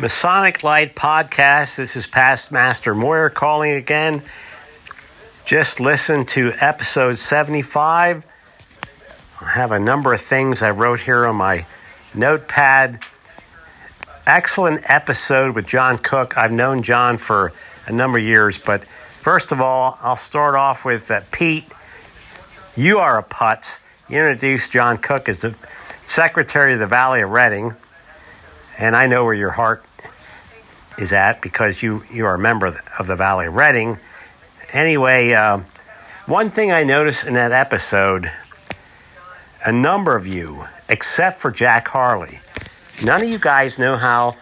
Masonic 0.00 0.64
Light 0.64 0.96
Podcast. 0.96 1.76
This 1.76 1.94
is 1.94 2.06
Past 2.06 2.50
Master 2.50 2.94
Moyer 2.94 3.28
calling 3.28 3.72
again. 3.72 4.22
Just 5.44 5.78
listen 5.78 6.24
to 6.24 6.52
episode 6.58 7.18
75. 7.18 8.24
I 9.42 9.50
have 9.50 9.72
a 9.72 9.78
number 9.78 10.14
of 10.14 10.20
things 10.22 10.62
I 10.62 10.70
wrote 10.70 11.00
here 11.00 11.26
on 11.26 11.36
my 11.36 11.66
notepad. 12.14 13.04
Excellent 14.26 14.80
episode 14.88 15.54
with 15.54 15.66
John 15.66 15.98
Cook. 15.98 16.38
I've 16.38 16.52
known 16.52 16.82
John 16.82 17.18
for 17.18 17.52
a 17.86 17.92
number 17.92 18.16
of 18.16 18.24
years, 18.24 18.56
but 18.56 18.82
first 19.20 19.52
of 19.52 19.60
all, 19.60 19.98
I'll 20.00 20.16
start 20.16 20.54
off 20.54 20.86
with 20.86 21.10
uh, 21.10 21.20
Pete. 21.30 21.66
You 22.74 23.00
are 23.00 23.18
a 23.18 23.22
putz. 23.22 23.80
You 24.08 24.16
introduced 24.16 24.72
John 24.72 24.96
Cook 24.96 25.28
as 25.28 25.42
the 25.42 25.54
secretary 26.06 26.72
of 26.72 26.78
the 26.78 26.86
Valley 26.86 27.20
of 27.20 27.28
Reading, 27.28 27.76
and 28.78 28.96
I 28.96 29.06
know 29.06 29.26
where 29.26 29.34
your 29.34 29.50
heart 29.50 29.84
is 31.00 31.12
at 31.12 31.40
because 31.40 31.82
you, 31.82 32.04
you 32.12 32.26
are 32.26 32.34
a 32.34 32.38
member 32.38 32.66
of 32.98 33.06
the, 33.06 33.16
Valley 33.16 33.46
of 33.46 33.56
Reading. 33.56 33.98
Anyway, 34.72 35.32
uh, 35.32 35.60
one 36.26 36.50
thing 36.50 36.70
I 36.70 36.84
noticed 36.84 37.26
in 37.26 37.34
that 37.34 37.52
episode 37.52 38.30
a 39.64 39.72
number 39.72 40.16
of 40.16 40.26
you, 40.26 40.66
except 40.88 41.38
for 41.38 41.50
Jack 41.50 41.88
Harley, 41.88 42.40
none 43.04 43.22
of 43.22 43.28
you 43.28 43.38
guys 43.38 43.78
know 43.78 43.94
how 43.96 44.34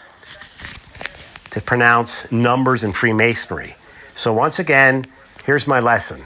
to 1.50 1.60
pronounce 1.60 2.30
numbers 2.30 2.84
in 2.84 2.92
Freemasonry. 2.92 3.74
So, 4.14 4.32
once 4.32 4.60
again, 4.60 5.04
here's 5.44 5.66
my 5.66 5.80
lesson 5.80 6.22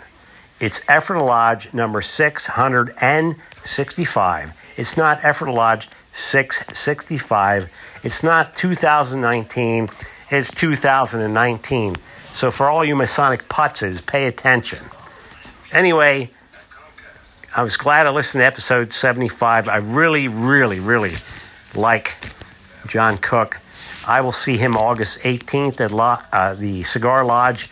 it's 0.61 0.83
Ephrata 0.89 1.25
Lodge 1.25 1.75
number 1.75 2.01
665. 2.01 4.53
It's 4.77 4.97
not 4.97 5.25
Ephrata 5.25 5.53
Lodge 5.53 5.89
665. 6.13 7.69
It's 8.05 8.23
not 8.23 8.55
2019 8.55 9.89
is 10.33 10.51
2019. 10.51 11.97
So 12.35 12.51
for 12.51 12.71
all 12.71 12.85
you 12.85 12.97
Masonic 12.97 13.49
putzes, 13.49 14.05
pay 14.05 14.27
attention. 14.27 14.83
Anyway, 15.71 16.31
I 17.55 17.63
was 17.63 17.77
glad 17.77 18.07
I 18.07 18.11
listened 18.11 18.41
to 18.41 18.47
episode 18.47 18.93
75. 18.93 19.69
I 19.69 19.77
really, 19.77 20.29
really, 20.29 20.81
really 20.81 21.15
like 21.75 22.17
John 22.87 23.19
Cook. 23.19 23.59
I 24.07 24.23
will 24.23 24.33
see 24.33 24.57
him 24.57 24.75
August 24.75 25.21
18th 25.21 25.81
at 25.81 25.93
Lo- 25.93 26.17
uh, 26.33 26.55
the 26.55 26.83
Cigar 26.83 27.25
Lodge 27.25 27.69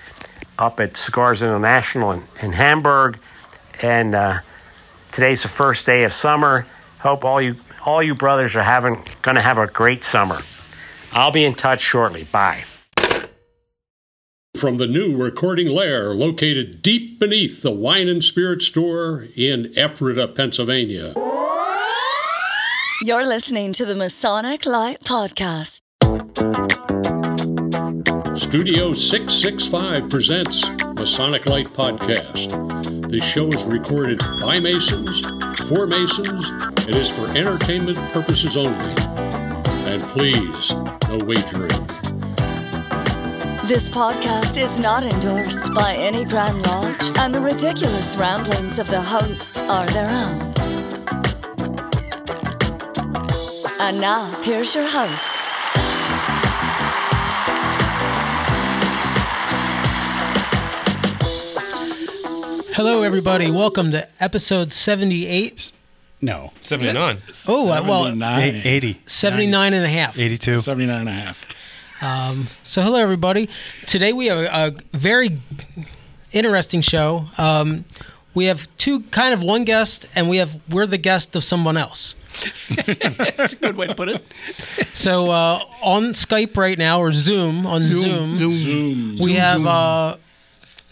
up 0.58 0.78
at 0.80 0.96
Cigars 0.96 1.40
International 1.40 2.12
in, 2.12 2.22
in 2.42 2.52
Hamburg. 2.52 3.18
And 3.80 4.14
uh, 4.14 4.40
today's 5.12 5.42
the 5.42 5.48
first 5.48 5.86
day 5.86 6.04
of 6.04 6.12
summer. 6.12 6.66
Hope 6.98 7.24
all 7.24 7.40
you 7.40 7.54
all 7.86 8.02
you 8.02 8.14
brothers 8.14 8.54
are 8.54 8.62
having 8.62 9.02
going 9.22 9.36
to 9.36 9.40
have 9.40 9.56
a 9.56 9.66
great 9.66 10.04
summer. 10.04 10.42
I'll 11.12 11.32
be 11.32 11.44
in 11.44 11.54
touch 11.54 11.80
shortly. 11.80 12.24
Bye. 12.24 12.64
From 14.56 14.76
the 14.76 14.86
new 14.86 15.16
recording 15.16 15.68
lair 15.68 16.14
located 16.14 16.82
deep 16.82 17.18
beneath 17.18 17.62
the 17.62 17.70
wine 17.70 18.08
and 18.08 18.22
spirit 18.22 18.62
store 18.62 19.26
in 19.36 19.72
Ephrata, 19.76 20.28
Pennsylvania. 20.28 21.14
You're 23.02 23.26
listening 23.26 23.72
to 23.74 23.86
the 23.86 23.94
Masonic 23.94 24.66
Light 24.66 25.00
Podcast. 25.00 25.80
Studio 28.38 28.92
665 28.92 30.10
presents 30.10 30.68
Masonic 30.94 31.46
Light 31.46 31.72
Podcast. 31.72 33.08
This 33.10 33.24
show 33.24 33.48
is 33.48 33.64
recorded 33.64 34.18
by 34.40 34.60
Masons, 34.60 35.20
for 35.68 35.86
Masons. 35.86 36.44
It 36.86 36.96
is 36.96 37.08
for 37.08 37.28
entertainment 37.36 37.98
purposes 38.12 38.56
only. 38.56 39.09
And 39.86 40.02
please, 40.02 40.70
no 41.08 41.18
wagering. 41.24 41.68
This 43.66 43.88
podcast 43.88 44.58
is 44.58 44.78
not 44.78 45.02
endorsed 45.02 45.72
by 45.74 45.94
any 45.94 46.24
Grand 46.24 46.62
Lodge, 46.66 47.18
and 47.18 47.34
the 47.34 47.40
ridiculous 47.40 48.16
ramblings 48.16 48.78
of 48.78 48.88
the 48.88 49.00
hosts 49.00 49.56
are 49.56 49.86
their 49.86 50.08
own. 50.08 50.40
And 53.80 54.00
now, 54.00 54.30
here's 54.42 54.74
your 54.74 54.86
host. 54.86 55.26
Hello, 62.74 63.02
everybody. 63.02 63.50
Welcome 63.50 63.90
to 63.92 64.08
episode 64.20 64.72
78. 64.72 65.72
No. 66.22 66.52
79. 66.60 67.22
Oh, 67.48 67.70
uh, 67.70 67.82
well, 67.82 68.04
79. 68.04 68.62
80, 68.64 69.00
79 69.06 69.72
and 69.74 69.84
a 69.84 69.88
half. 69.88 70.18
82. 70.18 70.58
79 70.60 71.00
and 71.00 71.08
a 71.08 71.12
half. 71.12 71.46
So, 72.64 72.82
hello, 72.82 72.98
everybody. 72.98 73.48
Today 73.86 74.12
we 74.12 74.26
have 74.26 74.38
a, 74.38 74.76
a 74.92 74.96
very 74.96 75.40
interesting 76.32 76.80
show. 76.80 77.26
Um, 77.38 77.84
we 78.34 78.46
have 78.46 78.68
two 78.76 79.00
kind 79.10 79.34
of 79.34 79.42
one 79.42 79.64
guest, 79.64 80.06
and 80.14 80.28
we 80.28 80.36
have 80.36 80.56
we're 80.70 80.86
the 80.86 80.98
guest 80.98 81.34
of 81.36 81.44
someone 81.44 81.76
else. 81.76 82.14
That's 82.70 83.52
a 83.52 83.56
good 83.56 83.76
way 83.76 83.88
to 83.88 83.94
put 83.94 84.08
it. 84.08 84.24
So 84.94 85.30
uh, 85.30 85.62
on 85.82 86.12
Skype 86.12 86.56
right 86.56 86.78
now 86.78 87.00
or 87.00 87.12
Zoom 87.12 87.66
on 87.66 87.82
Zoom, 87.82 88.36
Zoom. 88.36 89.16
we 89.18 89.34
have 89.34 89.66
uh, 89.66 90.16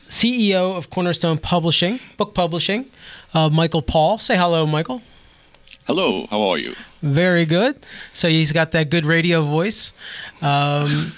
CEO 0.09 0.77
of 0.77 0.91
Cornerstone 0.91 1.39
Publishing, 1.39 2.01
book 2.17 2.35
publishing, 2.35 2.87
uh, 3.35 3.49
Michael 3.49 3.83
Poll. 3.83 4.19
Say 4.19 4.37
hello, 4.37 4.67
Michael. 4.67 5.01
Hello, 5.89 6.27
how 6.29 6.43
are 6.51 6.59
you? 6.59 6.75
Very 7.03 7.47
good. 7.47 7.85
So 8.13 8.29
he's 8.29 8.53
got 8.53 8.73
that 8.73 8.91
good 8.91 9.07
radio 9.07 9.43
voice. 9.43 9.93
Um, 10.43 11.13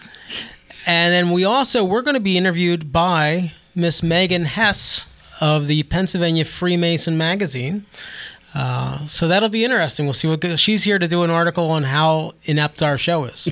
and 0.87 1.13
then 1.13 1.33
we 1.33 1.45
also 1.45 1.85
we're 1.85 2.03
going 2.03 2.15
to 2.15 2.21
be 2.21 2.39
interviewed 2.39 2.93
by 2.93 3.53
Miss 3.75 4.01
Megan 4.03 4.45
Hess 4.45 5.07
of 5.41 5.67
the 5.67 5.83
Pennsylvania 5.85 6.45
Freemason 6.45 7.19
magazine. 7.19 7.85
Uh, 8.55 9.07
so 9.07 9.27
that'll 9.27 9.49
be 9.49 9.65
interesting. 9.65 10.07
We'll 10.07 10.13
see 10.15 10.29
what 10.29 10.41
go- 10.41 10.55
she's 10.57 10.85
here 10.85 10.99
to 11.01 11.09
do 11.09 11.23
an 11.25 11.31
article 11.31 11.69
on 11.71 11.83
how 11.83 12.35
inept 12.45 12.81
our 12.83 12.97
show 12.99 13.25
is. 13.25 13.49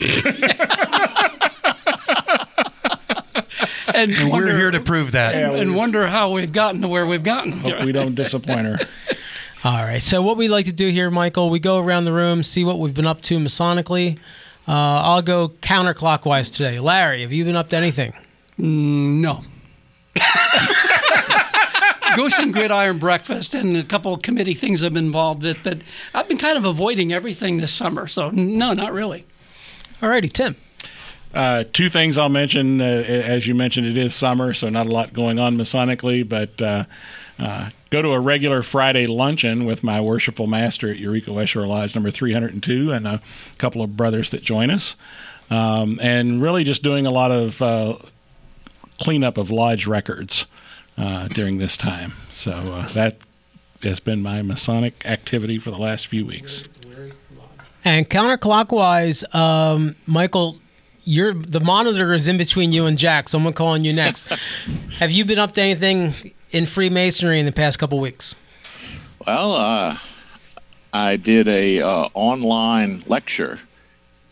And, 3.94 4.12
And 4.12 4.30
wonder, 4.30 4.46
we're 4.52 4.56
here 4.56 4.70
to 4.70 4.80
prove 4.80 5.12
that. 5.12 5.34
and 5.34 5.74
wonder 5.74 6.06
how 6.06 6.30
we've 6.30 6.52
gotten 6.52 6.82
to 6.82 6.88
where 6.88 7.04
we've 7.06 7.24
gotten. 7.24 7.50
Hope 7.52 7.84
we 7.84 7.90
don't 7.90 8.14
disappoint 8.14 8.66
her. 8.66 8.78
All 9.68 9.84
right. 9.84 10.00
So 10.00 10.22
what 10.22 10.38
we 10.38 10.48
like 10.48 10.64
to 10.64 10.72
do 10.72 10.88
here, 10.88 11.10
Michael, 11.10 11.50
we 11.50 11.58
go 11.58 11.78
around 11.78 12.04
the 12.04 12.12
room, 12.14 12.42
see 12.42 12.64
what 12.64 12.78
we've 12.78 12.94
been 12.94 13.06
up 13.06 13.20
to 13.20 13.38
masonically. 13.38 14.16
Uh, 14.66 14.72
I'll 14.72 15.20
go 15.20 15.50
counterclockwise 15.50 16.50
today. 16.50 16.80
Larry, 16.80 17.20
have 17.20 17.34
you 17.34 17.44
been 17.44 17.54
up 17.54 17.68
to 17.68 17.76
anything? 17.76 18.14
No. 18.56 19.44
Goose 22.16 22.38
and 22.38 22.54
Gridiron 22.54 22.98
Breakfast 22.98 23.54
and 23.54 23.76
a 23.76 23.84
couple 23.84 24.14
of 24.14 24.22
committee 24.22 24.54
things 24.54 24.82
I've 24.82 24.94
been 24.94 25.04
involved 25.04 25.42
with, 25.42 25.58
but 25.62 25.80
I've 26.14 26.28
been 26.28 26.38
kind 26.38 26.56
of 26.56 26.64
avoiding 26.64 27.12
everything 27.12 27.58
this 27.58 27.74
summer. 27.74 28.06
So, 28.06 28.30
no, 28.30 28.72
not 28.72 28.94
really. 28.94 29.26
All 30.00 30.08
righty, 30.08 30.28
Tim. 30.28 30.56
Uh, 31.34 31.64
two 31.74 31.90
things 31.90 32.16
I'll 32.16 32.30
mention. 32.30 32.80
Uh, 32.80 33.04
as 33.06 33.46
you 33.46 33.54
mentioned, 33.54 33.86
it 33.86 33.98
is 33.98 34.14
summer, 34.14 34.54
so 34.54 34.70
not 34.70 34.86
a 34.86 34.90
lot 34.90 35.12
going 35.12 35.38
on 35.38 35.58
Masonically, 35.58 36.26
but 36.26 36.58
uh, 37.38 37.70
go 37.90 38.02
to 38.02 38.10
a 38.10 38.20
regular 38.20 38.62
Friday 38.62 39.06
luncheon 39.06 39.64
with 39.64 39.84
my 39.84 40.00
worshipful 40.00 40.46
master 40.46 40.90
at 40.90 40.98
Eureka 40.98 41.32
West 41.32 41.52
Shore 41.52 41.66
Lodge 41.66 41.94
number 41.94 42.10
302 42.10 42.92
and 42.92 43.06
a 43.06 43.20
couple 43.58 43.82
of 43.82 43.96
brothers 43.96 44.30
that 44.30 44.42
join 44.42 44.70
us. 44.70 44.96
Um, 45.50 45.98
and 46.02 46.42
really 46.42 46.64
just 46.64 46.82
doing 46.82 47.06
a 47.06 47.10
lot 47.10 47.30
of 47.30 47.62
uh, 47.62 47.96
cleanup 49.00 49.38
of 49.38 49.50
lodge 49.50 49.86
records 49.86 50.46
uh, 50.98 51.28
during 51.28 51.58
this 51.58 51.76
time. 51.76 52.12
So 52.28 52.52
uh, 52.52 52.88
that 52.88 53.16
has 53.82 54.00
been 54.00 54.20
my 54.20 54.42
Masonic 54.42 55.06
activity 55.06 55.58
for 55.58 55.70
the 55.70 55.78
last 55.78 56.06
few 56.06 56.26
weeks. 56.26 56.64
And 57.84 58.10
counterclockwise, 58.10 59.34
um, 59.34 59.94
Michael, 60.06 60.58
you're 61.04 61.32
the 61.32 61.60
monitor 61.60 62.12
is 62.12 62.28
in 62.28 62.36
between 62.36 62.72
you 62.72 62.84
and 62.84 62.98
Jack, 62.98 63.30
so 63.30 63.38
I'm 63.38 63.52
calling 63.54 63.84
you 63.84 63.94
next. 63.94 64.28
Have 64.98 65.10
you 65.10 65.24
been 65.24 65.38
up 65.38 65.54
to 65.54 65.62
anything 65.62 66.12
in 66.50 66.66
Freemasonry 66.66 67.38
in 67.40 67.46
the 67.46 67.52
past 67.52 67.78
couple 67.78 67.98
weeks? 67.98 68.34
Well, 69.26 69.52
uh, 69.52 69.98
I 70.92 71.16
did 71.16 71.48
a 71.48 71.80
uh, 71.82 72.08
online 72.14 73.02
lecture. 73.06 73.58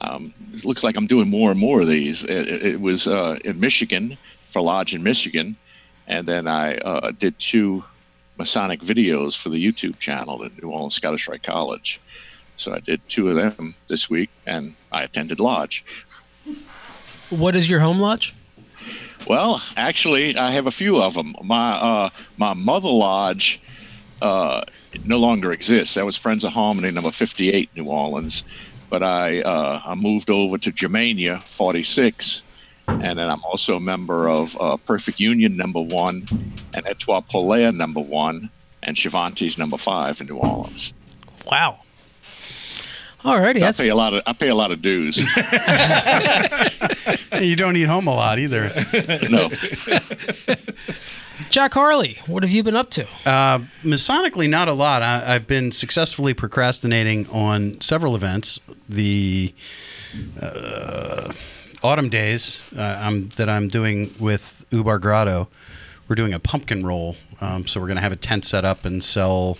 Um, 0.00 0.32
it 0.52 0.64
looks 0.64 0.82
like 0.82 0.96
I'm 0.96 1.06
doing 1.06 1.28
more 1.28 1.50
and 1.50 1.58
more 1.60 1.80
of 1.80 1.88
these. 1.88 2.22
It, 2.24 2.48
it- 2.64 2.80
was 2.80 3.06
uh, 3.06 3.38
in 3.44 3.58
Michigan 3.60 4.16
for 4.50 4.62
Lodge 4.62 4.94
in 4.94 5.02
Michigan, 5.02 5.56
and 6.06 6.26
then 6.26 6.46
I 6.46 6.76
uh, 6.78 7.12
did 7.12 7.38
two 7.38 7.84
Masonic 8.38 8.80
videos 8.80 9.40
for 9.40 9.48
the 9.48 9.62
YouTube 9.64 9.98
channel 9.98 10.44
at 10.44 10.62
New 10.62 10.70
Orleans 10.70 10.94
Scottish 10.94 11.26
Rite 11.28 11.42
College. 11.42 12.00
So 12.56 12.72
I 12.74 12.80
did 12.80 13.00
two 13.08 13.28
of 13.30 13.36
them 13.36 13.74
this 13.88 14.08
week, 14.08 14.30
and 14.46 14.74
I 14.92 15.02
attended 15.02 15.40
Lodge. 15.40 15.84
What 17.30 17.56
is 17.56 17.68
your 17.68 17.80
home 17.80 17.98
lodge? 17.98 18.34
Well, 19.26 19.60
actually, 19.76 20.36
I 20.36 20.52
have 20.52 20.66
a 20.66 20.70
few 20.70 21.02
of 21.02 21.14
them. 21.14 21.34
My 21.42 21.72
uh, 21.72 22.10
my 22.36 22.54
mother 22.54 22.88
lodge 22.88 23.60
uh, 24.22 24.62
no 25.04 25.18
longer 25.18 25.52
exists. 25.52 25.94
That 25.94 26.06
was 26.06 26.16
Friends 26.16 26.44
of 26.44 26.52
Harmony, 26.52 26.90
number 26.92 27.10
fifty-eight, 27.10 27.70
New 27.74 27.86
Orleans, 27.86 28.44
but 28.88 29.02
I 29.02 29.40
uh, 29.42 29.82
I 29.84 29.94
moved 29.96 30.30
over 30.30 30.58
to 30.58 30.70
Germania 30.70 31.42
46, 31.46 32.42
and 32.86 33.18
then 33.18 33.28
I'm 33.28 33.42
also 33.42 33.76
a 33.76 33.80
member 33.80 34.28
of 34.28 34.56
uh, 34.60 34.76
Perfect 34.76 35.18
Union 35.18 35.56
number 35.56 35.80
one, 35.80 36.26
and 36.74 36.86
Etoile 36.86 37.22
Polaire 37.22 37.72
number 37.72 38.00
one, 38.00 38.48
and 38.84 38.96
Cervantes 38.96 39.58
number 39.58 39.76
five 39.76 40.20
in 40.20 40.28
New 40.28 40.36
Orleans. 40.36 40.92
Wow. 41.50 41.80
Alrighty, 43.26 43.58
So 43.60 43.66
I 43.66 43.72
pay 43.72 43.88
a 43.88 43.94
lot 43.94 44.14
of 44.14 44.22
I 44.26 44.32
pay 44.32 44.48
a 44.48 44.54
lot 44.54 44.70
of 44.70 44.80
dues. 44.80 45.18
You 47.40 47.54
don't 47.54 47.76
eat 47.76 47.84
home 47.84 48.06
a 48.06 48.14
lot 48.14 48.38
either. 48.38 48.72
no, 49.30 49.50
Jack 51.50 51.74
Harley. 51.74 52.18
What 52.26 52.42
have 52.42 52.50
you 52.50 52.62
been 52.62 52.76
up 52.76 52.90
to? 52.92 53.06
Uh, 53.26 53.60
Masonically, 53.84 54.48
not 54.48 54.68
a 54.68 54.72
lot. 54.72 55.02
I, 55.02 55.34
I've 55.34 55.46
been 55.46 55.70
successfully 55.72 56.32
procrastinating 56.34 57.28
on 57.28 57.78
several 57.80 58.16
events. 58.16 58.58
The 58.88 59.52
uh, 60.40 61.32
autumn 61.82 62.08
days 62.08 62.62
uh, 62.76 62.80
I'm, 63.02 63.28
that 63.30 63.48
I'm 63.50 63.68
doing 63.68 64.14
with 64.18 64.64
Ubar 64.70 65.00
Grotto, 65.00 65.48
we're 66.08 66.16
doing 66.16 66.32
a 66.32 66.40
pumpkin 66.40 66.86
roll. 66.86 67.16
Um, 67.40 67.66
so 67.66 67.80
we're 67.80 67.86
going 67.86 67.96
to 67.96 68.02
have 68.02 68.12
a 68.12 68.16
tent 68.16 68.44
set 68.46 68.64
up 68.64 68.84
and 68.84 69.04
sell. 69.04 69.58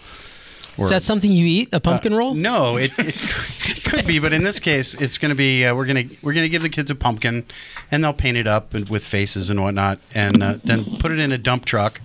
Is 0.79 0.91
that 0.91 1.03
something 1.03 1.33
you 1.33 1.47
eat? 1.47 1.69
A 1.73 1.81
pumpkin 1.81 2.15
roll? 2.15 2.35
No, 2.35 2.77
it, 2.77 2.93
it, 2.99 3.17
it 3.69 3.85
could 3.85 4.07
be, 4.07 4.19
but 4.19 4.33
in 4.33 4.45
this 4.45 4.61
case, 4.61 4.95
it's 4.95 5.19
going 5.19 5.31
to 5.31 5.35
be 5.35 5.65
uh, 5.65 5.75
we're 5.75 5.87
going 5.87 6.09
to 6.09 6.17
we're 6.23 6.35
going 6.35 6.45
to 6.45 6.49
give 6.51 6.63
the 6.63 6.69
kids 6.69 6.91
a 6.91 6.95
pumpkin, 6.95 7.47
and 7.91 8.05
they'll 8.05 8.13
paint 8.13 8.37
it 8.37 8.47
up 8.47 8.75
and, 8.75 8.89
with 8.89 9.05
faces 9.05 9.49
and 9.51 9.63
whatnot, 9.63 9.99
and 10.15 10.43
uh, 10.43 10.59
then 10.65 10.85
put 10.99 11.13
it 11.13 11.19
in 11.19 11.33
a 11.33 11.39
dump 11.39 11.65
truck. 11.65 12.01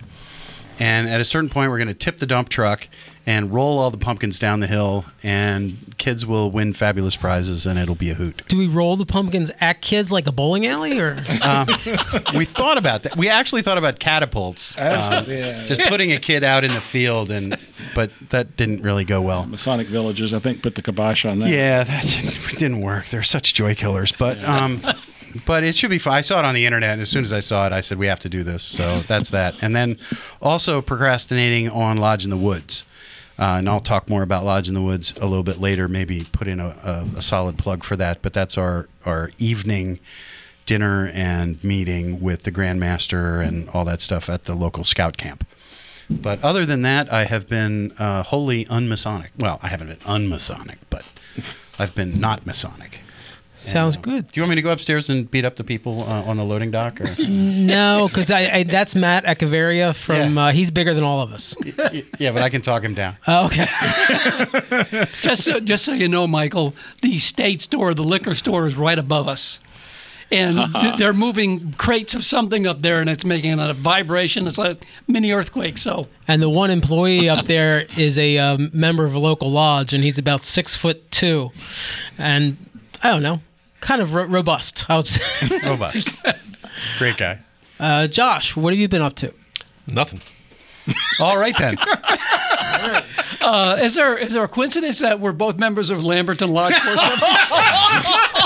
And 0.82 1.08
at 1.08 1.20
a 1.20 1.24
certain 1.24 1.48
point, 1.48 1.70
we're 1.70 1.78
going 1.78 1.86
to 1.86 1.94
tip 1.94 2.18
the 2.18 2.26
dump 2.26 2.48
truck 2.48 2.88
and 3.24 3.52
roll 3.54 3.78
all 3.78 3.92
the 3.92 3.98
pumpkins 3.98 4.40
down 4.40 4.58
the 4.58 4.66
hill, 4.66 5.04
and 5.22 5.94
kids 5.96 6.26
will 6.26 6.50
win 6.50 6.72
fabulous 6.72 7.16
prizes, 7.16 7.66
and 7.66 7.78
it'll 7.78 7.94
be 7.94 8.10
a 8.10 8.14
hoot. 8.14 8.42
Do 8.48 8.58
we 8.58 8.66
roll 8.66 8.96
the 8.96 9.06
pumpkins 9.06 9.52
at 9.60 9.80
kids 9.80 10.10
like 10.10 10.26
a 10.26 10.32
bowling 10.32 10.66
alley, 10.66 10.98
or 10.98 11.14
we 12.34 12.44
thought 12.44 12.78
about 12.78 13.04
that. 13.04 13.16
We 13.16 13.28
actually 13.28 13.62
thought 13.62 13.78
about 13.78 14.00
catapults, 14.00 14.76
uh, 14.76 15.22
just 15.68 15.82
putting 15.82 16.10
a 16.10 16.18
kid 16.18 16.42
out 16.42 16.64
in 16.64 16.72
the 16.74 16.80
field, 16.80 17.30
and 17.30 17.56
but 17.94 18.10
that 18.30 18.56
didn't 18.56 18.82
really 18.82 19.04
go 19.04 19.20
well. 19.20 19.46
Masonic 19.46 19.86
Villages, 19.86 20.34
I 20.34 20.40
think, 20.40 20.64
put 20.64 20.74
the 20.74 20.82
kibosh 20.82 21.24
on 21.24 21.38
that. 21.38 21.48
Yeah, 21.48 21.84
that 21.84 22.02
didn't, 22.04 22.48
didn't 22.58 22.80
work. 22.80 23.10
They're 23.10 23.22
such 23.22 23.54
joy 23.54 23.76
killers, 23.76 24.10
but 24.10 24.42
um, 24.42 24.82
but 25.46 25.64
it 25.64 25.74
should 25.74 25.90
be 25.90 25.98
fun. 25.98 26.14
I 26.14 26.20
saw 26.20 26.38
it 26.38 26.44
on 26.44 26.54
the 26.54 26.66
internet, 26.66 26.90
and 26.90 27.00
as 27.00 27.08
soon 27.08 27.22
as 27.22 27.32
I 27.32 27.40
saw 27.40 27.66
it, 27.66 27.72
I 27.72 27.80
said 27.80 27.98
we 27.98 28.06
have 28.06 28.20
to 28.20 28.28
do 28.28 28.42
this. 28.42 28.62
So 28.62 29.00
that's 29.08 29.30
that. 29.30 29.54
And 29.62 29.74
then 29.74 29.98
also 30.40 30.82
procrastinating 30.82 31.68
on 31.68 31.96
Lodge 31.96 32.24
in 32.24 32.30
the 32.30 32.36
Woods. 32.36 32.84
Uh, 33.38 33.56
and 33.58 33.68
I'll 33.68 33.80
talk 33.80 34.08
more 34.08 34.22
about 34.22 34.44
Lodge 34.44 34.68
in 34.68 34.74
the 34.74 34.82
Woods 34.82 35.14
a 35.16 35.26
little 35.26 35.42
bit 35.42 35.58
later. 35.58 35.88
Maybe 35.88 36.26
put 36.32 36.46
in 36.46 36.60
a, 36.60 36.68
a, 36.68 37.18
a 37.18 37.22
solid 37.22 37.58
plug 37.58 37.82
for 37.82 37.96
that. 37.96 38.22
But 38.22 38.32
that's 38.32 38.58
our 38.58 38.88
our 39.04 39.30
evening 39.38 39.98
dinner 40.66 41.10
and 41.12 41.62
meeting 41.64 42.20
with 42.20 42.44
the 42.44 42.52
Grandmaster 42.52 43.44
and 43.44 43.68
all 43.70 43.84
that 43.84 44.00
stuff 44.00 44.28
at 44.28 44.44
the 44.44 44.54
local 44.54 44.84
scout 44.84 45.16
camp. 45.16 45.46
But 46.08 46.42
other 46.44 46.66
than 46.66 46.82
that, 46.82 47.12
I 47.12 47.24
have 47.24 47.48
been 47.48 47.92
uh, 47.92 48.22
wholly 48.22 48.66
unmasonic. 48.66 49.30
Well, 49.38 49.58
I 49.62 49.68
haven't 49.68 49.88
been 49.88 50.06
unmasonic, 50.06 50.78
but 50.90 51.04
I've 51.78 51.94
been 51.94 52.20
not 52.20 52.46
Masonic. 52.46 53.00
Sounds 53.62 53.96
And, 53.96 54.06
uh, 54.06 54.10
good? 54.10 54.30
Do 54.30 54.38
you 54.40 54.42
want 54.42 54.50
me 54.50 54.56
to 54.56 54.62
go 54.62 54.70
upstairs 54.70 55.08
and 55.10 55.30
beat 55.30 55.44
up 55.44 55.56
the 55.56 55.64
people 55.64 56.02
uh, 56.02 56.22
on 56.24 56.36
the 56.36 56.44
loading 56.44 56.70
dock? 56.70 57.00
Or? 57.00 57.14
No, 57.28 58.08
because 58.08 58.30
I, 58.30 58.40
I 58.50 58.62
that's 58.64 58.94
Matt 58.94 59.24
Echeverria 59.24 59.94
from. 59.94 60.36
Yeah. 60.36 60.46
Uh, 60.46 60.52
he's 60.52 60.70
bigger 60.70 60.92
than 60.94 61.04
all 61.04 61.20
of 61.20 61.32
us. 61.32 61.54
yeah, 62.18 62.32
but 62.32 62.42
I 62.42 62.48
can 62.48 62.60
talk 62.62 62.82
him 62.82 62.94
down. 62.94 63.16
Oh, 63.26 63.46
okay. 63.46 63.66
Just 65.22 65.44
so, 65.44 65.60
just 65.60 65.84
so 65.84 65.92
you 65.92 66.08
know, 66.08 66.26
Michael, 66.26 66.74
the 67.02 67.18
state 67.18 67.60
store, 67.62 67.94
the 67.94 68.02
liquor 68.04 68.34
store, 68.34 68.66
is 68.66 68.74
right 68.74 68.98
above 68.98 69.28
us. 69.28 69.58
And 70.30 70.74
th- 70.74 70.96
they're 70.96 71.12
moving 71.12 71.72
crates 71.74 72.14
of 72.14 72.24
something 72.24 72.66
up 72.66 72.80
there, 72.82 73.00
and 73.00 73.08
it's 73.10 73.24
making 73.24 73.58
a 73.60 73.72
vibration. 73.74 74.46
It's 74.46 74.58
like 74.58 74.84
mini 75.06 75.30
earthquake. 75.32 75.78
So 75.78 76.08
And 76.26 76.42
the 76.42 76.48
one 76.50 76.70
employee 76.70 77.28
up 77.28 77.44
there 77.46 77.86
is 77.96 78.18
a 78.18 78.38
um, 78.38 78.70
member 78.72 79.04
of 79.04 79.14
a 79.14 79.18
local 79.18 79.50
lodge, 79.50 79.92
and 79.92 80.02
he's 80.02 80.18
about 80.18 80.44
six 80.44 80.74
foot 80.74 81.10
two, 81.10 81.50
and 82.18 82.56
I 83.02 83.10
don't 83.10 83.22
know, 83.22 83.40
kind 83.82 84.00
of 84.00 84.14
ro- 84.14 84.24
robust. 84.24 84.88
I 84.88 84.96
would 84.96 85.06
say. 85.06 85.22
Robust. 85.66 86.08
Great 86.98 87.18
guy. 87.18 87.40
Uh, 87.78 88.06
Josh, 88.06 88.56
what 88.56 88.72
have 88.72 88.80
you 88.80 88.88
been 88.88 89.02
up 89.02 89.14
to? 89.16 89.34
Nothing. 89.86 90.22
All 91.20 91.36
right 91.36 91.54
then. 91.58 91.76
uh, 93.40 93.76
is 93.80 93.94
there 93.94 94.16
is 94.16 94.32
there 94.32 94.42
a 94.42 94.48
coincidence 94.48 94.98
that 95.00 95.20
we're 95.20 95.32
both 95.32 95.56
members 95.58 95.90
of 95.90 96.02
Lamberton 96.04 96.50
Lodge 96.50 96.74
476? 96.74 98.28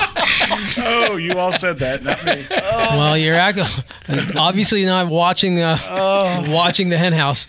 Oh, 0.79 1.17
you 1.17 1.39
all 1.39 1.53
said 1.53 1.79
that, 1.79 2.03
not 2.03 2.25
me. 2.25 2.45
Well, 2.51 3.17
you're 3.17 3.35
act- 3.37 3.61
obviously 4.37 4.85
not 4.85 5.09
watching 5.09 5.55
the 5.55 5.79
watching 6.49 6.89
the 6.89 6.99
hen 6.99 7.13
house. 7.13 7.47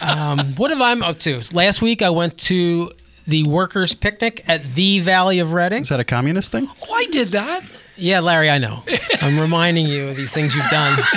Um, 0.00 0.54
what 0.56 0.70
have 0.70 0.80
I 0.80 0.94
been 0.94 1.02
up 1.04 1.18
to? 1.20 1.40
Last 1.52 1.80
week 1.82 2.02
I 2.02 2.10
went 2.10 2.36
to 2.38 2.92
the 3.30 3.44
workers' 3.44 3.94
picnic 3.94 4.44
at 4.46 4.74
the 4.74 5.00
Valley 5.00 5.38
of 5.38 5.52
Reading. 5.52 5.82
Is 5.82 5.88
that 5.88 6.00
a 6.00 6.04
communist 6.04 6.52
thing? 6.52 6.68
oh, 6.88 6.92
I 6.92 7.06
did 7.06 7.28
that. 7.28 7.62
Yeah, 7.96 8.20
Larry, 8.20 8.48
I 8.50 8.58
know. 8.58 8.82
I'm 9.20 9.38
reminding 9.38 9.86
you 9.86 10.08
of 10.08 10.16
these 10.16 10.32
things 10.32 10.54
you've 10.54 10.68
done. 10.70 10.98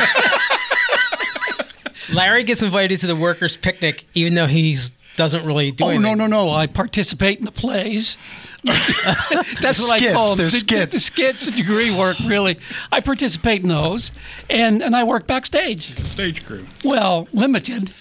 Larry 2.12 2.44
gets 2.44 2.62
invited 2.62 3.00
to 3.00 3.08
the 3.08 3.16
workers' 3.16 3.56
picnic, 3.58 4.06
even 4.14 4.34
though 4.34 4.46
he 4.48 4.78
doesn't 5.16 5.46
really 5.46 5.72
do 5.72 5.86
Oh 5.86 5.90
anything. 5.90 6.04
no 6.18 6.28
no 6.28 6.28
no! 6.28 6.50
I 6.52 6.68
participate 6.68 7.40
in 7.40 7.46
the 7.46 7.52
plays. 7.52 8.18
That's 8.64 9.82
what 9.82 9.94
I 9.94 10.12
call 10.14 10.30
them. 10.30 10.38
they're 10.38 10.48
the, 10.48 10.52
the- 10.52 10.58
skits. 10.58 10.94
The, 10.94 11.00
skits, 11.00 11.46
degree 11.58 11.98
work. 11.98 12.18
Really, 12.26 12.58
I 12.92 13.00
participate 13.00 13.62
in 13.64 13.70
those, 13.70 14.12
and 14.50 14.84
and 14.84 14.96
I 14.96 15.04
work 15.06 15.26
backstage. 15.28 15.92
It's 15.92 16.04
a 16.04 16.08
stage 16.08 16.46
crew. 16.46 16.66
Well, 16.84 17.28
limited. 17.32 17.94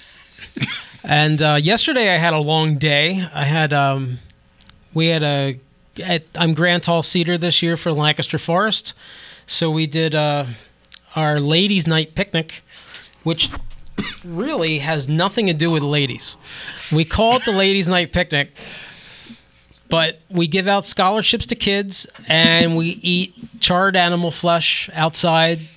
And 1.05 1.43
uh, 1.43 1.59
yesterday 1.61 2.15
I 2.15 2.19
had 2.19 2.33
a 2.33 2.39
long 2.39 2.79
day. 2.79 3.27
I 3.35 3.45
had 3.45 3.73
um, 3.73 4.19
we 4.95 5.09
had 5.09 5.23
a 5.23 5.59
at, 6.03 6.25
I'm 6.37 6.55
Grand 6.55 6.85
Tall 6.85 7.03
Cedar 7.03 7.37
this 7.37 7.63
year 7.63 7.77
for 7.77 7.93
Lancaster 7.93 8.39
Forest, 8.39 8.95
so 9.47 9.71
we 9.71 9.87
did 9.87 10.15
uh, 10.15 10.47
our 11.15 11.41
ladies' 11.41 11.87
night 11.87 12.15
picnic, 12.15 12.63
which 13.25 13.51
really 14.25 14.79
has 14.79 15.09
nothing 15.09 15.47
to 15.47 15.53
do 15.53 15.71
with 15.71 15.83
ladies. 15.83 16.37
We 16.91 17.05
call 17.05 17.37
it 17.37 17.45
the 17.45 17.53
ladies' 17.53 17.89
night 17.89 18.13
picnic, 18.13 18.53
but 19.89 20.21
we 20.31 20.47
give 20.47 20.69
out 20.69 20.87
scholarships 20.87 21.47
to 21.49 21.55
kids 21.55 22.07
and 22.29 22.77
we 22.77 22.87
eat 23.03 23.35
charred 23.61 23.97
animal 23.97 24.31
flesh 24.31 24.89
outside, 24.95 25.69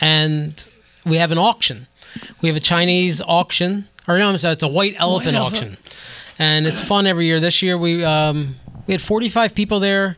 and 0.00 0.66
we 1.04 1.18
have 1.18 1.30
an 1.30 1.38
auction. 1.38 1.86
We 2.40 2.48
have 2.48 2.56
a 2.56 2.60
Chinese 2.60 3.20
auction, 3.20 3.88
or 4.06 4.18
no, 4.18 4.28
I'm 4.28 4.36
sorry, 4.38 4.52
it's 4.52 4.62
a 4.62 4.68
white 4.68 4.94
elephant 4.98 5.36
elephant. 5.36 5.62
auction, 5.62 5.78
and 6.38 6.66
it's 6.66 6.80
fun 6.80 7.06
every 7.06 7.26
year. 7.26 7.40
This 7.40 7.62
year 7.62 7.76
we 7.78 8.04
um, 8.04 8.56
we 8.86 8.92
had 8.92 9.02
45 9.02 9.54
people 9.54 9.80
there, 9.80 10.16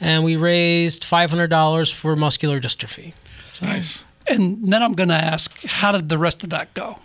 and 0.00 0.24
we 0.24 0.36
raised 0.36 1.04
$500 1.04 1.92
for 1.92 2.16
muscular 2.16 2.60
dystrophy. 2.60 3.12
Nice. 3.62 4.04
And 4.26 4.72
then 4.72 4.82
I'm 4.82 4.94
going 4.94 5.10
to 5.10 5.14
ask, 5.14 5.64
how 5.64 5.92
did 5.92 6.08
the 6.08 6.18
rest 6.18 6.42
of 6.44 6.50
that 6.50 6.72
go? 6.74 6.98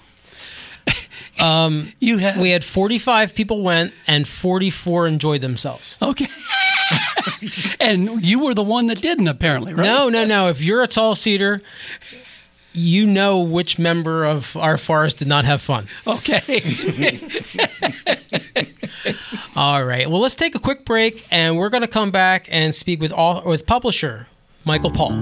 um, 1.40 1.94
you 2.00 2.18
had 2.18 2.40
We 2.40 2.50
had 2.52 2.64
45 2.64 3.36
people 3.36 3.62
went, 3.62 3.94
and 4.08 4.28
44 4.28 5.08
enjoyed 5.08 5.42
themselves. 5.42 5.98
okay, 6.02 6.28
and 7.80 8.24
you 8.26 8.40
were 8.40 8.54
the 8.54 8.64
one 8.64 8.88
that 8.88 9.02
didn't 9.02 9.28
apparently, 9.28 9.74
right? 9.74 9.84
No, 9.84 10.10
no, 10.10 10.26
no. 10.26 10.50
If 10.50 10.62
you're 10.62 10.82
a 10.82 10.88
tall 10.88 11.16
cedar, 11.16 11.62
you 12.74 13.06
know 13.06 13.40
which 13.40 13.80
member 13.80 14.26
of 14.26 14.56
our 14.58 14.78
forest 14.78 15.18
did 15.18 15.28
not 15.28 15.46
have 15.46 15.62
fun. 15.62 15.88
Okay. 16.06 17.20
All 19.56 19.84
right. 19.84 20.10
Well, 20.10 20.22
let's 20.22 20.36
take 20.36 20.56
a 20.56 20.60
quick 20.60 20.86
break, 20.86 21.26
and 21.32 21.58
we're 21.58 21.70
going 21.70 21.82
to 21.82 21.88
come 21.88 22.12
back 22.12 22.48
and 22.50 22.74
speak 22.74 23.02
with 23.02 23.12
all 23.12 23.44
with 23.46 23.66
publisher 23.66 24.28
Michael 24.66 24.92
Poll. 24.92 25.14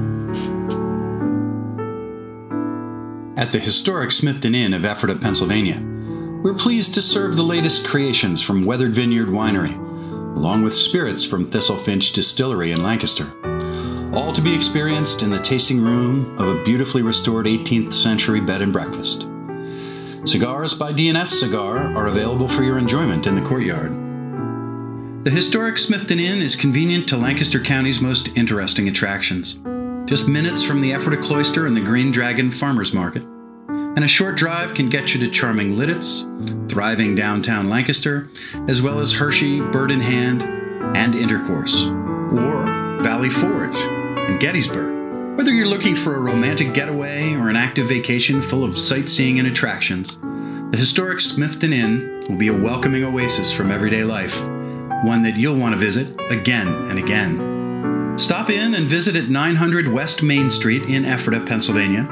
At 3.37 3.51
the 3.51 3.59
historic 3.59 4.09
Smithton 4.09 4.55
Inn 4.55 4.73
of 4.73 4.83
Ephrata, 4.83 5.15
Pennsylvania, 5.15 5.79
we're 6.43 6.55
pleased 6.55 6.93
to 6.95 7.01
serve 7.01 7.35
the 7.35 7.43
latest 7.43 7.85
creations 7.85 8.41
from 8.41 8.65
Weathered 8.65 8.95
Vineyard 8.95 9.27
Winery, 9.27 9.75
along 10.35 10.63
with 10.63 10.73
spirits 10.73 11.23
from 11.23 11.45
Thistlefinch 11.45 12.13
Distillery 12.13 12.71
in 12.71 12.83
Lancaster. 12.83 13.27
All 14.17 14.33
to 14.33 14.41
be 14.41 14.51
experienced 14.51 15.21
in 15.21 15.29
the 15.29 15.37
tasting 15.37 15.79
room 15.79 16.35
of 16.39 16.49
a 16.49 16.63
beautifully 16.63 17.03
restored 17.03 17.45
18th 17.45 17.93
century 17.93 18.41
bed 18.41 18.63
and 18.63 18.73
breakfast. 18.73 19.27
Cigars 20.25 20.73
by 20.73 20.91
DNS 20.91 21.27
Cigar 21.27 21.95
are 21.95 22.07
available 22.07 22.47
for 22.47 22.63
your 22.63 22.79
enjoyment 22.79 23.27
in 23.27 23.35
the 23.35 23.47
courtyard. 23.47 23.91
The 25.23 25.29
historic 25.29 25.75
Smithton 25.75 26.19
Inn 26.19 26.41
is 26.41 26.55
convenient 26.55 27.07
to 27.09 27.15
Lancaster 27.15 27.59
County's 27.59 28.01
most 28.01 28.35
interesting 28.35 28.87
attractions. 28.87 29.59
Just 30.09 30.27
minutes 30.27 30.63
from 30.63 30.81
the 30.81 30.93
Ephrata 30.93 31.21
Cloister 31.21 31.67
and 31.67 31.77
the 31.77 31.81
Green 31.81 32.11
Dragon 32.11 32.49
Farmers 32.49 32.93
Market. 32.93 33.21
And 33.69 34.03
a 34.03 34.07
short 34.07 34.35
drive 34.35 34.73
can 34.73 34.89
get 34.89 35.13
you 35.13 35.19
to 35.19 35.29
charming 35.29 35.75
Lititz, 35.75 36.25
thriving 36.71 37.13
downtown 37.13 37.69
Lancaster, 37.69 38.29
as 38.67 38.81
well 38.81 38.99
as 38.99 39.13
Hershey, 39.13 39.61
Bird 39.61 39.91
in 39.91 40.01
Hand, 40.01 40.41
and 40.97 41.13
Intercourse, 41.13 41.85
or 41.85 42.65
Valley 43.03 43.29
Forge 43.29 43.96
in 44.27 44.39
Gettysburg. 44.39 45.37
Whether 45.37 45.53
you're 45.53 45.67
looking 45.67 45.95
for 45.95 46.15
a 46.15 46.19
romantic 46.19 46.73
getaway 46.73 47.33
or 47.33 47.49
an 47.49 47.55
active 47.55 47.87
vacation 47.87 48.41
full 48.41 48.63
of 48.63 48.75
sightseeing 48.77 49.39
and 49.39 49.47
attractions, 49.47 50.17
the 50.71 50.77
historic 50.77 51.19
Smithton 51.19 51.71
Inn 51.71 52.19
will 52.27 52.37
be 52.37 52.47
a 52.47 52.53
welcoming 52.53 53.03
oasis 53.03 53.53
from 53.53 53.71
everyday 53.71 54.03
life, 54.03 54.41
one 55.05 55.21
that 55.21 55.37
you'll 55.37 55.55
want 55.55 55.73
to 55.73 55.79
visit 55.79 56.19
again 56.31 56.67
and 56.67 56.99
again. 56.99 58.17
Stop 58.17 58.49
in 58.49 58.73
and 58.73 58.87
visit 58.87 59.15
at 59.15 59.29
900 59.29 59.87
West 59.87 60.23
Main 60.23 60.49
Street 60.49 60.85
in 60.85 61.05
Ephrata, 61.05 61.45
Pennsylvania, 61.45 62.07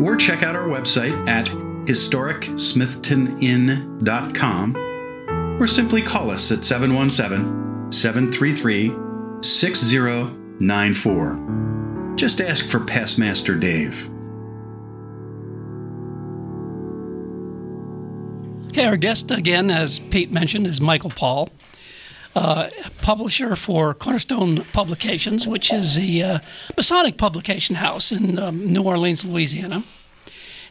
or 0.00 0.16
check 0.16 0.42
out 0.42 0.56
our 0.56 0.66
website 0.66 1.28
at 1.28 1.46
historicsmithtoninn.com, 1.86 4.76
or 5.62 5.66
simply 5.66 6.02
call 6.02 6.30
us 6.30 6.50
at 6.50 6.64
717 6.64 7.92
733 7.92 8.88
6094. 10.60 12.16
Just 12.16 12.40
ask 12.40 12.66
for 12.66 12.80
Pastmaster 12.80 13.58
Dave. 13.58 14.08
Okay, 18.68 18.84
our 18.84 18.96
guest 18.96 19.30
again, 19.30 19.70
as 19.70 19.98
Pete 19.98 20.32
mentioned, 20.32 20.66
is 20.66 20.80
Michael 20.80 21.10
Poll, 21.10 21.48
uh, 22.34 22.70
publisher 23.02 23.54
for 23.54 23.94
Cornerstone 23.94 24.64
Publications, 24.72 25.46
which 25.46 25.72
is 25.72 25.94
the 25.94 26.22
uh, 26.24 26.38
Masonic 26.76 27.16
publication 27.16 27.76
house 27.76 28.10
in 28.10 28.38
um, 28.38 28.66
New 28.66 28.82
Orleans, 28.82 29.24
Louisiana. 29.24 29.84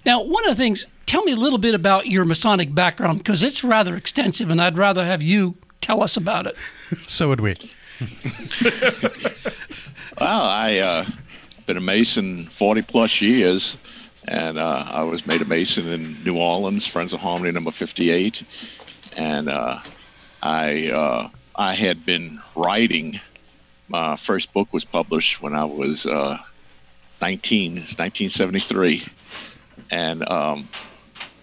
Now, 0.05 0.21
one 0.21 0.45
of 0.45 0.55
the 0.55 0.61
things, 0.61 0.85
tell 1.05 1.23
me 1.23 1.31
a 1.31 1.37
little 1.37 1.59
bit 1.59 1.73
about 1.73 2.07
your 2.07 2.25
Masonic 2.25 2.75
background 2.75 3.19
because 3.19 3.41
it's 3.41 3.63
rather 3.63 3.95
extensive, 3.95 4.49
and 4.49 4.61
I'd 4.61 4.77
rather 4.77 5.05
have 5.05 5.21
you 5.21 5.55
tell 5.79 6.03
us 6.03 6.17
about 6.17 6.45
it. 6.45 6.57
So 7.05 7.27
would 7.29 7.41
we. 7.41 7.55
Well, 10.19 10.41
I 10.41 10.79
uh, 10.79 11.05
been 11.67 11.77
a 11.77 11.81
Mason 11.81 12.47
40 12.47 12.81
plus 12.81 13.21
years, 13.21 13.77
and 14.27 14.57
uh, 14.57 14.83
I 14.89 15.03
was 15.03 15.27
made 15.27 15.43
a 15.43 15.45
Mason 15.45 15.87
in 15.87 16.23
New 16.23 16.37
Orleans, 16.37 16.87
Friends 16.87 17.13
of 17.13 17.19
Harmony 17.19 17.51
number 17.51 17.69
58, 17.69 18.41
and 19.15 19.47
uh, 19.47 19.79
I 20.41 20.89
uh, 20.89 21.29
I 21.55 21.75
had 21.75 22.03
been 22.03 22.41
writing. 22.55 23.19
My 23.89 24.15
first 24.15 24.51
book 24.53 24.73
was 24.73 24.83
published 24.85 25.39
when 25.39 25.53
I 25.53 25.65
was 25.65 26.07
uh, 26.07 26.39
19, 27.21 27.73
it's 27.73 27.95
1973, 27.99 29.05
and 29.91 30.27
um, 30.27 30.67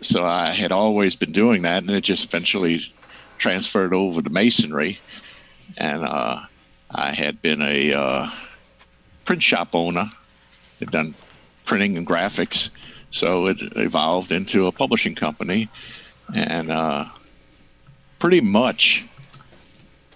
so 0.01 0.25
I 0.25 0.51
had 0.51 0.73
always 0.73 1.15
been 1.15 1.31
doing 1.31 1.63
that, 1.63 1.85
and 1.85 1.93
it 1.93 2.01
just 2.01 2.25
eventually 2.25 2.81
transferred 3.39 3.95
over 3.95 4.21
to 4.21 4.31
Masonry, 4.31 4.99
and 5.77 6.05
uh, 6.05 6.41
I 6.91 7.13
had 7.13 7.43
been 7.43 7.63
a 7.63 7.93
uh, 7.93 8.31
print 9.25 9.43
shop 9.43 9.71
owner. 9.75 10.11
Had 10.81 10.91
done 10.91 11.15
printing 11.65 11.97
and 11.97 12.07
graphics, 12.07 12.69
so 13.11 13.47
it 13.47 13.59
evolved 13.77 14.33
into 14.33 14.67
a 14.67 14.73
publishing 14.73 15.15
company, 15.15 15.69
and 16.35 16.71
uh, 16.71 17.07
pretty 18.19 18.41
much 18.41 19.05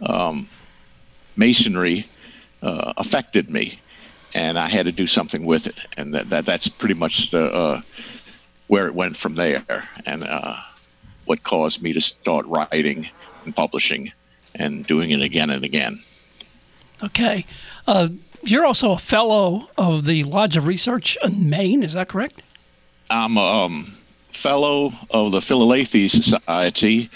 um, 0.02 0.48
masonry 1.36 2.06
uh, 2.62 2.92
affected 2.96 3.50
me, 3.50 3.80
and 4.34 4.58
I 4.58 4.68
had 4.68 4.86
to 4.86 4.92
do 4.92 5.06
something 5.06 5.46
with 5.46 5.66
it, 5.66 5.78
and 5.96 6.12
that, 6.14 6.28
that 6.30 6.44
that's 6.44 6.68
pretty 6.68 6.94
much 6.94 7.30
the 7.30 7.52
uh, 7.52 7.82
where 8.66 8.86
it 8.86 8.94
went 8.94 9.16
from 9.16 9.36
there, 9.36 9.88
and 10.06 10.24
uh, 10.24 10.56
what 11.24 11.42
caused 11.42 11.82
me 11.82 11.92
to 11.92 12.00
start 12.00 12.46
writing 12.46 13.08
and 13.44 13.54
publishing 13.54 14.12
and 14.58 14.86
doing 14.86 15.10
it 15.10 15.22
again 15.22 15.50
and 15.50 15.64
again. 15.64 16.02
Okay. 17.02 17.46
Uh, 17.86 18.08
you're 18.42 18.64
also 18.64 18.92
a 18.92 18.98
fellow 18.98 19.68
of 19.76 20.04
the 20.04 20.24
Lodge 20.24 20.56
of 20.56 20.66
Research 20.66 21.16
in 21.22 21.48
Maine, 21.48 21.82
is 21.82 21.92
that 21.94 22.08
correct? 22.08 22.42
I'm 23.10 23.36
a 23.36 23.64
um, 23.64 23.94
fellow 24.32 24.92
of 25.10 25.32
the 25.32 25.40
Philalethes 25.40 26.10
Society, 26.10 27.10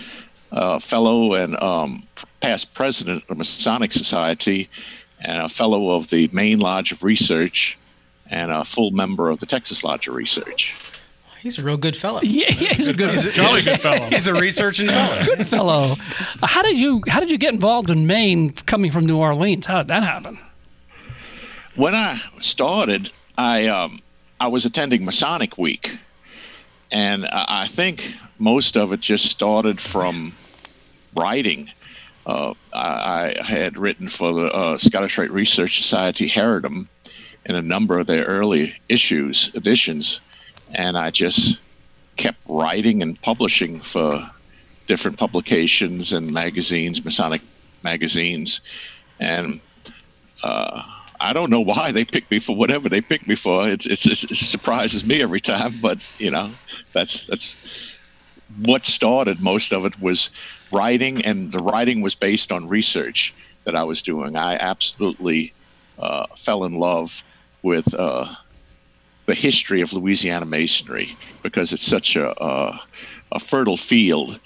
uh, 0.51 0.79
fellow 0.79 1.35
and 1.35 1.61
um, 1.63 2.05
past 2.41 2.75
president 2.75 3.23
of 3.23 3.29
the 3.29 3.35
Masonic 3.35 3.93
Society, 3.93 4.69
and 5.21 5.43
a 5.43 5.49
fellow 5.49 5.91
of 5.91 6.11
the 6.11 6.29
Maine 6.33 6.61
Lodge 6.61 6.93
of 6.93 7.03
Research, 7.03 7.79
and 8.31 8.51
a 8.51 8.65
full 8.65 8.91
member 8.91 9.31
of 9.31 9.41
the 9.41 9.47
Texas 9.47 9.85
Lodge 9.85 10.09
of 10.09 10.15
Research. 10.15 10.75
He's 11.43 11.59
a 11.59 11.63
real 11.63 11.77
good 11.77 11.97
fellow. 11.97 12.21
Yeah, 12.23 12.53
yeah 12.53 12.75
he's 12.75 12.87
a 12.87 12.93
good, 12.93 13.11
He's 13.11 13.25
a, 13.25 13.33
Jolly 13.33 13.63
good 13.63 13.81
fellow. 13.81 14.07
he's 14.11 14.29
a 14.29 14.35
researching 14.35 14.87
fellow. 14.89 15.25
good 15.25 15.47
fellow. 15.47 15.97
How 16.43 16.63
did 16.63 16.79
you 16.79 17.03
How 17.09 17.19
did 17.19 17.31
you 17.31 17.39
get 17.39 17.53
involved 17.53 17.91
in 17.91 18.07
Maine, 18.07 18.53
coming 18.53 18.93
from 18.93 19.07
New 19.07 19.17
Orleans? 19.19 19.67
How 19.67 19.79
did 19.79 19.89
that 19.89 20.05
happen? 20.05 20.39
When 21.75 21.95
I 21.95 22.21
started, 22.39 23.11
I 23.37 23.67
um, 23.67 24.01
I 24.39 24.47
was 24.47 24.65
attending 24.65 25.05
Masonic 25.05 25.59
Week, 25.59 25.99
and 26.93 27.27
I 27.27 27.65
I 27.65 27.67
think 27.67 28.15
most 28.39 28.77
of 28.77 28.93
it 28.93 29.01
just 29.01 29.27
started 29.27 29.81
from 29.81 30.35
writing. 31.17 31.71
Uh, 32.25 32.55
I, 32.73 33.35
I 33.41 33.43
had 33.43 33.77
written 33.77 34.09
for 34.09 34.33
the 34.33 34.53
uh, 34.53 34.79
Scottish 34.79 35.19
Rite 35.19 35.33
Research 35.33 35.79
Society 35.79 36.29
Heredom 36.29 36.87
in 37.47 37.57
a 37.57 37.63
number 37.63 37.99
of 37.99 38.07
their 38.07 38.25
early 38.25 38.75
issues 38.89 39.51
editions, 39.55 40.21
and 40.73 40.97
I 40.97 41.11
just 41.11 41.61
kept 42.17 42.39
writing 42.47 43.03
and 43.03 43.21
publishing 43.23 43.81
for 43.81 44.29
different 44.87 45.19
publications 45.19 46.13
and 46.13 46.33
magazines, 46.33 47.05
Masonic 47.05 47.43
magazines, 47.83 48.61
and 49.21 49.61
uh, 50.43 50.83
I 51.21 51.33
don't 51.33 51.51
know 51.51 51.61
why 51.61 51.93
they 51.93 52.05
picked 52.05 52.31
me 52.31 52.41
for 52.41 52.57
whatever 52.57 52.89
they 52.89 53.01
picked 53.01 53.29
me 53.29 53.37
for. 53.37 53.69
It's, 53.69 53.87
it's, 53.87 54.07
it 54.07 54.37
surprises 54.37 55.05
me 55.05 55.23
every 55.23 55.41
time, 55.41 55.79
but 55.81 55.99
you 56.19 56.31
know, 56.31 56.51
that's 56.93 57.25
that's 57.25 57.57
what 58.59 58.85
started 58.85 59.41
most 59.41 59.73
of 59.73 59.85
it 59.85 60.01
was 60.01 60.31
writing, 60.73 61.25
and 61.25 61.53
the 61.53 61.59
writing 61.59 62.03
was 62.03 62.15
based 62.15 62.51
on 62.51 62.69
research 62.69 63.33
that 63.65 63.77
I 63.77 63.85
was 63.85 64.03
doing. 64.03 64.37
I 64.37 64.57
absolutely 64.57 65.55
uh, 65.99 66.27
fell 66.37 66.65
in 66.65 66.75
love 66.75 67.23
with 67.63 67.95
uh, 67.95 68.35
the 69.27 69.35
history 69.35 69.81
of 69.81 69.93
Louisiana 69.93 70.47
Masonry 70.47 71.17
because 71.43 71.73
it's 71.73 71.87
such 71.87 72.17
a, 72.17 72.31
a, 72.43 72.81
a 73.33 73.41
fertile 73.41 73.77
field 73.77 74.41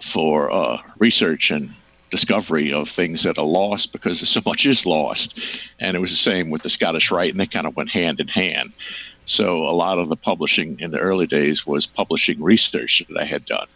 for 0.00 0.50
uh, 0.50 0.78
research 0.98 1.50
and 1.50 1.70
discovery 2.10 2.72
of 2.72 2.88
things 2.88 3.22
that 3.24 3.38
are 3.38 3.44
lost 3.44 3.92
because 3.92 4.26
so 4.28 4.40
much 4.44 4.66
is 4.66 4.86
lost. 4.86 5.40
And 5.80 5.96
it 5.96 6.00
was 6.00 6.10
the 6.10 6.16
same 6.16 6.50
with 6.50 6.62
the 6.62 6.70
Scottish 6.70 7.10
Rite, 7.10 7.30
and 7.32 7.40
they 7.40 7.46
kind 7.46 7.66
of 7.66 7.76
went 7.76 7.90
hand 7.90 8.20
in 8.20 8.28
hand. 8.28 8.72
So 9.24 9.68
a 9.68 9.74
lot 9.74 9.98
of 9.98 10.08
the 10.08 10.16
publishing 10.16 10.78
in 10.78 10.92
the 10.92 10.98
early 10.98 11.26
days 11.26 11.66
was 11.66 11.86
publishing 11.86 12.42
research 12.42 13.02
that 13.08 13.20
I 13.20 13.24
had 13.24 13.44
done. 13.44 13.66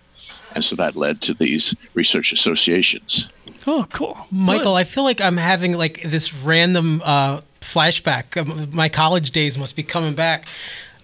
And 0.54 0.64
so 0.64 0.76
that 0.76 0.97
led 0.97 1.21
to 1.23 1.35
these 1.35 1.75
research 1.95 2.33
associations. 2.33 3.28
Oh, 3.66 3.87
cool, 3.92 4.16
Michael, 4.30 4.73
Good. 4.73 4.80
I 4.80 4.85
feel 4.85 5.04
like 5.04 5.21
I'm 5.21 5.37
having 5.37 5.76
like 5.76 6.02
this 6.02 6.33
random 6.33 7.02
uh, 7.04 7.40
flashback. 7.72 8.36
Um, 8.36 8.68
My 8.72 8.88
college 8.88 9.30
days 9.30 9.56
must 9.56 9.76
be 9.76 9.82
coming 9.82 10.14
back. 10.14 10.46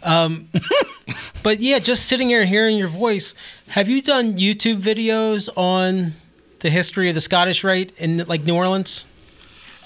Um, 0.02 0.48
but 1.42 1.60
yeah, 1.60 1.78
just 1.78 2.06
sitting 2.06 2.28
here 2.28 2.40
and 2.40 2.48
hearing 2.48 2.76
your 2.76 2.88
voice. 2.88 3.34
Have 3.68 3.88
you 3.88 4.02
done 4.02 4.36
YouTube 4.36 4.80
videos 4.80 5.48
on 5.56 6.14
the 6.60 6.70
history 6.70 7.08
of 7.08 7.14
the 7.14 7.20
Scottish 7.20 7.64
Rite 7.64 7.98
in 7.98 8.18
like 8.26 8.44
New 8.44 8.54
Orleans? 8.54 9.04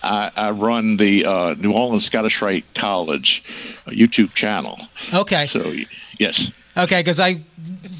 I, 0.02 0.30
I 0.34 0.50
run 0.50 0.96
the 0.96 1.26
uh, 1.26 1.54
New 1.58 1.72
Orleans 1.72 2.04
Scottish 2.04 2.40
Rite 2.40 2.64
College 2.74 3.44
uh, 3.86 3.90
YouTube 3.90 4.32
channel. 4.34 4.78
Okay. 5.12 5.46
So, 5.46 5.74
yes. 6.18 6.50
Okay, 6.76 7.00
because 7.00 7.20
I 7.20 7.42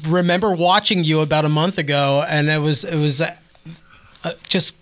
remember 0.07 0.53
watching 0.53 1.03
you 1.03 1.19
about 1.19 1.45
a 1.45 1.49
month 1.49 1.77
ago, 1.77 2.25
and 2.27 2.49
it 2.49 2.59
was 2.59 2.83
it 2.83 2.95
was 2.95 3.21
uh, 3.21 3.35
uh, 4.23 4.31
just 4.47 4.75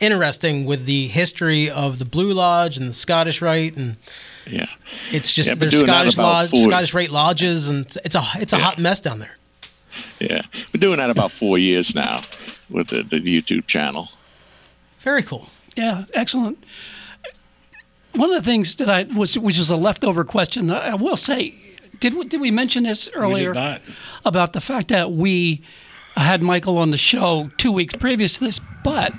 interesting 0.00 0.64
with 0.64 0.84
the 0.84 1.08
history 1.08 1.70
of 1.70 1.98
the 1.98 2.04
Blue 2.04 2.32
Lodge 2.32 2.76
and 2.76 2.88
the 2.90 2.94
Scottish 2.94 3.40
Rite, 3.42 3.76
and 3.76 3.96
Yeah. 4.46 4.66
it's 5.10 5.32
just 5.32 5.48
Yeah, 5.50 5.54
there's 5.56 5.80
Scottish 5.80 6.16
lodge, 6.16 6.50
four- 6.50 6.64
Scottish 6.68 6.94
Rite 6.94 7.10
lodges, 7.10 7.68
and 7.68 7.84
it's 8.04 8.14
a 8.14 8.24
it's 8.40 8.52
a 8.52 8.56
Yeah. 8.56 8.62
hot 8.62 8.78
mess 8.78 9.00
down 9.00 9.18
there. 9.18 9.36
Yeah. 10.20 10.42
Been 10.72 10.80
doing 10.80 10.98
that 10.98 11.10
about 11.10 11.32
four 11.32 11.58
years 11.58 11.94
now 11.94 12.22
with 12.70 12.88
the, 12.88 13.02
the 13.02 13.20
YouTube 13.20 13.66
channel. 13.66 14.10
Very 15.00 15.22
cool. 15.22 15.48
Yeah, 15.76 16.04
excellent. 16.14 16.62
One 18.14 18.30
of 18.32 18.42
the 18.42 18.48
things 18.50 18.74
that 18.76 18.88
I 18.90 19.04
was, 19.04 19.38
which 19.38 19.58
was 19.58 19.70
a 19.70 19.76
leftover 19.76 20.24
question, 20.24 20.70
I 20.70 20.94
will 20.94 21.16
say, 21.16 21.54
did 22.00 22.14
we, 22.14 22.26
did 22.26 22.40
we 22.40 22.50
mention 22.50 22.84
this 22.84 23.08
earlier 23.14 23.52
did 23.52 23.60
not. 23.60 23.82
about 24.24 24.52
the 24.54 24.60
fact 24.60 24.88
that 24.88 25.12
we 25.12 25.62
had 26.16 26.42
Michael 26.42 26.78
on 26.78 26.90
the 26.90 26.96
show 26.96 27.50
two 27.58 27.70
weeks 27.70 27.94
previous 27.94 28.34
to 28.34 28.40
this, 28.44 28.60
but 28.82 29.12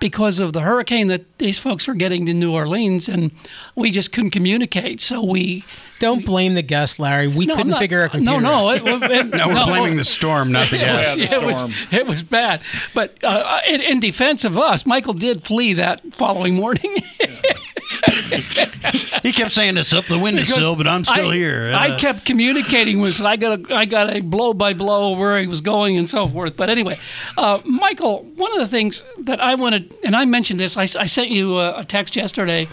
because 0.00 0.38
of 0.38 0.52
the 0.52 0.60
hurricane 0.60 1.08
that 1.08 1.38
these 1.38 1.58
folks 1.58 1.86
were 1.88 1.94
getting 1.94 2.26
to 2.26 2.34
New 2.34 2.52
Orleans, 2.52 3.08
and 3.08 3.30
we 3.74 3.90
just 3.90 4.12
couldn't 4.12 4.30
communicate. 4.30 5.00
So 5.00 5.22
we 5.22 5.64
Don't 5.98 6.24
blame 6.24 6.54
the 6.54 6.62
guest, 6.62 6.98
Larry. 6.98 7.26
We 7.28 7.46
no, 7.46 7.56
couldn't 7.56 7.70
not- 7.70 7.80
figure 7.80 8.04
a 8.04 8.08
computer. 8.08 8.40
No, 8.40 8.68
no, 8.68 8.70
it, 8.70 8.82
it, 9.10 9.26
No, 9.34 9.48
we're 9.48 9.54
no. 9.54 9.66
blaming 9.66 9.96
the 9.96 10.04
storm, 10.04 10.52
not 10.52 10.70
the 10.70 10.76
It 10.78 10.92
was. 10.92 11.16
Yeah, 11.18 11.26
the 11.26 11.34
it, 11.40 11.46
was, 11.46 11.74
it 11.90 12.06
was 12.06 12.22
bad. 12.22 12.60
But 12.94 13.22
uh, 13.24 13.60
in, 13.66 13.80
in 13.80 13.98
defense 14.00 14.44
of 14.44 14.56
us, 14.56 14.86
Michael 14.86 15.14
did 15.14 15.42
flee 15.42 15.74
that 15.74 16.00
following 16.14 16.54
morning. 16.54 17.02
He 19.22 19.32
kept 19.32 19.52
saying 19.52 19.76
it's 19.76 19.92
up 19.92 20.06
the 20.06 20.18
windowsill, 20.18 20.76
but 20.76 20.86
I'm 20.86 21.04
still 21.04 21.30
I, 21.30 21.34
here. 21.34 21.72
I 21.74 21.90
Uh, 21.90 21.98
kept 21.98 22.24
communicating 22.24 23.00
with. 23.00 23.20
I 23.20 23.36
got 23.36 23.70
a, 23.70 23.74
I 23.74 23.84
got 23.84 24.14
a 24.14 24.20
blow 24.20 24.54
by 24.54 24.72
blow 24.72 25.16
where 25.16 25.40
he 25.40 25.46
was 25.46 25.60
going 25.60 25.96
and 25.98 26.08
so 26.08 26.28
forth. 26.28 26.56
But 26.56 26.70
anyway, 26.70 26.98
uh, 27.36 27.60
Michael, 27.64 28.22
one 28.36 28.52
of 28.52 28.60
the 28.60 28.68
things 28.68 29.02
that 29.20 29.40
I 29.40 29.54
wanted, 29.56 29.92
and 30.04 30.14
I 30.16 30.24
mentioned 30.24 30.60
this, 30.60 30.76
I, 30.76 30.82
I 30.82 31.06
sent 31.06 31.30
you 31.30 31.58
a, 31.58 31.80
a 31.80 31.84
text 31.84 32.16
yesterday, 32.16 32.68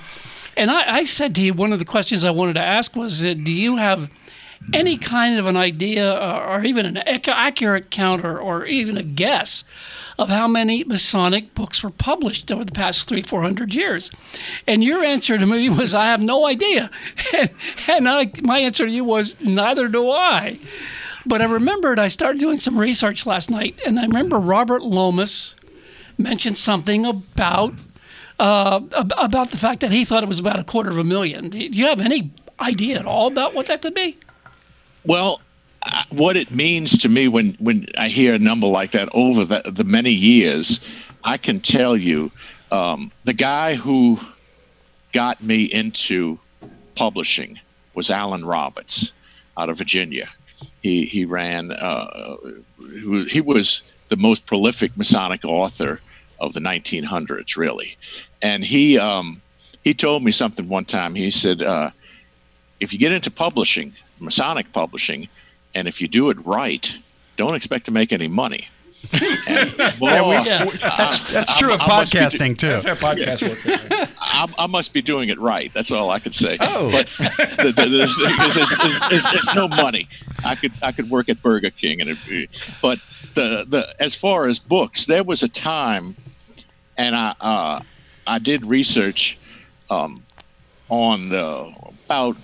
and 0.56 0.70
I, 0.72 0.98
I 0.98 1.04
said 1.04 1.34
to 1.36 1.42
you 1.42 1.54
one 1.54 1.74
of 1.74 1.80
the 1.80 1.86
questions 1.86 2.24
I 2.24 2.32
wanted 2.32 2.54
to 2.54 2.62
ask 2.62 2.96
was, 2.96 3.25
uh, 3.25 3.34
do 3.34 3.51
you 3.51 3.77
have 3.77 4.10
any 4.74 4.98
kind 4.98 5.38
of 5.38 5.45
an 5.45 5.57
idea 5.57 6.13
or, 6.13 6.57
or 6.57 6.63
even 6.63 6.86
an 6.86 6.98
accurate 6.98 7.91
count 7.91 8.25
or, 8.25 8.39
or 8.39 8.65
even 8.65 8.98
a 8.98 9.03
guess 9.03 9.63
of 10.17 10.29
how 10.29 10.48
many 10.48 10.84
Masonic 10.84 11.53
books 11.53 11.84
were 11.84 11.89
published 11.89 12.51
over 12.51 12.63
the 12.63 12.72
past 12.72 13.07
three, 13.07 13.22
four 13.22 13.41
hundred 13.41 13.75
years? 13.75 14.12
And 14.65 14.84
your 14.84 15.03
answer 15.03 15.38
to 15.38 15.45
me 15.45 15.69
was, 15.77 15.93
I 15.93 16.05
have 16.05 16.22
no 16.22 16.45
idea. 16.45 16.89
And, 17.34 17.50
and 17.88 18.10
I, 18.10 18.31
my 18.41 18.60
answer 18.60 18.86
to 18.86 18.91
you 18.91 19.03
was, 19.03 19.36
neither 19.41 19.88
do 19.88 20.10
I. 20.10 20.57
But 21.25 21.41
I 21.41 21.45
remembered 21.45 22.00
I 22.00 22.07
started 22.07 22.39
doing 22.39 22.60
some 22.60 22.77
research 22.77 23.25
last 23.25 23.50
night, 23.50 23.79
and 23.86 24.00
I 24.00 24.03
remember 24.03 24.38
Robert 24.38 24.84
Lomas 24.84 25.55
mentioned 26.17 26.57
something 26.57 27.05
about 27.05 27.74
uh, 28.38 28.81
about 28.91 29.51
the 29.51 29.57
fact 29.57 29.81
that 29.81 29.91
he 29.91 30.05
thought 30.05 30.24
it 30.24 30.29
was 30.29 30.39
about 30.39 30.60
a 30.60 30.63
quarter 30.63 30.89
of 30.89 30.98
a 30.98 31.03
million. 31.03 31.50
Do 31.50 31.57
you 31.60 31.86
have 31.86 32.01
any 32.01 32.31
idea 32.60 33.00
at 33.00 33.05
all 33.05 33.27
about 33.27 33.53
what 33.53 33.67
that 33.67 33.81
could 33.81 33.93
be? 33.93 34.17
Well, 35.06 35.42
uh, 35.86 36.04
what 36.12 36.38
it 36.38 36.52
means 36.52 36.98
to 37.00 37.10
me 37.10 37.28
when 37.28 37.56
when 37.60 37.88
I 37.98 38.10
hear 38.10 38.34
a 38.36 38.40
number 38.40 38.68
like 38.68 38.92
that 38.92 39.10
over 39.14 39.46
the, 39.46 39.64
the 39.72 39.84
many 39.84 40.12
years, 40.12 40.80
I 41.24 41.38
can 41.38 41.62
tell 41.62 41.98
you, 41.98 42.32
um, 42.72 43.12
the 43.24 43.34
guy 43.34 43.76
who 43.76 44.20
got 45.14 45.42
me 45.42 45.66
into 45.66 46.40
publishing 46.96 47.60
was 47.96 48.10
Allen 48.10 48.46
Roberts 48.46 49.14
out 49.58 49.70
of 49.70 49.78
Virginia. 49.78 50.30
He 50.82 51.06
he 51.06 51.26
ran. 51.26 51.72
Uh, 51.72 52.36
he 52.94 53.06
was- 53.08 53.32
he 53.32 53.42
was 53.42 53.84
the 54.10 54.18
most 54.18 54.46
prolific 54.48 54.98
Masonic 54.98 55.46
author 55.46 56.02
of 56.40 56.54
the 56.54 56.62
1900s, 56.62 57.58
really, 57.58 57.98
and 58.42 58.64
he 58.66 58.98
um, 59.00 59.44
he 59.84 59.94
told 59.94 60.24
me 60.24 60.32
something 60.32 60.68
one 60.68 60.86
time. 60.86 61.16
He 61.16 61.32
said, 61.32 61.62
uh, 61.64 61.92
"If 62.80 62.94
you 62.94 63.00
get 63.00 63.12
into 63.12 63.32
publishing, 63.32 63.96
Masonic 64.19 64.72
publishing, 64.74 65.27
and 65.74 65.88
if 65.88 66.01
you 66.01 66.07
do 66.07 66.29
it 66.29 66.38
right, 66.45 66.95
don't 67.38 67.55
expect 67.55 67.86
to 67.86 67.91
make 67.91 68.12
any 68.13 68.27
money." 68.27 68.67
And, 69.48 69.77
boy, 70.00 70.10
Yeah. 70.10 70.65
that's 70.81 71.19
that's 71.31 71.55
true 71.60 71.72
of 71.74 71.79
I 71.81 71.88
must 71.88 72.12
be 72.12 72.17
do- 72.19 72.25
podcasting 72.25 72.57
too. 72.57 72.69
That's 72.69 72.86
how 72.86 72.95
podcasts 72.95 73.48
work. 73.48 73.60
I, 74.19 74.51
I 74.57 74.65
must 74.65 74.93
be 74.93 75.01
doing 75.03 75.29
it 75.29 75.39
right. 75.39 75.72
That's 75.75 75.91
all 75.91 76.10
I 76.10 76.17
could 76.19 76.34
say. 76.34 76.57
Oh. 76.60 76.89
but 76.91 77.07
the, 77.17 77.72
the, 77.75 77.86
the, 77.86 79.07
it's 79.12 79.55
no 79.55 79.67
money. 79.67 80.07
I 80.43 80.55
could 80.55 80.72
I 80.81 80.91
could 80.91 81.12
work 81.12 81.29
at 81.29 81.41
Burger 81.43 81.69
King, 81.69 82.01
and 82.01 82.10
it'd 82.10 82.25
be, 82.27 82.50
but 82.81 83.00
the 83.36 83.65
the 83.67 83.95
as 84.00 84.15
far 84.15 84.48
as 84.48 84.57
books, 84.57 85.05
there 85.05 85.24
was 85.24 85.43
a 85.43 85.50
time, 85.50 86.15
and 86.98 87.15
I 87.15 87.36
uh, 87.39 87.81
I 88.25 88.39
did 88.39 88.65
research 88.65 89.38
um, 89.91 90.23
on 90.89 91.30
the 91.30 91.71
about 92.08 92.38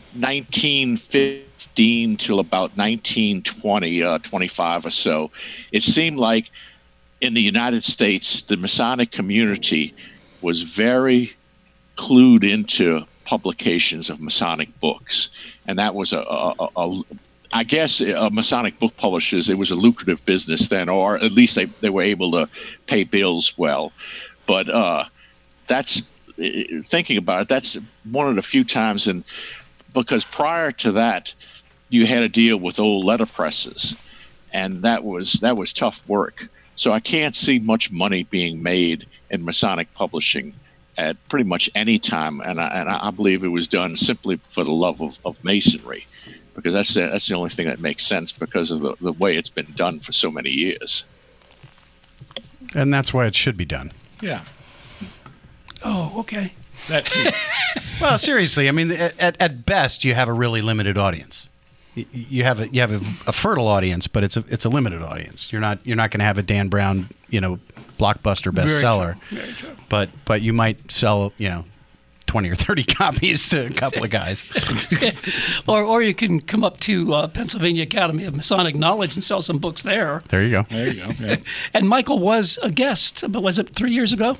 1915 1.61 2.17
till 2.17 2.39
about 2.39 2.75
1920, 2.77 4.03
uh, 4.03 4.17
25 4.19 4.85
or 4.85 4.89
so. 4.89 5.31
It 5.71 5.83
seemed 5.83 6.17
like 6.17 6.51
in 7.19 7.33
the 7.33 7.41
United 7.41 7.83
States, 7.83 8.41
the 8.43 8.57
Masonic 8.57 9.11
community 9.11 9.93
was 10.41 10.61
very 10.63 11.33
clued 11.97 12.43
into 12.43 13.05
publications 13.25 14.09
of 14.09 14.19
Masonic 14.19 14.79
books, 14.79 15.29
and 15.67 15.77
that 15.77 15.93
was 15.93 16.13
a, 16.13 16.21
a, 16.21 16.55
a, 16.59 16.69
a 16.75 17.01
I 17.53 17.63
guess 17.63 18.01
uh, 18.01 18.29
Masonic 18.31 18.79
book 18.79 18.95
publishers. 18.97 19.49
It 19.49 19.57
was 19.57 19.71
a 19.71 19.75
lucrative 19.75 20.25
business 20.25 20.69
then, 20.69 20.89
or 20.89 21.17
at 21.17 21.31
least 21.31 21.55
they, 21.55 21.65
they 21.65 21.89
were 21.89 22.01
able 22.01 22.31
to 22.31 22.49
pay 22.87 23.03
bills 23.03 23.57
well. 23.57 23.91
But 24.47 24.69
uh, 24.69 25.05
that's 25.67 26.01
uh, 26.39 26.81
thinking 26.83 27.17
about 27.17 27.43
it. 27.43 27.47
That's 27.49 27.77
one 28.09 28.27
of 28.27 28.35
the 28.35 28.41
few 28.41 28.63
times, 28.63 29.07
and 29.07 29.23
because 29.93 30.23
prior 30.23 30.71
to 30.71 30.93
that, 30.93 31.33
you 31.91 32.05
had 32.07 32.21
to 32.21 32.29
deal 32.29 32.57
with 32.57 32.79
old 32.79 33.05
letterpresses, 33.05 33.95
and 34.51 34.81
that 34.81 35.03
was 35.03 35.33
that 35.33 35.55
was 35.57 35.71
tough 35.73 36.07
work. 36.07 36.47
So 36.75 36.91
I 36.93 36.99
can't 36.99 37.35
see 37.35 37.59
much 37.59 37.91
money 37.91 38.23
being 38.23 38.63
made 38.63 39.05
in 39.29 39.45
Masonic 39.45 39.93
publishing 39.93 40.55
at 40.97 41.15
pretty 41.29 41.45
much 41.45 41.69
any 41.75 41.99
time, 41.99 42.41
and 42.41 42.59
I, 42.59 42.67
and 42.69 42.89
I 42.89 43.11
believe 43.11 43.43
it 43.43 43.49
was 43.49 43.67
done 43.67 43.95
simply 43.97 44.39
for 44.49 44.63
the 44.63 44.71
love 44.71 45.01
of, 45.01 45.19
of 45.25 45.43
masonry, 45.43 46.05
because 46.55 46.73
that's 46.73 46.93
the, 46.93 47.01
that's 47.01 47.27
the 47.27 47.35
only 47.35 47.49
thing 47.49 47.67
that 47.67 47.79
makes 47.79 48.05
sense 48.05 48.31
because 48.31 48.71
of 48.71 48.81
the, 48.81 48.95
the 48.99 49.13
way 49.13 49.35
it's 49.37 49.49
been 49.49 49.71
done 49.75 49.99
for 49.99 50.11
so 50.11 50.31
many 50.31 50.49
years. 50.49 51.03
And 52.73 52.93
that's 52.93 53.13
why 53.13 53.25
it 53.25 53.35
should 53.35 53.57
be 53.57 53.65
done. 53.65 53.91
Yeah. 54.21 54.43
Oh, 55.83 56.13
okay. 56.19 56.53
That. 56.87 57.09
Well, 58.01 58.17
seriously, 58.17 58.67
I 58.67 58.71
mean, 58.71 58.89
at, 58.91 59.17
at- 59.19 59.39
at 59.39 59.65
best, 59.65 60.03
you 60.03 60.15
have 60.15 60.27
a 60.27 60.33
really 60.33 60.61
limited 60.63 60.97
audience. 60.97 61.47
Y- 61.95 62.05
You 62.13 62.43
have 62.43 62.59
a 62.59 62.67
you 62.69 62.81
have 62.81 62.91
a, 62.91 63.29
a 63.29 63.33
fertile 63.33 63.67
audience, 63.67 64.07
but 64.07 64.23
it's 64.23 64.37
a 64.37 64.43
it's 64.47 64.65
a 64.65 64.69
limited 64.69 65.01
audience. 65.01 65.51
You're 65.51 65.61
not 65.61 65.85
you're 65.85 65.97
not 65.97 66.11
going 66.11 66.19
to 66.19 66.25
have 66.25 66.37
a 66.37 66.43
Dan 66.43 66.69
Brown, 66.69 67.09
you 67.29 67.41
know, 67.41 67.59
blockbuster 67.99 68.51
bestseller, 68.53 69.17
but 69.89 70.09
but 70.25 70.41
you 70.41 70.53
might 70.53 70.91
sell 70.91 71.33
you 71.37 71.49
know 71.49 71.65
twenty 72.27 72.49
or 72.49 72.55
thirty 72.55 72.83
copies 73.01 73.49
to 73.49 73.65
a 73.65 73.69
couple 73.69 74.03
of 74.03 74.09
guys. 74.09 74.45
Or, 75.67 75.83
or 75.83 76.01
you 76.01 76.13
can 76.15 76.41
come 76.41 76.63
up 76.63 76.79
to 76.81 77.13
uh, 77.13 77.27
Pennsylvania 77.27 77.83
Academy 77.83 78.23
of 78.25 78.33
Masonic 78.35 78.75
Knowledge 78.75 79.13
and 79.15 79.23
sell 79.23 79.41
some 79.41 79.59
books 79.59 79.83
there. 79.83 80.21
There 80.29 80.43
you 80.43 80.51
go. 80.51 80.63
There 80.69 80.87
you 80.87 81.05
go. 81.05 81.11
Yeah. 81.19 81.35
And 81.73 81.87
Michael 81.87 82.19
was 82.19 82.57
a 82.63 82.71
guest, 82.71 83.23
but 83.29 83.41
was 83.43 83.59
it 83.59 83.73
three 83.75 83.91
years 83.93 84.11
ago? 84.13 84.37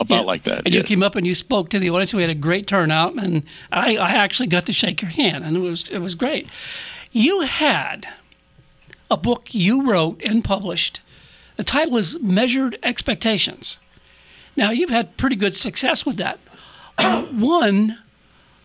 About 0.00 0.14
Yeah. 0.14 0.20
like 0.20 0.44
that. 0.44 0.62
And 0.64 0.72
you 0.74 0.82
came 0.84 1.02
up 1.02 1.16
and 1.16 1.26
you 1.26 1.34
spoke 1.34 1.70
to 1.70 1.78
the 1.78 1.90
audience. 1.90 2.14
We 2.14 2.22
had 2.22 2.30
a 2.30 2.34
great 2.34 2.66
turnout, 2.66 3.14
and 3.14 3.42
I, 3.72 3.96
I 3.96 4.10
actually 4.10 4.46
got 4.46 4.64
to 4.66 4.72
shake 4.72 5.02
your 5.02 5.10
hand, 5.10 5.44
and 5.44 5.56
it 5.56 5.60
was 5.60 5.84
it 5.90 5.98
was 5.98 6.14
great. 6.14 6.46
You 7.10 7.40
had 7.40 8.08
a 9.10 9.16
book 9.16 9.54
you 9.54 9.90
wrote 9.90 10.22
and 10.22 10.44
published. 10.44 11.00
The 11.56 11.64
title 11.64 11.96
is 11.96 12.20
Measured 12.20 12.78
Expectations. 12.82 13.78
Now 14.56 14.70
you've 14.70 14.90
had 14.90 15.16
pretty 15.16 15.34
good 15.36 15.56
success 15.56 16.06
with 16.06 16.16
that. 16.16 16.38
One, 17.32 17.98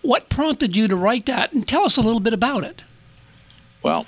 what 0.01 0.29
prompted 0.29 0.75
you 0.75 0.87
to 0.87 0.95
write 0.95 1.25
that, 1.25 1.53
and 1.53 1.67
tell 1.67 1.83
us 1.85 1.97
a 1.97 2.01
little 2.01 2.19
bit 2.19 2.33
about 2.33 2.63
it. 2.63 2.83
Well, 3.81 4.05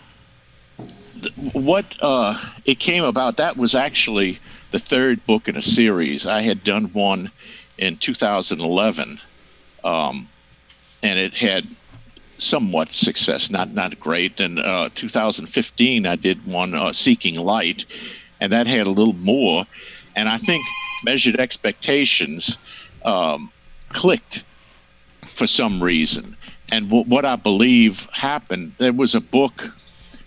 what 1.54 1.86
uh, 2.02 2.40
it 2.66 2.80
came 2.80 3.04
about, 3.04 3.38
that 3.38 3.58
was 3.58 3.76
actually 3.76 4.40
the 4.72 4.80
third 4.80 5.26
book 5.26 5.48
in 5.48 5.56
a 5.56 5.62
series. 5.62 6.26
I 6.26 6.42
had 6.42 6.64
done 6.64 6.86
one 6.86 7.32
in 7.78 7.98
2011, 7.98 9.20
um, 9.84 10.30
and 11.04 11.20
it 11.20 11.34
had 11.34 11.68
somewhat 12.38 12.92
success, 12.92 13.50
not 13.50 13.74
not 13.74 14.00
great. 14.00 14.40
And 14.40 14.60
uh, 14.60 14.90
2015, 14.96 16.06
I 16.06 16.16
did 16.16 16.46
one, 16.46 16.74
uh, 16.74 16.94
Seeking 16.94 17.40
Light, 17.40 17.86
and 18.40 18.52
that 18.52 18.68
had 18.68 18.88
a 18.88 18.92
little 18.92 19.14
more. 19.14 19.66
And 20.16 20.30
I 20.30 20.38
think 20.38 20.66
Measured 21.04 21.40
Expectations 21.40 22.58
um, 23.04 23.52
clicked 23.90 24.44
for 25.26 25.48
some 25.48 25.82
reason. 25.82 26.36
And 26.72 26.86
w- 26.86 27.06
what 27.06 27.26
I 27.26 27.36
believe 27.36 28.08
happened, 28.14 28.74
there 28.78 28.94
was 28.94 29.14
a 29.16 29.22
book 29.22 29.64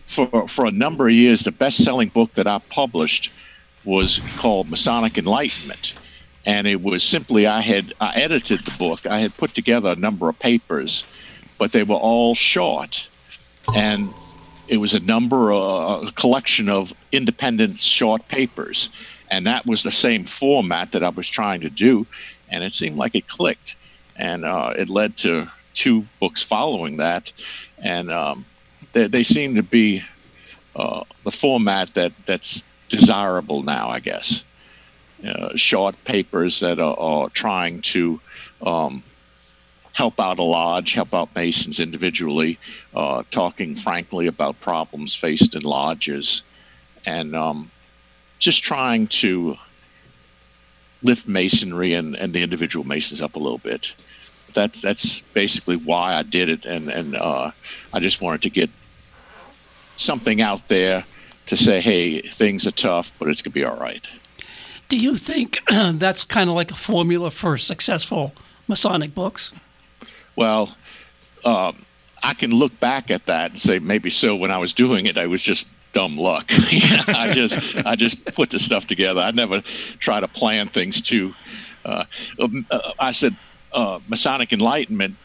for 0.08 0.48
for 0.48 0.64
a 0.64 0.70
number 0.70 1.06
of 1.06 1.14
years. 1.14 1.44
The 1.44 1.52
best-selling 1.52 2.08
book 2.08 2.32
that 2.34 2.46
I 2.46 2.58
published 2.70 3.30
was 3.84 4.20
called 4.38 4.68
Masonic 4.70 5.18
Enlightenment, 5.18 5.94
and 6.44 6.66
it 6.66 6.82
was 6.82 7.02
simply 7.04 7.46
I 7.46 7.60
had 7.60 7.92
I 8.00 8.12
edited 8.14 8.64
the 8.64 8.72
book. 8.72 9.06
I 9.06 9.20
had 9.20 9.36
put 9.36 9.54
together 9.54 9.90
a 9.90 9.96
number 9.96 10.28
of 10.28 10.38
papers, 10.38 11.04
but 11.58 11.72
they 11.72 11.84
were 11.84 11.96
all 11.96 12.34
short, 12.34 13.08
and 13.74 14.12
it 14.66 14.78
was 14.78 14.94
a 14.94 15.00
number 15.00 15.52
uh, 15.52 16.08
a 16.08 16.12
collection 16.12 16.68
of 16.68 16.92
independent 17.12 17.80
short 17.80 18.26
papers, 18.28 18.88
and 19.30 19.46
that 19.46 19.66
was 19.66 19.82
the 19.82 19.92
same 19.92 20.24
format 20.24 20.92
that 20.92 21.02
I 21.04 21.10
was 21.10 21.28
trying 21.28 21.60
to 21.60 21.70
do, 21.70 22.06
and 22.48 22.64
it 22.64 22.72
seemed 22.72 22.96
like 22.96 23.14
it 23.14 23.28
clicked, 23.28 23.76
and 24.16 24.44
uh, 24.44 24.72
it 24.76 24.88
led 24.88 25.18
to 25.18 25.50
two 25.74 26.06
books 26.18 26.42
following 26.42 26.96
that, 26.96 27.30
and 27.78 28.10
um, 28.10 28.44
they, 28.92 29.06
they 29.06 29.22
seem 29.22 29.54
to 29.54 29.62
be 29.62 30.02
uh, 30.76 31.04
the 31.24 31.30
format 31.30 31.94
that 31.94 32.12
that's 32.26 32.64
desirable 32.88 33.62
now, 33.62 33.88
I 33.88 34.00
guess. 34.00 34.42
uh, 35.24 35.56
short 35.56 36.02
papers 36.04 36.60
that 36.60 36.78
are, 36.78 36.98
are 36.98 37.28
trying 37.30 37.80
to 37.80 38.20
um, 38.62 39.02
help 39.92 40.20
out 40.20 40.38
a 40.38 40.42
lodge, 40.42 40.92
help 40.92 41.12
out 41.14 41.34
Masons 41.34 41.80
individually, 41.80 42.58
uh, 42.94 43.22
talking 43.30 43.74
frankly 43.74 44.26
about 44.26 44.60
problems 44.60 45.14
faced 45.14 45.54
in 45.54 45.62
lodges, 45.62 46.42
and 47.04 47.34
um, 47.34 47.70
just 48.38 48.62
trying 48.62 49.06
to 49.08 49.56
lift 51.02 51.26
Masonry 51.26 51.94
and, 51.94 52.16
and 52.16 52.32
the 52.32 52.42
individual 52.42 52.84
Masons 52.84 53.20
up 53.20 53.34
a 53.34 53.38
little 53.38 53.58
bit. 53.58 53.94
That's 54.54 54.80
that's 54.80 55.20
basically 55.34 55.76
why 55.76 56.14
I 56.14 56.22
did 56.22 56.48
it, 56.48 56.64
and 56.64 56.88
and 56.88 57.16
uh, 57.16 57.50
I 57.92 58.00
just 58.00 58.20
wanted 58.20 58.42
to 58.42 58.50
get 58.50 58.70
something 59.96 60.40
out 60.40 60.68
there 60.68 61.04
to 61.46 61.56
say, 61.56 61.80
hey, 61.80 62.20
things 62.20 62.66
are 62.66 62.72
tough, 62.72 63.12
but 63.18 63.28
it's 63.28 63.42
gonna 63.42 63.54
be 63.54 63.64
all 63.64 63.76
right. 63.76 64.06
Do 64.88 64.96
you 64.98 65.16
think 65.16 65.58
that's 65.70 66.24
kind 66.24 66.48
of 66.48 66.56
like 66.56 66.70
a 66.70 66.76
formula 66.76 67.30
for 67.30 67.58
successful 67.58 68.32
Masonic 68.66 69.14
books? 69.14 69.52
Well, 70.36 70.76
um, 71.44 71.84
I 72.22 72.34
can 72.34 72.50
look 72.50 72.78
back 72.80 73.10
at 73.10 73.26
that 73.26 73.52
and 73.52 73.60
say 73.60 73.78
maybe 73.78 74.10
so. 74.10 74.34
When 74.36 74.50
I 74.50 74.58
was 74.58 74.72
doing 74.72 75.06
it, 75.06 75.18
I 75.18 75.26
was 75.26 75.42
just 75.42 75.68
dumb 75.92 76.16
luck. 76.16 76.46
I 76.50 77.30
just 77.32 77.76
I 77.86 77.96
just 77.96 78.24
put 78.26 78.50
the 78.50 78.58
stuff 78.58 78.86
together. 78.86 79.20
I 79.20 79.30
never 79.30 79.62
try 79.98 80.20
to 80.20 80.28
plan 80.28 80.68
things 80.68 81.02
too. 81.02 81.34
Uh, 81.84 82.04
um, 82.40 82.66
uh, 82.70 82.92
I 82.98 83.12
said 83.12 83.36
uh, 83.72 83.98
Masonic 84.08 84.52
Enlightenment 84.52 85.16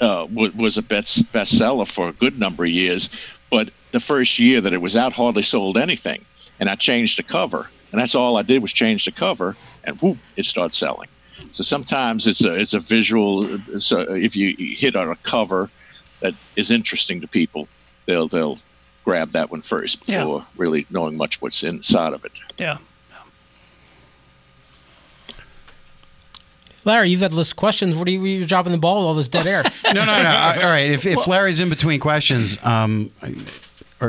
uh, 0.00 0.26
was, 0.32 0.54
was 0.54 0.76
a 0.78 0.82
best 0.82 1.30
bestseller 1.32 1.86
for 1.86 2.08
a 2.08 2.12
good 2.12 2.38
number 2.38 2.64
of 2.64 2.70
years, 2.70 3.08
but 3.50 3.70
the 3.92 4.00
first 4.00 4.38
year 4.38 4.60
that 4.60 4.72
it 4.72 4.80
was 4.80 4.96
out, 4.96 5.12
hardly 5.12 5.42
sold 5.42 5.76
anything. 5.76 6.24
And 6.60 6.68
I 6.70 6.74
changed 6.76 7.18
the 7.18 7.22
cover, 7.22 7.68
and 7.90 8.00
that's 8.00 8.14
all 8.14 8.36
I 8.36 8.42
did 8.42 8.62
was 8.62 8.72
change 8.72 9.04
the 9.04 9.10
cover, 9.12 9.56
and 9.84 10.00
whoop, 10.00 10.18
it 10.36 10.44
started 10.46 10.72
selling. 10.72 11.08
So 11.50 11.64
sometimes 11.64 12.26
it's 12.28 12.44
a 12.44 12.54
it's 12.54 12.72
a 12.72 12.78
visual. 12.78 13.58
So 13.78 14.00
if 14.00 14.36
you 14.36 14.54
hit 14.58 14.94
on 14.94 15.08
a 15.10 15.16
cover 15.16 15.70
that 16.20 16.34
is 16.54 16.70
interesting 16.70 17.20
to 17.20 17.26
people, 17.26 17.66
they'll 18.06 18.28
they'll 18.28 18.58
grab 19.04 19.32
that 19.32 19.50
one 19.50 19.60
first 19.62 20.06
before 20.06 20.38
Yeah. 20.38 20.44
really 20.56 20.86
knowing 20.88 21.16
much 21.16 21.42
what's 21.42 21.64
inside 21.64 22.12
of 22.12 22.24
it. 22.24 22.32
Yeah. 22.58 22.78
Larry, 26.84 27.10
you've 27.10 27.20
had 27.20 27.32
a 27.32 27.34
list 27.36 27.52
of 27.52 27.56
questions. 27.56 27.94
What 27.96 28.08
are 28.08 28.10
you, 28.10 28.22
you're 28.24 28.46
dropping 28.46 28.72
the 28.72 28.78
ball 28.78 28.96
with 28.98 29.04
all 29.06 29.14
this 29.14 29.28
dead 29.28 29.46
air? 29.46 29.62
No, 29.84 29.92
no, 29.92 30.04
no. 30.04 30.12
I- 30.12 30.62
all 30.62 30.70
right. 30.70 30.90
If, 30.90 31.06
if 31.06 31.26
Larry's 31.26 31.60
in 31.60 31.68
between 31.68 32.00
questions, 32.00 32.58
um, 32.64 33.10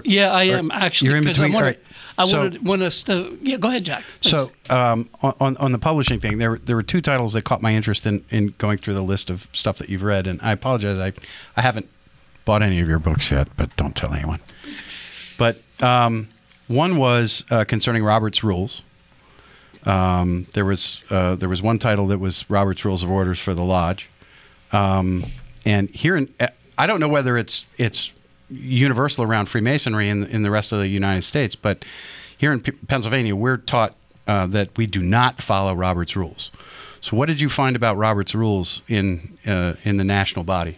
Yeah, 0.04 0.32
I 0.32 0.50
Or- 0.50 0.58
am 0.58 0.72
actually 0.72 1.10
you're 1.10 1.18
in 1.18 1.24
because 1.24 1.40
I 1.40 1.44
between- 1.44 1.54
wanted, 1.54 1.66
all 1.66 1.72
right. 1.72 1.80
I 2.18 2.26
So- 2.26 2.40
wanted, 2.40 2.66
want 2.66 2.82
us 2.84 3.04
to. 3.04 3.38
Yeah, 3.42 3.58
go 3.58 3.68
ahead, 3.70 3.84
Jack. 3.86 4.04
please. 4.22 4.30
So 4.32 4.52
um, 4.70 5.10
on 5.22 5.58
on 5.58 5.72
the 5.72 5.80
publishing 5.80 6.20
thing, 6.20 6.38
there 6.38 6.58
there 6.64 6.76
were 6.76 6.84
two 6.84 7.02
titles 7.02 7.34
that 7.34 7.42
caught 7.44 7.62
my 7.62 7.74
interest 7.74 8.06
in, 8.06 8.24
in 8.30 8.54
going 8.60 8.78
through 8.78 8.94
the 8.94 9.02
list 9.04 9.30
of 9.32 9.48
stuff 9.52 9.78
that 9.80 9.90
you've 9.90 10.04
read, 10.04 10.26
and 10.28 10.40
I 10.42 10.52
apologize, 10.52 10.98
I 11.00 11.14
I 11.58 11.62
haven't 11.62 11.88
bought 12.46 12.62
any 12.62 12.80
of 12.80 12.88
your 12.88 13.00
books 13.00 13.32
yet, 13.32 13.48
but 13.58 13.76
don't 13.78 13.96
tell 13.96 14.14
anyone. 14.14 14.40
But 15.38 15.58
um, 15.82 16.30
one 16.68 16.98
was 16.98 17.44
uh, 17.50 17.64
concerning 17.66 18.04
Robert's 18.04 18.44
Rules. 18.44 18.82
Um, 19.86 20.48
there 20.54 20.66
was 20.66 21.02
uh, 21.10 21.36
there 21.36 21.50
was 21.50 21.62
one 21.62 21.80
title 21.80 22.08
that 22.08 22.20
was 22.20 22.50
Robert's 22.50 22.86
Rules 22.86 23.04
of 23.04 23.10
Orders 23.10 23.40
for 23.40 23.54
the 23.54 23.64
Lodge, 23.64 24.10
um, 24.72 25.26
and 25.66 25.90
here 25.90 26.16
in 26.16 26.34
I 26.78 26.88
don't 26.88 27.00
know 27.00 27.08
whether 27.08 27.38
it's 27.38 27.66
it's 27.78 28.12
universal 28.50 29.24
around 29.24 29.48
Freemasonry 29.48 30.10
in 30.10 30.24
in 30.26 30.44
the 30.44 30.52
rest 30.52 30.72
of 30.72 30.80
the 30.80 30.88
United 30.88 31.24
States, 31.24 31.56
but 31.56 31.84
here 32.38 32.52
in 32.52 32.62
P- 32.62 32.72
Pennsylvania, 32.72 33.36
we're 33.36 33.58
taught 33.58 33.96
uh, 34.28 34.48
that 34.48 34.78
we 34.78 34.86
do 34.86 35.02
not 35.02 35.42
follow 35.42 35.74
Robert's 35.74 36.16
rules. 36.16 36.52
So, 37.02 37.18
what 37.18 37.28
did 37.28 37.42
you 37.42 37.50
find 37.50 37.76
about 37.76 37.98
Robert's 37.98 38.34
rules 38.34 38.82
in 38.88 39.38
uh, 39.46 39.74
in 39.84 39.98
the 39.98 40.04
national 40.04 40.46
body? 40.46 40.78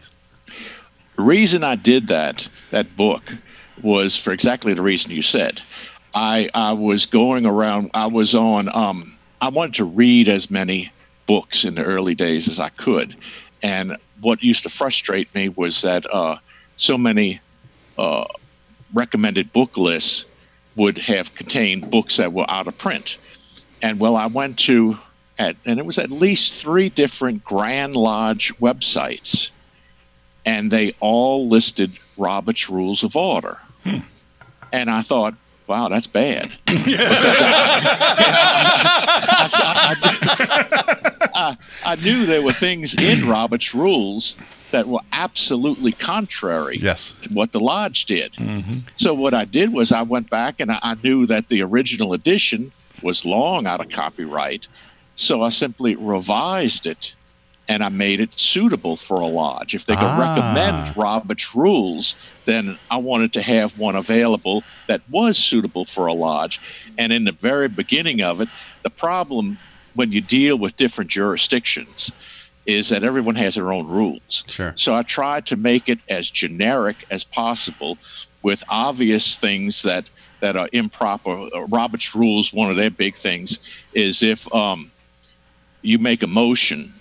The 1.18 1.24
reason 1.24 1.64
I 1.64 1.76
did 1.76 2.08
that 2.08 2.50
that 2.72 2.98
book 2.98 3.36
was 3.82 4.16
for 4.16 4.34
exactly 4.34 4.74
the 4.74 4.82
reason 4.82 5.12
you 5.12 5.22
said. 5.22 5.62
I 6.16 6.50
I 6.54 6.74
was 6.74 7.06
going 7.06 7.46
around. 7.46 7.92
I 7.94 8.08
was 8.08 8.34
on. 8.34 8.74
Um, 8.74 9.18
I 9.42 9.50
wanted 9.50 9.76
to 9.76 9.86
read 9.86 10.28
as 10.30 10.50
many 10.50 10.92
books 11.28 11.66
in 11.66 11.76
the 11.76 11.84
early 11.84 12.16
days 12.16 12.48
as 12.48 12.60
I 12.60 12.70
could, 12.70 13.16
and 13.62 13.98
what 14.22 14.42
used 14.42 14.64
to 14.64 14.70
frustrate 14.70 15.34
me 15.36 15.50
was 15.50 15.82
that 15.82 16.06
uh, 16.12 16.38
so 16.78 16.98
many 16.98 17.42
uh, 17.98 18.26
recommended 18.94 19.52
book 19.54 19.78
lists 19.78 20.26
would 20.76 20.98
have 20.98 21.36
contained 21.36 21.92
books 21.92 22.18
that 22.18 22.34
were 22.34 22.50
out 22.50 22.68
of 22.68 22.78
print. 22.78 23.18
And 23.82 24.00
well, 24.00 24.16
I 24.16 24.28
went 24.28 24.58
to 24.60 24.98
at 25.38 25.58
and 25.66 25.80
it 25.80 25.86
was 25.86 26.00
at 26.00 26.10
least 26.10 26.54
three 26.54 26.90
different 26.90 27.44
Grand 27.44 27.96
Lodge 27.96 28.54
websites 28.60 29.50
and 30.46 30.72
they 30.72 30.94
all 31.00 31.48
listed 31.48 31.92
Robert's 32.18 32.70
Rules 32.70 33.04
of 33.04 33.16
Order. 33.16 33.58
And 34.72 34.90
I 34.90 35.02
thought, 35.02 35.36
wow, 35.68 35.90
that's 35.90 36.08
bad. 36.08 36.52
I, 41.38 41.98
knew 42.02 42.26
there 42.26 42.42
were 42.42 42.54
things 42.54 42.94
in 42.96 43.28
Robert's 43.28 43.74
Rules 43.74 44.36
that 44.72 44.88
were 44.88 45.02
absolutely 45.12 45.92
contrary 45.92 46.78
Yes. 46.78 47.16
to 47.22 47.30
what 47.30 47.52
the 47.52 47.60
lodge 47.60 48.06
did. 48.06 48.34
Mm-hmm. 48.34 48.78
So 48.96 49.14
what 49.14 49.34
I 49.34 49.46
did 49.46 49.74
was 49.74 49.92
I 49.92 50.02
went 50.02 50.30
back 50.30 50.60
and 50.60 50.72
I 50.72 50.96
knew 51.04 51.26
that 51.28 51.50
the 51.50 51.62
original 51.62 52.14
edition 52.14 52.72
was 53.02 53.26
long 53.26 53.68
out 53.68 53.82
of 53.82 53.90
copyright. 53.90 54.68
So 55.16 55.42
I 55.44 55.50
simply 55.50 55.96
revised 55.96 56.86
it 56.88 57.16
and 57.68 57.84
I 57.84 57.90
made 57.90 58.20
it 58.20 58.34
suitable 58.34 58.96
for 58.98 59.20
a 59.20 59.28
lodge. 59.28 59.74
If 59.74 59.86
they 59.86 59.96
could 59.96 60.04
Ah. 60.04 60.20
recommend 60.36 60.96
Robert's 60.96 61.56
rules, 61.56 62.16
then 62.46 62.78
I 62.90 62.98
wanted 62.98 63.34
to 63.34 63.42
have 63.42 63.76
one 63.76 63.96
available 63.96 64.66
that 64.88 65.02
was 65.10 65.38
suitable 65.38 65.86
for 65.86 66.06
a 66.06 66.14
lodge. 66.14 66.60
And 66.98 67.12
in 67.12 67.24
the 67.26 67.32
very 67.32 67.68
beginning 67.68 68.22
of 68.22 68.40
it, 68.42 68.50
the 68.84 68.90
problem 68.92 69.60
when 69.94 70.12
you 70.12 70.22
deal 70.22 70.58
with 70.58 70.76
different 70.76 71.10
jurisdictions 71.10 72.12
is 72.66 72.90
that 72.90 73.04
everyone 73.04 73.36
has 73.36 73.56
their 73.56 73.72
own 73.72 73.88
rules. 73.88 74.44
Sure. 74.48 74.74
So 74.76 74.96
I 74.96 75.04
tried 75.04 75.46
to 75.48 75.56
make 75.56 75.88
it 75.88 76.00
as 76.10 76.30
generic 76.32 77.06
as 77.12 77.24
possible 77.24 78.00
with 78.42 78.64
obvious 78.70 79.38
things 79.38 79.82
that 79.84 80.10
that 80.42 80.56
are 80.58 80.70
improper. 80.74 81.48
Uh, 81.56 81.62
Robert's 81.70 82.14
rules, 82.14 82.52
one 82.54 82.70
of 82.70 82.76
their 82.78 82.90
big 82.92 83.16
things 83.16 83.60
is 83.94 84.22
if 84.22 84.54
um, 84.54 84.92
you 85.82 85.98
make 85.98 86.22
a 86.24 86.28
motion, 86.28 86.95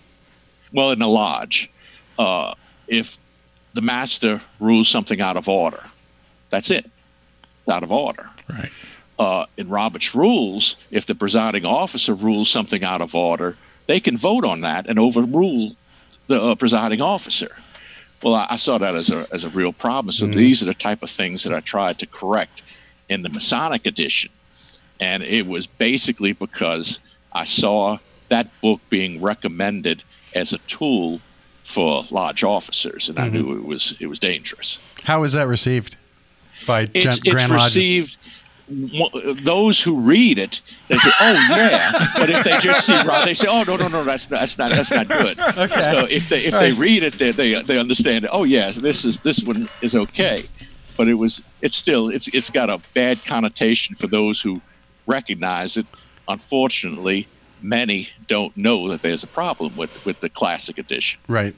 well, 0.74 0.90
in 0.90 1.00
a 1.00 1.06
lodge, 1.06 1.70
uh, 2.18 2.54
if 2.88 3.16
the 3.72 3.80
master 3.80 4.42
rules 4.60 4.88
something 4.88 5.20
out 5.20 5.36
of 5.36 5.48
order, 5.48 5.82
that's 6.50 6.70
it, 6.70 6.90
It's 7.60 7.68
out 7.68 7.82
of 7.82 7.92
order. 7.92 8.28
Right. 8.50 8.70
Uh, 9.18 9.46
in 9.56 9.68
Robert's 9.68 10.14
rules, 10.14 10.76
if 10.90 11.06
the 11.06 11.14
presiding 11.14 11.64
officer 11.64 12.12
rules 12.12 12.50
something 12.50 12.82
out 12.82 13.00
of 13.00 13.14
order, 13.14 13.56
they 13.86 14.00
can 14.00 14.18
vote 14.18 14.44
on 14.44 14.62
that 14.62 14.86
and 14.88 14.98
overrule 14.98 15.76
the 16.26 16.42
uh, 16.42 16.54
presiding 16.56 17.00
officer. 17.00 17.56
Well, 18.22 18.34
I, 18.34 18.48
I 18.50 18.56
saw 18.56 18.78
that 18.78 18.96
as 18.96 19.10
a 19.10 19.28
as 19.30 19.44
a 19.44 19.50
real 19.50 19.72
problem. 19.72 20.12
So 20.12 20.26
these 20.26 20.62
are 20.62 20.66
the 20.66 20.74
type 20.74 21.02
of 21.02 21.10
things 21.10 21.44
that 21.44 21.54
I 21.54 21.60
tried 21.60 21.98
to 22.00 22.06
correct 22.06 22.62
in 23.08 23.22
the 23.22 23.28
Masonic 23.28 23.86
edition, 23.86 24.32
and 24.98 25.22
it 25.22 25.46
was 25.46 25.66
basically 25.66 26.32
because 26.32 26.98
I 27.32 27.44
saw 27.44 27.98
that 28.30 28.48
book 28.62 28.80
being 28.90 29.20
recommended 29.20 30.02
as 30.34 30.52
a 30.52 30.58
tool 30.58 31.20
for 31.64 32.04
lodge 32.10 32.44
officers, 32.44 33.08
and 33.08 33.18
I 33.18 33.28
knew 33.28 33.44
mm-hmm. 33.44 33.60
it 33.60 33.64
was 33.64 33.94
it 33.98 34.06
was 34.06 34.18
dangerous. 34.18 34.78
How 35.02 35.22
was 35.22 35.32
that 35.32 35.48
received 35.48 35.96
by 36.66 36.82
It's, 36.82 36.92
gen- 36.92 37.12
it's 37.12 37.28
Grand 37.28 37.52
Lodges? 37.52 37.76
received. 37.76 38.16
Those 38.66 39.78
who 39.82 40.00
read 40.00 40.38
it, 40.38 40.62
they 40.88 40.96
say, 40.96 41.10
"Oh 41.20 41.32
yeah," 41.50 42.08
but 42.16 42.30
if 42.30 42.44
they 42.44 42.58
just 42.60 42.86
see 42.86 42.94
Rob, 43.02 43.26
they 43.26 43.34
say, 43.34 43.46
"Oh 43.46 43.62
no, 43.62 43.76
no, 43.76 43.88
no, 43.88 44.04
that's 44.04 44.30
not, 44.30 44.40
that's 44.40 44.56
not, 44.56 44.70
that's 44.70 44.90
not 44.90 45.06
good." 45.06 45.38
okay. 45.38 45.82
So 45.82 46.06
if 46.06 46.30
they 46.30 46.46
if 46.46 46.54
they 46.54 46.72
read 46.72 47.02
it, 47.02 47.18
they, 47.18 47.30
they 47.30 47.62
they 47.62 47.78
understand. 47.78 48.26
Oh 48.32 48.44
yes, 48.44 48.76
this 48.76 49.04
is 49.04 49.20
this 49.20 49.42
one 49.42 49.68
is 49.82 49.94
okay, 49.94 50.48
but 50.96 51.08
it 51.08 51.14
was 51.14 51.42
it's 51.60 51.76
still 51.76 52.08
it's 52.08 52.28
it's 52.28 52.48
got 52.48 52.70
a 52.70 52.80
bad 52.94 53.22
connotation 53.26 53.96
for 53.96 54.06
those 54.06 54.40
who 54.40 54.62
recognize 55.06 55.76
it. 55.76 55.86
Unfortunately, 56.28 57.28
many 57.62 58.08
don't 58.26 58.56
know 58.56 58.88
that 58.88 59.02
there's 59.02 59.22
a 59.22 59.26
problem 59.26 59.76
with 59.76 60.04
with 60.04 60.20
the 60.20 60.28
classic 60.28 60.78
edition. 60.78 61.20
Right. 61.28 61.54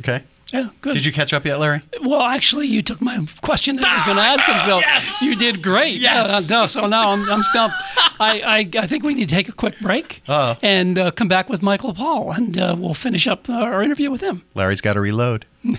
Okay. 0.00 0.22
Yeah, 0.52 0.70
good. 0.80 0.94
Did 0.94 1.04
you 1.04 1.12
catch 1.12 1.34
up 1.34 1.44
yet, 1.44 1.58
Larry? 1.58 1.82
Well, 2.02 2.22
actually, 2.22 2.68
you 2.68 2.80
took 2.80 3.02
my 3.02 3.22
question 3.42 3.76
that 3.76 3.84
I 3.84 3.94
was 3.96 4.02
going 4.04 4.16
to 4.16 4.22
ask 4.22 4.44
him. 4.44 4.58
So 4.64 4.78
yes! 4.78 5.20
you 5.20 5.36
did 5.36 5.62
great. 5.62 5.96
Yes. 6.00 6.26
Uh, 6.26 6.40
no, 6.48 6.64
so 6.64 6.86
now 6.86 7.10
I'm, 7.10 7.30
I'm 7.30 7.42
stumped. 7.42 7.76
I, 8.18 8.40
I, 8.40 8.70
I 8.80 8.86
think 8.86 9.04
we 9.04 9.12
need 9.12 9.28
to 9.28 9.34
take 9.34 9.50
a 9.50 9.52
quick 9.52 9.78
break 9.78 10.22
Uh-oh. 10.26 10.56
and 10.62 10.98
uh, 10.98 11.10
come 11.10 11.28
back 11.28 11.50
with 11.50 11.60
Michael 11.62 11.92
Poll, 11.92 12.32
and 12.32 12.56
uh, 12.56 12.74
we'll 12.78 12.94
finish 12.94 13.26
up 13.26 13.50
our 13.50 13.82
interview 13.82 14.10
with 14.10 14.22
him. 14.22 14.42
Larry's 14.54 14.80
got 14.80 14.94
to 14.94 15.00
reload. 15.02 15.44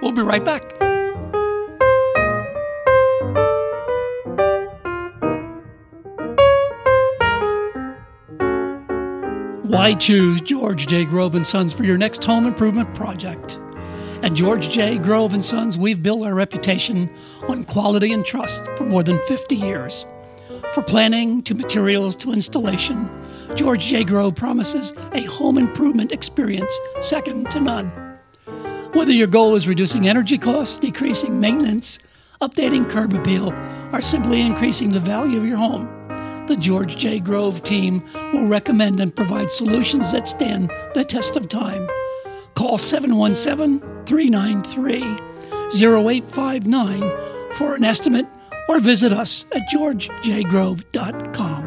We'll 0.00 0.12
be 0.12 0.22
right 0.22 0.44
back. 0.44 0.87
Why 9.68 9.92
choose 9.92 10.40
George 10.40 10.86
J. 10.86 11.04
Grove 11.04 11.34
and 11.34 11.46
Sons 11.46 11.74
for 11.74 11.84
your 11.84 11.98
next 11.98 12.24
home 12.24 12.46
improvement 12.46 12.94
project? 12.94 13.60
At 14.22 14.32
George 14.32 14.70
J. 14.70 14.96
Grove 14.96 15.34
and 15.34 15.44
Sons, 15.44 15.76
we've 15.76 16.02
built 16.02 16.24
our 16.24 16.32
reputation 16.32 17.14
on 17.48 17.64
quality 17.64 18.10
and 18.14 18.24
trust 18.24 18.62
for 18.78 18.84
more 18.84 19.02
than 19.02 19.20
50 19.26 19.56
years. 19.56 20.06
For 20.72 20.80
planning 20.80 21.42
to 21.42 21.54
materials 21.54 22.16
to 22.16 22.32
installation, 22.32 23.10
George 23.56 23.84
J. 23.84 24.04
Grove 24.04 24.34
promises 24.34 24.94
a 25.12 25.24
home 25.24 25.58
improvement 25.58 26.12
experience 26.12 26.80
second 27.02 27.50
to 27.50 27.60
none. 27.60 27.88
Whether 28.94 29.12
your 29.12 29.26
goal 29.26 29.54
is 29.54 29.68
reducing 29.68 30.08
energy 30.08 30.38
costs, 30.38 30.78
decreasing 30.78 31.40
maintenance, 31.40 31.98
updating 32.40 32.88
curb 32.88 33.12
appeal, 33.12 33.52
or 33.92 34.00
simply 34.00 34.40
increasing 34.40 34.92
the 34.92 35.00
value 35.00 35.36
of 35.36 35.44
your 35.44 35.58
home, 35.58 35.97
the 36.48 36.56
George 36.56 36.96
J. 36.96 37.20
Grove 37.20 37.62
team 37.62 38.02
will 38.32 38.46
recommend 38.46 38.98
and 39.00 39.14
provide 39.14 39.50
solutions 39.50 40.10
that 40.12 40.26
stand 40.26 40.70
the 40.94 41.04
test 41.04 41.36
of 41.36 41.48
time. 41.48 41.88
Call 42.54 42.78
717 42.78 43.80
393 44.06 45.02
0859 45.74 47.00
for 47.56 47.74
an 47.74 47.84
estimate 47.84 48.26
or 48.68 48.80
visit 48.80 49.12
us 49.12 49.44
at 49.52 49.68
georgejgrove.com. 49.72 51.57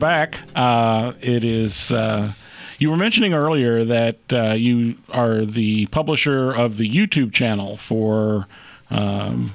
back. 0.00 0.40
Uh, 0.56 1.12
it 1.20 1.44
is. 1.44 1.92
Uh, 1.92 2.32
you 2.78 2.90
were 2.90 2.96
mentioning 2.96 3.34
earlier 3.34 3.84
that 3.84 4.18
uh, 4.32 4.54
you 4.56 4.96
are 5.10 5.44
the 5.44 5.86
publisher 5.86 6.50
of 6.50 6.78
the 6.78 6.90
YouTube 6.90 7.32
channel 7.32 7.76
for 7.76 8.46
um, 8.90 9.52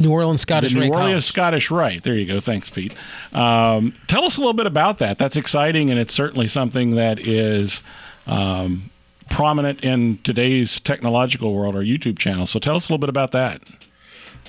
New 0.00 0.12
Orleans 0.12 0.40
Scottish 0.40 0.72
the 0.72 0.78
New 0.78 0.82
Rite 0.82 0.92
Orleans 0.92 1.10
College. 1.10 1.24
Scottish 1.24 1.70
Rite. 1.70 2.02
There 2.04 2.14
you 2.14 2.26
go. 2.26 2.40
Thanks, 2.40 2.70
Pete. 2.70 2.94
Um, 3.32 3.92
tell 4.06 4.24
us 4.24 4.36
a 4.36 4.40
little 4.40 4.54
bit 4.54 4.66
about 4.66 4.98
that. 4.98 5.18
That's 5.18 5.36
exciting, 5.36 5.90
and 5.90 5.98
it's 5.98 6.14
certainly 6.14 6.46
something 6.48 6.94
that 6.94 7.18
is 7.18 7.82
um, 8.26 8.90
prominent 9.28 9.82
in 9.82 10.18
today's 10.18 10.80
technological 10.80 11.54
world. 11.54 11.74
Our 11.74 11.82
YouTube 11.82 12.18
channel. 12.18 12.46
So 12.46 12.58
tell 12.58 12.76
us 12.76 12.88
a 12.88 12.92
little 12.92 12.98
bit 12.98 13.10
about 13.10 13.32
that. 13.32 13.62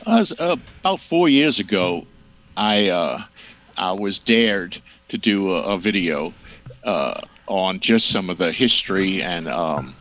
Uh, 0.05 0.25
about 0.79 0.99
four 0.99 1.27
years 1.27 1.59
ago, 1.59 2.05
I 2.55 2.89
uh, 2.89 3.23
I 3.79 3.93
was 3.93 4.19
dared 4.19 4.81
to 5.07 5.17
do 5.17 5.53
a, 5.53 5.75
a 5.75 5.77
video 5.77 6.33
uh, 6.83 7.21
on 7.47 7.79
just 7.79 8.09
some 8.09 8.29
of 8.29 8.37
the 8.37 8.51
history 8.51 9.23
and 9.23 9.47
um, 9.47 9.95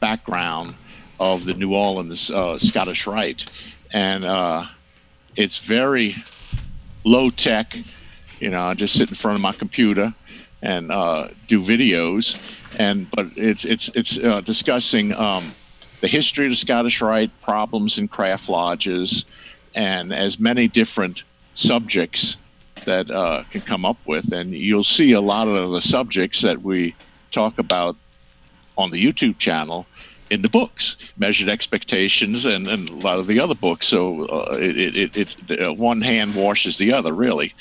background 0.00 0.74
of 1.20 1.44
the 1.44 1.54
New 1.54 1.74
Orleans 1.74 2.30
uh, 2.30 2.58
Scottish 2.58 3.06
Rite, 3.06 3.46
and 3.92 4.24
uh, 4.24 4.66
it's 5.36 5.58
very 5.58 6.16
low 7.04 7.30
tech. 7.30 7.76
You 8.40 8.50
know, 8.50 8.62
I 8.62 8.74
just 8.74 8.98
sit 8.98 9.08
in 9.08 9.14
front 9.14 9.36
of 9.36 9.40
my 9.40 9.52
computer 9.52 10.14
and 10.62 10.90
uh, 10.90 11.28
do 11.46 11.62
videos, 11.62 12.36
and 12.78 13.08
but 13.10 13.26
it's 13.36 13.64
it's 13.64 13.88
it's 13.90 14.18
uh, 14.18 14.40
discussing 14.40 15.14
um, 15.14 15.52
the 16.00 16.08
history 16.08 16.46
of 16.46 16.50
the 16.50 16.56
Scottish 16.56 17.00
Rite, 17.00 17.30
problems 17.42 17.96
in 17.98 18.08
craft 18.08 18.48
lodges, 18.48 19.24
and 19.74 20.12
as 20.12 20.40
many 20.40 20.66
different 20.66 21.22
subjects 21.54 22.36
that 22.84 23.10
uh, 23.10 23.44
can 23.50 23.60
come 23.60 23.84
up 23.84 23.98
with. 24.06 24.32
And 24.32 24.52
you'll 24.52 24.84
see 24.84 25.12
a 25.12 25.20
lot 25.20 25.48
of 25.48 25.70
the 25.72 25.80
subjects 25.80 26.42
that 26.42 26.62
we 26.62 26.94
talk 27.30 27.58
about 27.58 27.96
on 28.76 28.90
the 28.90 29.04
YouTube 29.04 29.38
channel 29.38 29.86
in 30.30 30.42
the 30.42 30.48
books, 30.48 30.96
Measured 31.16 31.48
Expectations, 31.48 32.44
and, 32.44 32.68
and 32.68 32.88
a 32.88 32.94
lot 32.94 33.18
of 33.18 33.26
the 33.26 33.40
other 33.40 33.54
books. 33.54 33.86
So 33.86 34.24
uh, 34.26 34.56
it, 34.60 34.96
it, 34.96 35.16
it, 35.16 35.60
uh, 35.60 35.74
one 35.74 36.00
hand 36.00 36.34
washes 36.34 36.78
the 36.78 36.92
other, 36.92 37.12
really. 37.12 37.52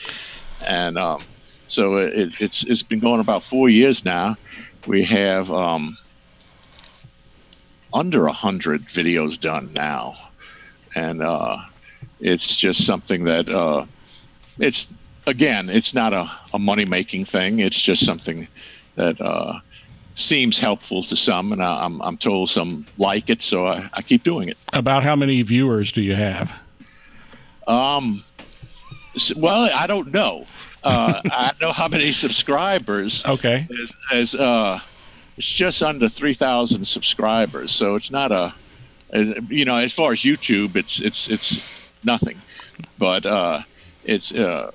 And 0.62 0.97
um, 0.97 1.23
so 1.67 1.97
it, 1.97 2.36
it's 2.39 2.63
it's 2.63 2.84
been 2.84 2.99
going 2.99 3.21
about 3.21 3.43
four 3.43 3.69
years 3.69 4.05
now. 4.05 4.38
We 4.86 5.03
have 5.03 5.51
um, 5.51 5.97
under 7.93 8.27
a 8.27 8.34
hundred 8.34 8.86
videos 8.86 9.39
done 9.39 9.73
now, 9.73 10.15
and 10.95 11.21
uh, 11.21 11.58
it's 12.19 12.55
just 12.55 12.86
something 12.86 13.23
that 13.25 13.49
uh, 13.49 13.86
it's 14.60 14.93
again, 15.29 15.69
it's 15.69 15.93
not 15.93 16.13
a, 16.13 16.29
a 16.53 16.59
money 16.59 16.85
making 16.85 17.25
thing. 17.25 17.59
It's 17.59 17.79
just 17.79 18.05
something 18.05 18.47
that 18.95 19.21
uh, 19.21 19.59
seems 20.13 20.59
helpful 20.59 21.03
to 21.03 21.15
some, 21.15 21.51
and 21.51 21.63
I, 21.63 21.85
I'm 21.85 22.01
I'm 22.01 22.17
told 22.17 22.49
some 22.49 22.85
like 22.97 23.29
it, 23.29 23.41
so 23.41 23.67
I, 23.67 23.89
I 23.93 24.01
keep 24.01 24.23
doing 24.23 24.49
it. 24.49 24.57
About 24.73 25.03
how 25.03 25.15
many 25.15 25.41
viewers 25.41 25.91
do 25.91 26.01
you 26.01 26.15
have? 26.15 26.53
Um, 27.67 28.23
well, 29.35 29.69
I 29.73 29.87
don't 29.87 30.11
know. 30.11 30.45
Uh, 30.83 31.21
I 31.25 31.51
know 31.61 31.71
how 31.71 31.87
many 31.87 32.11
subscribers. 32.11 33.23
Okay. 33.29 33.67
As, 33.81 33.91
as 34.11 34.35
uh, 34.35 34.79
it's 35.37 35.51
just 35.51 35.83
under 35.83 36.09
three 36.09 36.33
thousand 36.33 36.83
subscribers, 36.85 37.71
so 37.71 37.95
it's 37.95 38.11
not 38.11 38.31
a, 38.31 38.53
you 39.47 39.65
know, 39.65 39.77
as 39.77 39.93
far 39.93 40.11
as 40.11 40.19
YouTube, 40.19 40.75
it's 40.75 40.99
it's 40.99 41.27
it's 41.29 41.63
nothing, 42.03 42.41
but 42.97 43.25
uh, 43.25 43.61
it's 44.03 44.33
uh, 44.33 44.71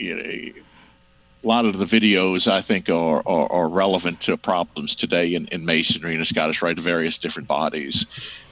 you 0.00 0.14
know, 0.16 0.22
a 0.22 1.46
lot 1.46 1.64
of 1.64 1.78
the 1.78 1.84
videos 1.84 2.50
I 2.50 2.60
think 2.60 2.88
are, 2.90 3.22
are, 3.26 3.50
are 3.52 3.68
relevant 3.68 4.20
to 4.22 4.36
problems 4.36 4.96
today 4.96 5.34
in, 5.34 5.46
in 5.48 5.64
masonry 5.64 6.12
and 6.12 6.20
the 6.20 6.26
Scottish 6.26 6.62
Rite, 6.62 6.78
various 6.78 7.18
different 7.18 7.48
bodies, 7.48 8.06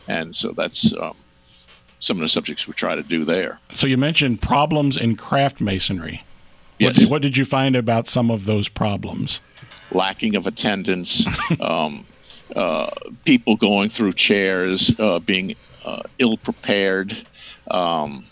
and 0.06 0.34
so 0.34 0.52
that's 0.52 0.94
um, 0.96 1.16
some 2.00 2.16
of 2.18 2.22
the 2.22 2.28
subjects 2.28 2.66
we 2.66 2.74
try 2.74 2.94
to 2.94 3.02
do 3.02 3.24
there. 3.24 3.58
So 3.72 3.86
you 3.86 3.96
mentioned 3.98 4.40
problems 4.40 4.96
in 4.96 5.16
craft 5.16 5.60
masonry. 5.60 6.22
What, 6.78 6.94
Yes. 6.94 6.96
did, 6.98 7.10
what 7.10 7.22
did 7.22 7.36
you 7.36 7.44
find 7.44 7.74
about 7.74 8.06
some 8.06 8.30
of 8.30 8.44
those 8.44 8.68
problems? 8.68 9.40
lacking 9.90 10.36
of 10.36 10.46
attendance, 10.46 11.26
um, 11.60 12.04
uh, 12.54 12.90
people 13.24 13.56
going 13.56 13.88
through 13.88 14.12
chairs, 14.12 14.98
uh, 15.00 15.18
being 15.18 15.54
uh, 15.84 16.02
ill 16.18 16.36
prepared. 16.36 17.16
Um, 17.70 18.26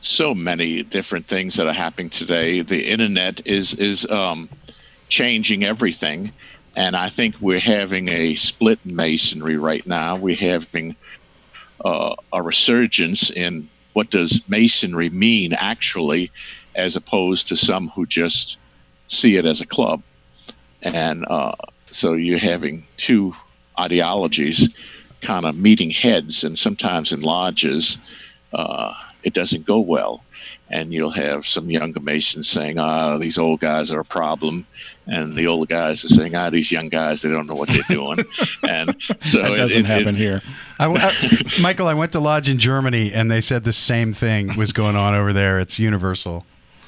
so 0.00 0.34
many 0.34 0.82
different 0.82 1.26
things 1.26 1.54
that 1.56 1.66
are 1.66 1.72
happening 1.72 2.10
today. 2.10 2.62
The 2.62 2.88
internet 2.88 3.46
is 3.46 3.74
is 3.74 4.06
um, 4.10 4.48
changing 5.08 5.64
everything, 5.64 6.32
and 6.76 6.96
I 6.96 7.08
think 7.08 7.36
we're 7.40 7.60
having 7.60 8.08
a 8.08 8.34
split 8.34 8.84
masonry 8.84 9.56
right 9.56 9.86
now. 9.86 10.16
We're 10.16 10.36
having 10.36 10.96
uh, 11.84 12.14
a 12.32 12.42
resurgence 12.42 13.30
in 13.30 13.68
what 13.92 14.10
does 14.10 14.40
masonry 14.48 15.10
mean 15.10 15.52
actually, 15.54 16.30
as 16.74 16.96
opposed 16.96 17.48
to 17.48 17.56
some 17.56 17.88
who 17.88 18.06
just 18.06 18.58
see 19.08 19.36
it 19.36 19.46
as 19.46 19.60
a 19.60 19.66
club 19.66 20.02
and 20.82 21.24
uh, 21.28 21.52
so 21.90 22.12
you're 22.14 22.38
having 22.38 22.86
two 22.96 23.34
ideologies 23.78 24.68
kind 25.20 25.44
of 25.44 25.56
meeting 25.56 25.90
heads 25.90 26.44
and 26.44 26.58
sometimes 26.58 27.12
in 27.12 27.20
lodges 27.20 27.98
uh, 28.52 28.92
it 29.28 29.34
doesn't 29.34 29.64
go 29.66 29.78
well 29.78 30.14
and 30.70 30.92
you'll 30.92 31.10
have 31.26 31.46
some 31.46 31.70
younger 31.70 32.00
masons 32.00 32.48
saying 32.48 32.78
ah 32.78 33.16
these 33.18 33.38
old 33.38 33.60
guys 33.60 33.90
are 33.92 34.00
a 34.00 34.04
problem 34.18 34.66
and 35.06 35.36
the 35.36 35.46
older 35.46 35.66
guys 35.66 36.04
are 36.04 36.08
saying 36.18 36.34
ah 36.34 36.50
these 36.50 36.70
young 36.76 36.88
guys 36.88 37.22
they 37.22 37.28
don't 37.30 37.46
know 37.46 37.54
what 37.60 37.68
they're 37.68 37.82
doing 37.98 38.18
and 38.76 38.96
so 39.20 39.42
That 39.42 39.52
it- 39.52 39.56
doesn't 39.56 39.84
it- 39.86 39.94
happen 39.96 40.14
it- 40.16 40.24
here. 40.26 40.40
I, 40.80 40.86
I- 40.86 41.60
Michael, 41.60 41.88
I 41.88 41.94
went 41.94 42.12
to 42.12 42.20
lodge 42.20 42.48
in 42.48 42.58
Germany, 42.58 43.12
and 43.12 43.30
they 43.30 43.40
said 43.40 43.64
the 43.64 43.72
same 43.72 44.12
thing 44.12 44.56
was 44.56 44.72
going 44.72 44.94
on 44.94 45.12
over 45.14 45.32
there. 45.32 45.58
It's 45.58 45.76
universal. 45.78 46.44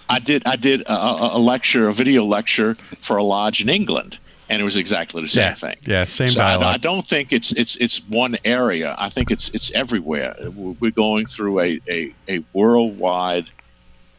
I 0.09 0.19
did 0.21 0.43
I 0.47 0.57
did 0.57 0.83
a, 0.83 0.93
a 0.93 1.37
a 1.39 1.41
lecture, 1.41 1.89
a 1.89 1.93
video 1.93 2.25
lecture 2.25 2.77
for 3.01 3.17
a 3.17 3.25
lodge 3.25 3.61
in 3.61 3.69
England, 3.69 4.19
and 4.51 4.61
it 4.61 4.65
was 4.65 4.77
exactly 4.77 5.23
the 5.23 5.29
same 5.29 5.43
Yeah. 5.45 5.55
thing. 5.55 5.77
Yeah, 5.87 6.05
same 6.05 6.29
so 6.29 6.41
I- 6.43 6.73
I, 6.73 6.77
don't 6.77 7.07
think 7.07 7.33
it's 7.33 7.53
it's 7.53 7.77
it's 7.77 8.03
one 8.09 8.37
area. 8.45 8.95
I 8.99 9.09
think 9.09 9.31
it's 9.31 9.49
it's 9.51 9.71
everywhere. 9.73 10.35
We're 10.55 10.91
going 10.91 11.27
through 11.27 11.61
a 11.61 11.81
a, 11.89 12.13
a 12.29 12.45
worldwide 12.53 13.47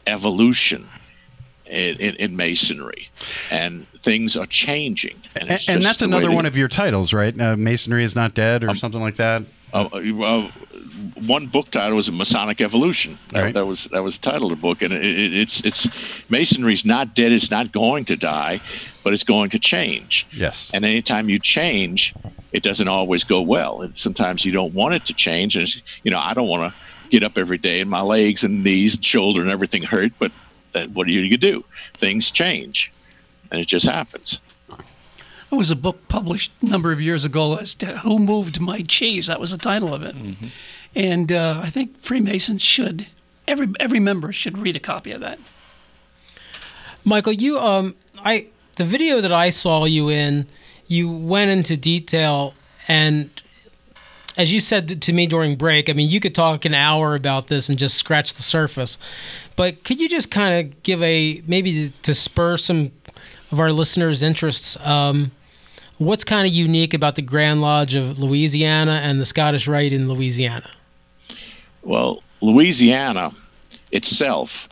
evolution 0.08 0.88
in, 1.66 1.96
in, 1.98 2.16
in 2.16 2.36
masonry, 2.36 3.10
and 3.52 3.88
things 4.00 4.36
are 4.36 4.46
changing. 4.48 5.18
And, 5.40 5.52
And, 5.52 5.62
and 5.68 5.84
that's 5.84 6.02
another 6.02 6.32
one 6.32 6.46
of 6.46 6.58
your 6.58 6.68
titles, 6.68 7.14
right? 7.14 7.40
Uh, 7.40 7.56
Masonry 7.56 8.04
is 8.04 8.16
not 8.16 8.34
dead, 8.34 8.64
or 8.64 8.74
something 8.76 9.02
like 9.02 9.16
that. 9.18 9.44
uh, 9.74 9.88
uh, 9.94 10.52
one 11.26 11.48
book 11.48 11.72
title 11.72 11.96
was 11.96 12.12
Masonic 12.12 12.62
Evolution. 12.62 13.18
All 13.34 13.42
right. 13.42 13.54
That 13.54 13.66
was 13.66 13.86
that 13.86 14.04
was 14.04 14.18
the 14.18 14.32
title 14.32 14.52
of 14.52 14.58
the 14.58 14.62
book, 14.62 14.82
and 14.82 14.94
it, 14.94 15.04
it, 15.04 15.34
it's 15.34 15.64
it's 15.64 15.88
masonry's 16.30 16.86
not 16.86 17.16
dead. 17.16 17.32
It's 17.32 17.52
not 17.52 17.72
going 17.72 18.06
to 18.06 18.16
die, 18.16 18.62
but 19.04 19.14
it's 19.14 19.24
going 19.24 19.50
to 19.52 19.60
change. 19.60 20.28
Yes. 20.32 20.72
And 20.74 20.86
anytime 20.86 21.30
you 21.30 21.40
change, 21.40 22.14
it 22.52 22.64
doesn't 22.64 22.88
always 22.88 23.24
go 23.24 23.42
well. 23.42 23.82
And 23.82 23.98
sometimes 23.98 24.46
you 24.46 24.52
don't 24.52 24.74
want 24.74 24.94
it 24.94 25.06
to 25.06 25.14
change. 25.14 25.56
And, 25.56 25.82
you 26.04 26.12
know, 26.12 26.20
I 26.20 26.34
don't 26.34 26.48
want 26.48 26.74
to 26.74 26.80
get 27.10 27.24
up 27.24 27.38
every 27.38 27.58
day 27.58 27.82
and 27.82 27.90
my 27.90 28.02
legs 28.02 28.44
and 28.44 28.64
knees 28.64 28.96
and 28.96 29.06
shoulder 29.06 29.42
and 29.42 29.50
everything 29.50 29.84
hurt, 29.84 30.14
but 30.18 30.32
that, 30.72 30.90
what 30.92 31.08
are 31.08 31.12
you 31.12 31.22
going 31.22 31.32
to 31.32 31.38
do? 31.38 31.66
Things 31.98 32.32
change, 32.32 32.92
and 33.52 33.60
it 33.60 33.68
just 33.68 33.86
happens. 33.86 34.40
There 35.50 35.58
was 35.58 35.70
a 35.70 35.76
book 35.76 36.08
published 36.08 36.54
a 36.62 36.66
number 36.66 36.94
of 36.94 37.02
years 37.02 37.26
ago 37.26 37.56
as 37.56 37.76
to 37.76 37.98
Who 38.00 38.20
Moved 38.20 38.62
My 38.62 38.82
Cheese. 38.84 39.28
That 39.28 39.42
was 39.42 39.52
the 39.52 39.58
title 39.58 39.94
of 39.94 40.02
it. 40.02 40.16
Mm-hmm. 40.16 40.48
And 40.96 41.32
uh, 41.32 41.62
I 41.64 41.70
think 41.70 42.02
Freemasons 42.02 42.62
should, 42.62 43.08
every, 43.48 43.70
every 43.80 44.00
member 44.00 44.32
should 44.34 44.58
read 44.58 44.76
a 44.76 44.80
copy 44.80 45.12
of 45.12 45.22
that. 45.22 45.40
Michael, 47.04 47.34
you, 47.34 47.58
um, 47.58 47.96
I, 48.20 48.48
the 48.76 48.86
video 48.86 49.22
that 49.22 49.32
I 49.32 49.50
saw 49.50 49.86
you 49.86 50.10
in, 50.10 50.48
you 50.88 51.10
went 51.10 51.52
into 51.52 51.78
detail 51.78 52.54
and 52.88 53.30
as 54.38 54.52
you 54.52 54.60
said 54.60 55.02
to 55.02 55.14
me 55.14 55.28
during 55.28 55.56
break, 55.56 55.90
I 55.90 55.94
mean, 55.94 56.10
you 56.10 56.20
could 56.20 56.34
talk 56.34 56.66
an 56.66 56.74
hour 56.74 57.16
about 57.16 57.48
this 57.48 57.70
and 57.70 57.78
just 57.78 57.98
scratch 57.98 58.34
the 58.34 58.42
surface. 58.42 58.98
But 59.56 59.84
could 59.84 60.00
you 60.00 60.10
just 60.10 60.32
kind 60.32 60.66
of 60.66 60.84
give 60.84 61.02
a 61.04 61.42
maybe 61.48 61.92
to 62.04 62.14
spur 62.14 62.58
some 62.58 62.92
of 63.52 63.60
our 63.60 63.72
listeners' 63.72 64.24
interests? 64.24 64.78
Um, 64.86 65.32
what's 65.98 66.24
kind 66.24 66.48
of 66.48 66.54
unique 66.54 66.94
about 66.94 67.16
the 67.16 67.22
Grand 67.22 67.62
Lodge 67.62 67.96
of 67.96 68.20
Louisiana 68.20 69.02
and 69.04 69.20
the 69.20 69.26
Scottish 69.26 69.68
Rite 69.68 69.94
in 69.94 70.08
Louisiana? 70.08 70.70
Well, 71.84 72.24
Louisiana 72.42 73.32
itself 73.92 74.70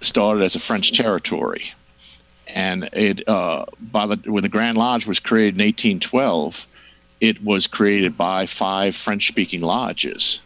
started 0.00 0.42
as 0.42 0.54
a 0.54 0.60
French 0.60 0.96
territory, 0.96 1.72
and 2.46 2.88
it 2.92 3.28
uh, 3.28 3.66
by 3.80 4.06
the 4.06 4.16
when 4.30 4.42
the 4.42 4.48
Grand 4.48 4.76
Lodge 4.76 5.06
was 5.06 5.20
created 5.20 5.54
in 5.54 5.66
1812 5.66 6.66
it 7.20 7.42
was 7.42 7.66
created 7.66 8.16
by 8.16 8.46
five 8.46 8.94
French 8.94 9.28
speaking 9.28 9.60
lodges. 9.60 10.40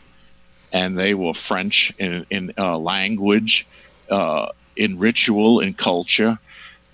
And 0.72 0.98
they 0.98 1.14
were 1.14 1.34
French 1.34 1.92
in, 1.98 2.26
in 2.30 2.52
uh, 2.56 2.78
language, 2.78 3.66
uh, 4.08 4.50
in 4.76 4.98
ritual, 4.98 5.60
in 5.60 5.74
culture. 5.74 6.38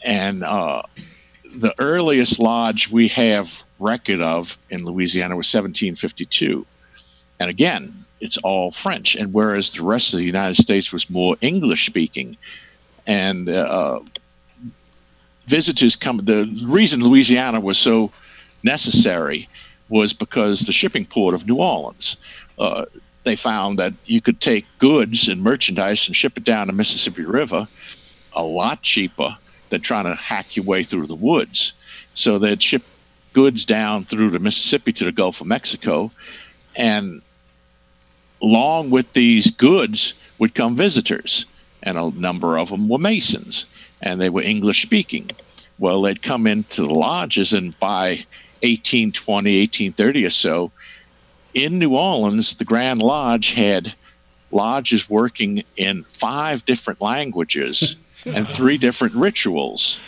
And 0.03 0.43
uh, 0.43 0.83
the 1.55 1.75
earliest 1.79 2.39
lodge 2.39 2.91
we 2.91 3.09
have 3.09 3.65
record 3.79 4.23
of 4.23 4.57
in 4.71 4.85
Louisiana 4.85 5.37
was 5.37 5.53
1752. 5.53 6.65
And 7.39 7.51
again, 7.51 8.06
it's 8.21 8.37
all 8.39 8.71
French. 8.71 9.15
And 9.15 9.33
whereas 9.33 9.71
the 9.71 9.85
rest 9.85 10.13
of 10.13 10.19
the 10.19 10.25
United 10.25 10.57
States 10.57 10.93
was 10.93 11.11
more 11.11 11.37
English 11.41 11.87
speaking, 11.87 12.37
and 13.07 13.49
uh, 13.49 14.01
visitors 15.47 15.97
come, 15.97 16.19
the 16.19 16.45
reason 16.65 17.03
Louisiana 17.03 17.61
was 17.61 17.79
so 17.79 18.11
necessary 18.63 19.49
was 19.89 20.13
because 20.13 20.61
the 20.61 20.73
shipping 20.73 21.07
port 21.07 21.35
of 21.35 21.47
New 21.47 21.57
Orleans. 21.57 22.17
Uh, 22.59 22.87
they 23.25 23.37
found 23.37 23.79
that 23.79 23.93
you 24.07 24.21
could 24.21 24.41
take 24.41 24.67
goods 24.79 25.29
and 25.29 25.43
merchandise 25.43 26.07
and 26.07 26.17
ship 26.17 26.37
it 26.37 26.45
down 26.45 26.69
the 26.69 26.73
Mississippi 26.73 27.25
River 27.25 27.67
a 28.33 28.43
lot 28.43 28.83
cheaper 28.83 29.37
than 29.71 29.81
trying 29.81 30.05
to 30.05 30.15
hack 30.15 30.57
your 30.57 30.65
way 30.65 30.85
through 30.85 31.07
the 31.07 31.15
woods. 31.15 31.73
So 32.15 32.39
they'd 32.39 32.63
ship 32.63 32.83
goods 33.33 33.65
down 33.65 34.05
through 34.05 34.31
the 34.31 34.39
Mississippi 34.39 34.93
to 34.95 35.05
the 35.05 35.13
Gulf 35.13 35.41
of 35.41 35.47
Mexico, 35.47 36.11
and 36.77 37.21
along 38.43 38.91
with 38.91 39.13
these 39.13 39.51
goods 39.51 40.15
would 40.39 40.55
come 40.55 40.77
visitors, 40.77 41.47
and 41.83 41.99
a 41.99 42.11
number 42.11 42.59
of 42.59 42.71
them 42.71 42.89
were 42.89 42.99
Masons, 42.99 43.67
and 44.03 44.21
they 44.21 44.29
were 44.29 44.43
English 44.43 44.83
speaking. 44.83 45.31
Well, 45.79 46.03
they'd 46.03 46.23
come 46.23 46.47
into 46.47 46.83
the 46.83 46.95
lodges 46.95 47.53
and 47.53 47.79
by 47.79 48.27
1820, 48.63 49.61
1830 49.61 50.25
or 50.25 50.31
so, 50.31 50.73
in 51.55 51.79
New 51.79 51.97
Orleans, 51.97 52.55
the 52.55 52.65
Grand 52.65 53.01
Lodge 53.01 53.53
had 53.53 53.95
lodges 54.51 55.09
working 55.09 55.65
in 55.77 56.05
five 56.05 56.65
different 56.65 57.01
languages 57.01 57.97
and 58.27 58.49
three 58.49 58.79
different 58.79 59.15
rituals. 59.15 59.99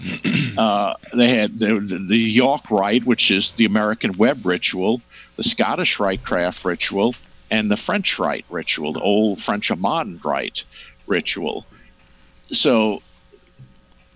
Uh, 0.58 0.94
they 1.12 1.28
had 1.28 1.58
the, 1.58 1.78
the, 2.08 2.16
York 2.16 2.70
Rite, 2.70 3.04
which 3.04 3.30
is 3.30 3.50
the 3.52 3.66
American 3.66 4.16
Webb 4.16 4.46
ritual, 4.46 5.02
the 5.36 5.42
Scottish 5.42 6.00
Rite 6.00 6.24
craft 6.24 6.64
ritual, 6.64 7.14
and 7.50 7.70
the 7.70 7.76
French 7.76 8.18
Rite 8.18 8.44
ritual, 8.48 8.92
the 8.92 9.00
old 9.00 9.40
French 9.40 9.74
modern 9.76 10.20
Rite 10.22 10.64
ritual. 11.06 11.66
So 12.50 13.02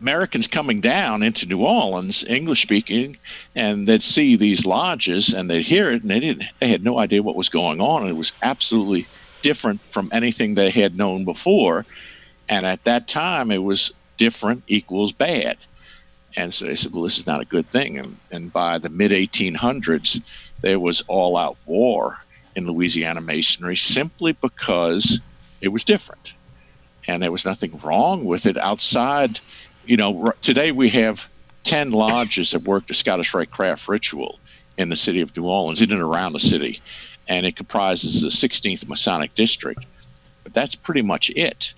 Americans 0.00 0.46
coming 0.46 0.80
down 0.80 1.22
into 1.22 1.46
New 1.46 1.62
Orleans, 1.62 2.24
English 2.24 2.62
speaking, 2.62 3.16
and 3.54 3.86
they'd 3.86 4.02
see 4.02 4.34
these 4.36 4.64
lodges 4.64 5.32
and 5.32 5.50
they'd 5.50 5.66
hear 5.66 5.90
it 5.92 6.02
and 6.02 6.10
they 6.10 6.20
didn't 6.20 6.44
they 6.58 6.68
had 6.68 6.82
no 6.82 6.98
idea 6.98 7.22
what 7.22 7.36
was 7.36 7.48
going 7.48 7.80
on. 7.80 8.08
It 8.08 8.16
was 8.16 8.32
absolutely 8.42 9.06
different 9.42 9.80
from 9.90 10.08
anything 10.12 10.54
they 10.54 10.70
had 10.70 10.96
known 10.96 11.24
before. 11.24 11.84
And 12.48 12.66
at 12.66 12.84
that 12.84 13.08
time 13.08 13.50
it 13.50 13.62
was 13.62 13.92
different 14.16 14.64
equals 14.66 15.12
bad. 15.12 15.58
And 16.36 16.52
so 16.52 16.64
they 16.64 16.76
said, 16.76 16.92
Well, 16.92 17.02
this 17.02 17.18
is 17.18 17.26
not 17.26 17.40
a 17.40 17.46
good 17.46 17.68
thing. 17.68 17.98
And 17.98 18.16
and 18.30 18.52
by 18.52 18.78
the 18.78 18.88
mid 18.88 19.12
eighteen 19.12 19.54
hundreds 19.54 20.20
there 20.62 20.80
was 20.80 21.02
all 21.08 21.36
out 21.36 21.56
war 21.66 22.18
in 22.56 22.66
Louisiana 22.66 23.20
Masonry 23.20 23.76
simply 23.76 24.32
because 24.32 25.20
it 25.60 25.68
was 25.68 25.84
different. 25.84 26.34
And 27.06 27.22
there 27.22 27.32
was 27.32 27.44
nothing 27.44 27.78
wrong 27.78 28.24
with 28.24 28.46
it 28.46 28.56
outside 28.58 29.40
you 29.90 29.96
know, 29.96 30.32
today 30.40 30.70
we 30.70 30.88
have 30.90 31.28
10 31.64 31.90
lodges 31.90 32.52
that 32.52 32.62
work 32.62 32.86
the 32.86 32.94
Scottish 32.94 33.34
Rite 33.34 33.50
Craft 33.50 33.88
ritual 33.88 34.38
in 34.76 34.88
the 34.88 34.96
city 34.96 35.20
of 35.20 35.36
New 35.36 35.44
Orleans, 35.44 35.82
in 35.82 35.90
and 35.92 36.00
around 36.00 36.32
the 36.32 36.38
city, 36.38 36.80
and 37.28 37.44
it 37.44 37.56
comprises 37.56 38.22
the 38.22 38.28
16th 38.28 38.86
Masonic 38.88 39.34
District. 39.34 39.84
But 40.44 40.54
that's 40.54 40.74
pretty 40.76 41.02
much 41.02 41.30
it. 41.30 41.74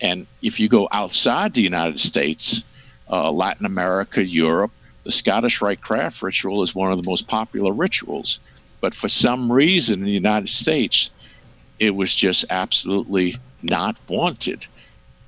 And 0.00 0.26
if 0.42 0.60
you 0.60 0.68
go 0.68 0.88
outside 0.92 1.54
the 1.54 1.62
United 1.62 1.98
States, 1.98 2.62
uh, 3.10 3.30
Latin 3.32 3.66
America, 3.66 4.24
Europe, 4.24 4.70
the 5.04 5.12
Scottish 5.12 5.60
Rite 5.60 5.80
Craft 5.80 6.22
ritual 6.22 6.62
is 6.62 6.74
one 6.74 6.92
of 6.92 7.02
the 7.02 7.08
most 7.08 7.26
popular 7.26 7.72
rituals. 7.72 8.40
But 8.86 8.94
for 8.94 9.08
some 9.08 9.50
reason 9.50 9.98
in 9.98 10.04
the 10.04 10.12
United 10.12 10.48
States, 10.48 11.10
it 11.80 11.96
was 11.96 12.14
just 12.14 12.44
absolutely 12.50 13.34
not 13.60 13.96
wanted. 14.06 14.64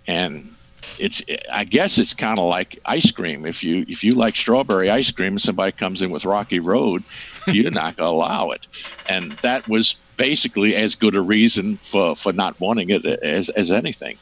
And 0.06 0.54
it's 0.96 1.24
I 1.52 1.64
guess 1.64 1.98
it's 1.98 2.14
kind 2.14 2.38
of 2.38 2.44
like 2.44 2.78
ice 2.84 3.10
cream. 3.10 3.44
If 3.44 3.64
you 3.64 3.84
if 3.88 4.04
you 4.04 4.12
like 4.12 4.36
strawberry 4.36 4.90
ice 4.90 5.10
cream 5.10 5.32
and 5.32 5.42
somebody 5.42 5.72
comes 5.72 6.02
in 6.02 6.10
with 6.10 6.24
Rocky 6.24 6.60
Road, 6.60 7.02
you're 7.48 7.72
not 7.72 7.96
going 7.96 8.06
to 8.06 8.12
allow 8.12 8.52
it. 8.52 8.68
And 9.08 9.32
that 9.42 9.66
was 9.66 9.96
basically 10.16 10.76
as 10.76 10.94
good 10.94 11.16
a 11.16 11.20
reason 11.20 11.78
for 11.78 12.14
for 12.14 12.32
not 12.32 12.60
wanting 12.60 12.90
it 12.90 13.04
as 13.04 13.48
as 13.48 13.72
anything. 13.72 14.18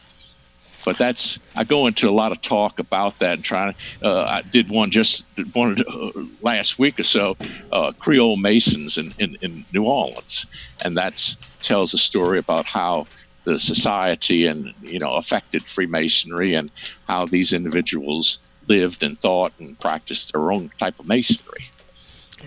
But 0.87 0.99
that's 0.99 1.41
I 1.57 1.65
go 1.65 1.89
into 1.89 2.09
a 2.09 2.13
lot 2.13 2.31
of 2.31 2.41
talk 2.41 2.79
about 2.79 3.19
that 3.19 3.35
and 3.35 3.45
trying. 3.45 3.75
Uh, 4.01 4.23
I 4.23 4.43
did 4.43 4.71
one 4.71 4.93
just 4.93 5.27
one 5.53 5.77
uh, 5.83 6.11
last 6.43 6.79
week 6.79 7.01
or 7.01 7.03
so, 7.03 7.37
uh, 7.73 7.91
Creole 7.99 8.37
Masons 8.37 8.97
in, 8.97 9.13
in 9.19 9.37
in 9.43 9.65
New 9.73 9.83
Orleans, 9.83 10.47
and 10.85 10.97
that 10.97 11.37
tells 11.61 11.93
a 11.93 11.99
story 11.99 12.39
about 12.39 12.67
how 12.67 13.09
the 13.43 13.59
society 13.59 14.47
and 14.47 14.73
you 14.81 15.01
know 15.01 15.15
affected 15.15 15.65
Freemasonry 15.65 16.55
and 16.55 16.71
how 17.09 17.27
these 17.27 17.53
individuals 17.53 18.39
lived 18.69 19.03
and 19.03 19.19
thought 19.19 19.53
and 19.59 19.79
practiced 19.81 20.33
their 20.33 20.53
own 20.53 20.71
type 20.79 21.01
of 21.01 21.09
masonry. 21.09 21.69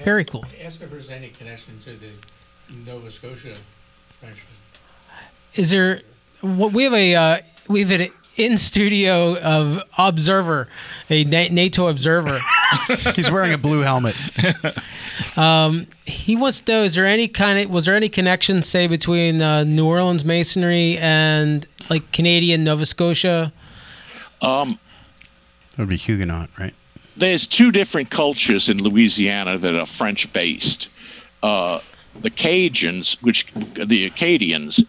Very 0.05 0.23
cool. 0.23 0.45
Ask 0.63 0.81
if 0.81 0.89
there's 0.89 1.09
any 1.09 1.27
connection 1.27 1.77
to 1.79 1.97
the 1.97 2.11
Nova 2.85 3.11
Scotia 3.11 3.57
Frenchmen. 4.21 4.45
Is 5.55 5.71
there? 5.71 6.03
We 6.41 6.85
have 6.85 6.93
a 6.93 7.15
uh, 7.15 7.37
we 7.67 7.81
have 7.81 7.91
an 7.91 8.11
in 8.39 8.57
studio 8.57 9.37
of 9.37 9.83
observer, 9.97 10.69
a 11.09 11.25
NATO 11.25 11.87
observer. 11.87 12.39
He's 13.15 13.29
wearing 13.29 13.53
a 13.53 13.57
blue 13.57 13.81
helmet. 13.81 14.15
um, 15.37 15.87
he 16.05 16.37
wants 16.37 16.61
to 16.61 16.71
know: 16.71 16.83
Is 16.83 16.95
there 16.95 17.05
any 17.05 17.27
kind 17.27 17.59
of 17.59 17.69
was 17.69 17.85
there 17.85 17.95
any 17.95 18.07
connection, 18.07 18.63
say, 18.63 18.87
between 18.87 19.41
uh, 19.41 19.65
New 19.65 19.85
Orleans 19.85 20.23
Masonry 20.23 20.97
and 20.97 21.67
like 21.89 22.11
Canadian 22.13 22.63
Nova 22.63 22.85
Scotia? 22.85 23.51
Um, 24.41 24.79
that 25.71 25.79
would 25.79 25.89
be 25.89 25.97
Huguenot, 25.97 26.49
right? 26.57 26.73
There's 27.17 27.45
two 27.45 27.71
different 27.71 28.09
cultures 28.09 28.69
in 28.69 28.81
Louisiana 28.81 29.57
that 29.57 29.75
are 29.75 29.85
French 29.85 30.31
based. 30.31 30.87
Uh, 31.43 31.81
the 32.21 32.31
Cajuns, 32.31 33.21
which 33.21 33.51
the 33.53 34.05
Acadians 34.05 34.81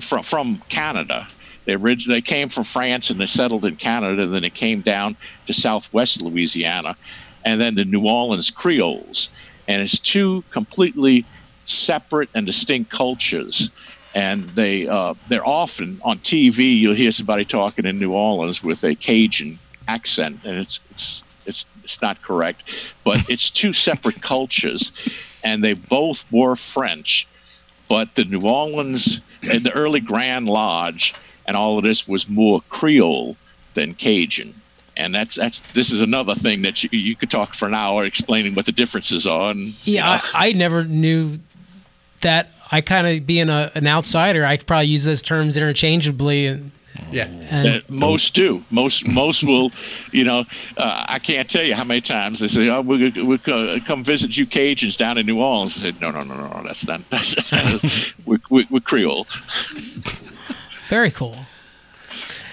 from 0.00 0.22
from 0.22 0.62
Canada, 0.70 1.28
they 1.64 1.74
originally 1.74 2.22
came 2.22 2.48
from 2.48 2.64
France 2.64 3.10
and 3.10 3.20
they 3.20 3.26
settled 3.26 3.64
in 3.64 3.76
Canada, 3.76 4.22
and 4.22 4.34
then 4.34 4.42
they 4.42 4.50
came 4.50 4.80
down 4.80 5.16
to 5.46 5.52
Southwest 5.52 6.22
Louisiana, 6.22 6.96
and 7.44 7.60
then 7.60 7.74
the 7.74 7.84
New 7.84 8.06
Orleans 8.06 8.50
Creoles, 8.50 9.30
and 9.66 9.82
it's 9.82 9.98
two 9.98 10.44
completely 10.50 11.24
separate 11.64 12.28
and 12.34 12.46
distinct 12.46 12.90
cultures. 12.90 13.70
And 14.14 14.48
they 14.50 14.86
uh, 14.86 15.14
they're 15.28 15.46
often 15.46 16.00
on 16.04 16.20
TV. 16.20 16.76
You'll 16.76 16.94
hear 16.94 17.10
somebody 17.10 17.44
talking 17.44 17.84
in 17.84 17.98
New 17.98 18.12
Orleans 18.12 18.62
with 18.62 18.84
a 18.84 18.94
Cajun 18.94 19.58
accent, 19.88 20.40
and 20.44 20.58
it's 20.58 20.80
it's 20.90 21.24
it's 21.46 21.66
it's 21.82 22.00
not 22.00 22.22
correct, 22.22 22.64
but 23.02 23.20
it's 23.28 23.50
two 23.50 23.72
separate 23.72 24.22
cultures, 24.22 24.92
and 25.42 25.64
they 25.64 25.72
both 25.72 26.24
were 26.30 26.54
French. 26.54 27.26
But 27.88 28.14
the 28.14 28.24
New 28.24 28.42
Orleans 28.42 29.20
and 29.42 29.64
the 29.64 29.72
early 29.72 30.00
Grand 30.00 30.48
Lodge 30.48 31.14
and 31.46 31.56
all 31.56 31.78
of 31.78 31.84
this 31.84 32.06
was 32.08 32.28
more 32.28 32.60
Creole 32.68 33.36
than 33.74 33.94
Cajun. 33.94 34.54
And 34.96 35.12
that's 35.14 35.34
that's 35.34 35.60
this 35.72 35.90
is 35.90 36.02
another 36.02 36.34
thing 36.36 36.62
that 36.62 36.82
you, 36.84 36.88
you 36.92 37.16
could 37.16 37.30
talk 37.30 37.54
for 37.54 37.66
an 37.66 37.74
hour 37.74 38.04
explaining 38.04 38.54
what 38.54 38.66
the 38.66 38.72
differences 38.72 39.26
are. 39.26 39.50
And, 39.50 39.68
you 39.84 39.94
Yeah, 39.96 40.02
know, 40.04 40.10
I, 40.34 40.48
I 40.48 40.52
never 40.52 40.84
knew 40.84 41.40
that. 42.20 42.50
I 42.70 42.80
kind 42.80 43.06
of 43.06 43.26
being 43.26 43.50
a, 43.50 43.70
an 43.74 43.86
outsider, 43.86 44.44
I 44.46 44.56
could 44.56 44.66
probably 44.66 44.86
use 44.86 45.04
those 45.04 45.20
terms 45.22 45.56
interchangeably. 45.56 46.46
And, 46.46 46.70
Yeah. 47.12 47.24
and 47.50 47.68
Uh, 47.68 47.80
most 47.88 48.34
do. 48.34 48.64
Most 48.70 49.06
most 49.06 49.42
will, 49.42 49.70
you 50.12 50.22
know. 50.24 50.44
Uh, 50.76 51.04
I 51.08 51.18
can't 51.18 51.50
tell 51.50 51.64
you 51.64 51.74
how 51.74 51.84
many 51.84 52.00
times 52.00 52.38
they 52.38 52.48
say, 52.48 52.68
"Oh, 52.68 52.80
we'll, 52.80 53.10
we'll 53.16 53.80
come 53.80 54.02
visit 54.04 54.36
you 54.36 54.46
Cajuns 54.46 54.96
down 54.96 55.18
in 55.18 55.26
New 55.26 55.40
Orleans." 55.40 55.76
I 55.78 55.82
said, 55.82 56.00
"No, 56.00 56.10
no, 56.12 56.22
no, 56.22 56.36
no, 56.36 56.62
that's 56.64 56.86
not. 56.86 57.00
That's, 57.10 57.34
we're, 58.24 58.38
we're, 58.48 58.64
we're 58.70 58.80
Creole." 58.80 59.26
Very 60.88 61.10
cool. 61.10 61.36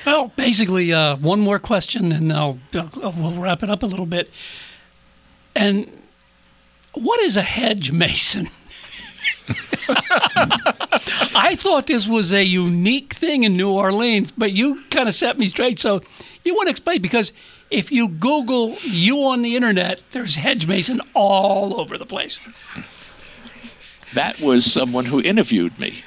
Well, 0.05 0.31
basically, 0.35 0.91
uh, 0.91 1.17
one 1.17 1.39
more 1.39 1.59
question, 1.59 2.11
and 2.11 2.33
I'll, 2.33 2.59
I'll 2.73 3.13
we'll 3.15 3.39
wrap 3.39 3.61
it 3.61 3.69
up 3.69 3.83
a 3.83 3.85
little 3.85 4.05
bit. 4.07 4.31
And 5.55 6.01
what 6.93 7.19
is 7.19 7.37
a 7.37 7.43
hedge 7.43 7.91
mason? 8.03 8.49
I 11.35 11.55
thought 11.59 11.87
this 11.87 12.07
was 12.07 12.33
a 12.33 12.43
unique 12.43 13.13
thing 13.13 13.43
in 13.43 13.57
New 13.57 13.69
Orleans, 13.69 14.31
but 14.31 14.51
you 14.51 14.81
kind 14.89 15.07
of 15.07 15.13
set 15.13 15.37
me 15.37 15.47
straight. 15.47 15.79
So 15.79 16.01
you 16.43 16.55
want 16.55 16.67
to 16.67 16.71
explain 16.71 17.01
because 17.01 17.33
if 17.69 17.91
you 17.91 18.07
Google 18.07 18.75
you 18.83 19.23
on 19.23 19.41
the 19.41 19.55
internet, 19.55 20.01
there's 20.11 20.35
hedge 20.35 20.67
mason 20.67 21.01
all 21.13 21.79
over 21.79 21.97
the 21.97 22.05
place. 22.05 22.39
that 24.13 24.39
was 24.39 24.69
someone 24.71 25.05
who 25.05 25.21
interviewed 25.21 25.77
me. 25.79 26.03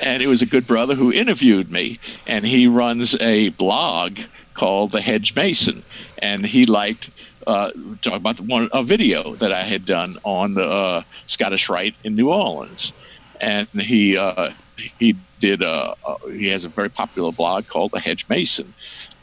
And 0.00 0.22
it 0.22 0.26
was 0.26 0.42
a 0.42 0.46
good 0.46 0.66
brother 0.66 0.94
who 0.94 1.12
interviewed 1.12 1.70
me. 1.70 1.98
And 2.26 2.44
he 2.44 2.66
runs 2.66 3.14
a 3.20 3.50
blog 3.50 4.18
called 4.54 4.92
The 4.92 5.00
Hedge 5.00 5.34
Mason. 5.34 5.82
And 6.18 6.44
he 6.44 6.64
liked 6.66 7.10
uh, 7.46 7.70
talk 8.02 8.14
about 8.14 8.36
the 8.36 8.42
one 8.42 8.68
a 8.72 8.82
video 8.82 9.36
that 9.36 9.52
I 9.52 9.62
had 9.62 9.84
done 9.84 10.18
on 10.24 10.54
the 10.54 10.68
uh, 10.68 11.02
Scottish 11.26 11.68
Rite 11.68 11.94
in 12.04 12.16
New 12.16 12.30
Orleans. 12.30 12.92
And 13.40 13.68
he 13.68 14.16
uh, 14.16 14.50
he 14.98 15.16
did 15.38 15.62
uh, 15.62 15.94
uh, 16.04 16.16
he 16.26 16.48
has 16.48 16.64
a 16.64 16.68
very 16.68 16.88
popular 16.88 17.32
blog 17.32 17.68
called 17.68 17.92
The 17.92 18.00
Hedge 18.00 18.26
Mason. 18.28 18.74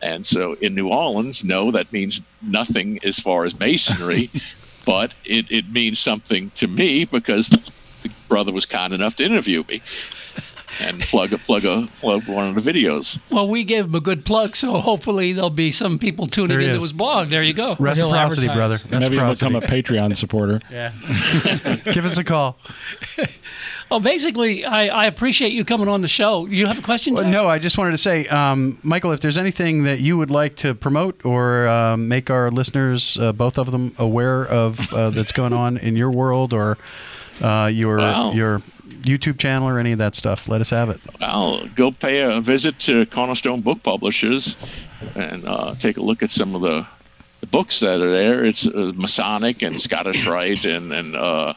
And 0.01 0.25
so 0.25 0.53
in 0.55 0.75
New 0.75 0.89
Orleans, 0.89 1.43
no, 1.43 1.71
that 1.71 1.91
means 1.93 2.21
nothing 2.41 2.99
as 3.03 3.19
far 3.19 3.45
as 3.45 3.57
masonry, 3.57 4.29
but 4.85 5.13
it, 5.23 5.49
it 5.49 5.69
means 5.69 5.97
something 5.97 6.49
to 6.51 6.67
me 6.67 7.05
because 7.05 7.49
the 7.49 8.11
brother 8.27 8.51
was 8.51 8.65
kind 8.65 8.91
enough 8.91 9.15
to 9.15 9.23
interview 9.23 9.63
me 9.69 9.81
and 10.79 11.01
plug 11.01 11.33
a 11.33 11.37
plug 11.37 11.65
a 11.65 11.87
plug 11.99 12.27
one 12.27 12.55
of 12.55 12.63
the 12.63 12.73
videos. 12.73 13.19
Well, 13.29 13.47
we 13.47 13.63
gave 13.63 13.85
him 13.85 13.95
a 13.95 13.99
good 14.01 14.25
plug, 14.25 14.55
so 14.55 14.79
hopefully 14.79 15.33
there'll 15.33 15.49
be 15.49 15.71
some 15.71 15.99
people 15.99 16.27
tuning 16.27 16.49
There 16.49 16.59
he 16.59 16.67
into 16.67 16.81
his 16.81 16.93
blog. 16.93 17.29
There 17.29 17.43
you 17.43 17.53
go. 17.53 17.75
Reciprocity, 17.79 18.47
advertise. 18.47 18.83
brother. 18.83 18.99
Maybe 18.99 19.17
become 19.17 19.55
a 19.55 19.61
Patreon 19.61 20.15
supporter. 20.15 20.59
Yeah. 20.71 20.91
Give 21.91 22.05
us 22.05 22.17
a 22.17 22.23
call. 22.23 22.57
Well, 23.91 23.99
basically, 23.99 24.65
I, 24.65 24.87
I 24.87 25.05
appreciate 25.05 25.51
you 25.53 25.63
coming 25.63 25.87
on 25.87 26.01
the 26.01 26.07
show. 26.07 26.47
You 26.47 26.65
have 26.65 26.79
a 26.79 26.81
question? 26.81 27.13
Well, 27.13 27.25
no, 27.27 27.45
I 27.47 27.59
just 27.59 27.77
wanted 27.77 27.91
to 27.91 27.99
say, 27.99 28.25
um, 28.27 28.79
Michael, 28.81 29.11
if 29.11 29.19
there's 29.19 29.37
anything 29.37 29.83
that 29.83 29.99
you 29.99 30.17
would 30.17 30.31
like 30.31 30.55
to 30.57 30.73
promote 30.73 31.23
or 31.23 31.67
um, 31.67 32.07
make 32.07 32.31
our 32.31 32.49
listeners, 32.49 33.19
uh, 33.19 33.33
both 33.33 33.59
of 33.59 33.71
them, 33.71 33.93
aware 33.99 34.47
of 34.47 34.91
uh, 34.93 35.11
that's 35.11 35.31
going 35.31 35.53
on 35.53 35.77
in 35.77 35.95
your 35.95 36.09
world 36.09 36.53
or 36.53 36.79
uh, 37.41 37.69
your 37.71 37.97
Wow. 37.97 38.31
your 38.31 38.63
YouTube 39.03 39.37
channel 39.37 39.69
or 39.69 39.79
any 39.79 39.91
of 39.91 39.99
that 39.99 40.15
stuff, 40.15 40.47
let 40.47 40.61
us 40.61 40.69
have 40.69 40.89
it. 40.89 40.99
I'll 41.21 41.67
go 41.69 41.91
pay 41.91 42.21
a 42.21 42.41
visit 42.41 42.79
to 42.79 43.05
Cornerstone 43.07 43.61
Book 43.61 43.83
Publishers 43.83 44.55
and 45.15 45.45
uh, 45.45 45.75
take 45.75 45.97
a 45.97 46.01
look 46.01 46.23
at 46.23 46.31
some 46.31 46.55
of 46.55 46.61
the, 46.61 46.87
the 47.41 47.47
books 47.47 47.79
that 47.81 48.01
are 48.01 48.11
there. 48.11 48.43
It's 48.43 48.67
uh, 48.67 48.91
Masonic 48.95 49.61
and 49.61 49.79
Scottish 49.79 50.25
Rite 50.25 50.65
and 50.65 50.93
and 50.93 51.15
uh, 51.15 51.53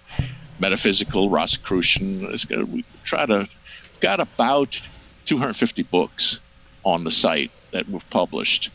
Metaphysical 0.58 1.30
Rosicrucian. 1.30 2.26
It's 2.32 2.48
we 2.48 2.84
try 3.04 3.26
to 3.26 3.38
we've 3.38 4.00
got 4.00 4.20
about 4.20 4.80
250 5.24 5.82
books 5.84 6.40
on 6.84 7.04
the 7.04 7.10
site 7.10 7.50
that 7.72 7.88
we've 7.88 8.08
published, 8.10 8.70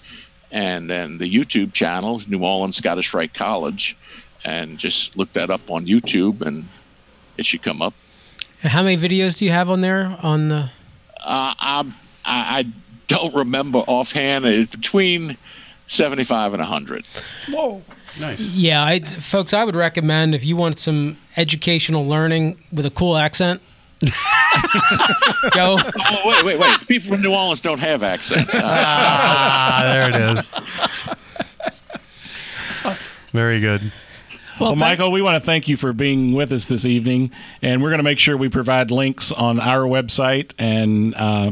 and 0.52 0.90
then 0.90 1.18
the 1.18 1.32
YouTube 1.32 1.74
channels 1.74 2.28
New 2.28 2.44
Orleans 2.44 2.78
Scottish 2.78 3.14
Rite 3.14 3.34
College, 3.34 3.98
and 4.44 4.78
just 4.78 5.18
look 5.18 5.34
that 5.34 5.50
up 5.50 5.70
on 5.70 5.86
YouTube 5.86 6.42
and 6.42 6.68
it 7.38 7.46
should 7.46 7.62
come 7.62 7.82
up. 7.82 7.94
How 8.64 8.84
many 8.84 8.98
videos 9.02 9.38
do 9.38 9.46
you 9.46 9.52
have 9.52 9.70
on 9.70 9.82
there? 9.82 10.18
On 10.22 10.48
the 10.50 10.70
Uh, 11.20 11.54
I, 11.60 11.94
I 12.26 12.60
I 12.60 12.66
don't 13.08 13.34
remember 13.34 13.80
offhand. 13.80 14.46
It's 14.46 14.72
between 14.76 15.38
75 15.88 16.54
and 16.54 16.62
100. 16.62 17.08
Whoa. 17.50 17.82
Nice. 18.20 18.42
yeah, 18.42 18.84
I, 18.84 19.00
folks, 19.00 19.54
I 19.54 19.64
would 19.64 19.76
recommend 19.76 20.36
if 20.36 20.44
you 20.46 20.58
want 20.58 20.80
some 20.80 21.18
educational 21.38 22.06
learning 22.06 22.62
with 22.72 22.86
a 22.86 22.90
cool 22.90 23.16
accent. 23.18 23.62
go. 25.52 25.78
Oh, 25.80 26.22
wait, 26.26 26.44
wait, 26.44 26.60
wait. 26.60 26.88
People 26.90 27.12
from 27.16 27.22
New 27.22 27.34
Orleans 27.34 27.62
don't 27.62 27.80
have 27.80 28.04
accents. 28.04 28.54
Uh, 28.54 28.62
Ah, 28.64 29.82
there 29.94 30.10
it 30.10 30.16
is. 30.38 30.54
Very 33.32 33.60
good. 33.62 33.92
Well, 34.62 34.72
thank- 34.72 34.80
Michael, 34.80 35.12
we 35.12 35.22
want 35.22 35.36
to 35.36 35.46
thank 35.46 35.68
you 35.68 35.76
for 35.78 35.92
being 35.94 36.34
with 36.34 36.52
us 36.52 36.68
this 36.68 36.86
evening, 36.86 37.32
and 37.62 37.82
we're 37.82 37.90
going 37.90 38.00
to 38.00 38.04
make 38.04 38.20
sure 38.20 38.38
we 38.38 38.50
provide 38.50 38.92
links 38.92 39.32
on 39.32 39.60
our 39.60 39.84
website 39.84 40.52
and 40.60 41.16
uh, 41.16 41.52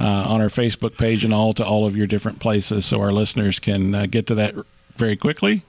uh, 0.00 0.04
on 0.04 0.40
our 0.40 0.48
Facebook 0.48 0.96
page 0.96 1.24
and 1.24 1.34
all 1.34 1.52
to 1.54 1.64
all 1.64 1.84
of 1.86 1.96
your 1.96 2.06
different 2.06 2.40
places, 2.40 2.86
so 2.86 3.00
our 3.00 3.12
listeners 3.12 3.58
can 3.58 3.94
uh, 3.94 4.06
get 4.06 4.26
to 4.28 4.34
that 4.36 4.54
very 4.96 5.16
quickly. 5.16 5.62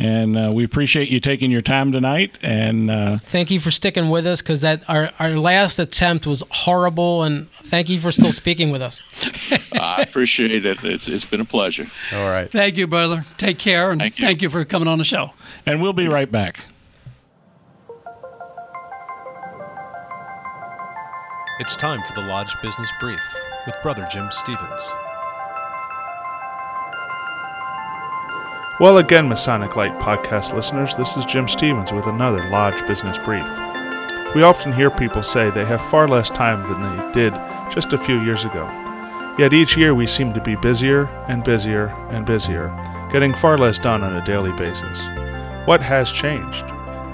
And 0.00 0.38
uh, 0.38 0.52
we 0.54 0.62
appreciate 0.64 1.08
you 1.10 1.18
taking 1.18 1.50
your 1.50 1.60
time 1.62 1.90
tonight. 1.90 2.38
And 2.40 2.88
uh, 2.90 3.18
Thank 3.18 3.50
you 3.50 3.58
for 3.58 3.72
sticking 3.72 4.10
with 4.10 4.26
us 4.26 4.40
because 4.40 4.60
that 4.60 4.88
our, 4.88 5.10
our 5.18 5.30
last 5.30 5.78
attempt 5.80 6.24
was 6.26 6.44
horrible, 6.50 7.24
and 7.24 7.50
thank 7.64 7.88
you 7.88 7.98
for 7.98 8.12
still 8.12 8.30
speaking 8.30 8.70
with 8.70 8.80
us. 8.80 9.02
I 9.72 10.02
appreciate 10.02 10.64
it. 10.64 10.84
It's, 10.84 11.08
it's 11.08 11.24
been 11.24 11.40
a 11.40 11.44
pleasure. 11.44 11.88
All 12.12 12.30
right. 12.30 12.48
Thank 12.50 12.76
you, 12.76 12.86
brother. 12.86 13.22
Take 13.38 13.58
care, 13.58 13.90
and 13.90 14.00
Thank 14.00 14.16
thank 14.16 14.40
you. 14.40 14.46
you, 14.46 14.50
for 14.50 14.64
coming 14.64 14.86
on 14.86 14.98
the 14.98 15.04
show. 15.04 15.32
and 15.66 15.82
we'll 15.82 15.92
be 15.92 16.06
right 16.06 16.30
back. 16.30 16.60
It's 21.58 21.74
time 21.74 22.04
for 22.04 22.12
the 22.14 22.20
Lodge 22.20 22.54
Business 22.62 22.90
Brief 23.00 23.34
with 23.66 23.74
Brother 23.82 24.06
Jim 24.12 24.28
Stevens. 24.30 24.88
Well, 28.80 28.98
again, 28.98 29.28
Masonic 29.28 29.74
Light 29.74 29.98
podcast 29.98 30.54
listeners, 30.54 30.94
this 30.94 31.16
is 31.16 31.24
Jim 31.24 31.48
Stevens 31.48 31.90
with 31.90 32.06
another 32.06 32.48
Lodge 32.48 32.86
Business 32.86 33.18
Brief. 33.18 33.42
We 34.36 34.44
often 34.44 34.72
hear 34.72 34.88
people 34.88 35.24
say 35.24 35.50
they 35.50 35.64
have 35.64 35.84
far 35.86 36.06
less 36.06 36.30
time 36.30 36.62
than 36.62 36.96
they 36.96 37.12
did 37.12 37.34
just 37.74 37.92
a 37.92 37.98
few 37.98 38.20
years 38.20 38.44
ago. 38.44 38.64
Yet 39.36 39.52
each 39.52 39.76
year 39.76 39.96
we 39.96 40.06
seem 40.06 40.32
to 40.32 40.40
be 40.40 40.54
busier 40.54 41.06
and 41.26 41.42
busier 41.42 41.88
and 42.10 42.24
busier, 42.24 42.68
getting 43.10 43.34
far 43.34 43.58
less 43.58 43.80
done 43.80 44.04
on 44.04 44.14
a 44.14 44.24
daily 44.24 44.52
basis. 44.52 45.00
What 45.66 45.82
has 45.82 46.12
changed? 46.12 46.64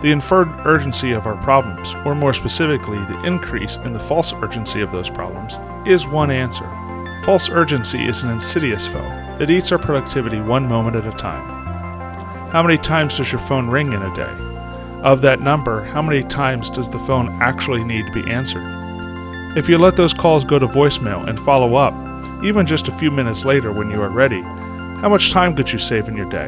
The 0.02 0.12
inferred 0.12 0.50
urgency 0.66 1.12
of 1.12 1.26
our 1.26 1.42
problems, 1.42 1.94
or 2.04 2.14
more 2.14 2.34
specifically, 2.34 2.98
the 2.98 3.22
increase 3.24 3.76
in 3.76 3.94
the 3.94 3.98
false 3.98 4.34
urgency 4.34 4.82
of 4.82 4.92
those 4.92 5.08
problems, 5.08 5.54
is 5.88 6.06
one 6.06 6.30
answer. 6.30 6.70
False 7.24 7.48
urgency 7.48 8.06
is 8.06 8.22
an 8.22 8.28
insidious 8.28 8.86
foe 8.86 9.24
that 9.38 9.48
eats 9.48 9.72
our 9.72 9.78
productivity 9.78 10.42
one 10.42 10.68
moment 10.68 10.94
at 10.94 11.06
a 11.06 11.16
time. 11.16 11.53
How 12.54 12.62
many 12.62 12.78
times 12.78 13.16
does 13.16 13.32
your 13.32 13.40
phone 13.40 13.68
ring 13.68 13.92
in 13.92 14.00
a 14.00 14.14
day? 14.14 14.32
Of 15.02 15.22
that 15.22 15.40
number, 15.40 15.82
how 15.86 16.00
many 16.00 16.22
times 16.22 16.70
does 16.70 16.88
the 16.88 17.00
phone 17.00 17.28
actually 17.42 17.82
need 17.82 18.06
to 18.06 18.12
be 18.12 18.30
answered? 18.30 18.62
If 19.56 19.68
you 19.68 19.76
let 19.76 19.96
those 19.96 20.14
calls 20.14 20.44
go 20.44 20.60
to 20.60 20.68
voicemail 20.68 21.26
and 21.26 21.36
follow 21.40 21.74
up, 21.74 21.92
even 22.44 22.64
just 22.64 22.86
a 22.86 22.92
few 22.92 23.10
minutes 23.10 23.44
later 23.44 23.72
when 23.72 23.90
you 23.90 24.00
are 24.00 24.08
ready, 24.08 24.40
how 25.00 25.08
much 25.08 25.32
time 25.32 25.56
could 25.56 25.72
you 25.72 25.80
save 25.80 26.06
in 26.06 26.16
your 26.16 26.30
day? 26.30 26.46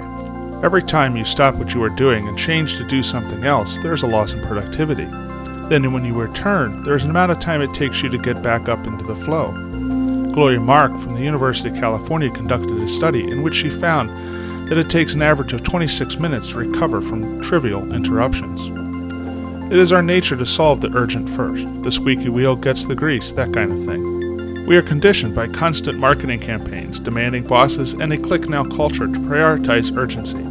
Every 0.62 0.80
time 0.80 1.16
you 1.16 1.24
stop 1.24 1.56
what 1.56 1.74
you 1.74 1.82
are 1.82 1.96
doing 1.96 2.28
and 2.28 2.38
change 2.38 2.76
to 2.76 2.86
do 2.86 3.02
something 3.02 3.42
else, 3.42 3.76
there 3.80 3.92
is 3.92 4.04
a 4.04 4.06
loss 4.06 4.32
in 4.32 4.40
productivity. 4.42 5.06
Then, 5.68 5.92
when 5.92 6.04
you 6.04 6.14
return, 6.14 6.84
there 6.84 6.94
is 6.94 7.02
an 7.02 7.10
amount 7.10 7.32
of 7.32 7.40
time 7.40 7.62
it 7.62 7.74
takes 7.74 8.00
you 8.00 8.10
to 8.10 8.18
get 8.18 8.44
back 8.44 8.68
up 8.68 8.86
into 8.86 9.04
the 9.04 9.16
flow. 9.16 9.50
Gloria 10.32 10.60
Mark 10.60 10.92
from 11.00 11.14
the 11.14 11.22
University 11.22 11.70
of 11.70 11.74
California 11.74 12.30
conducted 12.30 12.78
a 12.78 12.88
study 12.88 13.28
in 13.28 13.42
which 13.42 13.56
she 13.56 13.70
found 13.70 14.35
that 14.68 14.78
it 14.78 14.90
takes 14.90 15.14
an 15.14 15.22
average 15.22 15.52
of 15.52 15.62
26 15.62 16.18
minutes 16.18 16.48
to 16.48 16.58
recover 16.58 17.00
from 17.00 17.40
trivial 17.40 17.92
interruptions. 17.92 18.60
It 19.72 19.78
is 19.78 19.92
our 19.92 20.02
nature 20.02 20.36
to 20.36 20.46
solve 20.46 20.80
the 20.80 20.92
urgent 20.94 21.30
first. 21.30 21.64
The 21.82 21.92
squeaky 21.92 22.28
wheel 22.28 22.56
gets 22.56 22.84
the 22.84 22.94
grease, 22.94 23.32
that 23.32 23.52
kind 23.52 23.72
of 23.72 23.84
thing. 23.84 24.66
We 24.66 24.76
are 24.76 24.82
conditioned 24.82 25.36
by 25.36 25.46
constant 25.46 25.98
marketing 25.98 26.40
campaigns 26.40 26.98
demanding 26.98 27.44
bosses 27.44 27.92
and 27.92 28.12
a 28.12 28.18
click 28.18 28.48
now 28.48 28.64
culture 28.64 29.06
to 29.06 29.18
prioritize 29.20 29.96
urgency. 29.96 30.42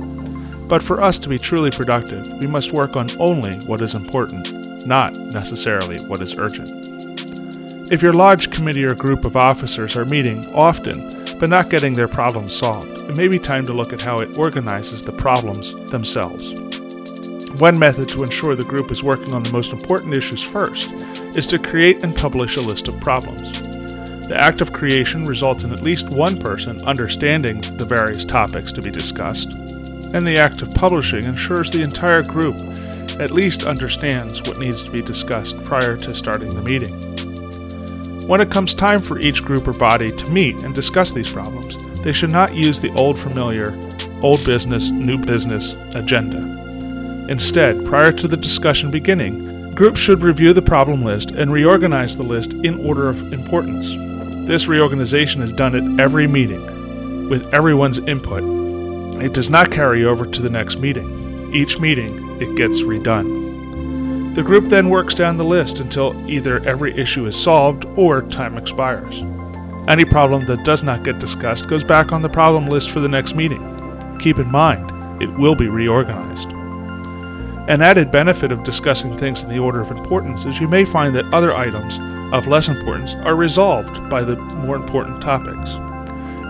But 0.68 0.82
for 0.82 1.02
us 1.02 1.18
to 1.20 1.30
be 1.30 1.38
truly 1.38 1.70
productive, 1.70 2.26
we 2.40 2.48
must 2.48 2.72
work 2.72 2.96
on 2.96 3.08
only 3.20 3.56
what 3.66 3.82
is 3.82 3.94
important, 3.94 4.88
not 4.88 5.16
necessarily 5.18 6.02
what 6.06 6.22
is 6.22 6.38
urgent. 6.38 6.72
If 7.92 8.02
your 8.02 8.14
lodge 8.14 8.52
committee 8.52 8.86
or 8.86 8.96
group 8.96 9.26
of 9.26 9.36
officers 9.36 9.98
are 9.98 10.06
meeting 10.06 10.46
often 10.56 11.00
but 11.38 11.50
not 11.50 11.70
getting 11.70 11.96
their 11.96 12.08
problems 12.08 12.58
solved, 12.58 12.95
it 13.10 13.16
may 13.16 13.28
be 13.28 13.40
time 13.40 13.66
to 13.66 13.74
look 13.74 13.94
at 13.94 14.02
how 14.02 14.20
it 14.20 14.38
organizes 14.38 15.06
the 15.06 15.12
problems 15.12 15.76
themselves. 15.92 16.60
One 17.60 17.80
method 17.80 18.10
to 18.10 18.24
ensure 18.24 18.56
the 18.56 18.66
group 18.66 18.92
is 18.92 19.04
working 19.04 19.34
on 19.34 19.44
the 19.44 19.52
most 19.52 19.72
important 19.72 20.14
issues 20.14 20.44
first 20.44 20.92
is 21.38 21.48
to 21.48 21.60
create 21.60 22.04
and 22.04 22.16
publish 22.16 22.58
a 22.58 22.62
list 22.62 22.88
of 22.88 23.00
problems. 23.00 23.62
The 24.28 24.36
act 24.38 24.60
of 24.60 24.74
creation 24.74 25.24
results 25.24 25.64
in 25.64 25.72
at 25.72 25.84
least 25.84 26.10
one 26.10 26.40
person 26.40 26.82
understanding 26.82 27.62
the 27.78 27.86
various 27.86 28.26
topics 28.26 28.72
to 28.74 28.82
be 28.82 28.92
discussed, 28.92 29.54
and 29.54 30.26
the 30.26 30.38
act 30.38 30.62
of 30.62 30.74
publishing 30.74 31.24
ensures 31.26 31.72
the 31.72 31.84
entire 31.84 32.24
group 32.24 32.56
at 33.22 33.32
least 33.32 33.64
understands 33.64 34.42
what 34.42 34.60
needs 34.60 34.84
to 34.84 34.92
be 34.92 35.02
discussed 35.02 35.64
prior 35.64 35.96
to 35.96 36.14
starting 36.16 36.54
the 36.54 36.62
meeting. 36.62 36.94
When 38.28 38.42
it 38.42 38.52
comes 38.52 38.74
time 38.74 39.00
for 39.00 39.20
each 39.20 39.44
group 39.44 39.68
or 39.68 39.74
body 39.74 40.12
to 40.12 40.32
meet 40.32 40.56
and 40.64 40.74
discuss 40.74 41.12
these 41.12 41.32
problems, 41.32 41.76
they 42.06 42.12
should 42.12 42.32
not 42.32 42.54
use 42.54 42.80
the 42.80 42.94
old 42.94 43.18
familiar, 43.18 43.74
old 44.22 44.46
business, 44.46 44.92
new 44.92 45.18
business 45.18 45.74
agenda. 45.96 46.38
Instead, 47.30 47.84
prior 47.84 48.12
to 48.12 48.28
the 48.28 48.38
discussion 48.38 48.92
beginning, 48.92 49.74
groups 49.74 50.00
should 50.00 50.22
review 50.22 50.54
the 50.54 50.62
problem 50.62 51.04
list 51.04 51.32
and 51.32 51.52
reorganize 51.52 52.16
the 52.16 52.22
list 52.22 52.54
in 52.54 52.86
order 52.86 53.10
of 53.10 53.34
importance. 53.34 53.90
This 54.48 54.68
reorganization 54.68 55.42
is 55.42 55.52
done 55.52 55.76
at 55.76 56.00
every 56.00 56.28
meeting, 56.28 57.28
with 57.28 57.52
everyone's 57.52 57.98
input. 57.98 58.44
It 59.20 59.34
does 59.34 59.50
not 59.50 59.72
carry 59.72 60.06
over 60.06 60.28
to 60.28 60.42
the 60.44 60.50
next 60.50 60.78
meeting. 60.78 61.52
Each 61.56 61.80
meeting, 61.80 62.40
it 62.40 62.56
gets 62.56 62.82
redone. 62.82 64.36
The 64.36 64.44
group 64.44 64.66
then 64.66 64.92
works 64.92 65.16
down 65.16 65.38
the 65.38 65.44
list 65.44 65.80
until 65.80 66.14
either 66.30 66.60
every 66.68 66.96
issue 66.96 67.26
is 67.26 67.36
solved 67.36 67.86
or 67.96 68.22
time 68.22 68.60
expires. 68.60 69.24
Any 69.88 70.04
problem 70.04 70.48
that 70.48 70.66
does 70.66 70.82
not 70.82 71.04
get 71.04 71.20
discussed 71.20 71.68
goes 71.68 71.84
back 71.84 72.12
on 72.12 72.24
the 72.24 72.30
problem 72.30 72.66
list 72.66 72.90
for 72.90 73.00
the 73.00 73.08
next 73.08 73.36
meeting. 73.36 73.62
Keep 74.20 74.40
in 74.40 74.50
mind, 74.50 74.92
it 75.22 75.30
will 75.38 75.54
be 75.54 75.68
reorganized. 75.68 76.50
An 77.70 77.84
added 77.84 78.10
benefit 78.12 78.52
of 78.52 78.64
discussing 78.64 79.16
things 79.16 79.44
in 79.44 79.50
the 79.50 79.60
order 79.60 79.82
of 79.82 79.92
importance 79.92 80.46
is 80.46 80.60
you 80.60 80.68
may 80.68 80.86
find 80.86 81.16
that 81.16 81.32
other 81.32 81.54
items 81.54 82.00
of 82.34 82.48
less 82.48 82.68
importance 82.68 83.14
are 83.16 83.36
resolved 83.36 84.10
by 84.10 84.24
the 84.24 84.36
more 84.36 84.76
important 84.76 85.22
topics. 85.22 85.76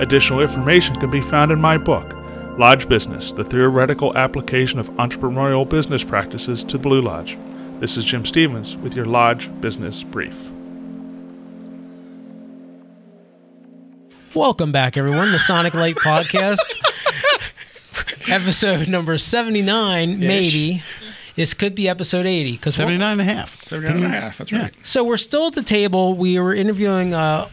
Additional 0.01 0.39
information 0.39 0.95
can 0.95 1.11
be 1.11 1.21
found 1.21 1.51
in 1.51 1.59
my 1.59 1.77
book, 1.77 2.13
Lodge 2.57 2.87
Business 2.87 3.33
The 3.33 3.43
Theoretical 3.43 4.15
Application 4.17 4.79
of 4.79 4.89
Entrepreneurial 4.91 5.67
Business 5.67 6.05
Practices 6.05 6.63
to 6.63 6.79
Blue 6.79 7.01
Lodge. 7.01 7.37
This 7.81 7.97
is 7.97 8.05
Jim 8.05 8.23
Stevens 8.23 8.77
with 8.77 8.95
your 8.95 9.05
Lodge 9.05 9.49
Business 9.59 10.03
Brief. 10.03 10.51
Welcome 14.35 14.73
back, 14.73 14.97
everyone. 14.97 15.31
Masonic 15.31 15.73
Light 15.73 15.95
Podcast, 15.95 16.57
episode 18.29 18.89
number 18.89 19.17
79, 19.17 20.19
maybe. 20.19 20.83
This 21.37 21.53
could 21.53 21.73
be 21.73 21.87
episode 21.87 22.25
80. 22.25 22.51
Because 22.51 22.75
79 22.75 23.11
and 23.13 23.21
a 23.21 23.33
half. 23.33 23.63
79 23.63 23.95
and 23.95 24.05
a 24.05 24.09
half, 24.09 24.37
that's 24.37 24.51
right. 24.51 24.75
So 24.83 25.05
we're 25.05 25.15
still 25.15 25.47
at 25.47 25.53
the 25.53 25.63
table. 25.63 26.15
We 26.15 26.37
were 26.37 26.53
interviewing 26.53 27.13
uh, 27.13 27.47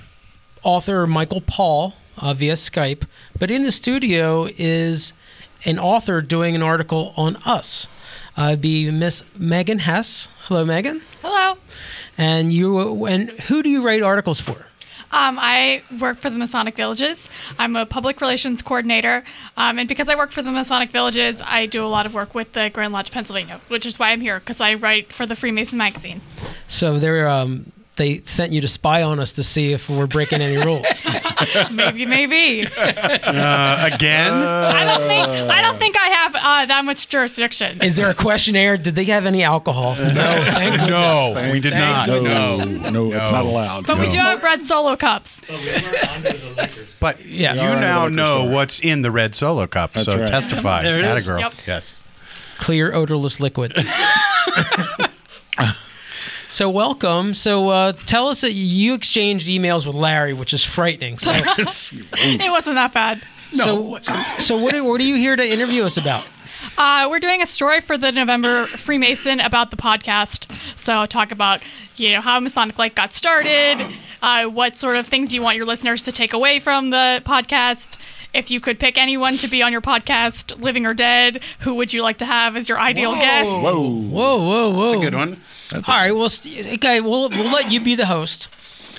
author 0.64 1.06
Michael 1.06 1.40
Poll 1.42 1.94
uh, 2.18 2.34
via 2.34 2.54
Skype, 2.54 3.04
but 3.38 3.48
in 3.48 3.62
the 3.62 3.70
studio 3.70 4.48
is 4.58 5.12
an 5.64 5.78
author 5.78 6.20
doing 6.20 6.56
an 6.56 6.62
article 6.62 7.14
on 7.16 7.36
us. 7.46 7.86
Uh, 8.36 8.48
it'd 8.48 8.60
be 8.60 8.90
Miss 8.90 9.22
Megan 9.36 9.78
Hess. 9.78 10.28
Hello, 10.46 10.64
Megan. 10.64 11.00
Hello. 11.20 11.58
And 12.18 12.52
you 12.52 13.06
and 13.06 13.30
who 13.30 13.62
do 13.62 13.70
you 13.70 13.82
write 13.82 14.02
articles 14.02 14.40
for? 14.40 14.66
Um, 15.12 15.38
I 15.38 15.82
work 16.00 16.18
for 16.18 16.30
the 16.30 16.38
Masonic 16.38 16.76
Villages. 16.76 17.28
I'm 17.58 17.76
a 17.76 17.84
public 17.84 18.20
relations 18.20 18.62
coordinator. 18.62 19.24
Um, 19.56 19.78
and 19.78 19.88
because 19.88 20.08
I 20.08 20.14
work 20.14 20.32
for 20.32 20.42
the 20.42 20.50
Masonic 20.50 20.90
Villages, 20.90 21.40
I 21.44 21.66
do 21.66 21.84
a 21.84 21.88
lot 21.88 22.06
of 22.06 22.14
work 22.14 22.34
with 22.34 22.52
the 22.52 22.70
Grand 22.70 22.92
Lodge, 22.92 23.10
Pennsylvania, 23.10 23.60
which 23.68 23.84
is 23.84 23.98
why 23.98 24.10
I'm 24.10 24.20
here, 24.20 24.40
because 24.40 24.60
I 24.60 24.74
write 24.74 25.12
for 25.12 25.26
the 25.26 25.36
Freemason 25.36 25.76
magazine. 25.78 26.22
So 26.66 26.98
they're 26.98 27.28
um, 27.28 27.72
they 27.96 28.20
sent 28.24 28.52
you 28.52 28.60
to 28.62 28.68
spy 28.68 29.02
on 29.02 29.20
us 29.20 29.32
to 29.32 29.42
see 29.44 29.72
if 29.72 29.88
we're 29.90 30.06
breaking 30.06 30.40
any 30.40 30.56
rules. 30.56 30.86
maybe, 31.70 32.06
maybe. 32.06 32.66
Uh, 33.32 33.88
again? 33.92 34.32
I 34.32 34.84
don't 34.84 35.06
think 35.06 35.50
I 35.50 35.62
don't 35.62 35.78
think 35.78 35.96
I 35.96 36.06
have 36.08 36.34
uh, 36.34 36.66
that 36.66 36.84
much 36.84 37.08
jurisdiction. 37.08 37.80
Is 37.82 37.96
there 37.96 38.10
a 38.10 38.14
questionnaire? 38.14 38.76
Did 38.76 38.94
they 38.94 39.04
have 39.04 39.26
any 39.26 39.42
alcohol? 39.42 39.94
No, 39.96 40.12
thank 40.14 40.72
goodness. 40.80 40.90
No, 40.90 41.48
we 41.52 41.60
did 41.60 41.72
Thank 41.72 41.96
not. 41.96 42.06
goodness. 42.08 42.58
No, 42.58 42.90
no, 42.90 43.12
it's 43.12 43.30
not 43.32 43.44
allowed. 43.46 43.86
But 43.86 43.98
we 43.98 44.08
do 44.08 44.18
have 44.18 44.42
red 44.42 44.66
solo 44.66 44.96
cups. 44.96 45.40
But 47.00 47.24
Yeah. 47.24 47.54
you 47.54 47.80
now 47.80 48.06
in 48.06 48.14
the 48.16 48.22
liquor 48.22 48.32
know 48.32 48.38
store. 48.42 48.50
what's 48.50 48.80
in 48.80 49.02
the 49.02 49.10
red 49.10 49.34
solo 49.34 49.66
cup, 49.66 49.92
That's 49.94 50.04
so 50.06 50.18
right. 50.18 50.28
testify. 50.28 50.82
There 50.82 50.98
it 50.98 51.04
Atta 51.04 51.16
is. 51.16 51.26
girl. 51.26 51.40
Yep. 51.40 51.54
Yes. 51.66 51.98
Clear, 52.58 52.92
odorless 52.94 53.40
liquid. 53.40 53.72
So 56.52 56.68
welcome. 56.68 57.32
So 57.32 57.70
uh, 57.70 57.92
tell 58.04 58.28
us 58.28 58.42
that 58.42 58.52
you 58.52 58.92
exchanged 58.92 59.48
emails 59.48 59.86
with 59.86 59.96
Larry, 59.96 60.34
which 60.34 60.52
is 60.52 60.64
frightening. 60.64 61.16
So, 61.16 61.32
It 61.34 62.50
wasn't 62.50 62.76
that 62.76 62.92
bad. 62.92 63.22
so, 63.52 63.98
so 64.38 64.58
what, 64.58 64.74
are, 64.74 64.84
what 64.84 65.00
are 65.00 65.04
you 65.04 65.16
here 65.16 65.34
to 65.34 65.42
interview 65.42 65.84
us 65.84 65.96
about? 65.96 66.26
Uh, 66.76 67.06
we're 67.10 67.20
doing 67.20 67.40
a 67.40 67.46
story 67.46 67.80
for 67.80 67.96
the 67.96 68.12
November 68.12 68.66
Freemason 68.66 69.40
about 69.40 69.70
the 69.70 69.76
podcast. 69.78 70.50
So 70.76 71.06
talk 71.06 71.32
about 71.32 71.62
you 71.96 72.10
know 72.10 72.20
how 72.20 72.38
Masonic 72.40 72.78
Light 72.78 72.94
got 72.94 73.12
started, 73.12 73.78
uh, 74.22 74.44
what 74.44 74.76
sort 74.76 74.96
of 74.96 75.06
things 75.06 75.32
you 75.34 75.42
want 75.42 75.56
your 75.56 75.66
listeners 75.66 76.02
to 76.04 76.12
take 76.12 76.32
away 76.32 76.60
from 76.60 76.90
the 76.90 77.22
podcast. 77.24 77.96
If 78.32 78.50
you 78.50 78.60
could 78.60 78.78
pick 78.80 78.96
anyone 78.96 79.36
to 79.38 79.48
be 79.48 79.62
on 79.62 79.72
your 79.72 79.82
podcast, 79.82 80.58
living 80.60 80.86
or 80.86 80.94
dead, 80.94 81.40
who 81.60 81.74
would 81.74 81.92
you 81.92 82.02
like 82.02 82.18
to 82.18 82.24
have 82.26 82.56
as 82.56 82.68
your 82.68 82.78
ideal 82.80 83.12
guest? 83.12 83.46
Whoa, 83.46 83.80
whoa, 83.80 84.38
whoa! 84.72 84.84
That's 84.86 84.98
a 84.98 85.00
good 85.10 85.14
one. 85.14 85.40
That's 85.72 85.88
All 85.88 85.96
right, 85.96 86.14
well, 86.14 86.28
st- 86.28 86.66
okay, 86.74 87.00
we'll 87.00 87.28
we'll 87.30 87.50
let 87.52 87.70
you 87.72 87.80
be 87.80 87.94
the 87.94 88.06
host, 88.06 88.48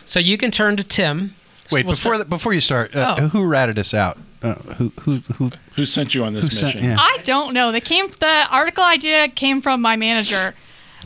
so 0.05 0.19
you 0.19 0.37
can 0.37 0.51
turn 0.51 0.75
to 0.77 0.83
Tim. 0.83 1.35
Wait, 1.71 1.85
We'll 1.85 1.95
before 1.95 2.13
start- 2.15 2.17
the, 2.19 2.25
before 2.25 2.53
you 2.53 2.59
start, 2.61 2.95
uh, 2.95 3.15
Oh. 3.17 3.27
who 3.29 3.45
ratted 3.45 3.79
us 3.79 3.93
out? 3.93 4.17
Uh, 4.41 4.55
who 4.75 4.91
who 5.01 5.17
who 5.35 5.51
Who 5.75 5.85
sent 5.85 6.13
you 6.13 6.23
on 6.25 6.33
this 6.33 6.43
who 6.43 6.49
sent? 6.49 6.75
mission? 6.75 6.89
Yeah. 6.91 6.97
I 6.99 7.19
don't 7.23 7.53
know. 7.53 7.71
They 7.71 7.79
came. 7.79 8.07
The 8.19 8.45
article 8.51 8.83
idea 8.83 9.29
came 9.29 9.61
from 9.61 9.81
my 9.81 9.95
manager. 9.95 10.53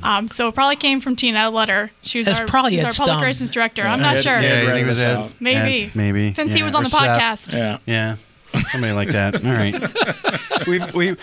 Um, 0.03 0.27
so 0.27 0.47
it 0.47 0.55
probably 0.55 0.75
came 0.75 0.99
from 1.01 1.15
Tina 1.15 1.49
Letter. 1.49 1.89
She 2.01 2.17
was 2.19 2.27
It's 2.27 2.39
our, 2.39 2.45
probably 2.47 2.75
she's 2.75 2.83
our 2.83 2.91
public 2.91 3.17
Stum. 3.17 3.21
relations 3.21 3.49
director. 3.49 3.81
I'm 3.83 3.99
not 3.99 4.17
Ed- 4.17 4.21
sure. 4.23 4.33
Ed 4.37 4.41
Yeah, 4.43 4.49
I 4.49 4.55
think 4.57 4.67
ratted 4.69 4.87
was 4.87 5.03
Ed. 5.03 5.15
out. 5.15 5.31
Maybe. 5.39 5.83
Ed, 5.85 5.95
maybe. 5.95 6.33
Since 6.33 6.53
he 6.53 6.61
was 6.63 6.73
on 6.75 6.81
or 6.81 6.85
the 6.85 6.89
Seth. 6.89 7.01
podcast. 7.47 7.53
Yeah. 7.53 7.77
Yeah. 7.85 8.15
Somebody 8.71 8.93
like 8.93 9.09
that. 9.09 9.43
All 9.45 9.51
right. 9.51 10.67
We've, 10.67 10.93
we, 10.93 11.15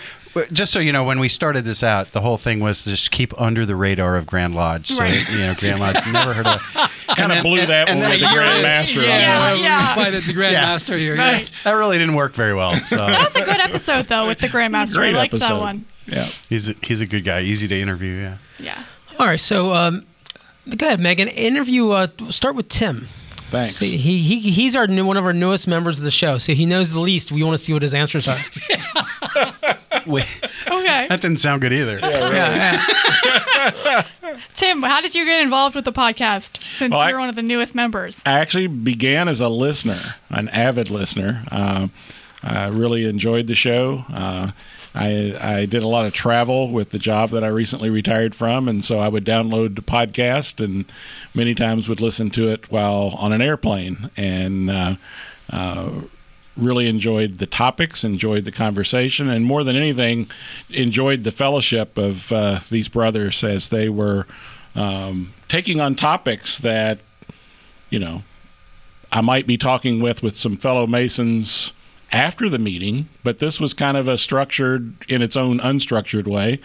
just 0.51 0.71
so 0.73 0.79
you 0.79 0.91
know, 0.91 1.03
when 1.03 1.19
we 1.19 1.27
started 1.27 1.65
this 1.65 1.83
out, 1.83 2.13
the 2.13 2.21
whole 2.21 2.37
thing 2.37 2.59
was 2.61 2.81
to 2.83 2.89
just 2.89 3.11
keep 3.11 3.39
under 3.39 3.65
the 3.65 3.75
radar 3.75 4.15
of 4.17 4.25
Grand 4.25 4.55
Lodge. 4.55 4.87
So, 4.87 5.01
Right. 5.01 5.29
you 5.29 5.37
know, 5.39 5.53
Grand 5.55 5.79
Lodge 5.79 5.95
never 6.07 6.33
heard 6.33 6.47
of 6.47 6.61
Kind 7.15 7.31
of 7.31 7.43
blew 7.43 7.65
that 7.65 7.87
when 7.87 7.97
we 7.99 8.03
had 8.03 8.19
the 8.19 8.33
Grand 8.33 8.63
Master 8.63 8.99
on. 9.01 9.05
Yeah, 9.05 9.49
there. 9.53 9.55
yeah. 9.57 9.89
Invited 9.97 10.23
the 10.23 10.33
Grand 10.33 10.53
Yeah. 10.53 10.61
Master 10.61 10.97
here. 10.97 11.15
Right. 11.17 11.49
That 11.63 11.73
really 11.73 11.97
didn't 11.97 12.15
work 12.15 12.33
very 12.33 12.53
well. 12.55 12.75
So 12.85 12.95
That 12.97 13.19
was 13.21 13.35
a 13.35 13.45
good 13.45 13.59
episode 13.59 14.07
though 14.07 14.25
with 14.27 14.39
the 14.39 14.47
Grandmaster. 14.47 14.95
I 14.95 14.99
Great 15.11 15.15
liked 15.15 15.33
episode. 15.33 15.53
that 15.55 15.61
one. 15.61 15.85
Yeah. 16.07 16.27
he's 16.49 16.69
a, 16.69 16.75
he's 16.81 17.01
a 17.01 17.05
good 17.05 17.23
guy, 17.23 17.41
easy 17.41 17.67
to 17.67 17.79
interview. 17.79 18.13
Yeah. 18.13 18.37
Yeah. 18.59 18.83
All 19.19 19.27
right, 19.27 19.39
so 19.39 19.73
um, 19.73 20.05
go 20.75 20.87
ahead, 20.87 20.99
Megan. 20.99 21.27
Interview. 21.27 21.89
Uh, 21.91 22.07
start 22.29 22.55
with 22.55 22.67
Tim. 22.69 23.07
Thanks. 23.59 23.75
See, 23.75 23.97
he, 23.97 24.19
he 24.19 24.39
he's 24.51 24.75
our 24.75 24.87
new, 24.87 25.05
one 25.05 25.17
of 25.17 25.25
our 25.25 25.33
newest 25.33 25.67
members 25.67 25.97
of 25.97 26.03
the 26.03 26.11
show, 26.11 26.37
so 26.37 26.53
he 26.53 26.65
knows 26.65 26.91
the 26.91 26.99
least. 26.99 27.31
We 27.31 27.43
want 27.43 27.57
to 27.57 27.63
see 27.63 27.73
what 27.73 27.81
his 27.81 27.93
answers 27.93 28.27
are. 28.27 28.37
Wait, 30.05 30.25
Okay. 30.67 31.07
that 31.09 31.21
didn't 31.21 31.37
sound 31.37 31.61
good 31.61 31.73
either. 31.73 31.99
Tim, 34.53 34.83
how 34.83 35.01
did 35.01 35.15
you 35.15 35.25
get 35.25 35.41
involved 35.41 35.75
with 35.75 35.85
the 35.85 35.91
podcast 35.91 36.61
since 36.63 36.91
Well, 36.93 37.09
you're 37.09 37.19
one 37.19 37.29
of 37.29 37.35
the 37.35 37.41
newest 37.41 37.75
members? 37.75 38.21
I 38.25 38.39
actually 38.39 38.67
began 38.67 39.27
as 39.27 39.41
a 39.41 39.49
listener, 39.49 39.99
an 40.29 40.47
avid 40.49 40.89
listener. 40.89 41.43
Uh, 41.51 41.87
I 42.43 42.67
really 42.67 43.05
enjoyed 43.05 43.47
the 43.47 43.55
show. 43.55 44.05
Uh, 44.11 44.51
I, 44.95 45.35
I 45.41 45.65
did 45.65 45.83
a 45.83 45.87
lot 45.87 46.05
of 46.05 46.13
travel 46.13 46.71
with 46.71 46.91
the 46.91 46.97
job 46.97 47.31
that 47.31 47.43
I 47.43 47.47
recently 47.47 47.89
retired 47.89 48.33
from, 48.33 48.69
and 48.69 48.83
so 48.83 48.99
I 48.99 49.09
would 49.09 49.25
download 49.25 49.75
the 49.75 49.81
podcast 49.81 50.63
and 50.63 50.85
many 51.33 51.53
times 51.53 51.89
would 51.89 51.99
listen 51.99 52.29
to 52.31 52.49
it 52.49 52.71
while 52.71 53.13
on 53.17 53.33
an 53.33 53.41
airplane. 53.41 54.09
And 54.15 54.69
uh, 54.69 54.95
uh, 55.49 55.91
really 56.55 56.87
enjoyed 56.87 57.39
the 57.39 57.45
topics, 57.45 58.05
enjoyed 58.05 58.45
the 58.45 58.51
conversation, 58.51 59.29
and 59.29 59.43
more 59.43 59.63
than 59.65 59.75
anything, 59.75 60.29
enjoyed 60.69 61.25
the 61.25 61.31
fellowship 61.31 61.97
of 61.97 62.31
uh, 62.31 62.61
these 62.69 62.87
brothers 62.87 63.43
as 63.43 63.69
they 63.69 63.89
were 63.89 64.25
um, 64.75 65.33
taking 65.49 65.81
on 65.81 65.95
topics 65.95 66.57
that, 66.59 66.99
you 67.89 67.99
know, 67.99 68.23
I 69.11 69.21
might 69.21 69.45
be 69.47 69.57
talking 69.57 70.01
with 70.01 70.23
with 70.23 70.37
some 70.37 70.57
fellow 70.57 70.87
Masons 70.87 71.71
after 72.11 72.49
the 72.49 72.59
meeting, 72.59 73.09
but 73.23 73.39
this 73.39 73.59
was 73.59 73.73
kind 73.73 73.97
of 73.97 74.07
a 74.07 74.17
structured, 74.17 74.93
in 75.09 75.21
its 75.21 75.35
own 75.35 75.59
unstructured 75.59 76.27
way, 76.27 76.59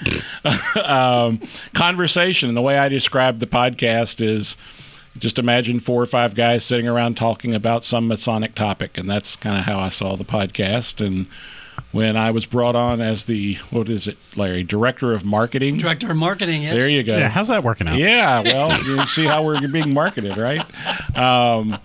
um, 0.85 1.41
conversation. 1.75 2.49
And 2.49 2.57
the 2.57 2.63
way 2.63 2.79
I 2.79 2.89
describe 2.89 3.39
the 3.39 3.47
podcast 3.47 4.21
is 4.21 4.57
just 5.19 5.39
imagine 5.39 5.81
four 5.81 6.01
or 6.01 6.07
five 6.07 6.35
guys 6.35 6.65
sitting 6.65 6.87
around 6.87 7.17
talking 7.17 7.55
about 7.55 7.85
some 7.85 8.07
Masonic 8.07 8.55
topic. 8.55 8.97
And 8.97 9.11
that's 9.11 9.37
kind 9.37 9.59
of 9.59 9.65
how 9.65 9.79
I 9.79 9.89
saw 9.89 10.17
the 10.17 10.25
podcast. 10.25 11.05
And 11.05 11.27
when 11.93 12.17
I 12.17 12.31
was 12.31 12.47
brought 12.47 12.77
on 12.77 13.01
as 13.01 13.25
the, 13.25 13.55
what 13.71 13.89
is 13.89 14.07
it, 14.07 14.17
Larry, 14.37 14.63
director 14.63 15.13
of 15.13 15.25
marketing? 15.25 15.79
Director 15.79 16.11
of 16.11 16.17
marketing, 16.17 16.63
yes. 16.63 16.77
There 16.77 16.89
you 16.89 17.03
go. 17.03 17.17
Yeah, 17.17 17.29
how's 17.29 17.49
that 17.49 17.65
working 17.65 17.89
out? 17.89 17.99
Yeah, 17.99 18.41
well, 18.41 18.83
you 18.85 19.07
see 19.07 19.27
how 19.27 19.43
we're 19.43 19.67
being 19.69 19.93
marketed, 19.93 20.37
right? 20.37 20.65
Um, 21.17 21.79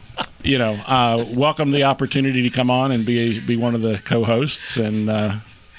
you 0.43 0.57
know, 0.57 0.73
uh, 0.73 1.25
welcome 1.33 1.71
the 1.71 1.83
opportunity 1.83 2.43
to 2.43 2.49
come 2.49 2.69
on 2.69 2.91
and 2.91 3.05
be 3.05 3.39
be 3.39 3.57
one 3.57 3.73
of 3.73 3.81
the 3.81 3.99
co-hosts, 4.05 4.77
and 4.77 5.09
uh, 5.09 5.35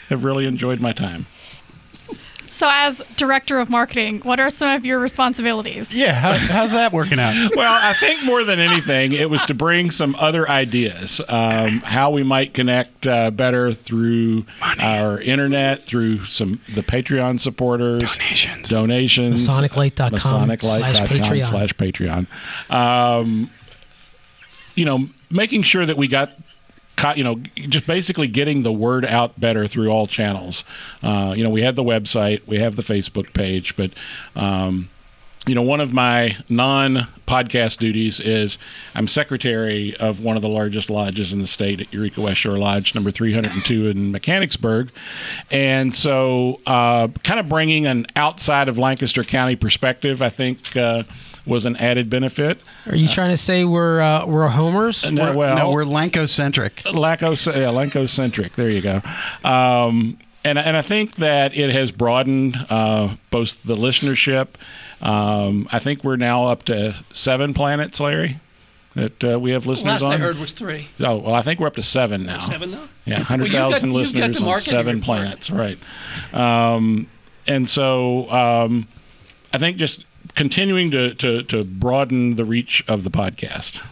have 0.09 0.25
really 0.25 0.47
enjoyed 0.47 0.81
my 0.81 0.93
time. 0.93 1.27
So, 2.57 2.71
as 2.73 3.03
director 3.17 3.59
of 3.59 3.69
marketing, 3.69 4.21
what 4.21 4.41
are 4.41 4.49
some 4.49 4.71
of 4.71 4.87
your 4.87 4.99
responsibilities? 4.99 5.95
Yeah, 5.95 6.15
how, 6.15 6.33
how's 6.33 6.73
that 6.73 6.91
working 6.91 7.19
out? 7.21 7.35
Well, 7.55 7.71
I 7.71 7.93
think 8.01 8.25
more 8.25 8.45
than 8.45 8.59
anything, 8.59 9.13
it 9.13 9.29
was 9.29 9.45
to 9.45 9.53
bring 9.55 9.91
some 9.91 10.15
other 10.19 10.49
ideas, 10.49 11.21
um, 11.29 11.81
how 11.81 12.11
we 12.13 12.23
might 12.23 12.55
connect 12.55 13.07
uh, 13.07 13.31
better 13.31 13.73
through 13.73 14.47
our 14.79 15.21
internet, 15.21 15.85
through 15.85 16.25
some 16.25 16.61
the 16.75 16.83
Patreon 16.83 17.41
supporters, 17.41 18.17
Donations. 18.17 18.71
donations, 18.71 19.47
MasonicLight.com 19.49 20.19
slash 20.19 20.51
MasonicLight.com 20.59 21.07
Patreon. 21.09 21.45
slash 21.45 21.75
Patreon. 21.75 22.27
Um, 22.73 23.51
you 24.75 24.87
know, 24.87 25.09
making 25.31 25.63
sure 25.63 25.85
that 25.85 25.99
we 25.99 26.09
got, 26.09 26.31
co- 26.31 26.43
you 27.15 27.25
know, 27.25 27.37
just 27.55 27.87
basically 27.87 28.29
getting 28.29 28.63
the 28.63 28.73
word 28.73 29.05
out 29.05 29.39
better 29.39 29.67
through 29.67 29.89
all 29.89 30.07
channels. 30.07 30.65
Uh, 31.03 31.35
you 31.37 31.43
know, 31.43 31.51
we 31.51 31.63
have 31.63 31.77
the 31.77 31.85
website, 31.85 32.47
we 32.47 32.59
have 32.59 32.77
the 32.77 32.83
Facebook 32.83 33.33
page, 33.33 33.77
but. 33.77 33.91
Um, 34.35 34.91
you 35.47 35.55
know, 35.55 35.63
one 35.63 35.81
of 35.81 35.93
my 35.93 36.37
non 36.49 37.07
podcast 37.27 37.79
duties 37.79 38.21
is 38.21 38.59
I'm 38.97 39.07
secretary 39.07 39.97
of 39.97 40.21
one 40.21 40.35
of 40.35 40.43
the 40.43 40.49
largest 40.49 40.91
lodges 40.91 41.33
in 41.33 41.41
the 41.41 41.47
state 41.47 41.81
at 41.81 41.93
Eureka 41.93 42.21
West 42.21 42.41
Shore 42.41 42.59
Lodge, 42.59 42.95
number 42.97 43.13
302 43.13 43.87
in 43.87 44.11
Mechanicsburg. 44.11 44.91
And 45.51 45.95
so, 45.95 46.61
uh, 46.67 47.09
kind 47.23 47.39
of 47.39 47.49
bringing 47.49 47.87
an 47.87 48.07
outside 48.17 48.69
of 48.69 48.77
Lancaster 48.77 49.23
County 49.23 49.55
perspective, 49.55 50.21
I 50.21 50.31
think, 50.31 50.77
uh, 50.77 51.05
was 51.47 51.65
an 51.67 51.77
added 51.77 52.11
benefit. 52.11 52.59
Are 52.87 52.97
you 52.97 53.09
trying 53.09 53.31
to 53.31 53.37
say 53.37 53.65
we're 53.65 54.01
uh, 54.01 54.27
we're 54.27 54.49
homers? 54.49 55.09
No, 55.11 55.35
well, 55.37 55.57
no, 55.57 55.71
we're 55.71 55.85
Lancocentric. 55.85 56.93
Laco, 56.93 57.31
yeah, 57.31 57.69
Lanco-centric. 57.69 58.55
There 58.55 58.69
you 58.71 58.81
go. 58.83 59.01
Um, 59.45 60.19
and 60.45 60.59
and 60.59 60.77
I 60.77 60.83
think 60.83 61.17
that 61.17 61.57
it 61.57 61.71
has 61.71 61.91
broadened 61.91 62.57
uh, 62.69 63.17
both 63.31 63.63
the 63.63 63.77
listenership. 63.77 64.49
Um, 65.01 65.69
I 65.73 65.79
think 65.79 66.05
we're 66.05 66.17
now 66.17 66.47
up 66.47 66.63
to 66.65 66.95
seven 67.13 67.53
planets, 67.55 68.01
Larry, 68.01 68.41
that 68.95 69.23
uh, 69.25 69.39
we 69.39 69.51
have 69.51 69.67
listeners 69.67 70.01
Last 70.01 70.03
on. 70.03 70.13
I 70.13 70.17
heard 70.17 70.39
was 70.39 70.53
three. 70.53 70.89
Oh 71.01 71.17
well, 71.19 71.35
I 71.35 71.43
think 71.43 71.61
we're 71.61 71.67
up 71.67 71.75
to 71.77 71.83
seven 71.83 72.25
now. 72.27 72.41
Seven 72.45 72.71
now? 72.71 72.89
Yeah, 73.05 73.17
Well, 73.17 73.25
hundred 73.25 73.45
you've 73.47 73.53
got- 73.53 73.73
thousand 73.73 73.91
you've 73.93 74.13
got 74.15 74.29
listeners 74.31 74.43
on 74.43 74.57
seven 74.59 75.01
planets, 75.03 75.51
right? 75.51 75.79
Um, 76.33 77.09
and 77.47 77.69
so 77.69 78.29
um, 78.31 78.89
I 79.53 79.59
think 79.59 79.77
just 79.77 80.05
continuing 80.37 80.91
to, 80.93 81.15
to 81.15 81.43
to 81.43 81.65
broaden 81.65 82.37
the 82.37 82.45
reach 82.45 82.85
of 82.87 83.03
the 83.03 83.11
podcast. 83.11 83.83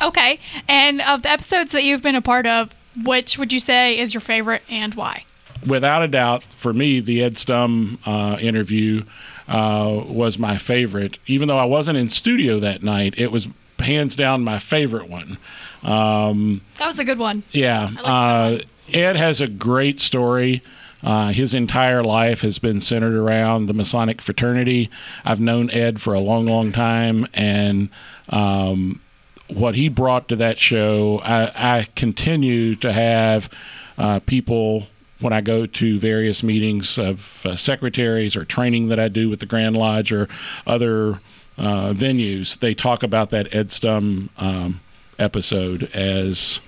Okay. 0.00 0.38
And 0.68 1.00
of 1.00 1.22
the 1.22 1.30
episodes 1.30 1.72
that 1.72 1.82
you've 1.82 2.02
been 2.02 2.14
a 2.14 2.22
part 2.22 2.46
of, 2.46 2.72
which 3.04 3.36
would 3.36 3.52
you 3.52 3.58
say 3.60 3.98
is 3.98 4.14
your 4.14 4.20
favorite 4.20 4.62
and 4.70 4.94
why? 4.94 5.24
without 5.66 6.02
a 6.04 6.08
doubt, 6.08 6.44
for 6.44 6.72
me, 6.72 7.00
the 7.00 7.20
Ed 7.20 7.34
Stum 7.34 7.98
uh, 8.06 8.38
interview 8.38 9.02
uh, 9.48 10.02
was 10.06 10.38
my 10.38 10.56
favorite. 10.56 11.18
Even 11.26 11.48
though 11.48 11.58
I 11.58 11.64
wasn't 11.64 11.98
in 11.98 12.08
studio 12.10 12.60
that 12.60 12.84
night, 12.84 13.14
it 13.18 13.32
was 13.32 13.48
hands 13.80 14.14
down 14.14 14.44
my 14.44 14.60
favorite 14.60 15.08
one. 15.10 15.36
Um, 15.82 16.60
That 16.78 16.86
was 16.86 17.00
a 17.00 17.04
good 17.04 17.18
one. 17.18 17.42
yeah, 17.50 17.90
uh, 18.04 18.58
Ed 18.92 19.16
has 19.16 19.40
a 19.40 19.48
great 19.48 19.98
story. 19.98 20.62
Uh, 21.02 21.28
his 21.28 21.54
entire 21.54 22.02
life 22.02 22.40
has 22.42 22.58
been 22.58 22.80
centered 22.80 23.14
around 23.14 23.66
the 23.66 23.74
Masonic 23.74 24.20
fraternity. 24.20 24.90
I've 25.24 25.40
known 25.40 25.70
Ed 25.70 26.00
for 26.00 26.14
a 26.14 26.20
long, 26.20 26.46
long 26.46 26.72
time, 26.72 27.26
and 27.34 27.88
um, 28.28 29.00
what 29.48 29.74
he 29.74 29.88
brought 29.88 30.28
to 30.28 30.36
that 30.36 30.58
show, 30.58 31.20
I, 31.22 31.78
I 31.78 31.86
continue 31.94 32.74
to 32.76 32.92
have 32.92 33.48
uh, 33.96 34.20
people 34.20 34.88
when 35.20 35.32
I 35.32 35.40
go 35.40 35.66
to 35.66 35.98
various 35.98 36.42
meetings 36.42 36.98
of 36.98 37.44
uh, 37.44 37.56
secretaries 37.56 38.36
or 38.36 38.44
training 38.44 38.88
that 38.88 39.00
I 39.00 39.08
do 39.08 39.28
with 39.28 39.40
the 39.40 39.46
Grand 39.46 39.76
Lodge 39.76 40.12
or 40.12 40.28
other 40.66 41.20
uh, 41.58 41.92
venues. 41.92 42.58
They 42.58 42.74
talk 42.74 43.02
about 43.02 43.30
that 43.30 43.52
Ed 43.54 43.68
Stum 43.68 44.28
um, 44.38 44.80
episode 45.18 45.90
as 45.94 46.60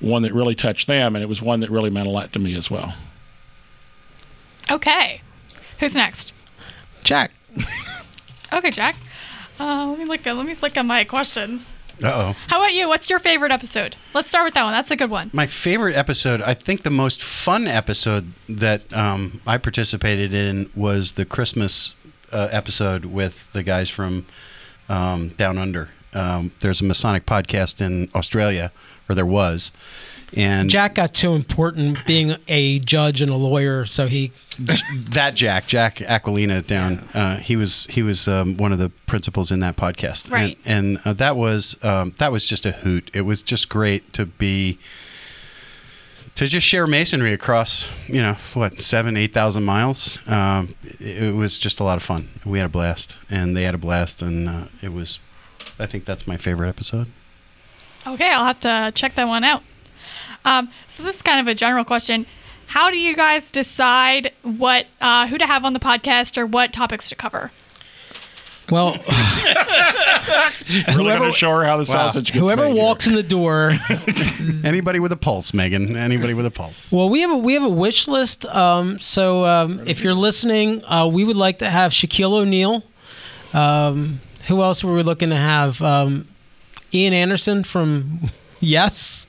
one 0.00 0.22
that 0.22 0.34
really 0.34 0.54
touched 0.54 0.86
them, 0.86 1.16
and 1.16 1.22
it 1.22 1.28
was 1.28 1.40
one 1.40 1.60
that 1.60 1.70
really 1.70 1.90
meant 1.90 2.06
a 2.06 2.10
lot 2.10 2.32
to 2.34 2.38
me 2.38 2.54
as 2.54 2.70
well. 2.70 2.94
Okay. 4.70 5.20
Who's 5.80 5.94
next? 5.94 6.32
Jack. 7.02 7.32
Okay, 8.52 8.70
Jack. 8.70 8.94
Uh, 9.58 9.86
let 9.88 9.98
me 9.98 10.04
look. 10.04 10.24
At, 10.24 10.36
let 10.36 10.46
me 10.46 10.54
look 10.62 10.76
at 10.76 10.86
my 10.86 11.02
questions. 11.02 11.66
Uh 12.00 12.06
oh. 12.14 12.36
How 12.46 12.58
about 12.60 12.72
you? 12.72 12.86
What's 12.88 13.10
your 13.10 13.18
favorite 13.18 13.50
episode? 13.50 13.96
Let's 14.14 14.28
start 14.28 14.44
with 14.44 14.54
that 14.54 14.62
one. 14.62 14.72
That's 14.72 14.92
a 14.92 14.96
good 14.96 15.10
one. 15.10 15.30
My 15.32 15.46
favorite 15.46 15.96
episode, 15.96 16.40
I 16.40 16.54
think 16.54 16.82
the 16.82 16.90
most 16.90 17.20
fun 17.20 17.66
episode 17.66 18.32
that 18.48 18.92
um, 18.92 19.40
I 19.44 19.58
participated 19.58 20.32
in 20.32 20.70
was 20.76 21.12
the 21.12 21.24
Christmas 21.24 21.94
uh, 22.30 22.48
episode 22.52 23.06
with 23.06 23.50
the 23.52 23.64
guys 23.64 23.90
from 23.90 24.24
um, 24.88 25.30
Down 25.30 25.58
Under. 25.58 25.88
Um, 26.12 26.52
there's 26.60 26.80
a 26.80 26.84
Masonic 26.84 27.26
podcast 27.26 27.80
in 27.80 28.08
Australia, 28.14 28.70
or 29.08 29.16
there 29.16 29.26
was. 29.26 29.72
And 30.36 30.68
Jack 30.68 30.96
got 30.96 31.14
too 31.14 31.34
important 31.34 32.04
being 32.06 32.36
a 32.48 32.80
judge 32.80 33.22
and 33.22 33.30
a 33.30 33.36
lawyer, 33.36 33.86
so 33.86 34.08
he 34.08 34.32
that 34.58 35.34
Jack, 35.34 35.66
Jack 35.66 36.00
Aquilina 36.00 36.66
down, 36.66 36.98
uh, 37.14 37.38
he 37.38 37.54
was 37.56 37.86
he 37.90 38.02
was 38.02 38.26
um, 38.26 38.56
one 38.56 38.72
of 38.72 38.78
the 38.78 38.90
principals 39.06 39.52
in 39.52 39.60
that 39.60 39.76
podcast, 39.76 40.30
Right. 40.30 40.58
And, 40.64 40.96
and 40.96 41.06
uh, 41.06 41.12
that 41.14 41.36
was 41.36 41.76
um, 41.84 42.14
that 42.18 42.32
was 42.32 42.46
just 42.46 42.66
a 42.66 42.72
hoot. 42.72 43.10
It 43.14 43.22
was 43.22 43.42
just 43.42 43.68
great 43.68 44.12
to 44.14 44.26
be 44.26 44.78
to 46.34 46.48
just 46.48 46.66
share 46.66 46.86
masonry 46.88 47.32
across 47.32 47.88
you 48.08 48.20
know 48.20 48.36
what 48.54 48.82
seven 48.82 49.16
eight 49.16 49.32
thousand 49.32 49.64
miles. 49.64 50.18
Um, 50.28 50.74
it, 50.82 51.22
it 51.24 51.34
was 51.34 51.58
just 51.58 51.78
a 51.78 51.84
lot 51.84 51.96
of 51.96 52.02
fun. 52.02 52.28
We 52.44 52.58
had 52.58 52.66
a 52.66 52.70
blast, 52.70 53.18
and 53.30 53.56
they 53.56 53.62
had 53.62 53.74
a 53.74 53.78
blast, 53.78 54.20
and 54.20 54.48
uh, 54.48 54.64
it 54.82 54.92
was. 54.92 55.20
I 55.78 55.86
think 55.86 56.04
that's 56.04 56.26
my 56.26 56.36
favorite 56.36 56.68
episode. 56.68 57.06
Okay, 58.06 58.30
I'll 58.30 58.44
have 58.44 58.60
to 58.60 58.92
check 58.94 59.14
that 59.14 59.26
one 59.26 59.44
out. 59.44 59.62
Um, 60.44 60.70
so 60.88 61.02
this 61.02 61.16
is 61.16 61.22
kind 61.22 61.40
of 61.40 61.46
a 61.46 61.54
general 61.54 61.84
question. 61.84 62.26
How 62.68 62.90
do 62.90 62.98
you 62.98 63.14
guys 63.14 63.50
decide 63.50 64.32
what 64.42 64.86
uh, 65.00 65.26
who 65.26 65.38
to 65.38 65.46
have 65.46 65.64
on 65.64 65.72
the 65.74 65.80
podcast 65.80 66.36
or 66.38 66.46
what 66.46 66.72
topics 66.72 67.08
to 67.10 67.14
cover? 67.14 67.50
well, 68.70 68.92
Really 70.88 71.04
going 71.18 71.30
to 71.30 71.36
show 71.36 71.50
her 71.50 71.64
how 71.64 71.76
the 71.76 71.84
sausage 71.84 72.32
gets 72.32 72.38
whoever 72.38 72.62
made 72.62 72.72
here. 72.74 72.82
walks 72.82 73.06
in 73.06 73.14
the 73.14 73.22
door. 73.22 73.74
Anybody 74.64 75.00
with 75.00 75.12
a 75.12 75.16
pulse, 75.16 75.52
Megan? 75.52 75.94
Anybody 75.96 76.32
with 76.32 76.46
a 76.46 76.50
pulse? 76.50 76.90
Well, 76.90 77.10
we 77.10 77.20
have 77.20 77.30
a 77.30 77.36
we 77.36 77.52
have 77.54 77.62
a 77.62 77.68
wish 77.68 78.08
list. 78.08 78.46
Um, 78.46 78.98
so 79.00 79.44
um, 79.44 79.86
if 79.86 80.02
you're 80.02 80.14
listening, 80.14 80.82
uh, 80.86 81.06
we 81.12 81.24
would 81.24 81.36
like 81.36 81.58
to 81.58 81.68
have 81.68 81.92
Shaquille 81.92 82.32
O'Neal. 82.32 82.82
Um, 83.52 84.20
who 84.46 84.62
else 84.62 84.82
were 84.82 84.94
we 84.94 85.02
looking 85.02 85.28
to 85.30 85.36
have? 85.36 85.82
Um, 85.82 86.26
Ian 86.92 87.12
Anderson 87.12 87.64
from 87.64 88.30
Yes. 88.60 89.26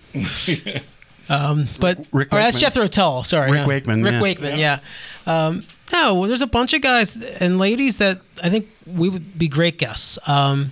Um, 1.29 1.67
but 1.79 2.05
Rick 2.11 2.33
or 2.33 2.37
that's 2.37 2.55
Wakeman. 2.55 2.61
Jethro 2.61 2.87
Tull. 2.87 3.23
Sorry, 3.23 3.51
Rick 3.51 3.61
yeah. 3.61 3.67
Wakeman, 3.67 4.03
Rick 4.03 4.13
yeah. 4.13 4.21
Wakeman. 4.21 4.57
Yeah. 4.57 4.79
Um, 5.25 5.63
no, 5.91 6.27
there's 6.27 6.41
a 6.41 6.47
bunch 6.47 6.73
of 6.73 6.81
guys 6.81 7.21
and 7.21 7.57
ladies 7.59 7.97
that 7.97 8.21
I 8.43 8.49
think 8.49 8.69
we 8.85 9.09
would 9.09 9.37
be 9.37 9.47
great 9.47 9.77
guests. 9.77 10.17
Um, 10.27 10.71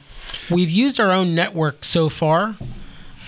we've 0.49 0.69
used 0.69 0.99
our 0.99 1.11
own 1.11 1.33
network 1.35 1.83
so 1.83 2.09
far. 2.09 2.57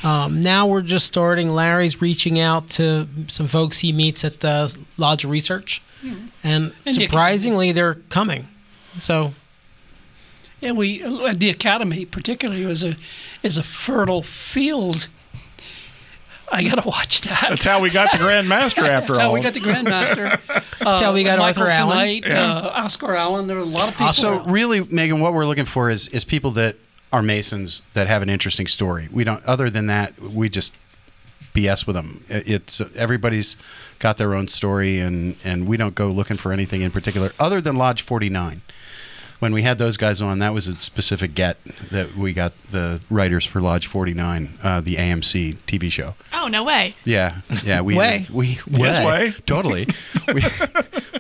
Um, 0.04 0.42
now 0.42 0.68
we're 0.68 0.82
just 0.82 1.08
starting. 1.08 1.50
Larry's 1.50 2.02
reaching 2.02 2.40
out 2.40 2.70
to 2.72 3.08
some 3.28 3.48
folks 3.48 3.80
he 3.80 3.92
meets 3.92 4.24
at 4.24 4.42
the 4.42 4.76
Lodge 4.98 5.24
of 5.24 5.32
Research, 5.32 5.82
and 6.44 6.74
the 6.84 6.92
surprisingly, 6.92 7.72
they're 7.72 7.96
coming. 8.10 8.48
So 9.00 9.34
Yeah, 10.62 10.74
we 10.74 11.02
the 11.34 11.50
academy 11.50 12.06
particularly 12.06 12.66
was 12.66 12.84
a 12.84 12.98
is 13.42 13.58
a 13.58 13.64
fertile 13.64 14.22
field. 14.22 15.08
I 16.52 16.64
gotta 16.64 16.88
watch 16.88 17.22
that. 17.22 17.48
That's 17.50 17.66
how 17.66 17.80
we 17.80 17.90
got 17.90 18.12
the 18.12 18.18
Grand 18.20 18.48
Master 18.48 18.86
after 18.86 19.14
all. 19.14 19.18
That's 19.18 19.20
all. 19.20 19.30
how 19.30 19.34
we 19.34 19.42
got 19.42 19.54
the 19.54 19.60
Grandmaster. 19.60 20.64
That's 20.80 21.02
how 21.02 21.14
we 21.14 21.24
got 21.24 21.40
Michael 21.40 21.64
Arthur 21.64 21.72
Allen. 21.72 22.22
tonight, 22.22 22.32
uh, 22.32 22.72
Oscar 22.74 23.16
Allen. 23.16 23.48
There 23.48 23.58
are 23.58 23.62
a 23.62 23.64
lot 23.64 23.90
of 23.90 23.98
people. 23.98 24.14
So 24.14 24.44
really, 24.44 24.84
Megan, 24.84 25.20
what 25.20 25.34
we're 25.34 25.46
looking 25.46 25.66
for 25.66 25.90
is 25.90 26.08
is 26.10 26.24
people 26.24 26.52
that 26.52 26.76
are 27.12 27.22
Masons 27.22 27.82
that 27.94 28.08
have 28.08 28.22
an 28.22 28.30
interesting 28.30 28.68
story. 28.68 29.08
We 29.12 29.24
don't. 29.24 29.44
Other 29.46 29.70
than 29.70 29.88
that, 29.88 30.20
we 30.20 30.50
just 30.50 30.74
BS 31.54 31.88
with 31.88 31.96
them. 31.96 32.24
It's 32.30 32.82
everybody's 32.96 33.56
got 34.00 34.18
their 34.18 34.36
own 34.36 34.48
story, 34.48 35.00
and 35.00 35.38
and 35.44 35.68
we 35.68 35.78
don't 35.78 35.96
go 35.96 36.10
looking 36.10 36.38
for 36.38 36.52
anything 36.52 36.82
in 36.82 36.92
particular 36.92 37.32
other 37.40 37.62
than 37.62 37.76
Lodge 37.76 38.02
49. 38.02 38.62
When 39.40 39.54
we 39.54 39.64
had 39.64 39.78
those 39.78 39.98
guys 39.98 40.22
on, 40.22 40.40
that 40.40 40.54
was 40.54 40.68
a 40.68 40.78
specific 40.78 41.36
get 41.36 41.58
that 41.92 42.16
we 42.16 42.34
got 42.34 42.54
the 42.72 43.02
writers 43.10 43.46
for 43.46 43.60
Lodge 43.60 43.88
49, 43.88 44.58
uh, 44.64 44.82
the 44.82 44.96
AMC 44.96 45.58
TV 45.68 45.92
show. 45.92 46.16
Oh 46.34 46.48
no 46.48 46.64
way. 46.64 46.96
Yeah, 47.04 47.42
yeah, 47.64 47.82
we 47.82 47.96
Way. 47.96 48.28
we 48.32 48.60
Yes, 48.68 49.04
way. 49.04 49.34
totally. 49.46 49.88
we, 50.34 50.44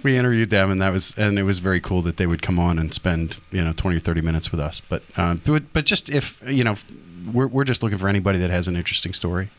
we 0.03 0.17
interviewed 0.17 0.49
them, 0.49 0.71
and 0.71 0.81
that 0.81 0.93
was 0.93 1.13
and 1.17 1.37
it 1.37 1.43
was 1.43 1.59
very 1.59 1.81
cool 1.81 2.01
that 2.03 2.17
they 2.17 2.27
would 2.27 2.41
come 2.41 2.59
on 2.59 2.79
and 2.79 2.93
spend 2.93 3.39
you 3.51 3.63
know 3.63 3.73
twenty 3.73 3.97
or 3.97 4.01
thirty 4.01 4.21
minutes 4.21 4.51
with 4.51 4.59
us. 4.59 4.81
But 4.87 5.03
uh, 5.17 5.35
but 5.45 5.73
but 5.73 5.85
just 5.85 6.09
if 6.09 6.41
you 6.49 6.63
know, 6.63 6.75
we're 7.31 7.47
we're 7.47 7.63
just 7.63 7.83
looking 7.83 7.97
for 7.97 8.07
anybody 8.07 8.39
that 8.39 8.49
has 8.49 8.67
an 8.67 8.75
interesting 8.75 9.13
story. 9.13 9.49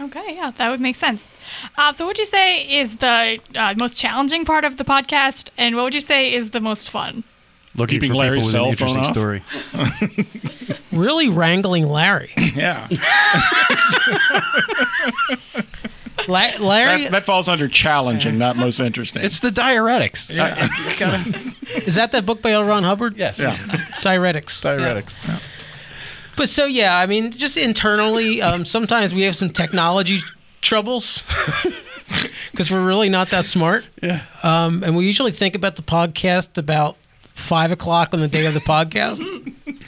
Okay, 0.00 0.34
yeah, 0.34 0.50
that 0.56 0.70
would 0.70 0.80
make 0.80 0.96
sense. 0.96 1.28
Uh, 1.76 1.92
so, 1.92 2.04
what 2.04 2.10
would 2.10 2.18
you 2.18 2.26
say 2.26 2.80
is 2.80 2.96
the 2.96 3.38
uh, 3.54 3.74
most 3.78 3.96
challenging 3.96 4.44
part 4.44 4.64
of 4.64 4.76
the 4.76 4.84
podcast, 4.84 5.50
and 5.56 5.76
what 5.76 5.84
would 5.84 5.94
you 5.94 6.00
say 6.00 6.32
is 6.32 6.50
the 6.50 6.60
most 6.60 6.90
fun? 6.90 7.24
Looking 7.74 7.96
Keeping 8.00 8.10
for 8.10 8.16
Larry's 8.18 8.52
people 8.52 8.68
with 8.70 8.80
an 8.82 8.88
interesting 8.88 9.04
off? 9.04 10.26
story. 10.26 10.78
Really 10.92 11.30
wrangling 11.30 11.88
Larry. 11.88 12.32
Yeah. 12.54 12.86
La- 16.28 16.50
Larry, 16.60 17.04
That, 17.04 17.10
that 17.12 17.24
falls 17.24 17.48
under 17.48 17.66
challenging, 17.66 18.38
not 18.38 18.56
most 18.56 18.78
interesting. 18.78 19.24
It's 19.24 19.40
the 19.40 19.48
diuretics. 19.50 20.32
Yeah. 20.32 20.68
is 21.86 21.96
that 21.96 22.12
that 22.12 22.26
book 22.26 22.42
by 22.42 22.52
L. 22.52 22.64
Ron 22.64 22.84
Hubbard? 22.84 23.16
Yes. 23.16 23.40
Yeah. 23.40 23.56
Diuretics. 24.02 24.60
Diuretics. 24.62 25.16
But 26.36 26.48
so 26.48 26.66
yeah, 26.66 26.96
I 26.96 27.06
mean, 27.06 27.32
just 27.32 27.56
internally, 27.56 28.40
um, 28.40 28.64
sometimes 28.64 29.12
we 29.12 29.22
have 29.22 29.34
some 29.34 29.50
technology 29.50 30.20
troubles 30.60 31.22
because 32.52 32.70
we're 32.70 32.86
really 32.86 33.08
not 33.08 33.30
that 33.30 33.44
smart. 33.46 33.84
Yeah. 34.02 34.22
Um, 34.44 34.84
and 34.84 34.94
we 34.94 35.06
usually 35.06 35.32
think 35.32 35.54
about 35.56 35.76
the 35.76 35.82
podcast 35.82 36.56
about 36.56 36.96
five 37.34 37.70
o'clock 37.70 38.12
on 38.12 38.20
the 38.20 38.28
day 38.28 38.46
of 38.46 38.54
the 38.54 38.60
podcast. 38.60 39.20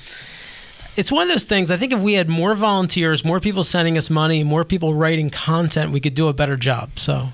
it's 0.96 1.10
one 1.10 1.22
of 1.22 1.28
those 1.28 1.44
things. 1.44 1.70
I 1.70 1.76
think 1.76 1.92
if 1.92 2.00
we 2.00 2.14
had 2.14 2.28
more 2.28 2.54
volunteers, 2.54 3.24
more 3.24 3.40
people 3.40 3.64
sending 3.64 3.98
us 3.98 4.10
money, 4.10 4.44
more 4.44 4.64
people 4.64 4.94
writing 4.94 5.30
content, 5.30 5.92
we 5.92 6.00
could 6.00 6.14
do 6.14 6.28
a 6.28 6.32
better 6.32 6.56
job. 6.56 6.98
So 6.98 7.28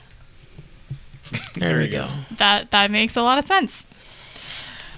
there, 1.54 1.78
we 1.78 1.88
go. 1.88 2.08
That 2.38 2.70
that 2.70 2.90
makes 2.90 3.16
a 3.16 3.22
lot 3.22 3.38
of 3.38 3.44
sense. 3.44 3.84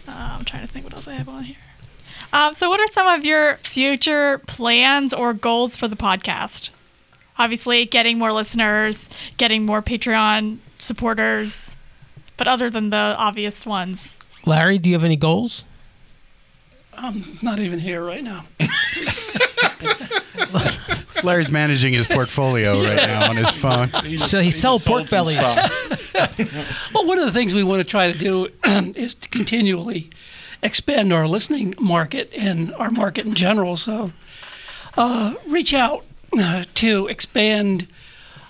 Uh, 0.07 0.37
I'm 0.39 0.45
trying 0.45 0.67
to 0.67 0.73
think 0.73 0.85
what 0.85 0.95
else 0.95 1.07
I 1.07 1.15
have 1.15 1.29
on 1.29 1.45
here. 1.45 1.57
Um, 2.33 2.55
so, 2.55 2.71
what 2.71 2.81
are 2.81 2.87
some 2.89 3.07
of 3.07 3.25
your 3.25 3.59
future 3.59 4.39
plans 4.47 5.13
or 5.13 5.35
goals 5.35 5.77
for 5.77 5.87
the 5.87 5.97
podcast? 5.97 6.71
Obviously, 7.39 7.85
getting 7.85 8.19
more 8.19 8.33
listeners, 8.33 9.09
getting 9.37 9.67
more 9.67 9.83
Patreon 9.83 10.59
supporters, 10.79 11.77
but 12.37 12.49
other 12.49 12.71
than 12.71 12.91
the 12.91 13.15
obvious 13.19 13.67
ones. 13.67 14.15
Larry, 14.45 14.79
do 14.79 14.89
you 14.91 14.95
have 14.95 15.05
any 15.05 15.17
goals? 15.17 15.65
I'm 16.95 17.39
not 17.43 17.59
even 17.61 17.79
here 17.79 18.05
right 18.05 18.23
now. 18.23 18.45
Larry's 21.25 21.51
managing 21.51 21.93
his 21.93 22.07
portfolio 22.07 22.83
right 22.83 22.97
now 22.97 23.31
on 23.31 23.37
his 23.37 23.51
phone. 23.51 23.91
So 24.19 24.41
he 24.41 24.51
sells 24.51 24.87
pork 24.87 25.09
bellies. 25.09 25.37
Well, 26.95 27.07
one 27.07 27.19
of 27.19 27.25
the 27.25 27.33
things 27.33 27.55
we 27.55 27.63
want 27.65 27.81
to 27.81 27.85
try 27.85 28.13
to 28.13 28.19
do 28.19 28.49
is 28.95 29.15
to 29.17 29.29
continually 29.31 30.11
expand 30.63 31.13
our 31.13 31.27
listening 31.27 31.75
market 31.81 32.31
and 32.37 32.73
our 32.75 32.91
market 32.91 33.27
in 33.27 33.35
general. 33.35 33.77
So, 33.77 34.13
uh, 34.97 35.35
reach 35.47 35.73
out 35.75 36.05
uh, 36.39 36.65
to 36.75 37.07
expand 37.09 37.89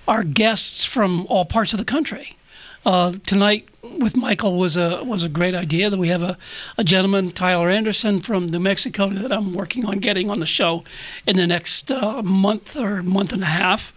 our 0.09 0.25
guests 0.25 0.85
from 0.85 1.27
all 1.29 1.45
parts 1.45 1.73
of 1.73 1.79
the 1.79 1.85
country. 1.85 2.37
Uh, 2.85 3.13
tonight 3.25 3.69
with 3.83 4.17
Michael 4.17 4.57
was 4.57 4.77
a 4.77 5.03
was 5.05 5.25
a 5.25 5.29
great 5.29 5.55
idea. 5.55 5.91
That 5.91 5.99
we 5.99 6.09
have 6.09 6.23
a, 6.23 6.39
a 6.79 6.85
gentleman 6.85 7.33
Tyler 7.33 7.69
Anderson 7.69 8.21
from 8.21 8.47
New 8.47 8.61
Mexico 8.61 9.09
that 9.11 9.33
I'm 9.33 9.55
working 9.55 9.85
on 9.85 9.99
getting 9.99 10.31
on 10.31 10.41
the 10.41 10.47
show 10.47 10.85
in 11.27 11.37
the 11.37 11.47
next 11.47 11.91
uh, 11.91 12.23
month 12.23 12.77
or 12.77 13.03
month 13.03 13.33
and 13.33 13.43
a 13.43 13.47
half. 13.47 13.93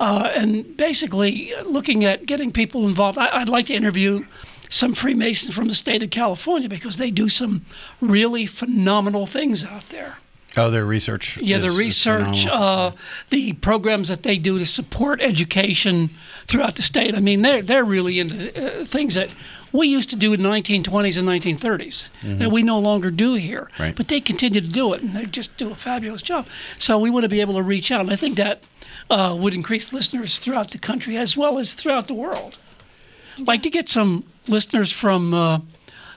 Uh, 0.00 0.30
and 0.34 0.76
basically 0.76 1.52
looking 1.64 2.04
at 2.04 2.24
getting 2.24 2.52
people 2.52 2.86
involved. 2.86 3.18
I, 3.18 3.40
I'd 3.40 3.48
like 3.48 3.66
to 3.66 3.74
interview 3.74 4.26
some 4.68 4.94
Freemasons 4.94 5.54
from 5.54 5.68
the 5.68 5.74
state 5.74 6.02
of 6.02 6.10
California 6.10 6.68
because 6.68 6.98
they 6.98 7.10
do 7.10 7.28
some 7.28 7.64
really 8.00 8.46
phenomenal 8.46 9.26
things 9.26 9.64
out 9.64 9.86
there. 9.86 10.18
Oh, 10.58 10.70
their 10.70 10.84
research. 10.84 11.38
Yeah, 11.38 11.58
the 11.58 11.70
research, 11.70 12.46
uh, 12.46 12.90
the 13.30 13.52
programs 13.54 14.08
that 14.08 14.22
they 14.24 14.36
do 14.38 14.58
to 14.58 14.66
support 14.66 15.20
education 15.20 16.10
throughout 16.46 16.76
the 16.76 16.82
state. 16.82 17.14
I 17.14 17.20
mean, 17.20 17.42
they're 17.42 17.62
they're 17.62 17.84
really 17.84 18.18
into 18.20 18.80
uh, 18.80 18.84
things 18.84 19.14
that 19.14 19.30
we 19.72 19.86
used 19.86 20.08
to 20.10 20.16
do 20.16 20.32
in 20.32 20.42
the 20.42 20.48
1920s 20.48 21.18
and 21.18 21.26
1930s 21.28 22.08
Mhm. 22.22 22.38
that 22.38 22.50
we 22.50 22.62
no 22.62 22.78
longer 22.78 23.10
do 23.10 23.34
here. 23.34 23.70
Right. 23.78 23.94
But 23.94 24.08
they 24.08 24.20
continue 24.20 24.60
to 24.62 24.66
do 24.66 24.92
it, 24.94 25.02
and 25.02 25.14
they 25.14 25.26
just 25.26 25.56
do 25.58 25.70
a 25.70 25.74
fabulous 25.74 26.22
job. 26.22 26.46
So 26.78 26.98
we 26.98 27.10
want 27.10 27.24
to 27.24 27.28
be 27.28 27.40
able 27.42 27.54
to 27.54 27.62
reach 27.62 27.90
out, 27.92 28.00
and 28.00 28.10
I 28.10 28.16
think 28.16 28.36
that 28.38 28.62
uh, 29.10 29.36
would 29.38 29.54
increase 29.54 29.92
listeners 29.92 30.38
throughout 30.38 30.70
the 30.70 30.78
country 30.78 31.16
as 31.16 31.36
well 31.36 31.58
as 31.58 31.74
throughout 31.74 32.08
the 32.08 32.14
world. 32.14 32.58
I'd 33.38 33.46
like 33.46 33.62
to 33.62 33.70
get 33.70 33.88
some 33.88 34.24
listeners 34.46 34.90
from. 34.92 35.32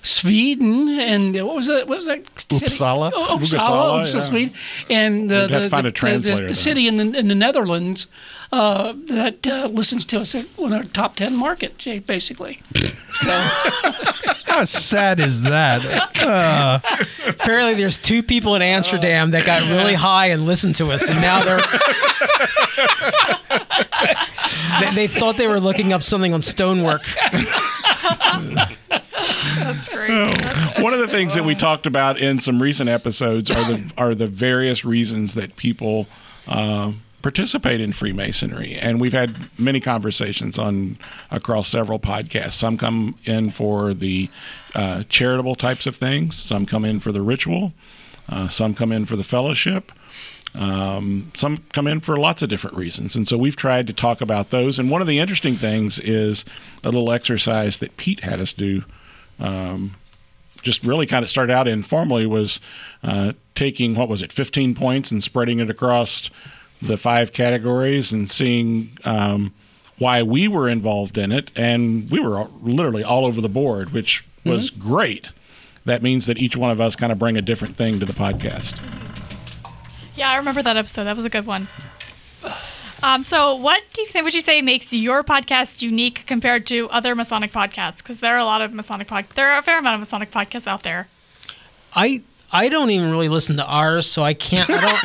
Sweden 0.03 0.89
and 0.99 1.39
uh, 1.39 1.45
what 1.45 1.55
was 1.55 1.67
that? 1.67 1.87
What 1.87 1.97
was 1.97 2.05
that? 2.05 2.23
city? 2.41 2.65
Uppsala? 2.65 3.11
Oh, 3.13 3.37
Uppsala, 3.37 3.59
Uppsala, 3.59 4.03
Uppsala, 4.03 4.13
yeah. 4.13 4.29
Sweden, 4.29 4.55
and 4.89 5.31
uh, 5.31 5.47
the, 5.47 5.59
to 5.59 5.69
find 5.69 5.85
the, 5.85 5.89
a 5.89 5.91
translator 5.91 6.41
the, 6.41 6.47
the 6.49 6.55
city 6.55 6.87
in 6.87 6.97
the, 6.97 7.17
in 7.17 7.27
the 7.27 7.35
Netherlands 7.35 8.07
uh, 8.51 8.93
that 9.07 9.47
uh, 9.47 9.67
listens 9.71 10.03
to 10.05 10.19
us 10.19 10.35
at 10.35 10.45
one 10.57 10.73
our 10.73 10.83
top 10.83 11.15
ten 11.15 11.35
market, 11.35 11.77
basically. 12.07 12.61
So 13.19 13.29
How 13.31 14.65
sad 14.65 15.19
is 15.19 15.41
that? 15.43 15.85
Uh, 16.21 16.79
Apparently, 17.25 17.75
there's 17.75 17.97
two 17.97 18.21
people 18.21 18.55
in 18.55 18.61
Amsterdam 18.61 19.31
that 19.31 19.45
got 19.45 19.61
really 19.63 19.93
high 19.93 20.27
and 20.27 20.45
listened 20.45 20.75
to 20.75 20.91
us, 20.91 21.09
and 21.09 21.21
now 21.21 21.43
they're. 21.43 21.61
they, 24.81 24.95
they 24.95 25.07
thought 25.07 25.37
they 25.37 25.47
were 25.47 25.61
looking 25.61 25.93
up 25.93 26.03
something 26.03 26.33
on 26.33 26.41
stonework. 26.41 27.05
That's 29.63 29.89
great. 29.89 30.09
That's 30.09 30.79
One 30.81 30.93
of 30.93 30.99
the 30.99 31.07
things 31.07 31.35
that 31.35 31.43
we 31.43 31.55
talked 31.55 31.85
about 31.85 32.21
in 32.21 32.39
some 32.39 32.61
recent 32.61 32.89
episodes 32.89 33.49
are 33.51 33.63
the 33.71 33.91
are 33.97 34.15
the 34.15 34.27
various 34.27 34.83
reasons 34.83 35.33
that 35.35 35.55
people 35.55 36.07
uh, 36.47 36.93
participate 37.21 37.79
in 37.79 37.93
Freemasonry, 37.93 38.75
and 38.75 38.99
we've 38.99 39.13
had 39.13 39.49
many 39.59 39.79
conversations 39.79 40.57
on 40.57 40.97
across 41.29 41.69
several 41.69 41.99
podcasts. 41.99 42.53
Some 42.53 42.77
come 42.77 43.15
in 43.25 43.51
for 43.51 43.93
the 43.93 44.29
uh, 44.75 45.03
charitable 45.09 45.55
types 45.55 45.85
of 45.85 45.95
things. 45.95 46.35
Some 46.35 46.65
come 46.65 46.85
in 46.85 46.99
for 46.99 47.11
the 47.11 47.21
ritual. 47.21 47.73
Uh, 48.29 48.47
some 48.47 48.73
come 48.73 48.91
in 48.91 49.05
for 49.05 49.15
the 49.15 49.23
fellowship. 49.23 49.91
Um, 50.53 51.31
some 51.35 51.57
come 51.71 51.87
in 51.87 52.01
for 52.01 52.17
lots 52.17 52.41
of 52.41 52.49
different 52.49 52.75
reasons. 52.75 53.15
And 53.15 53.27
so 53.27 53.37
we've 53.37 53.55
tried 53.55 53.87
to 53.87 53.93
talk 53.93 54.21
about 54.21 54.49
those. 54.49 54.79
And 54.79 54.89
one 54.89 55.01
of 55.01 55.07
the 55.07 55.19
interesting 55.19 55.55
things 55.55 55.97
is 55.99 56.43
a 56.83 56.89
little 56.89 57.11
exercise 57.11 57.77
that 57.77 57.95
Pete 57.97 58.21
had 58.21 58.39
us 58.39 58.53
do. 58.53 58.83
Um, 59.41 59.95
just 60.61 60.83
really 60.83 61.07
kind 61.07 61.23
of 61.23 61.29
started 61.29 61.51
out 61.51 61.67
informally 61.67 62.25
was 62.27 62.59
uh, 63.03 63.33
taking, 63.55 63.95
what 63.95 64.07
was 64.07 64.21
it, 64.21 64.31
15 64.31 64.75
points 64.75 65.09
and 65.11 65.23
spreading 65.23 65.59
it 65.59 65.69
across 65.71 66.29
the 66.81 66.97
five 66.97 67.33
categories 67.33 68.11
and 68.11 68.29
seeing 68.29 68.91
um, 69.03 69.53
why 69.97 70.21
we 70.21 70.47
were 70.47 70.69
involved 70.69 71.17
in 71.17 71.31
it. 71.31 71.51
And 71.55 72.09
we 72.11 72.19
were 72.19 72.37
all- 72.37 72.51
literally 72.61 73.03
all 73.03 73.25
over 73.25 73.41
the 73.41 73.49
board, 73.49 73.91
which 73.91 74.23
was 74.45 74.69
great. 74.69 75.29
That 75.85 76.03
means 76.03 76.27
that 76.27 76.37
each 76.37 76.55
one 76.55 76.69
of 76.69 76.79
us 76.79 76.95
kind 76.95 77.11
of 77.11 77.17
bring 77.17 77.37
a 77.37 77.41
different 77.41 77.75
thing 77.75 77.99
to 77.99 78.05
the 78.05 78.13
podcast. 78.13 78.79
Yeah, 80.15 80.29
I 80.29 80.35
remember 80.37 80.61
that 80.61 80.77
episode. 80.77 81.05
That 81.05 81.15
was 81.15 81.25
a 81.25 81.29
good 81.29 81.47
one. 81.47 81.67
Um, 83.03 83.23
so, 83.23 83.55
what 83.55 83.81
do 83.93 84.01
you 84.01 84.07
think? 84.07 84.25
Would 84.25 84.33
you 84.35 84.41
say 84.41 84.61
makes 84.61 84.93
your 84.93 85.23
podcast 85.23 85.81
unique 85.81 86.23
compared 86.27 86.67
to 86.67 86.89
other 86.89 87.15
Masonic 87.15 87.51
podcasts? 87.51 87.97
Because 87.97 88.19
there 88.19 88.35
are 88.35 88.39
a 88.39 88.45
lot 88.45 88.61
of 88.61 88.73
Masonic 88.73 89.07
pod. 89.07 89.25
There 89.35 89.49
are 89.49 89.57
a 89.57 89.63
fair 89.63 89.79
amount 89.79 89.95
of 89.95 89.99
Masonic 90.01 90.31
podcasts 90.31 90.67
out 90.67 90.83
there. 90.83 91.07
I 91.95 92.21
I 92.51 92.69
don't 92.69 92.89
even 92.89 93.09
really 93.09 93.29
listen 93.29 93.57
to 93.57 93.65
ours, 93.65 94.05
so 94.05 94.23
I 94.23 94.33
can't. 94.33 94.69
I 94.69 94.81
don't. 94.81 94.99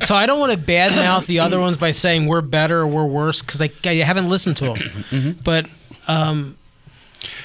so 0.06 0.14
I 0.14 0.26
don't 0.26 0.40
want 0.40 0.52
to 0.52 0.58
badmouth 0.58 1.26
the 1.26 1.40
other 1.40 1.60
ones 1.60 1.76
by 1.76 1.90
saying 1.90 2.26
we're 2.26 2.40
better 2.40 2.80
or 2.80 2.86
we're 2.86 3.06
worse 3.06 3.40
because 3.42 3.62
I, 3.62 3.70
I 3.84 3.94
haven't 3.96 4.28
listened 4.28 4.56
to 4.58 4.74
them. 4.74 5.38
But 5.44 5.66
um, 6.08 6.56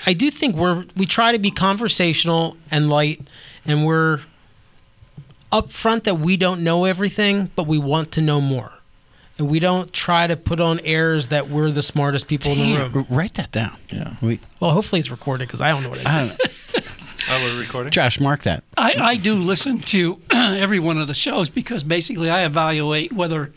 I 0.05 0.13
do 0.13 0.31
think 0.31 0.55
we're 0.55 0.85
we 0.95 1.05
try 1.05 1.33
to 1.33 1.39
be 1.39 1.51
conversational 1.51 2.57
and 2.71 2.89
light, 2.89 3.21
and 3.65 3.85
we're 3.85 4.21
upfront 5.51 6.03
that 6.03 6.15
we 6.19 6.37
don't 6.37 6.63
know 6.63 6.85
everything, 6.85 7.51
but 7.55 7.67
we 7.67 7.77
want 7.77 8.11
to 8.13 8.21
know 8.21 8.39
more. 8.41 8.73
And 9.37 9.49
we 9.49 9.59
don't 9.59 9.91
try 9.93 10.27
to 10.27 10.35
put 10.37 10.59
on 10.59 10.79
airs 10.81 11.29
that 11.29 11.49
we're 11.49 11.71
the 11.71 11.81
smartest 11.83 12.27
people 12.27 12.51
in 12.51 12.59
the 12.59 12.89
room. 12.89 13.07
Write 13.09 13.35
that 13.35 13.51
down. 13.51 13.75
Yeah. 13.91 14.13
We, 14.21 14.39
Well, 14.59 14.71
hopefully 14.71 14.99
it's 14.99 15.09
recorded 15.09 15.47
because 15.47 15.61
I 15.61 15.71
don't 15.71 15.83
know 15.83 15.89
what 15.89 16.05
I 16.05 16.09
I 16.09 16.27
said. 16.27 16.37
don't- 16.37 16.85
Oh, 17.29 17.39
we're 17.43 17.59
recording? 17.59 17.91
Josh, 17.91 18.19
mark 18.19 18.43
that. 18.43 18.63
I, 18.77 18.93
I 18.93 19.15
do 19.15 19.35
listen 19.35 19.79
to 19.79 20.19
every 20.31 20.79
one 20.79 20.97
of 20.97 21.07
the 21.07 21.13
shows 21.13 21.49
because 21.49 21.83
basically 21.83 22.29
I 22.31 22.43
evaluate 22.45 23.13
whether 23.13 23.53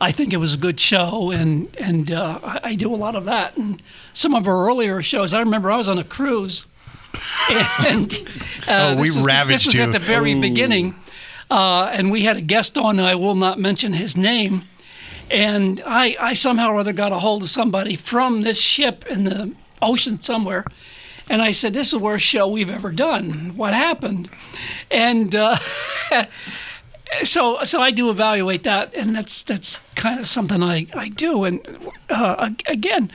I 0.00 0.10
think 0.10 0.32
it 0.32 0.38
was 0.38 0.54
a 0.54 0.56
good 0.56 0.80
show, 0.80 1.30
and 1.30 1.68
and 1.76 2.10
uh, 2.10 2.40
I, 2.42 2.60
I 2.70 2.74
do 2.74 2.92
a 2.92 2.96
lot 2.96 3.14
of 3.14 3.26
that. 3.26 3.56
And 3.58 3.80
some 4.14 4.34
of 4.34 4.48
our 4.48 4.66
earlier 4.66 5.00
shows, 5.02 5.32
I 5.34 5.38
remember 5.40 5.70
I 5.70 5.76
was 5.76 5.88
on 5.88 5.98
a 5.98 6.02
cruise, 6.04 6.64
and 7.86 8.12
uh, 8.66 8.94
Oh, 8.96 8.96
we 9.00 9.08
this 9.08 9.16
was, 9.16 9.24
ravaged 9.26 9.54
This 9.60 9.66
was 9.66 9.74
you. 9.76 9.82
at 9.82 9.92
the 9.92 9.98
very 9.98 10.32
Ooh. 10.32 10.40
beginning, 10.40 10.94
uh, 11.50 11.90
and 11.92 12.10
we 12.10 12.22
had 12.22 12.36
a 12.36 12.42
guest 12.42 12.76
on. 12.76 13.00
I 13.00 13.14
will 13.14 13.34
not 13.34 13.58
mention 13.58 13.92
his 13.92 14.16
name. 14.16 14.64
And 15.30 15.82
I, 15.86 16.16
I 16.20 16.32
somehow 16.34 16.70
or 16.70 16.78
other 16.78 16.92
got 16.92 17.12
a 17.12 17.18
hold 17.18 17.42
of 17.42 17.50
somebody 17.50 17.96
from 17.96 18.42
this 18.42 18.60
ship 18.60 19.04
in 19.06 19.24
the 19.24 19.52
ocean 19.80 20.20
somewhere. 20.20 20.64
And 21.28 21.40
I 21.40 21.52
said, 21.52 21.72
This 21.72 21.88
is 21.88 21.92
the 21.92 21.98
worst 21.98 22.24
show 22.24 22.46
we've 22.46 22.70
ever 22.70 22.92
done. 22.92 23.52
What 23.56 23.72
happened? 23.72 24.28
And 24.90 25.34
uh, 25.34 25.56
so 27.22 27.64
so 27.64 27.80
I 27.80 27.90
do 27.90 28.10
evaluate 28.10 28.64
that, 28.64 28.94
and 28.94 29.14
that's 29.16 29.42
that's 29.42 29.78
kind 29.94 30.20
of 30.20 30.26
something 30.26 30.62
I, 30.62 30.86
I 30.92 31.08
do. 31.08 31.44
And 31.44 31.90
uh, 32.10 32.50
again, 32.66 33.10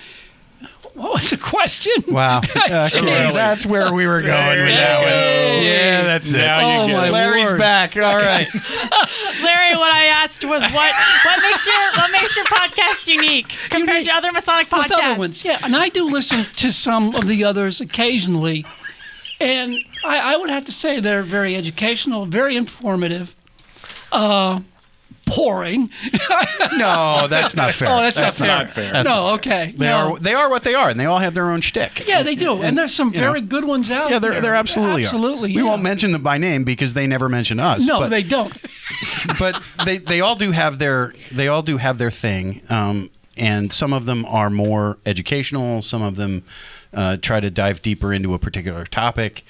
what 1.00 1.14
was 1.14 1.30
the 1.30 1.38
question? 1.38 1.94
Wow. 2.08 2.42
Okay, 2.70 3.30
that's 3.32 3.66
where 3.66 3.94
we 3.94 4.06
were 4.06 4.22
going 4.22 4.60
with 4.60 4.76
that 4.76 4.98
one. 5.00 5.64
Yeah, 5.66 6.04
that's 6.04 6.30
it. 6.34 6.38
Now 6.38 6.86
you 6.86 6.92
get 6.94 7.08
it. 7.08 7.12
Larry's 7.12 7.52
back. 7.54 7.96
All 7.98 8.18
right. 8.18 8.48
Larry, 9.42 9.76
what 9.78 9.92
I 9.92 10.06
asked 10.06 10.44
was 10.44 10.62
what 10.62 10.94
what 11.26 11.42
makes 11.42 11.66
your 11.66 11.92
what 11.96 12.12
makes 12.12 12.36
your 12.36 12.46
podcast 12.46 13.08
unique 13.08 13.48
compared 13.70 14.06
to 14.06 14.12
other 14.12 14.32
Masonic 14.32 14.72
With 14.72 14.82
podcasts? 14.92 15.04
other 15.04 15.20
ones, 15.20 15.46
yeah. 15.46 15.60
And 15.64 15.76
I 15.76 15.90
do 15.90 16.04
listen 16.04 16.46
to 16.58 16.72
some 16.72 17.16
of 17.16 17.28
the 17.28 17.44
others 17.44 17.80
occasionally, 17.82 18.66
and 19.40 19.80
I, 20.04 20.18
I 20.34 20.38
would 20.38 20.50
have 20.50 20.66
to 20.66 20.72
say 20.72 21.00
they're 21.00 21.24
very 21.24 21.56
educational, 21.56 22.26
very 22.26 22.56
informative, 22.58 23.34
uh, 24.12 24.60
boring. 25.36 25.90
No, 26.78 27.28
that's 27.28 27.56
not 27.56 27.74
fair. 27.74 27.90
Oh, 28.00 28.02
that's, 28.02 28.40
not 28.40 28.70
fair. 28.70 28.92
That's 28.92 29.08
no, 29.08 29.16
not 29.16 29.44
fair. 29.44 29.64
okay. 29.66 29.74
They 29.76 29.88
no. 29.88 30.14
are 30.14 30.20
they 30.20 30.34
are 30.34 30.50
what 30.50 30.64
they 30.64 30.76
are, 30.76 30.90
and 30.90 31.00
they 31.00 31.06
all 31.06 31.20
have 31.20 31.34
their 31.34 31.50
own 31.50 31.62
shtick. 31.62 32.08
Yeah, 32.08 32.24
they 32.24 32.36
do, 32.36 32.62
and, 32.62 32.78
there's 32.78 32.94
some 32.94 33.14
you 33.14 33.22
know, 33.22 33.28
very 33.28 33.42
good 33.42 33.66
ones 33.66 33.90
out 33.90 34.10
Yeah, 34.10 34.20
there. 34.20 34.34
they're 34.34 34.42
they're 34.42 34.56
absolutely 34.56 35.06
absolutely. 35.06 35.52
Are. 35.52 35.56
We 35.56 35.62
yeah. 35.62 35.70
won't 35.70 35.82
mention 35.82 36.12
them 36.12 36.24
by 36.24 36.38
name 36.38 36.64
because 36.64 36.94
they 36.94 37.08
never 37.08 37.30
mention 37.30 37.60
us. 37.60 37.86
No, 37.86 38.00
but, 38.00 38.10
they 38.10 38.24
don't. 38.24 38.56
but 39.40 39.62
they 39.86 39.98
they 39.98 40.22
all 40.22 40.36
do 40.36 40.52
have 40.52 40.80
their 40.80 41.14
they 41.32 41.48
all 41.48 41.62
do 41.62 41.78
have 41.78 41.98
their 41.98 42.12
thing. 42.12 42.62
Um, 42.70 43.10
and 43.38 43.72
some 43.72 43.94
of 43.94 44.06
them 44.06 44.26
are 44.26 44.50
more 44.50 44.98
educational. 45.06 45.82
Some 45.82 46.02
of 46.02 46.16
them 46.16 46.44
uh, 46.94 47.18
try 47.18 47.40
to 47.40 47.50
dive 47.50 47.82
deeper 47.82 48.14
into 48.14 48.34
a 48.34 48.40
particular 48.40 48.86
topic. 48.86 49.44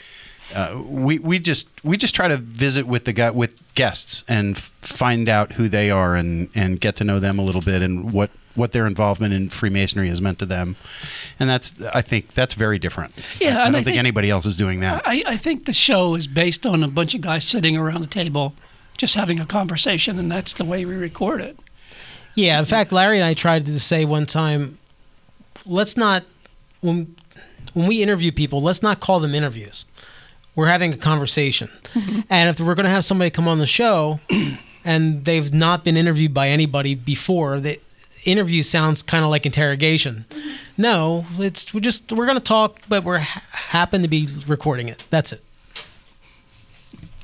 Uh, 0.56 0.82
we 0.86 1.20
we 1.20 1.38
just 1.40 1.70
we 1.84 1.96
just 1.98 2.16
try 2.16 2.28
to 2.28 2.38
visit 2.38 2.88
with 2.88 3.06
the 3.06 3.14
guy 3.14 3.30
with 3.30 3.56
guests 3.76 4.24
and 4.28 4.58
f- 4.58 4.74
find 4.82 5.30
out 5.30 5.54
who 5.54 5.68
they 5.70 5.92
are 5.92 6.16
and 6.16 6.50
and 6.56 6.80
get 6.80 6.96
to 6.96 7.04
know 7.04 7.20
them 7.20 7.38
a 7.38 7.44
little 7.44 7.62
bit 7.62 7.82
and 7.82 8.12
what 8.12 8.32
what 8.56 8.72
their 8.72 8.88
involvement 8.88 9.34
in 9.34 9.48
Freemasonry 9.50 10.10
has 10.10 10.20
meant 10.22 10.40
to 10.40 10.46
them, 10.46 10.76
and 11.40 11.50
that's 11.50 11.80
I 11.94 12.02
think 12.02 12.34
that's 12.34 12.56
very 12.56 12.80
different. 12.80 13.14
Yeah, 13.40 13.60
I, 13.60 13.62
I 13.62 13.66
don't 13.66 13.76
I 13.76 13.78
think, 13.78 13.86
think- 13.86 13.98
anybody 14.00 14.30
else 14.32 14.46
is 14.48 14.58
doing 14.58 14.80
that. 14.80 15.04
I, 15.08 15.24
I 15.28 15.38
think 15.38 15.66
the 15.66 15.74
show 15.74 16.16
is 16.16 16.26
based 16.28 16.66
on 16.66 16.84
a 16.84 16.88
bunch 16.88 17.14
of 17.14 17.22
guys 17.22 17.44
sitting 17.46 17.78
around 17.78 18.02
the 18.02 18.08
table, 18.08 18.56
just 18.98 19.14
having 19.16 19.40
a 19.40 19.46
conversation, 19.46 20.18
and 20.18 20.32
that's 20.32 20.54
the 20.54 20.66
way 20.66 20.84
we 20.84 20.96
record 20.96 21.42
it. 21.42 21.58
Yeah, 22.36 22.58
in 22.60 22.66
fact, 22.66 22.92
Larry 22.92 23.18
and 23.18 23.26
I 23.26 23.34
tried 23.36 23.66
to 23.68 23.80
say 23.80 24.04
one 24.04 24.26
time, 24.26 24.78
let's 25.66 25.96
not 25.96 26.24
when 26.82 27.16
when 27.74 27.88
we 27.88 28.02
interview 28.02 28.32
people, 28.32 28.62
let's 28.64 28.82
not 28.82 29.00
call 29.00 29.20
them 29.20 29.36
interviews. 29.36 29.86
We're 30.60 30.68
having 30.68 30.94
a 30.94 30.98
conversation, 30.98 31.70
mm-hmm. 31.94 32.20
and 32.30 32.50
if 32.50 32.60
we're 32.60 32.76
going 32.76 32.84
to 32.84 32.90
have 32.90 33.06
somebody 33.06 33.30
come 33.30 33.48
on 33.48 33.60
the 33.60 33.66
show, 33.66 34.20
and 34.84 35.24
they've 35.24 35.54
not 35.54 35.86
been 35.86 35.96
interviewed 35.96 36.34
by 36.34 36.50
anybody 36.50 36.96
before, 36.96 37.62
the 37.62 37.80
interview 38.26 38.62
sounds 38.62 39.02
kind 39.02 39.24
of 39.24 39.30
like 39.30 39.46
interrogation. 39.46 40.26
Mm-hmm. 40.30 40.50
No, 40.76 41.26
it's 41.38 41.74
we 41.74 41.80
just 41.80 42.12
we're 42.12 42.26
going 42.26 42.38
to 42.38 42.44
talk, 42.44 42.82
but 42.90 43.06
we're 43.06 43.20
ha- 43.20 43.42
happen 43.52 44.02
to 44.02 44.10
be 44.10 44.28
recording 44.48 44.90
it. 44.90 45.02
That's 45.10 45.32
it. 45.32 45.42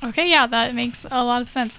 Okay, 0.02 0.30
yeah, 0.30 0.46
that 0.46 0.74
makes 0.74 1.04
a 1.04 1.22
lot 1.22 1.42
of 1.42 1.48
sense. 1.48 1.78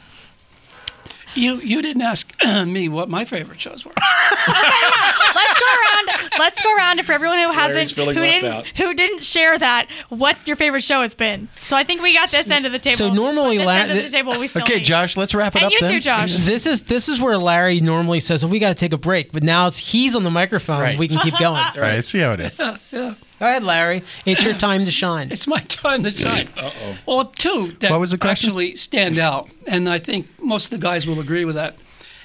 You 1.35 1.59
you 1.61 1.81
didn't 1.81 2.01
ask 2.01 2.33
me 2.65 2.89
what 2.89 3.09
my 3.09 3.25
favorite 3.25 3.59
shows 3.61 3.85
were. 3.85 3.91
let's 4.47 5.59
go 5.59 5.65
around. 5.65 6.29
Let's 6.39 6.61
go 6.63 6.75
around. 6.75 6.99
And 6.99 7.05
for 7.05 7.13
everyone 7.13 7.39
who 7.39 7.51
hasn't, 7.51 7.91
who 7.91 8.13
didn't, 8.13 8.43
out. 8.51 8.67
who 8.67 8.93
didn't 8.93 9.21
share 9.23 9.57
that, 9.57 9.87
what 10.09 10.37
your 10.47 10.55
favorite 10.55 10.83
show 10.83 11.01
has 11.01 11.15
been. 11.15 11.49
So 11.65 11.75
I 11.75 11.83
think 11.83 12.01
we 12.01 12.13
got 12.13 12.29
this 12.29 12.49
end 12.49 12.65
of 12.65 12.71
the 12.71 12.79
table. 12.79 12.95
So 12.97 13.09
normally, 13.09 13.57
this 13.57 13.65
La- 13.67 13.73
end 13.75 13.91
of 13.91 14.03
the 14.03 14.09
table 14.09 14.39
we 14.39 14.47
still 14.47 14.63
Okay, 14.63 14.75
need. 14.77 14.85
Josh, 14.85 15.17
let's 15.17 15.33
wrap 15.35 15.55
it 15.55 15.63
And 15.63 15.65
up 15.67 15.71
you 15.73 15.79
then. 15.81 15.91
too, 15.91 15.99
Josh. 15.99 16.33
This 16.47 16.65
is 16.65 16.83
this 16.83 17.09
is 17.09 17.19
where 17.19 17.37
Larry 17.37 17.81
normally 17.81 18.19
says, 18.19 18.43
"Oh, 18.43 18.47
we 18.47 18.59
got 18.59 18.69
to 18.69 18.75
take 18.75 18.93
a 18.93 18.97
break," 18.97 19.31
but 19.31 19.43
now 19.43 19.67
it's 19.67 19.77
he's 19.77 20.15
on 20.15 20.23
the 20.23 20.31
microphone. 20.31 20.79
Right. 20.81 20.97
We 20.97 21.07
can 21.07 21.19
keep 21.19 21.37
going. 21.37 21.61
Right, 21.77 22.03
see 22.03 22.19
how 22.19 22.31
it 22.33 22.39
is. 22.39 22.57
Yeah, 22.57 22.77
yeah. 22.91 23.13
Go 23.39 23.45
ahead, 23.45 23.63
Larry. 23.63 24.03
It's 24.25 24.43
your 24.43 24.55
time 24.55 24.85
to 24.85 24.91
shine. 24.91 25.31
It's 25.31 25.45
my 25.47 25.59
time 25.61 26.03
to 26.03 26.11
shine. 26.11 26.49
Uh 26.57 26.71
oh. 26.83 26.97
Well, 27.05 27.25
two 27.25 27.73
that 27.79 27.91
What 27.91 27.99
was 27.99 28.11
the 28.11 28.17
question? 28.17 28.49
actually 28.49 28.75
stand 28.75 29.17
out, 29.19 29.49
and 29.67 29.87
I 29.89 29.99
think 29.99 30.27
most 30.41 30.65
of 30.73 30.79
the 30.79 30.83
guys 30.83 31.05
will 31.05 31.19
agree 31.19 31.45
with 31.45 31.55
that. 31.55 31.75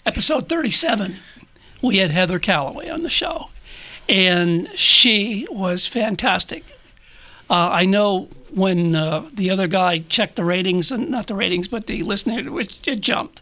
Episode 0.07 0.49
37, 0.49 1.17
we 1.83 1.99
had 1.99 2.11
Heather 2.11 2.39
Calloway 2.39 2.89
on 2.89 3.03
the 3.03 3.11
show, 3.11 3.51
and 4.09 4.69
she 4.75 5.47
was 5.51 5.87
fantastic. 5.87 6.65
Uh, 7.53 7.69
I 7.71 7.85
know 7.85 8.29
when 8.55 8.95
uh, 8.95 9.29
the 9.33 9.51
other 9.51 9.67
guy 9.67 9.99
checked 10.09 10.37
the 10.37 10.45
ratings, 10.45 10.91
and 10.91 11.11
not 11.11 11.27
the 11.27 11.35
ratings, 11.35 11.69
but 11.69 11.87
the 11.87 12.03
listener, 12.03 12.51
which 12.51 12.87
it 12.89 13.01
jumped. 13.01 13.41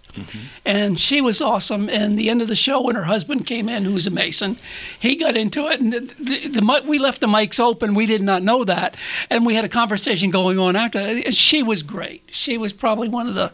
And 0.65 0.99
she 0.99 1.21
was 1.21 1.41
awesome. 1.41 1.89
And 1.89 2.19
the 2.19 2.29
end 2.29 2.43
of 2.43 2.49
the 2.49 2.57
show, 2.57 2.81
when 2.83 2.97
her 2.97 3.05
husband 3.05 3.47
came 3.47 3.69
in, 3.69 3.85
who's 3.85 4.07
a 4.09 4.11
Mason, 4.11 4.57
he 4.99 5.15
got 5.15 5.37
into 5.37 5.69
it, 5.69 5.81
and 5.81 5.93
the, 5.93 6.01
the, 6.01 6.49
the 6.49 6.83
we 6.87 6.99
left 6.99 7.21
the 7.21 7.29
mics 7.29 7.61
open. 7.61 7.95
We 7.95 8.07
did 8.07 8.21
not 8.23 8.43
know 8.43 8.65
that, 8.65 8.97
and 9.31 9.47
we 9.47 9.55
had 9.55 9.65
a 9.65 9.69
conversation 9.69 10.31
going 10.31 10.59
on 10.59 10.75
after. 10.75 10.99
that. 11.01 11.25
And 11.27 11.35
She 11.35 11.63
was 11.63 11.83
great. 11.85 12.23
She 12.33 12.59
was 12.59 12.73
probably 12.73 13.09
one 13.09 13.29
of 13.29 13.35
the 13.37 13.53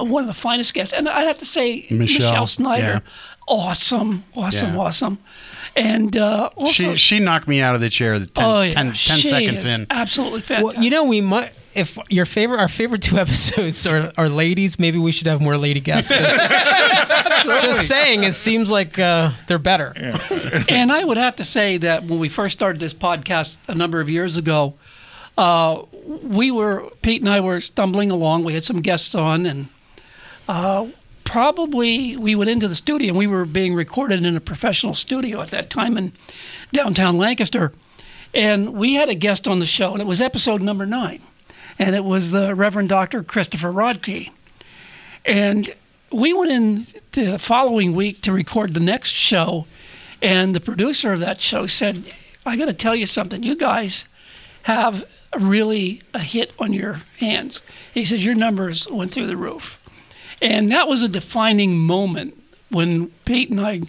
one 0.00 0.22
of 0.22 0.28
the 0.28 0.40
finest 0.40 0.74
guests. 0.74 0.92
And 0.94 1.08
I 1.08 1.22
have 1.24 1.38
to 1.38 1.46
say, 1.46 1.86
Michelle, 1.90 2.28
Michelle, 2.30 2.46
Snyder, 2.46 2.82
yeah. 2.86 3.00
awesome, 3.48 4.24
awesome, 4.36 4.74
Yeah. 4.74 4.80
awesome. 4.80 5.18
And 5.78 6.16
uh, 6.16 6.50
also, 6.56 6.92
she 6.92 6.96
she 6.96 7.18
knocked 7.20 7.46
me 7.46 7.60
out 7.60 7.74
of 7.74 7.80
the 7.80 7.88
chair 7.90 8.18
the 8.18 8.26
10, 8.26 8.44
oh, 8.44 8.60
yeah, 8.62 8.70
10 8.70 8.86
10 8.86 8.94
she 8.94 9.28
seconds 9.28 9.64
is 9.64 9.78
in. 9.78 9.86
absolutely 9.90 10.40
fantastic. 10.42 10.74
Well, 10.76 10.84
you 10.84 10.90
know, 10.90 11.04
we 11.04 11.20
might. 11.20 11.52
If 11.74 11.96
your 12.10 12.26
favorite, 12.26 12.58
our 12.58 12.66
favorite 12.66 13.02
two 13.02 13.18
episodes 13.24 13.86
are, 13.86 14.12
are 14.16 14.28
ladies, 14.28 14.78
maybe 14.80 14.98
we 14.98 15.12
should 15.12 15.28
have 15.28 15.40
more 15.40 15.56
lady 15.56 15.78
guests. 15.78 16.10
Just 16.10 17.86
saying, 17.86 18.24
it 18.24 18.34
seems 18.34 18.70
like 18.70 18.98
uh, 18.98 19.30
they're 19.46 19.58
better. 19.58 19.92
and 20.68 20.90
I 20.90 21.04
would 21.04 21.16
have 21.18 21.36
to 21.36 21.44
say 21.44 21.76
that 21.78 22.04
when 22.04 22.18
we 22.18 22.28
first 22.28 22.56
started 22.58 22.80
this 22.80 22.94
podcast 22.94 23.58
a 23.68 23.74
number 23.74 24.00
of 24.00 24.08
years 24.10 24.36
ago, 24.36 24.74
uh, 25.36 25.82
we 26.22 26.50
were 26.50 26.90
Pete 27.02 27.22
and 27.22 27.30
I 27.30 27.40
were 27.40 27.60
stumbling 27.60 28.10
along. 28.10 28.44
We 28.44 28.54
had 28.54 28.64
some 28.64 28.80
guests 28.82 29.14
on, 29.14 29.46
and 29.46 29.68
uh, 30.48 30.88
probably 31.28 32.16
we 32.16 32.34
went 32.34 32.48
into 32.48 32.66
the 32.66 32.74
studio. 32.74 33.10
and 33.10 33.18
We 33.18 33.26
were 33.26 33.44
being 33.44 33.74
recorded 33.74 34.24
in 34.24 34.34
a 34.34 34.40
professional 34.40 34.94
studio 34.94 35.42
at 35.42 35.50
that 35.50 35.68
time 35.68 35.98
in 35.98 36.14
downtown 36.72 37.18
Lancaster, 37.18 37.70
and 38.32 38.72
we 38.72 38.94
had 38.94 39.10
a 39.10 39.14
guest 39.14 39.46
on 39.46 39.58
the 39.58 39.66
show, 39.66 39.92
and 39.92 40.00
it 40.00 40.06
was 40.06 40.22
episode 40.22 40.62
number 40.62 40.86
nine, 40.86 41.20
and 41.78 41.94
it 41.94 42.02
was 42.02 42.30
the 42.30 42.54
Reverend 42.54 42.88
Doctor 42.88 43.22
Christopher 43.22 43.70
Rodkey, 43.70 44.30
and 45.26 45.74
we 46.10 46.32
went 46.32 46.50
in 46.50 46.86
the 47.12 47.38
following 47.38 47.94
week 47.94 48.22
to 48.22 48.32
record 48.32 48.72
the 48.72 48.80
next 48.80 49.10
show, 49.10 49.66
and 50.22 50.54
the 50.54 50.60
producer 50.60 51.12
of 51.12 51.20
that 51.20 51.42
show 51.42 51.66
said, 51.66 52.04
"I 52.46 52.56
got 52.56 52.66
to 52.66 52.72
tell 52.72 52.96
you 52.96 53.04
something. 53.04 53.42
You 53.42 53.54
guys 53.54 54.06
have 54.62 55.04
really 55.38 56.00
a 56.14 56.20
hit 56.20 56.52
on 56.58 56.72
your 56.72 57.02
hands." 57.18 57.60
He 57.92 58.06
said 58.06 58.20
your 58.20 58.34
numbers 58.34 58.88
went 58.88 59.12
through 59.12 59.26
the 59.26 59.36
roof, 59.36 59.77
and 60.40 60.70
that 60.72 60.88
was 60.88 61.02
a 61.02 61.08
defining 61.08 61.78
moment 61.78 62.34
when 62.70 63.08
Pete 63.24 63.50
and 63.50 63.60
I 63.60 63.82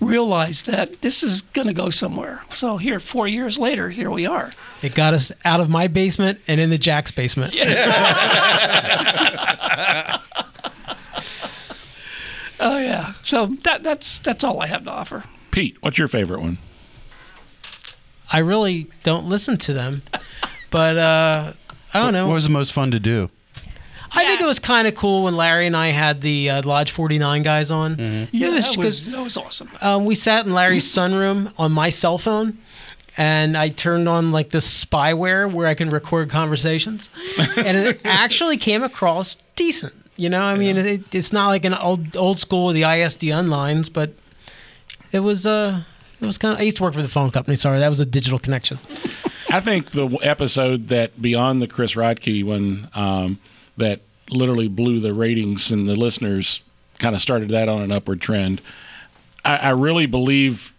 realized 0.00 0.66
that 0.66 1.02
this 1.02 1.22
is 1.22 1.42
going 1.42 1.66
to 1.66 1.74
go 1.74 1.90
somewhere. 1.90 2.42
So 2.52 2.78
here, 2.78 3.00
four 3.00 3.28
years 3.28 3.58
later, 3.58 3.90
here 3.90 4.10
we 4.10 4.26
are. 4.26 4.52
It 4.82 4.94
got 4.94 5.14
us 5.14 5.30
out 5.44 5.60
of 5.60 5.68
my 5.68 5.88
basement 5.88 6.40
and 6.48 6.60
in 6.60 6.70
the 6.70 6.78
Jack's 6.78 7.10
basement. 7.10 7.54
Oh 12.60 12.78
yeah. 12.78 13.14
So 13.22 13.46
that 13.64 13.82
that's 13.82 14.18
that's 14.18 14.44
all 14.44 14.60
I 14.60 14.66
have 14.66 14.84
to 14.84 14.90
offer. 14.90 15.24
Pete, 15.50 15.78
what's 15.80 15.98
your 15.98 16.08
favorite 16.08 16.40
one? 16.40 16.58
I 18.30 18.38
really 18.38 18.88
don't 19.02 19.26
listen 19.26 19.56
to 19.58 19.72
them, 19.72 20.02
but 20.70 20.96
uh, 20.96 21.52
I 21.94 22.00
don't 22.00 22.12
know. 22.12 22.28
What 22.28 22.34
was 22.34 22.44
the 22.44 22.50
most 22.50 22.72
fun 22.72 22.92
to 22.92 23.00
do? 23.00 23.30
I 24.12 24.24
think 24.24 24.40
it 24.40 24.46
was 24.46 24.58
kind 24.58 24.88
of 24.88 24.94
cool 24.94 25.24
when 25.24 25.36
Larry 25.36 25.66
and 25.66 25.76
I 25.76 25.88
had 25.88 26.20
the 26.20 26.50
uh, 26.50 26.62
Lodge 26.62 26.90
49 26.90 27.42
guys 27.42 27.70
on. 27.70 27.98
Yeah, 28.32 28.48
it 28.48 28.52
was 28.52 28.68
that 28.68 28.78
was 28.78 29.06
that 29.10 29.22
was 29.22 29.36
awesome. 29.36 29.70
um, 29.80 30.04
we 30.04 30.14
sat 30.14 30.46
in 30.46 30.52
Larry's 30.52 30.84
sunroom 30.84 31.52
on 31.58 31.72
my 31.72 31.90
cell 31.90 32.18
phone, 32.18 32.58
and 33.16 33.56
I 33.56 33.68
turned 33.68 34.08
on 34.08 34.32
like 34.32 34.50
this 34.50 34.84
spyware 34.84 35.50
where 35.50 35.66
I 35.66 35.74
can 35.74 35.90
record 35.90 36.30
conversations, 36.30 37.08
and 37.56 37.76
it 37.76 38.00
actually 38.04 38.56
came 38.56 38.82
across 38.82 39.36
decent. 39.56 39.94
You 40.16 40.28
know, 40.28 40.42
I 40.42 40.56
mean, 40.56 40.76
it, 40.76 41.14
it's 41.14 41.32
not 41.32 41.48
like 41.48 41.64
an 41.64 41.74
old 41.74 42.14
old 42.16 42.38
school 42.38 42.66
with 42.66 42.74
the 42.74 42.82
ISDN 42.82 43.48
lines, 43.48 43.88
but 43.88 44.12
it 45.12 45.20
was 45.20 45.46
uh 45.46 45.82
it 46.20 46.26
was 46.26 46.36
kind 46.36 46.54
of. 46.54 46.60
I 46.60 46.64
used 46.64 46.76
to 46.78 46.82
work 46.82 46.94
for 46.94 47.02
the 47.02 47.08
phone 47.08 47.30
company. 47.30 47.56
Sorry, 47.56 47.78
that 47.78 47.88
was 47.88 48.00
a 48.00 48.06
digital 48.06 48.38
connection. 48.38 48.78
I 49.50 49.60
think 49.60 49.90
the 49.92 50.06
episode 50.22 50.88
that 50.88 51.20
beyond 51.20 51.62
the 51.62 51.66
Chris 51.66 51.94
Rodkey 51.94 52.44
one 52.44 52.88
um, 52.94 53.38
that 53.80 54.00
literally 54.30 54.68
blew 54.68 55.00
the 55.00 55.12
ratings 55.12 55.70
and 55.70 55.88
the 55.88 55.96
listeners 55.96 56.60
kind 56.98 57.14
of 57.14 57.20
started 57.20 57.48
that 57.50 57.68
on 57.68 57.82
an 57.82 57.90
upward 57.90 58.20
trend. 58.20 58.60
I, 59.44 59.56
I 59.56 59.70
really 59.70 60.06
believe, 60.06 60.72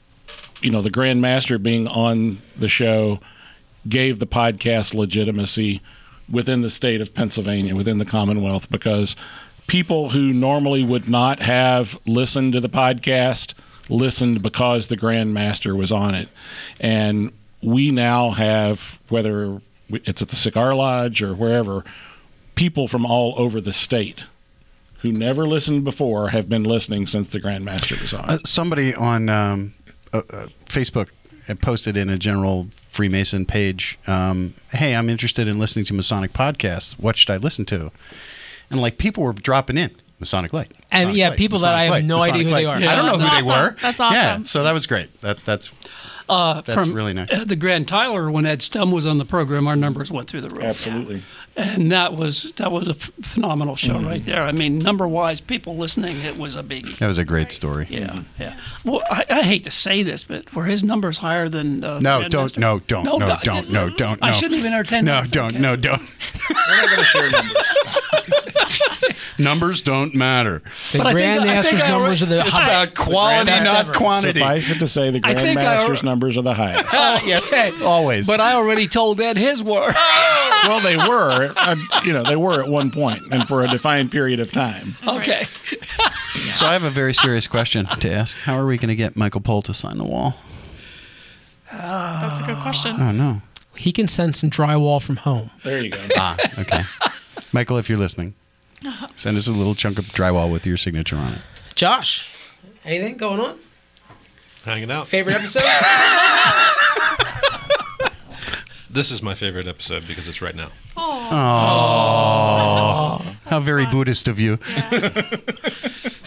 you 0.61 0.71
know, 0.71 0.81
the 0.81 0.89
Grandmaster 0.89 1.61
being 1.61 1.87
on 1.87 2.41
the 2.55 2.69
show 2.69 3.19
gave 3.87 4.19
the 4.19 4.27
podcast 4.27 4.93
legitimacy 4.93 5.81
within 6.29 6.61
the 6.61 6.69
state 6.69 7.01
of 7.01 7.13
Pennsylvania, 7.13 7.75
within 7.75 7.97
the 7.97 8.05
Commonwealth, 8.05 8.69
because 8.69 9.15
people 9.67 10.11
who 10.11 10.31
normally 10.33 10.83
would 10.83 11.09
not 11.09 11.39
have 11.39 11.97
listened 12.05 12.53
to 12.53 12.61
the 12.61 12.69
podcast 12.69 13.53
listened 13.89 14.41
because 14.41 14.87
the 14.87 14.97
Grandmaster 14.97 15.75
was 15.75 15.91
on 15.91 16.15
it. 16.15 16.29
And 16.79 17.31
we 17.61 17.91
now 17.91 18.31
have, 18.31 18.99
whether 19.09 19.61
it's 19.89 20.21
at 20.21 20.29
the 20.29 20.35
Cigar 20.35 20.73
Lodge 20.73 21.21
or 21.21 21.33
wherever, 21.33 21.83
people 22.61 22.87
from 22.87 23.07
all 23.07 23.33
over 23.37 23.59
the 23.59 23.73
state 23.73 24.25
who 24.99 25.11
never 25.11 25.47
listened 25.47 25.83
before 25.83 26.29
have 26.29 26.47
been 26.47 26.63
listening 26.63 27.07
since 27.07 27.27
the 27.27 27.39
Grandmaster 27.39 27.99
was 27.99 28.13
on. 28.13 28.29
Uh, 28.29 28.37
somebody 28.45 28.93
on 28.93 29.29
um, 29.29 29.73
uh, 30.13 30.21
uh, 30.29 30.45
Facebook 30.67 31.07
posted 31.61 31.97
in 31.97 32.07
a 32.07 32.19
general 32.19 32.67
Freemason 32.91 33.45
page, 33.47 33.97
um, 34.05 34.53
"Hey, 34.73 34.95
I'm 34.95 35.09
interested 35.09 35.47
in 35.47 35.57
listening 35.57 35.85
to 35.85 35.93
Masonic 35.95 36.33
podcasts. 36.33 36.93
What 36.99 37.17
should 37.17 37.31
I 37.31 37.37
listen 37.37 37.65
to?" 37.65 37.89
And 38.69 38.79
like 38.79 38.99
people 38.99 39.23
were 39.23 39.33
dropping 39.33 39.77
in 39.79 39.89
Masonic 40.19 40.53
Light, 40.53 40.71
And 40.91 41.15
yeah, 41.15 41.29
Light, 41.29 41.37
people 41.39 41.57
that 41.59 41.73
I 41.73 41.83
have 41.85 41.89
Masonic 41.93 42.05
no 42.07 42.17
Light, 42.19 42.31
idea 42.33 42.43
who 42.43 42.49
Masonic 42.51 42.61
they 42.63 42.67
Light. 42.67 42.83
are. 42.87 42.91
I 42.91 42.95
don't 42.95 43.05
know 43.07 43.17
That's 43.17 43.39
who 43.39 43.45
they 43.45 43.49
were. 43.51 43.75
That's 43.81 43.99
awesome. 43.99 44.15
Yeah, 44.15 44.43
so 44.45 44.63
that 44.63 44.73
was 44.73 44.85
great. 44.85 45.21
That 45.21 45.37
that's 45.45 45.71
Uh, 46.29 46.61
That's 46.61 46.85
from, 46.87 46.93
really 46.95 47.13
nice. 47.13 47.33
uh, 47.33 47.43
The 47.43 47.57
Grand 47.57 47.89
Tyler, 47.89 48.31
when 48.31 48.45
Ed 48.45 48.59
Stum 48.59 48.93
was 48.93 49.05
on 49.05 49.17
the 49.17 49.25
program, 49.25 49.67
our 49.67 49.75
numbers 49.75 50.09
went 50.11 50.29
through 50.29 50.39
the 50.41 50.49
roof. 50.49 50.63
Absolutely. 50.63 51.23
And 51.57 51.91
that 51.91 52.13
was 52.15 52.53
that 52.55 52.71
was 52.71 52.87
a 52.87 52.91
f- 52.93 53.11
phenomenal 53.21 53.75
show 53.75 53.95
Mm-hmm. 53.95 54.07
right 54.07 54.25
there. 54.25 54.41
I 54.43 54.53
mean, 54.53 54.77
number 54.79 55.05
wise, 55.05 55.41
people 55.41 55.75
listening, 55.75 56.17
it 56.21 56.37
was 56.37 56.55
a 56.55 56.63
biggie. 56.63 56.97
that 56.99 57.07
was 57.07 57.17
a 57.17 57.25
great 57.25 57.51
story. 57.51 57.87
Yeah, 57.89 58.23
yeah. 58.39 58.55
Well, 58.85 59.03
I, 59.11 59.25
I 59.29 59.41
hate 59.43 59.65
to 59.65 59.71
say 59.71 60.01
this, 60.01 60.23
but 60.23 60.53
were 60.55 60.63
his 60.65 60.81
numbers 60.81 61.17
higher 61.17 61.49
than? 61.49 61.83
Uh, 61.83 61.99
No, 61.99 62.27
don't, 62.29 62.57
no, 62.57 62.79
don't, 62.79 63.03
no, 63.03 63.17
No, 63.17 63.25
don't, 63.27 63.43
don't- 63.43 63.69
no, 63.69 63.89
don't. 63.89 64.23
I 64.23 64.31
shouldn't 64.31 64.59
even 64.59 64.71
entertain 64.71 65.03
No, 65.03 65.21
that. 65.23 65.31
don't, 65.31 65.59
no, 65.59 65.75
don't. 65.75 66.01
We're 66.49 66.77
not 66.77 66.85
going 66.85 66.97
to 66.99 67.03
share 67.03 67.29
numbers. 67.29 67.57
Numbers 69.37 69.81
don't 69.81 70.13
matter. 70.13 70.61
The 70.91 70.99
But 70.99 71.07
I 71.07 71.13
Grandmaster's 71.13 71.67
think 71.71 71.81
I 71.83 71.89
numbers 71.89 72.21
are 72.21 72.25
the 72.27 72.35
already- 72.35 72.49
It's 72.49 72.57
I- 72.59 72.63
about 72.83 72.95
quality, 72.95 73.51
not 73.51 73.65
ever. 73.67 73.93
quantity. 73.93 74.39
Suffice 74.39 74.69
it 74.69 74.79
to 74.79 74.87
say, 74.87 75.09
the 75.09 75.19
I 75.23 75.33
think 75.33 75.59
Grandmaster's 75.59 76.03
numbers 76.03 76.37
are 76.37 76.43
the 76.43 76.53
highest. 76.53 76.93
yes, 77.25 77.47
Okay. 77.47 77.71
always. 77.83 78.27
But 78.27 78.39
I 78.39 78.53
already 78.53 78.87
told 78.87 79.19
Ed 79.19 79.37
his 79.37 79.63
were. 79.63 79.91
well, 80.63 80.79
they 80.81 80.95
were, 80.95 81.40
uh, 81.45 81.75
you 82.03 82.13
know, 82.13 82.23
they 82.23 82.35
were 82.35 82.61
at 82.61 82.67
one 82.67 82.91
point 82.91 83.21
and 83.31 83.47
for 83.47 83.63
a 83.63 83.67
defined 83.67 84.11
period 84.11 84.39
of 84.39 84.51
time. 84.51 84.95
okay. 85.07 85.45
so 86.51 86.65
I 86.65 86.73
have 86.73 86.83
a 86.83 86.89
very 86.89 87.13
serious 87.13 87.47
question 87.47 87.85
to 87.99 88.11
ask. 88.11 88.35
How 88.37 88.57
are 88.57 88.65
we 88.65 88.77
going 88.77 88.89
to 88.89 88.95
get 88.95 89.15
Michael 89.15 89.41
Poll 89.41 89.61
to 89.63 89.73
sign 89.73 89.97
the 89.97 90.03
wall? 90.03 90.35
That's 91.71 92.39
a 92.39 92.43
good 92.43 92.57
question. 92.59 92.97
Oh 92.99 93.11
no. 93.11 93.41
He 93.75 93.91
can 93.91 94.07
send 94.07 94.35
some 94.35 94.49
drywall 94.49 95.01
from 95.01 95.15
home. 95.17 95.49
There 95.63 95.81
you 95.81 95.91
go. 95.91 95.99
Ah, 96.17 96.37
okay. 96.59 96.83
Michael, 97.53 97.77
if 97.77 97.89
you're 97.89 97.97
listening, 97.97 98.35
send 99.15 99.37
us 99.37 99.47
a 99.47 99.53
little 99.53 99.75
chunk 99.75 99.97
of 99.97 100.05
drywall 100.07 100.51
with 100.51 100.67
your 100.67 100.77
signature 100.77 101.15
on 101.17 101.33
it. 101.33 101.41
Josh, 101.75 102.27
anything 102.83 103.17
going 103.17 103.39
on? 103.39 103.59
Hanging 104.65 104.91
out. 104.91 105.07
Favorite 105.07 105.35
episode? 105.35 105.63
This 108.91 109.09
is 109.09 109.21
my 109.21 109.35
favorite 109.35 109.67
episode 109.67 110.05
because 110.05 110.27
it's 110.27 110.41
right 110.41 110.55
now. 110.55 110.71
Oh, 110.97 111.21
how 113.45 113.59
very 113.61 113.85
Buddhist 113.85 114.27
of 114.27 114.37
you. 114.39 114.59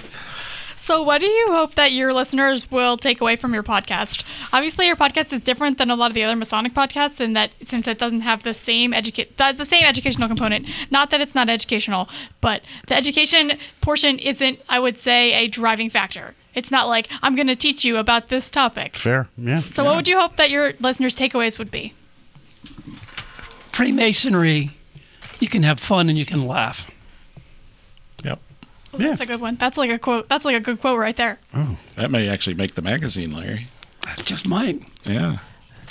So, 0.76 1.02
what 1.02 1.22
do 1.22 1.26
you 1.26 1.46
hope 1.50 1.76
that 1.76 1.92
your 1.92 2.12
listeners 2.12 2.70
will 2.70 2.98
take 2.98 3.22
away 3.22 3.36
from 3.36 3.54
your 3.54 3.62
podcast? 3.62 4.22
Obviously, 4.52 4.86
your 4.86 4.96
podcast 4.96 5.32
is 5.32 5.40
different 5.40 5.78
than 5.78 5.90
a 5.90 5.96
lot 5.96 6.10
of 6.10 6.14
the 6.14 6.22
other 6.22 6.36
Masonic 6.36 6.74
podcasts 6.74 7.22
in 7.22 7.32
that 7.32 7.52
since 7.62 7.88
it 7.88 7.96
doesn't 7.96 8.20
have 8.20 8.42
the 8.42 8.52
same 8.52 8.92
educate 8.92 9.34
does 9.38 9.56
the 9.56 9.64
same 9.64 9.82
educational 9.82 10.28
component. 10.28 10.68
Not 10.90 11.08
that 11.08 11.22
it's 11.22 11.34
not 11.34 11.48
educational, 11.48 12.10
but 12.42 12.60
the 12.88 12.94
education 12.94 13.56
portion 13.80 14.18
isn't, 14.18 14.60
I 14.68 14.78
would 14.78 14.98
say, 14.98 15.32
a 15.32 15.48
driving 15.48 15.88
factor. 15.88 16.34
It's 16.54 16.70
not 16.70 16.86
like 16.86 17.08
I'm 17.22 17.34
going 17.34 17.46
to 17.46 17.56
teach 17.56 17.86
you 17.86 17.96
about 17.96 18.28
this 18.28 18.50
topic. 18.50 18.94
Fair, 18.94 19.30
yeah. 19.38 19.60
So, 19.60 19.84
what 19.84 19.96
would 19.96 20.06
you 20.06 20.20
hope 20.20 20.36
that 20.36 20.50
your 20.50 20.74
listeners' 20.80 21.16
takeaways 21.16 21.58
would 21.58 21.70
be? 21.70 21.94
Freemasonry, 23.74 24.70
you 25.40 25.48
can 25.48 25.62
have 25.64 25.80
fun 25.80 26.08
and 26.08 26.16
you 26.16 26.24
can 26.24 26.46
laugh. 26.46 26.88
Yep. 28.22 28.38
Well, 28.92 29.02
That's 29.02 29.20
a 29.20 29.26
good 29.26 29.40
one. 29.40 29.56
That's 29.56 29.76
like 29.76 29.90
a 29.90 29.98
quote. 29.98 30.28
That's 30.28 30.44
like 30.44 30.56
a 30.56 30.60
good 30.60 30.80
quote 30.80 30.98
right 30.98 31.16
there. 31.16 31.38
Oh, 31.52 31.76
that 31.96 32.10
may 32.10 32.28
actually 32.28 32.54
make 32.54 32.74
the 32.74 32.82
magazine, 32.82 33.32
Larry. 33.32 33.66
That 34.02 34.24
just 34.24 34.46
might. 34.46 34.82
Yeah. 35.04 35.38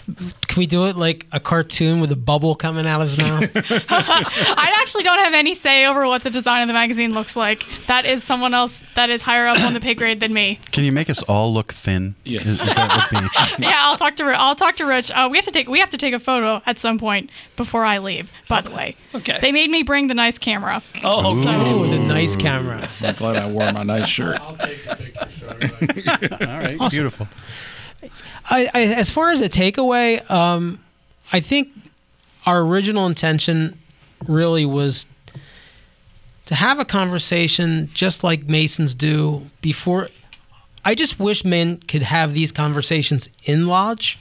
Can 0.06 0.60
we 0.60 0.66
do 0.66 0.86
it 0.88 0.98
like 0.98 1.26
a 1.32 1.40
cartoon 1.40 2.00
with 2.02 2.12
a 2.12 2.16
bubble 2.16 2.56
coming 2.56 2.86
out 2.86 3.02
of 3.02 3.08
his 3.10 3.18
mouth? 3.18 3.50
I 3.90 4.74
actually 4.82 5.04
don't 5.04 5.20
have 5.20 5.34
any 5.34 5.54
say 5.56 5.86
over 5.86 6.06
what 6.08 6.24
the 6.24 6.30
design 6.30 6.62
of 6.62 6.68
the 6.68 6.74
magazine 6.74 7.14
looks 7.14 7.36
like. 7.36 7.64
That 7.88 8.06
is 8.06 8.24
someone 8.24 8.54
else 8.54 8.84
that 8.96 9.10
is 9.10 9.22
higher 9.22 9.48
up 9.48 9.60
on 9.62 9.74
the 9.74 9.80
pay 9.80 9.94
grade 9.94 10.20
than 10.20 10.34
me. 10.34 10.60
Can 10.72 10.84
you 10.84 10.92
make 10.92 11.10
us 11.10 11.24
all 11.24 11.54
look 11.54 11.74
thin? 11.74 12.16
Yes. 12.26 12.48
Is, 12.48 12.62
is 12.62 12.76
that 12.76 13.10
would 13.12 13.22
be. 13.22 13.28
yeah, 13.64 13.78
I'll 13.84 13.98
talk 13.98 14.16
to 14.18 14.26
Ri- 14.26 14.36
I'll 14.36 14.56
talk 14.56 14.76
to 14.78 14.86
Rich. 14.86 15.10
Uh, 15.12 15.30
we 15.32 15.38
have 15.38 15.46
to 15.46 15.52
take 15.52 15.68
we 15.70 15.80
have 15.80 15.90
to 15.92 15.98
take 15.98 16.14
a 16.14 16.20
photo 16.20 16.62
at 16.66 16.78
some 16.78 17.00
point 17.00 17.30
before 17.56 17.86
I 17.86 18.00
leave. 18.00 18.30
By 18.50 18.62
the 18.62 18.72
way, 18.72 18.96
Okay. 19.16 19.40
they 19.42 19.52
made 19.52 19.70
me 19.70 19.84
bring 19.84 20.08
the 20.08 20.14
nice 20.14 20.38
camera. 20.38 20.84
Oh, 21.04 21.42
So 21.44 21.50
Ooh, 21.50 21.90
the 21.90 22.00
nice 22.00 22.36
camera. 22.36 22.90
I'm 23.02 23.16
glad 23.16 23.38
I 23.38 23.50
wore 23.50 23.72
my 23.72 23.84
nice 23.84 24.08
shirt. 24.10 24.40
I'll 24.42 24.58
take 24.58 24.84
the 24.84 24.96
picture. 24.96 26.38
All 26.42 26.48
right, 26.60 26.78
Awesome. 26.80 26.96
beautiful. 26.96 27.28
I, 28.50 28.70
I, 28.74 28.84
as 28.86 29.10
far 29.10 29.32
as 29.32 29.42
a 29.42 29.50
takeaway, 29.50 30.30
um, 30.30 30.80
I 31.32 31.40
think 31.40 31.70
our 32.46 32.62
original 32.62 33.08
intention 33.08 33.80
really 34.28 34.66
was 34.66 35.06
to 36.46 36.56
have 36.56 36.80
a 36.80 36.86
conversation 36.86 37.90
just 37.94 38.24
like 38.24 38.44
Masons 38.44 38.94
do 38.94 39.48
before. 39.62 40.10
I 40.86 40.96
just 40.96 41.20
wish 41.20 41.46
men 41.46 41.78
could 41.78 42.04
have 42.04 42.34
these 42.34 42.52
conversations 42.52 43.30
in 43.46 43.68
lodge, 43.68 44.20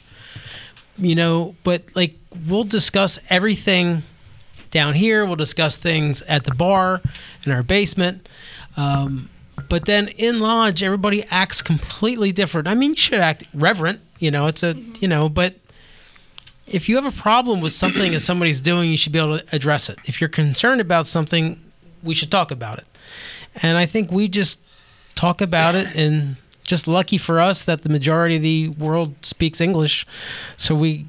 you 0.96 1.14
know, 1.14 1.56
but 1.64 1.82
like 1.94 2.14
we'll 2.46 2.64
discuss 2.64 3.18
everything 3.28 4.02
down 4.70 4.94
here, 4.94 5.26
we'll 5.26 5.36
discuss 5.36 5.76
things 5.76 6.22
at 6.22 6.44
the 6.44 6.54
bar 6.54 7.02
in 7.44 7.52
our 7.52 7.62
basement. 7.62 8.28
Um, 8.76 9.28
but 9.68 9.84
then 9.86 10.08
in 10.08 10.40
lodge, 10.40 10.82
everybody 10.82 11.24
acts 11.30 11.62
completely 11.62 12.32
different. 12.32 12.68
I 12.68 12.74
mean, 12.74 12.90
you 12.90 12.96
should 12.96 13.20
act 13.20 13.44
reverent, 13.54 14.00
you 14.18 14.30
know, 14.30 14.46
it's 14.46 14.62
a, 14.62 14.74
mm-hmm. 14.74 14.94
you 15.00 15.08
know, 15.08 15.28
but 15.28 15.56
if 16.66 16.88
you 16.88 16.96
have 16.96 17.06
a 17.06 17.16
problem 17.16 17.60
with 17.60 17.72
something 17.72 18.12
that 18.12 18.20
somebody's 18.20 18.60
doing, 18.60 18.90
you 18.90 18.96
should 18.96 19.12
be 19.12 19.18
able 19.18 19.38
to 19.38 19.54
address 19.54 19.88
it. 19.88 19.98
If 20.04 20.20
you're 20.20 20.30
concerned 20.30 20.80
about 20.80 21.06
something, 21.06 21.62
we 22.02 22.14
should 22.14 22.30
talk 22.30 22.50
about 22.50 22.78
it. 22.78 22.86
And 23.62 23.76
I 23.76 23.86
think 23.86 24.10
we 24.10 24.28
just 24.28 24.60
talk 25.14 25.40
about 25.40 25.74
it 25.74 25.94
and 25.94 26.36
just 26.62 26.88
lucky 26.88 27.18
for 27.18 27.40
us 27.40 27.64
that 27.64 27.82
the 27.82 27.88
majority 27.88 28.36
of 28.36 28.42
the 28.42 28.68
world 28.68 29.14
speaks 29.24 29.60
English, 29.60 30.06
so 30.56 30.74
we 30.74 31.06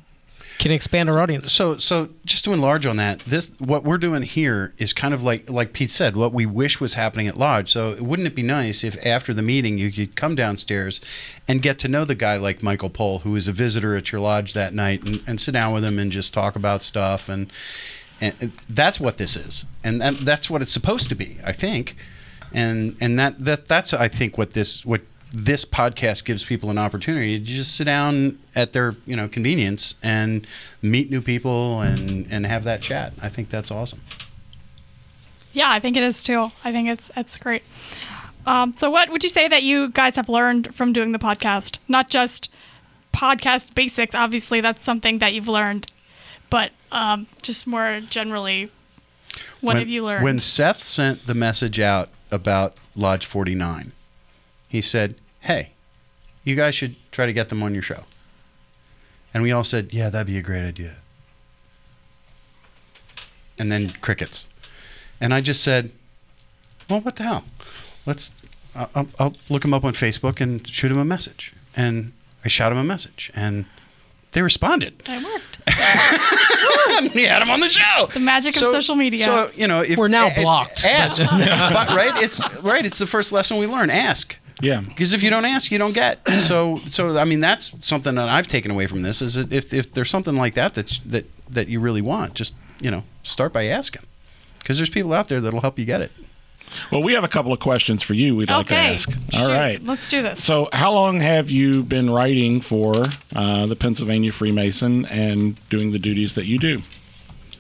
can 0.64 0.72
expand 0.72 1.10
our 1.10 1.20
audience. 1.20 1.52
So, 1.52 1.78
so 1.78 2.08
just 2.24 2.46
to 2.46 2.54
enlarge 2.54 2.86
on 2.86 2.96
that, 2.96 3.20
this 3.20 3.52
what 3.60 3.84
we're 3.84 3.98
doing 3.98 4.22
here 4.22 4.74
is 4.78 4.94
kind 4.94 5.14
of 5.14 5.22
like 5.22 5.50
like 5.50 5.74
Pete 5.74 5.92
said, 5.92 6.16
what 6.16 6.32
we 6.32 6.46
wish 6.46 6.80
was 6.80 6.94
happening 6.94 7.28
at 7.28 7.36
lodge. 7.36 7.70
So, 7.70 8.02
wouldn't 8.02 8.30
it 8.30 8.34
be 8.34 8.44
nice 8.44 8.82
if 8.82 9.06
after 9.06 9.34
the 9.34 9.42
meeting 9.42 9.78
you 9.78 9.92
could 9.92 10.16
come 10.16 10.36
downstairs 10.36 11.02
and 11.50 11.62
get 11.62 11.80
to 11.80 11.90
know 11.90 12.06
the 12.06 12.16
guy 12.16 12.38
like 12.38 12.64
Michael 12.64 12.90
Poll, 12.90 13.20
who 13.20 13.36
is 13.36 13.50
a 13.50 13.52
visitor 13.52 13.98
at 13.98 14.14
your 14.14 14.22
lodge 14.22 14.54
that 14.54 14.74
night, 14.74 15.04
and, 15.04 15.22
and 15.28 15.42
sit 15.42 15.52
down 15.52 15.74
with 15.74 15.84
him 15.84 16.00
and 16.00 16.14
just 16.14 16.34
talk 16.34 16.56
about 16.56 16.82
stuff 16.82 17.28
and. 17.28 17.52
And 18.22 18.54
that's 18.70 19.02
what 19.02 19.18
this 19.18 19.36
is, 19.36 19.66
and 19.84 20.00
that, 20.00 20.20
that's 20.20 20.50
what 20.50 20.62
it's 20.62 20.72
supposed 20.72 21.10
to 21.10 21.16
be, 21.16 21.40
I 21.44 21.52
think, 21.52 21.98
and 22.54 22.96
and 23.02 23.20
that, 23.20 23.44
that 23.44 23.68
that's 23.68 23.92
I 23.92 24.08
think 24.08 24.38
what 24.38 24.52
this 24.52 24.86
what 24.86 25.02
this 25.36 25.66
podcast 25.66 26.26
gives 26.26 26.46
people 26.46 26.70
an 26.70 26.78
opportunity 26.78 27.40
to 27.40 27.44
just 27.44 27.76
sit 27.76 27.86
down 27.86 28.38
at 28.56 28.72
their 28.72 28.96
you 29.08 29.16
know 29.16 29.28
convenience 29.28 29.96
and 30.04 30.46
meet 30.82 31.10
new 31.10 31.22
people 31.22 31.82
and 31.82 32.28
and 32.32 32.46
have 32.46 32.64
that 32.64 32.82
chat. 32.82 33.14
I 33.22 33.30
think 33.30 33.50
that's 33.50 33.72
awesome. 33.72 34.02
yeah, 35.52 35.72
I 35.72 35.80
think 35.80 35.98
it 35.98 36.04
is 36.04 36.22
too. 36.22 36.52
I 36.64 36.72
think 36.72 36.88
it's 36.88 37.10
it's 37.18 37.38
great. 37.38 37.64
Um, 38.46 38.76
so, 38.78 38.92
what 38.92 39.10
would 39.10 39.24
you 39.24 39.30
say 39.30 39.48
that 39.48 39.64
you 39.64 39.90
guys 39.90 40.16
have 40.18 40.30
learned 40.30 40.76
from 40.76 40.94
doing 40.94 41.14
the 41.14 41.20
podcast? 41.20 41.78
Not 41.88 42.10
just 42.10 42.50
podcast 43.14 43.74
basics, 43.74 44.16
obviously 44.16 44.60
that's 44.60 44.84
something 44.84 45.20
that 45.20 45.34
you've 45.34 45.48
learned, 45.48 45.92
but 46.50 46.72
um, 46.92 47.28
just 47.42 47.66
more 47.66 48.02
generally, 48.02 48.72
what 49.62 49.74
when, 49.74 49.78
have 49.78 49.90
you 49.90 50.04
learned? 50.04 50.24
When 50.24 50.40
Seth 50.40 50.84
sent 50.84 51.26
the 51.26 51.34
message 51.34 51.80
out 51.80 52.10
about 52.32 52.76
Lodge 52.96 53.26
49, 53.26 53.92
he 54.68 54.82
said, 54.82 55.16
Hey, 55.44 55.72
you 56.44 56.56
guys 56.56 56.74
should 56.76 56.96
try 57.12 57.26
to 57.26 57.34
get 57.34 57.50
them 57.50 57.62
on 57.64 57.74
your 57.74 57.84
show. 57.84 58.04
And 59.34 59.44
we 59.44 59.52
all 59.52 59.64
said, 59.64 59.94
Yeah, 59.94 60.10
that'd 60.10 60.28
be 60.28 60.38
a 60.38 60.42
great 60.42 60.66
idea. 60.66 60.96
And 63.58 63.72
then 63.72 63.90
crickets. 64.02 64.48
And 65.22 65.34
I 65.34 65.42
just 65.42 65.62
said, 65.64 65.92
Well, 66.90 67.02
what 67.02 67.16
the 67.18 67.24
hell? 67.24 67.44
Let's, 68.06 68.32
I'll, 68.76 69.08
I'll 69.20 69.34
look 69.50 69.62
them 69.62 69.74
up 69.74 69.84
on 69.84 69.94
Facebook 69.94 70.42
and 70.42 70.68
shoot 70.68 70.90
them 70.90 70.98
a 70.98 71.06
message. 71.06 71.54
And 71.76 72.14
I 72.44 72.48
shot 72.48 72.70
them 72.70 72.78
a 72.78 72.84
message. 72.84 73.32
And 73.36 73.66
they 74.32 74.42
responded. 74.42 75.02
It 75.06 75.24
worked. 75.24 75.60
we 77.16 77.24
had 77.24 77.42
him 77.42 77.50
on 77.52 77.60
the 77.60 77.70
show. 77.70 78.08
The 78.14 78.20
magic 78.20 78.56
So- 78.56 78.68
of 78.70 78.74
social 78.74 78.96
media. 78.96 79.26
So 79.26 79.52
you 79.56 79.68
know, 79.68 79.82
if 79.82 79.98
We're 79.98 80.08
now 80.08 80.28
a- 80.28 80.40
a- 80.40 80.42
blocked. 80.42 80.84
Ask, 80.86 81.18
but 81.30 81.90
right? 81.90 82.22
It's 82.24 82.42
right. 82.62 82.86
It's 82.86 82.98
the 83.00 83.08
first 83.08 83.32
lesson 83.32 83.58
we 83.58 83.68
learn. 83.68 83.90
Ask. 83.90 84.38
Yeah. 84.64 84.82
Because 84.82 85.14
if 85.14 85.22
you 85.22 85.30
don't 85.30 85.46
ask, 85.46 85.72
you 85.72 85.78
don't 85.78 85.94
get. 85.94 86.20
So, 86.40 86.80
so 86.92 87.18
I 87.18 87.26
mean, 87.26 87.40
that's 87.42 87.74
something 87.82 88.16
that 88.16 88.30
I've 88.30 88.48
taken 88.48 88.72
away 88.72 88.88
from 88.88 89.02
this. 89.02 89.22
Is 89.22 89.36
that 89.36 89.52
if 89.54 89.74
if 89.74 89.94
there's 89.94 90.10
something 90.10 90.36
like 90.36 90.54
that 90.56 90.74
that 90.76 91.00
that 91.06 91.26
that 91.50 91.68
you 91.68 91.80
really 91.80 92.02
want, 92.02 92.34
just 92.34 92.54
you 92.80 92.90
know, 92.92 93.04
start 93.24 93.54
by 93.54 93.66
asking. 93.66 94.02
Because 94.60 94.78
there's 94.78 94.90
people 94.90 95.14
out 95.14 95.28
there 95.28 95.42
that'll 95.42 95.62
help 95.62 95.78
you 95.78 95.86
get 95.86 96.02
it. 96.02 96.12
Well, 96.92 97.04
we 97.04 97.14
have 97.14 97.26
a 97.26 97.28
couple 97.28 97.52
of 97.52 97.60
questions 97.60 98.02
for 98.02 98.14
you 98.14 98.36
we'd 98.38 98.50
like 98.50 98.68
to 98.68 98.74
Okay. 98.74 98.94
ask. 98.94 99.12
Shoot, 99.12 99.42
All 99.42 99.50
right. 99.50 99.84
let's 99.84 100.08
do 100.08 100.22
this. 100.22 100.42
So, 100.44 100.70
how 100.72 100.94
long 100.94 101.20
have 101.20 101.50
you 101.52 101.84
been 101.84 102.10
writing 102.10 102.62
for 102.62 102.94
uh, 103.36 103.66
the 103.66 103.76
Pennsylvania 103.76 104.32
Freemason 104.32 105.06
and 105.08 105.58
doing 105.70 105.92
the 105.92 106.00
duties 106.00 106.36
that 106.36 106.46
you 106.46 106.58
do? 106.58 106.82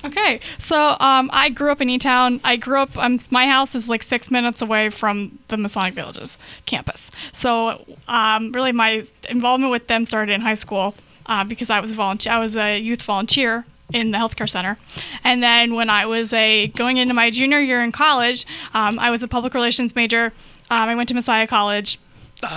Okay, 0.05 0.41
so 0.59 0.97
um, 0.99 1.29
I 1.31 1.49
grew 1.49 1.71
up 1.71 1.79
in 1.79 1.89
E-Town. 1.89 2.41
I 2.43 2.57
grew 2.57 2.79
up. 2.79 2.97
Um, 2.97 3.19
my 3.31 3.47
house 3.47 3.73
is 3.73 3.87
like 3.87 4.03
six 4.03 4.29
minutes 4.29 4.61
away 4.61 4.89
from 4.89 5.39
the 5.47 5.55
Masonic 5.55 5.93
Villages 5.93 6.37
campus. 6.65 7.09
So 7.31 7.85
um, 8.09 8.51
really, 8.51 8.73
my 8.73 9.03
involvement 9.29 9.71
with 9.71 9.87
them 9.87 10.05
started 10.05 10.33
in 10.33 10.41
high 10.41 10.55
school 10.55 10.93
uh, 11.27 11.45
because 11.45 11.69
I 11.69 11.79
was 11.79 11.91
a 11.91 11.93
volunteer. 11.93 12.33
I 12.33 12.39
was 12.39 12.57
a 12.57 12.77
youth 12.77 13.01
volunteer 13.01 13.65
in 13.93 14.11
the 14.11 14.17
healthcare 14.17 14.49
center, 14.49 14.77
and 15.23 15.41
then 15.41 15.73
when 15.73 15.89
I 15.89 16.05
was 16.05 16.33
a 16.33 16.67
going 16.67 16.97
into 16.97 17.13
my 17.13 17.29
junior 17.29 17.59
year 17.59 17.81
in 17.81 17.91
college, 17.93 18.45
um, 18.73 18.99
I 18.99 19.09
was 19.09 19.23
a 19.23 19.27
public 19.27 19.53
relations 19.53 19.95
major. 19.95 20.33
Um, 20.69 20.89
I 20.89 20.95
went 20.95 21.07
to 21.09 21.15
Messiah 21.15 21.47
College. 21.47 21.99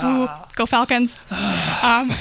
Ooh, 0.03 0.27
go 0.55 0.65
Falcons! 0.65 1.15
Um, 1.77 2.11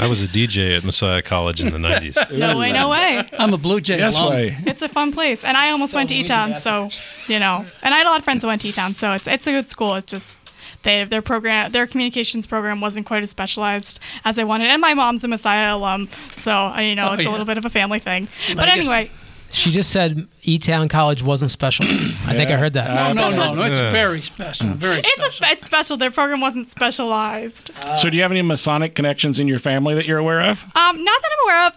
I 0.00 0.06
was 0.08 0.20
a 0.22 0.26
DJ 0.26 0.76
at 0.76 0.82
Messiah 0.84 1.22
College 1.22 1.60
in 1.60 1.70
the 1.70 1.78
90s. 1.88 2.36
no 2.36 2.58
way, 2.58 2.72
no 2.72 2.88
way. 2.88 3.24
I'm 3.38 3.54
a 3.54 3.56
Blue 3.58 3.80
Jay 3.80 3.96
Yes 3.98 4.18
alum. 4.18 4.30
way. 4.34 4.58
It's 4.66 4.82
a 4.82 4.88
fun 4.88 5.12
place, 5.12 5.44
and 5.44 5.56
I 5.56 5.70
almost 5.70 5.94
went 5.94 6.08
to 6.08 6.14
E-Town, 6.16 6.56
so 6.56 6.90
you 7.28 7.38
know. 7.38 7.64
And 7.82 7.94
I 7.94 7.98
had 7.98 8.06
a 8.06 8.10
lot 8.10 8.18
of 8.18 8.24
friends 8.24 8.40
that 8.42 8.48
went 8.48 8.60
to 8.62 8.68
E-Town, 8.68 8.94
so 8.94 9.12
it's 9.12 9.26
it's 9.28 9.46
a 9.46 9.52
good 9.52 9.68
school. 9.68 9.94
It 9.94 10.08
just 10.08 10.36
they 10.82 11.04
their 11.04 11.22
program 11.22 11.70
their 11.72 11.86
communications 11.86 12.44
program 12.44 12.80
wasn't 12.80 13.06
quite 13.06 13.22
as 13.22 13.30
specialized 13.30 14.00
as 14.24 14.36
I 14.38 14.44
wanted. 14.44 14.68
And 14.68 14.82
my 14.82 14.94
mom's 14.94 15.22
a 15.24 15.28
Messiah 15.28 15.76
alum, 15.76 16.08
so 16.32 16.52
uh, 16.52 16.80
you 16.80 16.96
know 16.96 17.10
Oh, 17.10 17.12
it's 17.14 17.24
a 17.24 17.30
little 17.30 17.46
bit 17.46 17.56
of 17.56 17.64
a 17.64 17.70
family 17.70 18.00
thing. 18.00 18.28
But 18.56 18.68
anyway, 18.68 19.10
She 19.54 19.70
just 19.70 19.90
said 19.90 20.26
E 20.42 20.58
Town 20.58 20.88
College 20.88 21.22
wasn't 21.22 21.50
special. 21.52 21.86
I 21.86 22.34
think 22.34 22.50
I 22.50 22.56
heard 22.56 22.72
that. 22.72 23.14
No, 23.14 23.30
no, 23.30 23.54
no. 23.54 23.62
It's 23.62 23.80
very 23.80 24.20
special. 24.20 24.66
Very 24.70 24.98
it's 24.98 25.06
a 25.08 25.12
special. 25.12 25.32
spe- 25.32 25.52
it's 25.52 25.66
special. 25.66 25.96
Their 25.96 26.10
program 26.10 26.40
wasn't 26.40 26.70
specialized. 26.72 27.70
so, 27.98 28.10
do 28.10 28.16
you 28.16 28.22
have 28.22 28.32
any 28.32 28.42
Masonic 28.42 28.94
connections 28.96 29.38
in 29.38 29.46
your 29.46 29.60
family 29.60 29.94
that 29.94 30.06
you're 30.06 30.18
aware 30.18 30.40
of? 30.42 30.64
Um, 30.74 31.04
not 31.04 31.22
that 31.22 31.30
I'm 31.32 31.44
aware 31.46 31.66
of. 31.68 31.76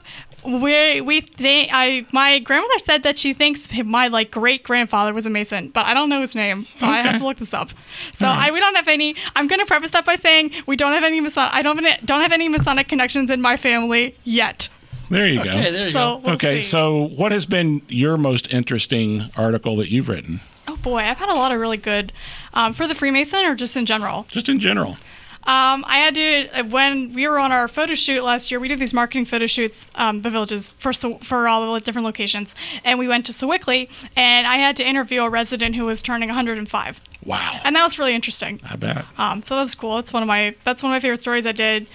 We 0.61 1.01
we 1.01 1.21
think 1.21 1.69
I 1.73 2.05
my 2.11 2.39
grandmother 2.39 2.79
said 2.79 3.03
that 3.03 3.17
she 3.19 3.33
thinks 3.33 3.67
my 3.83 4.07
like 4.07 4.31
great 4.31 4.63
grandfather 4.63 5.13
was 5.13 5.25
a 5.25 5.29
Mason, 5.29 5.69
but 5.69 5.85
I 5.85 5.93
don't 5.93 6.09
know 6.09 6.21
his 6.21 6.35
name, 6.35 6.67
so 6.75 6.87
I 6.87 7.01
have 7.01 7.19
to 7.19 7.25
look 7.25 7.37
this 7.37 7.53
up. 7.53 7.69
So 8.13 8.27
I 8.27 8.49
we 8.51 8.59
don't 8.59 8.75
have 8.75 8.87
any. 8.87 9.15
I'm 9.35 9.47
gonna 9.47 9.65
preface 9.65 9.91
that 9.91 10.05
by 10.05 10.15
saying 10.15 10.51
we 10.65 10.75
don't 10.77 10.93
have 10.93 11.03
any 11.03 11.19
Mason. 11.21 11.47
I 11.51 11.61
don't 11.61 11.75
have 11.77 11.85
any, 11.85 12.05
don't 12.05 12.21
have 12.21 12.31
any 12.31 12.47
Masonic 12.49 12.87
connections 12.87 13.29
in 13.29 13.41
my 13.41 13.57
family 13.57 14.15
yet. 14.23 14.69
There 15.09 15.27
you 15.27 15.39
Okay, 15.41 15.49
go. 15.49 15.71
there 15.71 15.85
you 15.85 15.91
So 15.91 15.99
go. 15.99 16.17
we'll 16.17 16.35
okay, 16.35 16.61
see. 16.61 16.67
so 16.67 17.03
what 17.15 17.31
has 17.31 17.45
been 17.45 17.81
your 17.87 18.17
most 18.17 18.51
interesting 18.51 19.29
article 19.37 19.75
that 19.77 19.89
you've 19.91 20.09
written? 20.09 20.41
oh 20.69 20.75
boy, 20.77 20.97
I've 20.97 21.17
had 21.17 21.29
a 21.29 21.33
lot 21.35 21.51
of 21.53 21.59
really 21.61 21.77
good 21.77 22.11
um, 22.53 22.73
for 22.73 22.87
the 22.87 22.93
Freemason 22.95 23.45
or 23.45 23.55
just 23.55 23.75
in 23.77 23.85
general. 23.85 24.25
Just 24.31 24.49
in 24.49 24.59
general. 24.59 24.97
Um, 25.43 25.85
I 25.87 25.99
had 25.99 26.15
to 26.15 26.49
uh, 26.59 26.63
when 26.65 27.13
we 27.13 27.25
were 27.25 27.39
on 27.39 27.53
our 27.53 27.69
photo 27.69 27.93
shoot 27.95 28.21
last 28.21 28.51
year. 28.51 28.59
We 28.59 28.67
did 28.67 28.79
these 28.79 28.93
marketing 28.93 29.23
photo 29.23 29.45
shoots, 29.45 29.89
um, 29.95 30.23
the 30.23 30.29
villages 30.29 30.73
for 30.77 30.91
for 30.91 31.47
all 31.47 31.73
the 31.73 31.79
different 31.79 32.05
locations, 32.05 32.53
and 32.83 32.99
we 32.99 33.07
went 33.07 33.25
to 33.27 33.31
Sewickley, 33.31 33.89
and 34.17 34.45
I 34.45 34.57
had 34.57 34.75
to 34.75 34.85
interview 34.85 35.21
a 35.21 35.29
resident 35.29 35.75
who 35.75 35.85
was 35.85 36.01
turning 36.01 36.27
105, 36.27 36.99
Wow. 37.23 37.61
and 37.63 37.77
that 37.77 37.83
was 37.83 37.97
really 37.97 38.13
interesting. 38.13 38.59
I 38.69 38.75
bet. 38.75 39.05
Um, 39.17 39.41
so 39.41 39.55
that 39.55 39.61
was 39.61 39.73
cool. 39.73 39.95
That's 39.95 40.11
one 40.11 40.21
of 40.21 40.27
my 40.27 40.53
that's 40.65 40.83
one 40.83 40.91
of 40.91 40.95
my 40.97 40.99
favorite 40.99 41.21
stories 41.21 41.45
I 41.45 41.53
did. 41.53 41.87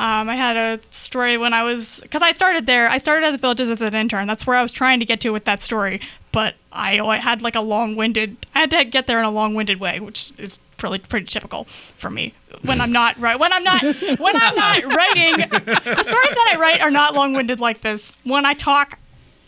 Um, 0.00 0.30
I 0.30 0.34
had 0.34 0.56
a 0.56 0.80
story 0.90 1.36
when 1.36 1.52
I 1.52 1.62
was 1.62 2.00
because 2.00 2.22
I 2.22 2.32
started 2.32 2.64
there. 2.64 2.88
I 2.88 2.96
started 2.96 3.26
at 3.26 3.32
the 3.32 3.38
villages 3.38 3.68
as 3.68 3.82
an 3.82 3.94
intern. 3.94 4.26
That's 4.26 4.46
where 4.46 4.56
I 4.56 4.62
was 4.62 4.72
trying 4.72 4.98
to 5.00 5.04
get 5.04 5.20
to 5.20 5.30
with 5.30 5.44
that 5.44 5.62
story, 5.62 6.00
but 6.32 6.54
I, 6.72 6.98
I 7.00 7.18
had 7.18 7.42
like 7.42 7.54
a 7.54 7.60
long-winded. 7.60 8.46
I 8.54 8.60
had 8.60 8.70
to 8.70 8.86
get 8.86 9.06
there 9.06 9.18
in 9.18 9.26
a 9.26 9.30
long-winded 9.30 9.78
way, 9.78 10.00
which 10.00 10.32
is 10.38 10.56
pretty 10.78 11.04
pretty 11.04 11.26
typical 11.26 11.64
for 11.98 12.08
me 12.08 12.32
when 12.62 12.80
I'm 12.80 12.90
not 12.90 13.20
right 13.20 13.38
when 13.38 13.52
I'm 13.52 13.62
not 13.62 13.82
when 13.82 14.36
I'm 14.36 14.54
not 14.54 14.84
writing. 14.96 15.36
The 15.50 16.02
stories 16.02 16.34
that 16.34 16.50
I 16.54 16.56
write 16.58 16.80
are 16.80 16.90
not 16.90 17.12
long-winded 17.14 17.60
like 17.60 17.82
this. 17.82 18.16
When 18.24 18.46
I 18.46 18.54
talk, 18.54 18.98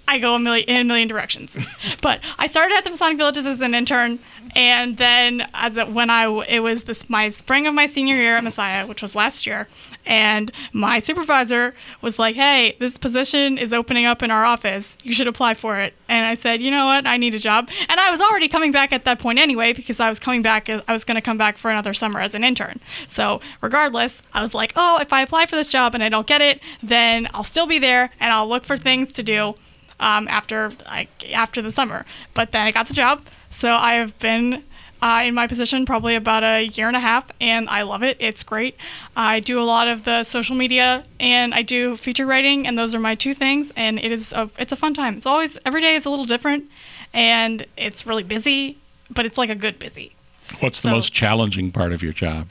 I 0.07 0.19
go 0.19 0.35
a 0.35 0.39
million 0.39 0.69
in 0.69 0.77
a 0.83 0.85
million 0.85 1.09
directions. 1.09 1.57
but 2.03 2.21
I 2.39 2.47
started 2.47 2.77
at 2.77 2.85
the 2.85 2.91
Masonic 2.91 3.17
Villages 3.17 3.47
as 3.47 3.63
an 3.63 3.75
intern, 3.75 4.19
and 4.55 4.99
then 4.99 5.49
as 5.55 5.79
a, 5.79 5.87
when 5.87 6.11
I 6.11 6.27
it 6.45 6.61
was 6.61 6.85
this 6.85 7.09
my 7.09 7.31
spring 7.31 7.67
of 7.67 7.73
my 7.73 7.87
senior 7.87 8.17
year 8.17 8.37
at 8.37 8.45
Messiah, 8.45 8.87
which 8.87 9.01
was 9.01 9.15
last 9.15 9.47
year, 9.47 9.69
and 10.05 10.51
my 10.73 10.99
supervisor 10.99 11.75
was 12.01 12.19
like, 12.19 12.37
"Hey, 12.37 12.77
this 12.79 12.99
position 12.99 13.59
is 13.59 13.73
opening 13.73 14.07
up 14.07 14.23
in 14.23 14.31
our 14.31 14.45
office. 14.45 14.97
You 15.03 15.13
should 15.13 15.27
apply 15.27 15.55
for 15.55 15.79
it." 15.81 15.95
And 16.09 16.27
I 16.27 16.35
said, 16.35 16.61
"You 16.61 16.71
know 16.71 16.87
what? 16.87 17.07
I 17.07 17.17
need 17.17 17.35
a 17.35 17.39
job." 17.39 17.69
And 17.89 18.01
I 18.01 18.11
was 18.11 18.21
already 18.21 18.49
coming 18.49 18.73
back 18.73 18.93
at 18.93 19.05
that 19.05 19.19
point 19.19 19.39
anyway 19.39 19.73
because 19.73 20.01
I 20.01 20.09
was 20.09 20.19
coming 20.19 20.43
back. 20.43 20.69
I 20.69 20.93
was 20.93 21.05
going 21.05 21.17
to 21.17 21.21
come 21.21 21.39
back 21.39 21.59
for 21.59 21.71
another 21.71 21.95
summer 21.95 22.21
as 22.21 22.35
an 22.35 22.45
intern. 22.45 22.81
So 23.07 23.41
regardless, 23.61 24.23
I 24.33 24.43
was 24.43 24.55
like, 24.55 24.73
"Oh, 24.77 24.99
if 25.01 25.13
I 25.13 25.23
apply 25.23 25.47
for 25.47 25.57
this 25.57 25.69
job 25.69 25.95
and 25.95 26.03
I 26.03 26.09
don't 26.09 26.27
get 26.27 26.41
it, 26.41 26.61
then 26.83 27.29
I'll 27.35 27.45
still 27.45 27.67
be 27.67 27.79
there 27.79 28.11
and 28.21 28.33
I'll 28.33 28.49
look 28.49 28.65
for 28.65 28.77
things 28.77 29.13
to 29.13 29.23
do." 29.23 29.55
um, 30.03 30.27
after 30.29 30.73
like 30.85 31.33
after 31.33 31.63
the 31.63 31.71
summer. 31.71 32.05
But 32.35 32.53
then 32.53 32.67
I 32.67 32.73
got 32.73 32.89
the 32.89 32.95
job, 32.95 33.25
so 33.51 33.75
I 33.75 33.95
have 33.95 34.19
been 34.19 34.65
uh, 35.03 35.23
in 35.25 35.35
my 35.35 35.49
position 35.49 35.85
probably 35.85 36.15
about 36.15 36.45
a 36.45 36.63
year 36.63 36.87
and 36.87 36.97
a 36.97 37.01
half, 37.01 37.31
and 37.41 37.69
I 37.69 37.83
love 37.83 38.05
it. 38.05 38.17
It's 38.21 38.45
great. 38.45 38.77
I 39.17 39.41
do 39.41 39.59
a 39.59 39.65
lot 39.65 39.89
of 39.89 40.05
the 40.05 40.23
social 40.23 40.55
media, 40.55 41.05
and 41.19 41.53
I 41.53 41.63
do 41.63 41.97
feature 41.97 42.25
writing, 42.25 42.67
and 42.67 42.79
those 42.79 42.95
are 42.95 43.01
my 43.01 43.17
two 43.17 43.35
things. 43.35 43.73
And 43.75 43.99
it 43.99 44.13
is 44.13 44.33
a, 44.33 44.49
it's 44.59 44.71
a 44.71 44.77
fun 44.77 44.95
time. 44.95 45.17
It's 45.17 45.27
always 45.27 45.59
every 45.67 45.81
day 45.81 45.97
is 45.97 46.07
a 46.07 46.11
little 46.11 46.25
different, 46.25 46.71
and 47.13 47.67
it's 47.77 48.07
really 48.07 48.23
busy, 48.23 48.79
but 49.11 49.27
it's 49.27 49.37
like 49.37 49.51
a 49.51 49.57
good 49.57 49.81
busy. 49.81 50.15
What's 50.61 50.81
the 50.81 50.91
most 50.91 51.13
challenging 51.13 51.73
part 51.73 51.93
of 51.93 52.03
your 52.03 52.13
job? 52.13 52.47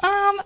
Um, 0.00 0.40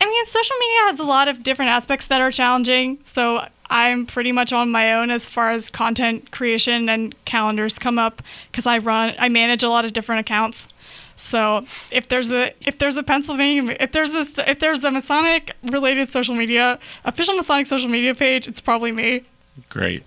I 0.00 0.06
mean, 0.06 0.26
social 0.26 0.56
media 0.60 0.78
has 0.82 0.98
a 1.00 1.04
lot 1.04 1.26
of 1.26 1.42
different 1.42 1.70
aspects 1.70 2.06
that 2.06 2.20
are 2.20 2.30
challenging. 2.30 2.98
So 3.02 3.48
I'm 3.70 4.06
pretty 4.06 4.30
much 4.30 4.52
on 4.52 4.70
my 4.70 4.92
own 4.92 5.10
as 5.10 5.28
far 5.28 5.50
as 5.50 5.70
content 5.70 6.30
creation 6.30 6.88
and 6.88 7.14
calendars 7.24 7.78
come 7.78 7.98
up 7.98 8.22
because 8.52 8.66
I 8.66 8.78
run, 8.78 9.14
I 9.18 9.28
manage 9.28 9.62
a 9.62 9.68
lot 9.68 9.84
of 9.84 9.92
different 9.92 10.20
accounts. 10.20 10.68
So 11.24 11.64
if 11.90 12.08
there's 12.08 12.30
a 12.30 12.52
if 12.66 12.78
there's 12.78 12.96
a 12.96 13.02
Pennsylvania 13.02 13.76
if 13.80 13.92
there's 13.92 14.12
a 14.12 14.50
if 14.50 14.58
there's 14.60 14.84
a 14.84 14.90
Masonic 14.90 15.56
related 15.62 16.08
social 16.08 16.34
media 16.34 16.78
official 17.04 17.34
Masonic 17.34 17.66
social 17.66 17.88
media 17.88 18.14
page, 18.14 18.46
it's 18.46 18.60
probably 18.60 18.92
me. 18.92 19.22
Great. 19.70 20.02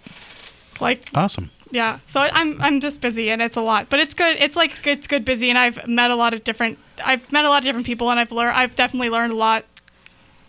Like 0.79 1.09
Awesome. 1.15 1.49
yeah, 1.71 1.99
so 2.03 2.19
I'm 2.21 2.61
I'm 2.61 2.79
just 2.79 3.01
busy 3.01 3.31
and 3.31 3.41
it's 3.41 3.55
a 3.57 3.61
lot, 3.61 3.89
but 3.89 3.99
it's 3.99 4.13
good. 4.13 4.37
It's 4.39 4.55
like 4.55 4.85
it's 4.85 5.07
good 5.07 5.25
busy, 5.25 5.49
and 5.49 5.57
I've 5.57 5.87
met 5.87 6.11
a 6.11 6.15
lot 6.15 6.33
of 6.35 6.43
different. 6.43 6.77
I've 7.03 7.31
met 7.31 7.45
a 7.45 7.49
lot 7.49 7.57
of 7.59 7.63
different 7.63 7.87
people, 7.87 8.11
and 8.11 8.19
I've 8.19 8.31
learned. 8.31 8.55
I've 8.55 8.75
definitely 8.75 9.09
learned 9.09 9.33
a 9.33 9.35
lot. 9.35 9.65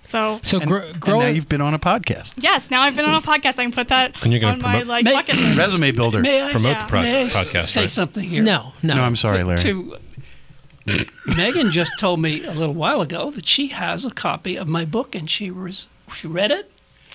So 0.03 0.41
So 0.43 0.59
And, 0.61 0.71
gr- 0.71 0.79
and 0.79 1.05
now 1.07 1.27
you've 1.27 1.49
been 1.49 1.61
on 1.61 1.75
a 1.75 1.79
podcast. 1.79 2.35
yes, 2.39 2.71
now 2.71 2.83
I've 2.83 2.95
been 2.97 3.05
on 3.07 3.15
a 3.15 3.21
podcast. 3.23 3.59
I 3.59 3.63
can 3.65 3.73
put 3.73 3.89
that 3.89 4.15
And 4.23 4.33
you're 4.33 4.41
gonna 4.41 4.55
on 4.55 4.63
my 4.63 4.83
like 4.83 5.05
May- 5.05 5.13
bucket 5.13 5.37
list. 5.39 5.59
Resume 5.59 5.91
builder. 5.93 6.21
May 6.21 6.43
I, 6.43 6.51
Promote 6.53 6.73
Yeah. 6.73 6.83
the 6.83 6.89
pro- 6.89 7.03
may 7.03 7.23
I 7.25 7.29
podcast. 7.29 7.61
say 7.63 7.81
right? 7.83 7.91
something 7.91 8.29
here? 8.29 8.43
no, 8.43 8.73
no, 8.83 8.95
No, 8.97 9.03
I'm 9.05 9.17
sorry, 9.17 9.43
Larry. 9.45 9.59
To, 9.61 9.97
Megan 11.37 11.71
just 11.73 11.93
told 11.99 12.21
me 12.21 12.45
a 12.45 12.53
little 12.53 12.75
while 12.75 13.01
ago 13.01 13.31
that 13.33 13.47
she 13.49 13.69
has 13.69 14.05
a 14.05 14.11
copy 14.11 14.57
of 14.57 14.67
my 14.69 14.85
book 14.85 15.15
and 15.15 15.31
she 15.31 15.51
was 15.51 15.87
she 16.15 16.27
read 16.27 16.51
it 16.51 16.71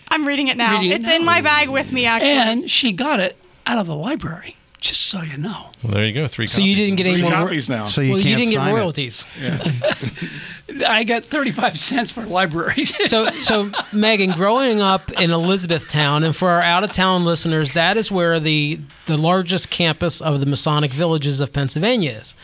I'm 0.09 0.27
reading 0.27 0.47
it 0.47 0.57
now. 0.57 0.73
Reading 0.73 0.91
it 0.91 0.95
it's 0.97 1.05
now. 1.07 1.15
in 1.15 1.25
my 1.25 1.41
bag 1.41 1.69
with 1.69 1.91
me 1.91 2.05
actually. 2.05 2.31
and 2.33 2.69
she 2.69 2.91
got 2.91 3.19
it 3.19 3.35
out 3.65 3.79
of 3.79 3.87
the 3.87 3.95
library. 3.95 4.55
Just 4.79 5.03
so 5.07 5.21
you 5.21 5.37
know. 5.37 5.67
Well, 5.81 5.93
there 5.93 6.05
you 6.05 6.11
go. 6.13 6.27
Three. 6.27 6.45
So 6.45 6.59
you 6.61 6.75
didn't 6.75 6.97
get 6.97 7.07
any 7.07 7.21
more 7.21 7.31
ro- 7.31 7.37
copies 7.45 7.69
now. 7.69 7.85
So 7.85 8.01
you 8.01 8.09
well, 8.11 8.17
you 8.19 8.25
can't 8.25 8.39
didn't 8.39 8.51
get 8.51 8.57
sign 8.57 8.69
it. 8.69 8.73
royalties. 8.73 9.25
I 10.85 11.03
got 11.05 11.23
35 11.23 11.79
cents 11.79 12.11
for 12.11 12.25
libraries. 12.25 12.93
So, 13.07 13.31
so 13.37 13.69
Megan, 13.91 14.31
growing 14.31 14.81
up 14.81 15.09
in 15.13 15.31
Elizabethtown, 15.31 16.23
and 16.23 16.35
for 16.35 16.49
our 16.49 16.61
out-of-town 16.61 17.25
listeners, 17.25 17.71
that 17.73 17.95
is 17.97 18.11
where 18.11 18.39
the 18.39 18.79
the 19.05 19.17
largest 19.17 19.69
campus 19.69 20.19
of 20.21 20.39
the 20.39 20.45
Masonic 20.45 20.91
villages 20.91 21.39
of 21.39 21.53
Pennsylvania 21.53 22.11
is. 22.11 22.35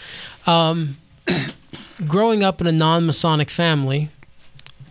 Um, 0.48 0.98
growing 2.08 2.44
up 2.44 2.62
in 2.62 2.68
a 2.68 2.72
non-Masonic 2.72 3.50
family, 3.50 4.10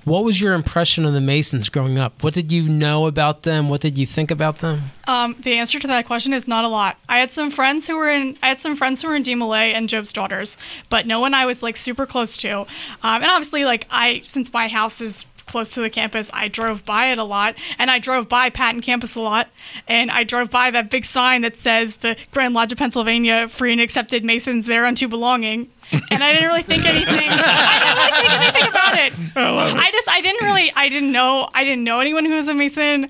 what 0.08 0.24
was 0.24 0.40
your 0.40 0.54
impression 0.54 1.04
of 1.04 1.12
the 1.12 1.20
Masons 1.20 1.68
growing 1.68 1.98
up? 1.98 2.22
What 2.22 2.32
did 2.32 2.50
you 2.50 2.66
know 2.66 3.06
about 3.06 3.42
them? 3.42 3.68
What 3.68 3.82
did 3.82 3.98
you 3.98 4.06
think 4.06 4.30
about 4.30 4.58
them? 4.58 4.90
Um, 5.06 5.36
the 5.40 5.58
answer 5.58 5.78
to 5.78 5.86
that 5.86 6.06
question 6.06 6.32
is 6.32 6.48
not 6.48 6.64
a 6.64 6.68
lot. 6.68 6.96
I 7.08 7.18
had 7.18 7.30
some 7.30 7.50
friends 7.50 7.86
who 7.86 7.96
were 7.96 8.10
in. 8.10 8.38
I 8.42 8.48
had 8.48 8.58
some 8.58 8.74
friends 8.74 9.02
who 9.02 9.08
were 9.08 9.16
in 9.16 9.22
DeMolay 9.22 9.74
and 9.74 9.88
Job's 9.88 10.12
Daughters, 10.12 10.56
but 10.88 11.06
no 11.06 11.20
one 11.20 11.34
I 11.34 11.44
was 11.44 11.62
like 11.62 11.76
super 11.76 12.06
close 12.06 12.38
to. 12.38 12.60
Um, 12.60 12.66
and 13.02 13.26
obviously, 13.26 13.66
like 13.66 13.86
I, 13.90 14.20
since 14.20 14.50
my 14.50 14.68
house 14.68 15.02
is 15.02 15.26
close 15.48 15.74
to 15.74 15.80
the 15.80 15.90
campus, 15.90 16.30
I 16.32 16.48
drove 16.48 16.84
by 16.84 17.06
it 17.06 17.18
a 17.18 17.24
lot, 17.24 17.56
and 17.78 17.90
I 17.90 17.98
drove 17.98 18.28
by 18.28 18.50
Patton 18.50 18.82
campus 18.82 19.14
a 19.14 19.20
lot, 19.20 19.48
and 19.86 20.10
I 20.10 20.24
drove 20.24 20.50
by 20.50 20.70
that 20.70 20.90
big 20.90 21.04
sign 21.04 21.42
that 21.42 21.56
says 21.56 21.96
the 21.96 22.16
Grand 22.30 22.54
Lodge 22.54 22.72
of 22.72 22.78
Pennsylvania, 22.78 23.48
free 23.48 23.72
and 23.72 23.80
accepted 23.80 24.24
Masons 24.24 24.66
thereunto 24.66 25.08
belonging. 25.08 25.70
And 26.10 26.22
I 26.22 26.32
didn't 26.32 26.48
really 26.48 26.62
think 26.62 26.84
anything. 26.84 27.28
I 27.30 27.78
didn't 27.78 27.96
really 27.96 28.28
think 28.28 28.42
anything 28.42 28.68
about 28.68 28.98
it. 28.98 29.12
I 29.36 29.90
just, 29.90 30.08
I 30.08 30.20
didn't 30.20 30.46
really, 30.46 30.70
I 30.76 30.88
didn't 30.88 31.12
know, 31.12 31.48
I 31.54 31.64
didn't 31.64 31.84
know 31.84 32.00
anyone 32.00 32.26
who 32.26 32.34
was 32.34 32.46
a 32.48 32.54
Mason. 32.54 33.08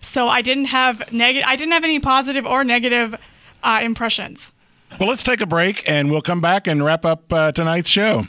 So 0.00 0.28
I 0.28 0.40
didn't 0.40 0.66
have 0.66 1.12
negative. 1.12 1.46
I 1.46 1.56
didn't 1.56 1.72
have 1.72 1.84
any 1.84 2.00
positive 2.00 2.46
or 2.46 2.64
negative 2.64 3.16
uh, 3.62 3.80
impressions. 3.82 4.50
Well, 4.98 5.08
let's 5.08 5.22
take 5.22 5.40
a 5.40 5.46
break 5.46 5.88
and 5.90 6.10
we'll 6.10 6.22
come 6.22 6.40
back 6.40 6.66
and 6.66 6.84
wrap 6.84 7.04
up 7.04 7.32
uh, 7.32 7.52
tonight's 7.52 7.88
show. 7.88 8.26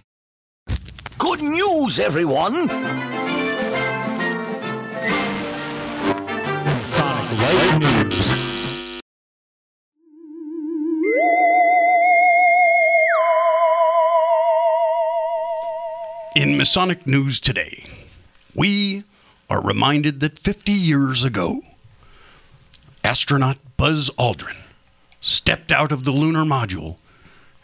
Good 1.18 1.42
news, 1.42 2.00
everyone! 2.00 2.68
In 16.34 16.58
Masonic 16.58 17.06
news 17.06 17.40
today, 17.40 17.86
we 18.56 19.04
are 19.50 19.62
reminded 19.62 20.22
that 20.22 20.40
50 20.40 20.72
years 20.72 21.24
ago, 21.24 21.62
astronaut 23.04 23.58
Buzz 23.78 24.10
Aldrin 24.18 24.58
stepped 25.20 25.72
out 25.72 25.92
of 25.92 26.04
the 26.04 26.12
lunar 26.12 26.44
module 26.44 26.96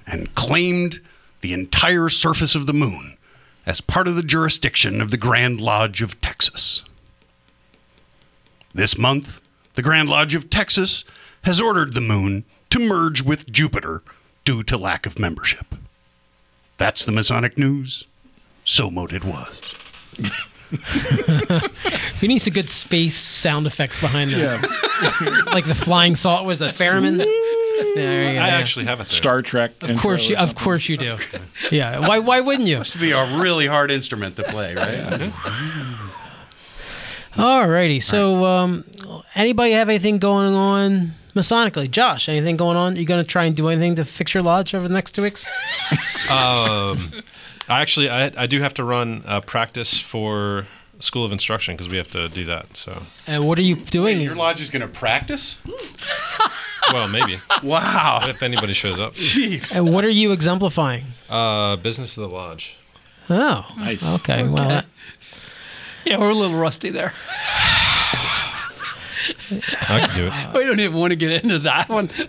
and 0.06 0.36
claimed 0.36 1.00
the 1.42 1.54
entire 1.54 2.10
surface 2.10 2.56
of 2.56 2.66
the 2.66 2.74
moon 2.74 3.18
as 3.66 3.82
part 3.82 4.08
of 4.08 4.16
the 4.16 4.24
jurisdiction 4.24 5.02
of 5.02 5.12
the 5.12 5.18
Grand 5.18 5.60
Lodge 5.60 6.02
of 6.02 6.22
Texas. 6.22 6.84
This 8.74 8.98
month, 8.98 9.42
the 9.78 9.84
Grand 9.84 10.10
Lodge 10.10 10.34
of 10.34 10.50
Texas 10.50 11.06
has 11.44 11.62
ordered 11.62 11.94
the 11.94 12.02
moon 12.02 12.46
to 12.72 12.80
merge 12.80 13.22
with 13.22 13.52
Jupiter 13.52 14.02
due 14.44 14.64
to 14.64 14.76
lack 14.76 15.06
of 15.06 15.20
membership. 15.20 15.68
That's 16.78 17.06
the 17.06 17.12
Masonic 17.12 17.60
news. 17.60 18.08
So 18.66 18.90
mote 18.90 19.14
it 19.14 19.24
was. 19.24 19.62
We 22.20 22.28
need 22.28 22.40
some 22.40 22.54
good 22.54 22.72
space 22.72 23.16
sound 23.16 23.68
effects 23.68 24.02
behind 24.02 24.32
that. 24.32 25.46
like 25.54 25.68
the 25.68 25.76
flying 25.76 26.16
salt 26.16 26.44
was 26.44 26.60
a 26.64 26.74
ferryman. 26.74 27.18
There 27.18 28.24
you 28.24 28.34
go. 28.34 28.40
I 28.40 28.50
actually 28.50 28.86
have 28.86 29.00
a 29.00 29.06
thing. 29.06 29.16
Star 29.16 29.44
Trek. 29.44 29.74
Of 29.82 30.00
course 30.00 30.28
you. 30.28 30.38
Of 30.38 30.56
course 30.56 30.90
you 30.90 30.98
do. 30.98 31.18
Yeah. 31.72 32.00
Why? 32.00 32.18
Why 32.18 32.42
wouldn't 32.42 32.68
you? 32.68 32.80
Must 32.80 33.00
be 33.00 33.12
a 33.12 33.40
really 33.40 33.68
hard 33.68 33.92
instrument 33.92 34.38
to 34.38 34.44
play, 34.44 34.74
right? 34.74 35.32
Alrighty. 37.38 38.02
So, 38.02 38.46
um, 38.46 38.84
anybody 39.36 39.72
have 39.74 39.90
anything 39.90 40.18
going 40.18 40.54
on 40.54 41.14
masonically? 41.36 41.90
Josh, 41.90 42.28
anything 42.30 42.58
going 42.58 42.78
on? 42.78 42.96
You 42.96 43.06
going 43.06 43.24
to 43.24 43.28
try 43.30 43.46
and 43.46 43.56
do 43.56 43.68
anything 43.70 43.96
to 43.96 44.06
fix 44.06 44.34
your 44.34 44.44
lodge 44.44 44.74
over 44.74 44.88
the 44.88 44.94
next 44.94 45.14
two 45.14 45.22
weeks? 45.24 45.46
Um, 46.30 47.14
I 47.70 47.80
actually, 47.80 48.10
I, 48.10 48.30
I 48.36 48.48
do 48.48 48.60
have 48.60 48.74
to 48.74 48.84
run 48.84 49.24
a 49.26 49.40
practice 49.40 49.98
for 49.98 50.68
School 51.00 51.24
of 51.24 51.32
Instruction 51.32 51.74
because 51.76 51.88
we 51.88 51.96
have 51.96 52.12
to 52.12 52.28
do 52.28 52.44
that. 52.46 52.76
So, 52.76 53.04
And 53.26 53.48
what 53.48 53.58
are 53.58 53.62
you 53.62 53.78
doing? 53.78 54.20
Your 54.20 54.36
lodge 54.36 54.60
is 54.60 54.70
going 54.70 54.82
to 54.82 54.90
practice? 54.90 55.56
well, 56.92 57.08
maybe 57.08 57.40
Wow. 57.64 58.28
if 58.28 58.44
anybody 58.44 58.74
shows 58.74 59.00
up. 59.00 59.14
And 59.72 59.94
what 59.94 60.04
are 60.04 60.10
you 60.10 60.34
exemplifying? 60.34 61.06
Uh, 61.30 61.78
business 61.78 62.18
of 62.18 62.24
the 62.24 62.30
lodge. 62.36 62.76
Oh, 63.30 63.66
Nice. 63.78 64.16
Okay. 64.16 64.44
Well, 64.46 64.68
that, 64.68 64.86
yeah, 66.06 66.18
we're 66.18 66.30
a 66.30 66.34
little 66.36 66.58
rusty 66.58 66.90
there. 66.90 67.14
I 69.90 70.00
can 70.08 70.16
do 70.16 70.28
it. 70.32 70.54
We 70.58 70.66
don't 70.66 70.80
even 70.80 70.98
want 70.98 71.12
to 71.12 71.16
get 71.16 71.44
into 71.44 71.60
that 71.60 71.90
one. 71.90 72.10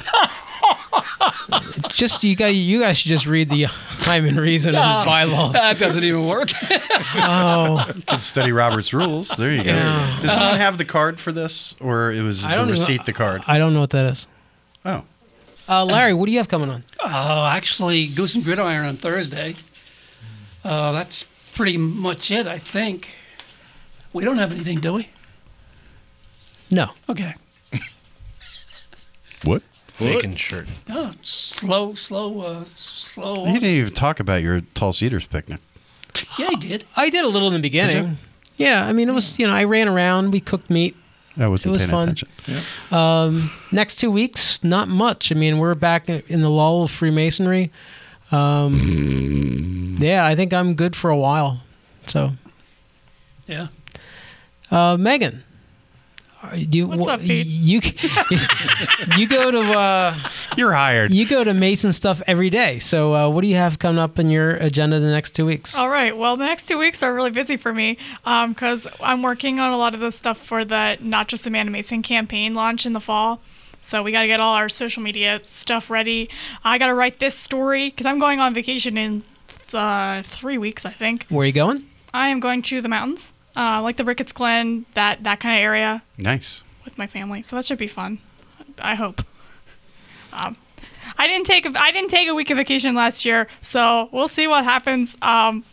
just 1.91 2.25
you 2.25 2.35
guys, 2.37 2.57
you 2.57 2.81
guys 2.81 2.99
should 2.99 3.09
just 3.09 3.27
read 3.27 3.49
the 3.51 3.65
Ahiman 3.65 4.35
Rezon 4.35 4.67
and 4.69 4.75
the 4.75 5.05
bylaws. 5.07 5.53
That 5.53 5.79
doesn't 5.79 6.05
even 6.05 6.27
work. 6.27 6.51
Oh, 7.15 7.85
You 7.97 8.03
can 8.03 8.21
study 8.21 8.53
Robert's 8.53 8.93
rules. 8.93 9.31
There 9.31 9.51
you 9.51 9.65
go. 9.65 9.71
Yeah. 9.71 10.19
Does 10.21 10.33
someone 10.35 10.59
have 10.59 10.77
the 10.77 10.85
card 10.85 11.19
for 11.19 11.33
this, 11.33 11.75
or 11.81 12.13
it 12.13 12.21
was 12.23 12.45
I 12.45 12.51
the 12.51 12.57
don't 12.57 12.69
even- 12.69 12.81
receipt 12.81 13.07
the 13.07 13.13
card? 13.15 13.43
I 13.47 13.57
don't 13.59 13.73
know 13.73 13.81
what 13.81 13.91
that 13.91 14.05
is. 14.07 14.27
Oh, 14.85 15.05
Uh, 15.69 15.85
Larry, 15.87 16.13
what 16.15 16.27
do 16.27 16.33
you 16.33 16.39
have 16.39 16.49
coming 16.49 16.69
on? 16.69 16.85
Oh, 17.03 17.47
actually, 17.47 18.09
Goose 18.09 18.35
and 18.35 18.45
Gridiron 18.45 18.87
on 18.87 18.97
Thursday. 18.97 19.57
Uh, 20.65 20.93
that's 20.93 21.25
pretty 21.55 21.79
much 21.79 22.31
it, 22.31 22.47
I 22.47 22.59
think. 22.59 23.09
We 24.19 24.25
don't 24.25 24.39
have 24.39 24.51
anything, 24.51 24.81
do 24.81 24.95
we? 24.95 25.09
No. 26.73 26.91
Okay. 27.09 27.37
what? 29.45 29.63
Bacon 29.97 30.35
shirt. 30.35 30.67
No, 30.89 31.13
slow, 31.23 31.95
slow, 31.95 32.41
uh, 32.41 32.65
slow. 32.75 33.47
You 33.47 33.53
didn't 33.61 33.77
even 33.77 33.93
talk 33.95 34.19
about 34.19 34.43
your 34.43 34.61
Tall 34.75 34.93
Cedars 34.93 35.25
picnic. 35.25 35.61
Yeah, 36.37 36.49
I 36.51 36.55
did. 36.57 36.85
I 36.97 37.11
did 37.11 37.25
a 37.25 37.29
little 37.29 37.47
in 37.47 37.55
the 37.55 37.61
beginning. 37.61 38.19
Yeah, 38.57 38.85
I 38.89 38.93
mean 38.93 39.09
it 39.09 39.13
was 39.13 39.39
you 39.39 39.47
know 39.47 39.53
I 39.53 39.63
ran 39.63 39.87
around, 39.87 40.33
we 40.33 40.41
cooked 40.41 40.69
meat. 40.69 40.97
I 41.37 41.47
wasn't 41.47 41.69
It 41.69 41.71
was 41.71 41.83
paying 41.83 41.91
fun. 41.93 42.09
attention. 42.09 42.29
Um, 42.91 43.53
next 43.71 44.01
two 44.01 44.11
weeks, 44.11 44.65
not 44.65 44.89
much. 44.89 45.31
I 45.31 45.37
mean 45.37 45.59
we're 45.59 45.77
back 45.77 46.09
in 46.09 46.41
the 46.41 46.51
lull 46.51 46.83
of 46.83 46.91
Freemasonry. 46.91 47.71
Um, 48.33 49.97
yeah, 50.01 50.27
I 50.27 50.35
think 50.35 50.53
I'm 50.53 50.75
good 50.75 50.97
for 50.97 51.09
a 51.09 51.17
while. 51.17 51.61
So, 52.09 52.33
Yeah. 53.47 53.69
Uh, 54.71 54.97
Megan, 54.99 55.43
are 56.43 56.57
you 56.57 56.87
What's 56.87 57.09
up, 57.09 57.21
Pete? 57.21 57.47
you 57.47 57.81
you 59.17 59.27
go 59.27 59.51
to 59.51 59.61
uh, 59.73 60.15
You're 60.57 60.73
hired. 60.73 61.11
you 61.11 61.27
go 61.27 61.43
to 61.43 61.53
Mason 61.53 61.93
stuff 61.93 62.23
every 62.29 62.49
day. 62.49 62.79
So 62.79 63.15
uh, 63.15 63.29
what 63.29 63.43
do 63.43 63.49
you 63.49 63.57
have 63.57 63.79
coming 63.79 63.99
up 63.99 64.19
in 64.19 64.31
your 64.31 64.51
agenda 64.53 65.01
the 65.01 65.11
next 65.11 65.33
two 65.33 65.45
weeks? 65.47 65.77
All 65.77 65.89
right. 65.89 66.17
Well, 66.17 66.37
the 66.37 66.45
next 66.45 66.67
two 66.69 66.79
weeks 66.79 67.03
are 67.03 67.13
really 67.13 67.31
busy 67.31 67.57
for 67.57 67.73
me 67.73 67.99
because 68.25 68.87
I'm 69.01 69.23
working 69.23 69.59
on 69.59 69.73
a 69.73 69.77
lot 69.77 69.95
of 69.95 70.01
the 70.01 70.13
stuff 70.13 70.39
for 70.39 70.65
the 70.65 70.97
Not 71.01 71.27
Just 71.29 71.47
Amanda 71.47 71.73
Mason 71.73 72.03
campaign 72.03 72.55
launch 72.55 72.87
in 72.87 72.93
the 72.93 73.01
fall. 73.01 73.41
So 73.81 74.03
we 74.03 74.13
got 74.13 74.23
to 74.23 74.29
get 74.29 74.39
all 74.41 74.55
our 74.55 74.69
social 74.69 75.03
media 75.03 75.41
stuff 75.43 75.91
ready. 75.91 76.29
I 76.65 76.79
got 76.79 76.87
to 76.89 76.95
write 76.95 77.21
this 77.21 77.37
story 77.37 77.91
because 77.91 78.07
I'm 78.07 78.19
going 78.19 78.39
on 78.41 78.55
vacation 78.55 78.97
in 78.99 79.25
uh, 79.73 80.23
three 80.23 80.59
weeks, 80.59 80.85
I 80.85 80.91
think. 80.91 81.27
Where 81.29 81.43
are 81.43 81.47
you 81.47 81.53
going? 81.53 81.85
I 82.13 82.29
am 82.29 82.41
going 82.41 82.63
to 82.63 82.81
the 82.81 82.89
mountains, 82.89 83.33
uh, 83.59 83.83
like 83.83 83.97
the 83.97 84.05
Ricketts 84.05 84.33
Glen, 84.33 84.87
that 84.95 85.25
that 85.25 85.41
kind 85.41 85.59
of 85.59 85.63
area 85.65 86.03
Nice. 86.17 86.63
with 86.85 86.97
my 86.97 87.07
family. 87.07 87.43
So 87.43 87.57
that 87.57 87.65
should 87.65 87.79
be 87.79 87.89
fun. 87.89 88.19
I 88.81 88.95
hope. 88.95 89.23
Um, 90.33 90.57
I 91.17 91.27
didn't 91.27 91.47
take 91.47 91.67
a, 91.67 91.73
I 91.81 91.91
didn't 91.91 92.11
take 92.11 92.29
a 92.29 92.35
week 92.35 92.51
of 92.51 92.59
vacation 92.59 92.95
last 92.95 93.25
year, 93.25 93.49
so 93.61 94.09
we'll 94.13 94.29
see 94.29 94.47
what 94.47 94.63
happens. 94.65 95.17
Um, 95.23 95.65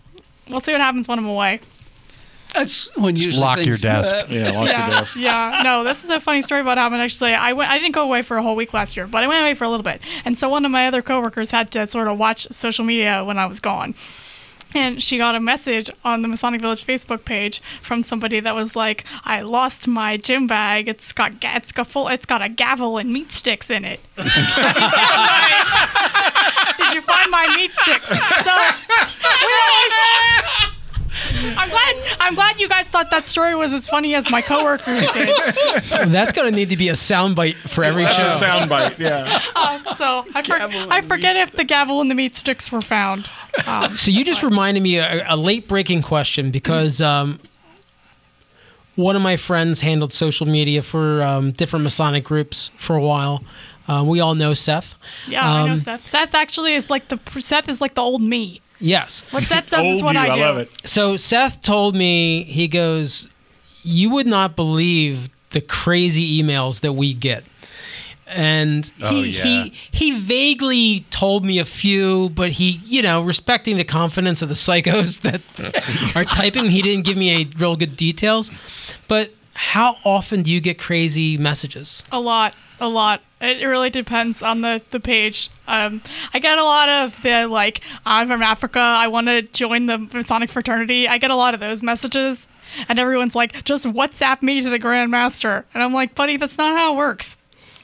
we'll 0.49 0.60
see 0.62 0.72
what 0.72 0.82
happens 0.82 1.07
when 1.07 1.20
I'm 1.20 1.26
away. 1.28 1.60
That's 2.53 2.95
when 2.95 3.18
you 3.18 3.32
lock 3.32 3.60
your 3.66 3.76
desk. 3.76 4.16
uh, 4.16 4.24
Yeah, 4.30 4.52
lock 4.52 4.68
yeah, 4.68 4.88
your 4.88 4.95
desk. 5.02 5.18
yeah. 5.18 5.62
No, 5.64 5.84
this 5.84 6.06
is 6.06 6.10
a 6.10 6.22
funny 6.22 6.41
story 6.41 6.62
about 6.62 6.78
how 6.78 6.91
actually 6.95 7.34
I 7.34 7.52
went. 7.52 7.70
I 7.70 7.78
didn't 7.78 7.94
go 7.94 8.03
away 8.03 8.22
for 8.22 8.38
a 8.38 8.44
whole 8.44 8.56
week 8.56 8.74
last 8.74 8.95
year, 8.95 9.07
but 9.07 9.24
I 9.24 9.28
went 9.28 9.41
away 9.41 9.56
for 9.56 9.66
a 9.66 9.70
little 9.70 9.84
bit. 9.84 9.99
And 10.24 10.38
so 10.40 10.48
one 10.48 10.64
of 10.64 10.72
my 10.72 10.88
other 10.88 11.02
coworkers 11.02 11.52
had 11.52 11.70
to 11.72 11.86
sort 11.86 12.07
of 12.07 12.18
watch 12.18 12.48
social 12.52 12.86
media 12.86 13.26
when 13.26 13.38
I 13.38 13.45
was 13.45 13.60
gone. 13.60 13.94
And 14.76 15.02
she 15.02 15.18
got 15.18 15.35
a 15.35 15.39
message 15.39 15.89
on 16.03 16.22
the 16.22 16.27
Masonic 16.27 16.60
Village 16.61 16.85
Facebook 16.85 17.23
page 17.23 17.61
from 17.81 18.03
somebody 18.03 18.41
that 18.41 18.53
was 18.56 18.76
like, 18.76 19.06
"I 19.23 19.41
lost 19.41 19.88
my 19.88 20.18
gym 20.18 20.47
bag. 20.47 20.89
It's 20.89 21.14
got 21.14 21.39
ga- 21.39 21.56
it's 21.56 21.72
got 21.72 21.88
full. 21.88 22.10
It's 22.10 22.26
got 22.26 22.41
a 22.41 22.49
gavel 22.49 22.97
and 22.97 23.14
meat 23.14 23.31
sticks 23.31 23.69
in 23.69 23.85
it. 23.85 24.02
Did 24.18 24.26
you 26.93 27.02
find 27.02 27.31
my 27.31 27.53
meat 27.56 27.72
sticks?" 27.73 28.10
So 28.10 28.15
we 28.18 29.53
always. 29.65 30.45
I'm 31.58 31.70
glad. 31.70 32.18
I'm 32.20 32.36
glad 32.36 32.60
you 32.60 32.68
guys 32.68 32.88
thought 32.88 33.12
that 33.12 33.28
story 33.28 33.56
was 33.56 33.74
as 33.74 33.88
funny 33.88 34.16
as 34.16 34.30
my 34.30 34.42
coworkers 34.42 35.10
did. 35.12 35.30
That's 36.10 36.32
going 36.32 36.50
to 36.50 36.56
need 36.56 36.70
to 36.70 36.78
be 36.78 36.90
a 36.90 36.94
soundbite 36.94 37.56
for 37.70 37.84
every 37.84 38.04
That's 38.04 38.40
show. 38.40 38.46
a 38.46 38.50
soundbite, 38.50 38.98
yeah. 39.00 39.42
Um, 39.56 39.84
so 39.98 40.26
I, 40.34 40.42
for- 40.44 40.58
I 40.92 41.02
forget 41.02 41.36
if 41.38 41.52
the 41.54 41.64
gavel 41.64 42.02
and 42.02 42.10
the 42.12 42.16
meat 42.16 42.36
sticks 42.36 42.72
were 42.72 42.82
found. 42.82 43.30
Um, 43.66 43.96
So 43.96 44.12
you 44.12 44.24
just 44.26 44.44
reminded 44.44 44.82
me 44.84 44.98
a, 44.98 45.26
a 45.28 45.36
late 45.38 45.68
breaking 45.68 46.02
question 46.02 46.52
because 46.52 47.00
um, 47.02 47.40
one 48.96 49.16
of 49.16 49.22
my 49.22 49.38
friends 49.38 49.82
handled 49.82 50.14
social 50.14 50.46
media 50.46 50.82
for 50.82 51.22
um, 51.24 51.52
different 51.52 51.84
Masonic 51.84 52.24
groups 52.24 52.72
for 52.78 52.96
a 52.96 53.02
while. 53.02 53.44
Uh, 53.88 54.04
we 54.06 54.20
all 54.20 54.34
know 54.36 54.54
Seth. 54.54 54.96
yeah, 55.28 55.48
I 55.48 55.66
know 55.68 55.74
Um, 55.74 55.78
Seth. 55.78 56.08
Seth 56.08 56.34
actually 56.34 56.74
is 56.74 56.90
like 56.90 57.10
the 57.10 57.20
Seth 57.40 57.70
is 57.70 57.80
like 57.82 57.94
the 57.96 58.02
old 58.02 58.22
me. 58.22 58.62
Yes. 58.80 59.23
What 59.31 59.43
Seth 59.43 59.69
does 59.69 59.85
is 59.85 60.03
what 60.03 60.15
I 60.18 60.35
do. 60.64 60.68
So 60.84 61.18
Seth 61.18 61.61
told 61.61 61.95
me 61.95 62.43
he 62.43 62.68
goes, 62.68 63.27
"You 63.84 64.10
would 64.11 64.27
not 64.27 64.56
believe 64.56 65.30
the 65.52 65.61
crazy 65.61 66.41
emails 66.41 66.81
that 66.81 66.93
we 66.93 67.14
get." 67.14 67.43
And 68.27 68.85
he, 68.97 69.03
Oh, 69.06 69.22
yeah. 69.22 69.43
he 69.43 69.73
he 69.91 70.19
vaguely 70.19 71.06
told 71.11 71.45
me 71.45 71.60
a 71.60 71.65
few, 71.65 72.30
but 72.30 72.53
he, 72.53 72.81
you 72.84 73.02
know, 73.03 73.22
respecting 73.22 73.77
the 73.77 73.84
confidence 73.84 74.41
of 74.41 74.49
the 74.49 74.56
psychos 74.56 75.22
that 75.22 75.41
are 76.15 76.26
typing, 76.26 76.69
he 76.72 76.81
didn't 76.81 77.06
give 77.06 77.18
me 77.18 77.41
a 77.43 77.47
real 77.60 77.76
good 77.76 77.95
details. 77.95 78.49
But 79.07 79.31
how 79.53 79.95
often 80.03 80.41
do 80.41 80.52
you 80.52 80.60
get 80.60 80.80
crazy 80.80 81.38
messages? 81.38 82.03
A 82.11 82.19
lot, 82.19 82.56
a 82.80 82.88
lot. 82.89 83.22
It 83.46 83.66
really 83.66 83.90
depends 83.90 84.42
on 84.42 84.62
the 84.62 84.82
the 84.92 85.00
page. 85.00 85.50
Um, 85.68 86.02
I 86.34 86.40
get 86.40 86.58
a 86.58 86.64
lot 86.64 86.90
of 86.90 87.22
the 87.24 87.46
like, 87.48 87.82
I'm 88.06 88.28
from 88.28 88.42
Africa. 88.42 88.80
I 88.80 89.08
want 89.08 89.28
to 89.28 89.42
join 89.42 89.86
the 89.86 89.98
Masonic 89.98 90.50
fraternity. 90.50 91.08
I 91.08 91.18
get 91.18 91.32
a 91.32 91.36
lot 91.36 91.54
of 91.54 91.60
those 91.60 91.82
messages, 91.84 92.48
and 92.90 93.00
everyone's 93.00 93.36
like, 93.36 93.64
just 93.64 93.86
WhatsApp 93.86 94.42
me 94.42 94.62
to 94.62 94.70
the 94.70 94.80
Grand 94.80 95.12
Master, 95.12 95.66
and 95.74 95.82
I'm 95.84 95.94
like, 95.94 96.16
buddy, 96.16 96.38
that's 96.38 96.58
not 96.58 96.78
how 96.78 96.94
it 96.94 96.98
works. 96.98 97.38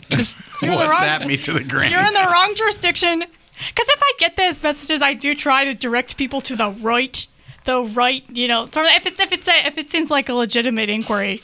Just 0.09 0.37
you're 0.61 0.73
WhatsApp 0.73 1.19
wrong- 1.19 1.27
me 1.27 1.37
to 1.37 1.53
the 1.53 1.63
grand. 1.63 1.91
You're 1.91 2.05
in 2.05 2.13
the 2.13 2.27
wrong 2.31 2.53
jurisdiction. 2.55 3.23
Because 3.69 3.87
if 3.89 4.01
I 4.01 4.13
get 4.17 4.37
those 4.37 4.61
messages, 4.63 5.03
I 5.03 5.13
do 5.13 5.35
try 5.35 5.65
to 5.65 5.75
direct 5.75 6.17
people 6.17 6.41
to 6.41 6.55
the 6.55 6.71
right, 6.71 7.27
the 7.65 7.83
right. 7.83 8.27
You 8.29 8.47
know, 8.47 8.65
from 8.65 8.85
if 8.87 9.05
it's 9.05 9.19
if 9.19 9.31
it's 9.31 9.47
a, 9.47 9.67
if 9.67 9.77
it 9.77 9.89
seems 9.89 10.09
like 10.09 10.29
a 10.29 10.33
legitimate 10.33 10.89
inquiry 10.89 11.43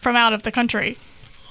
from 0.00 0.14
out 0.14 0.32
of 0.32 0.44
the 0.44 0.52
country. 0.52 0.98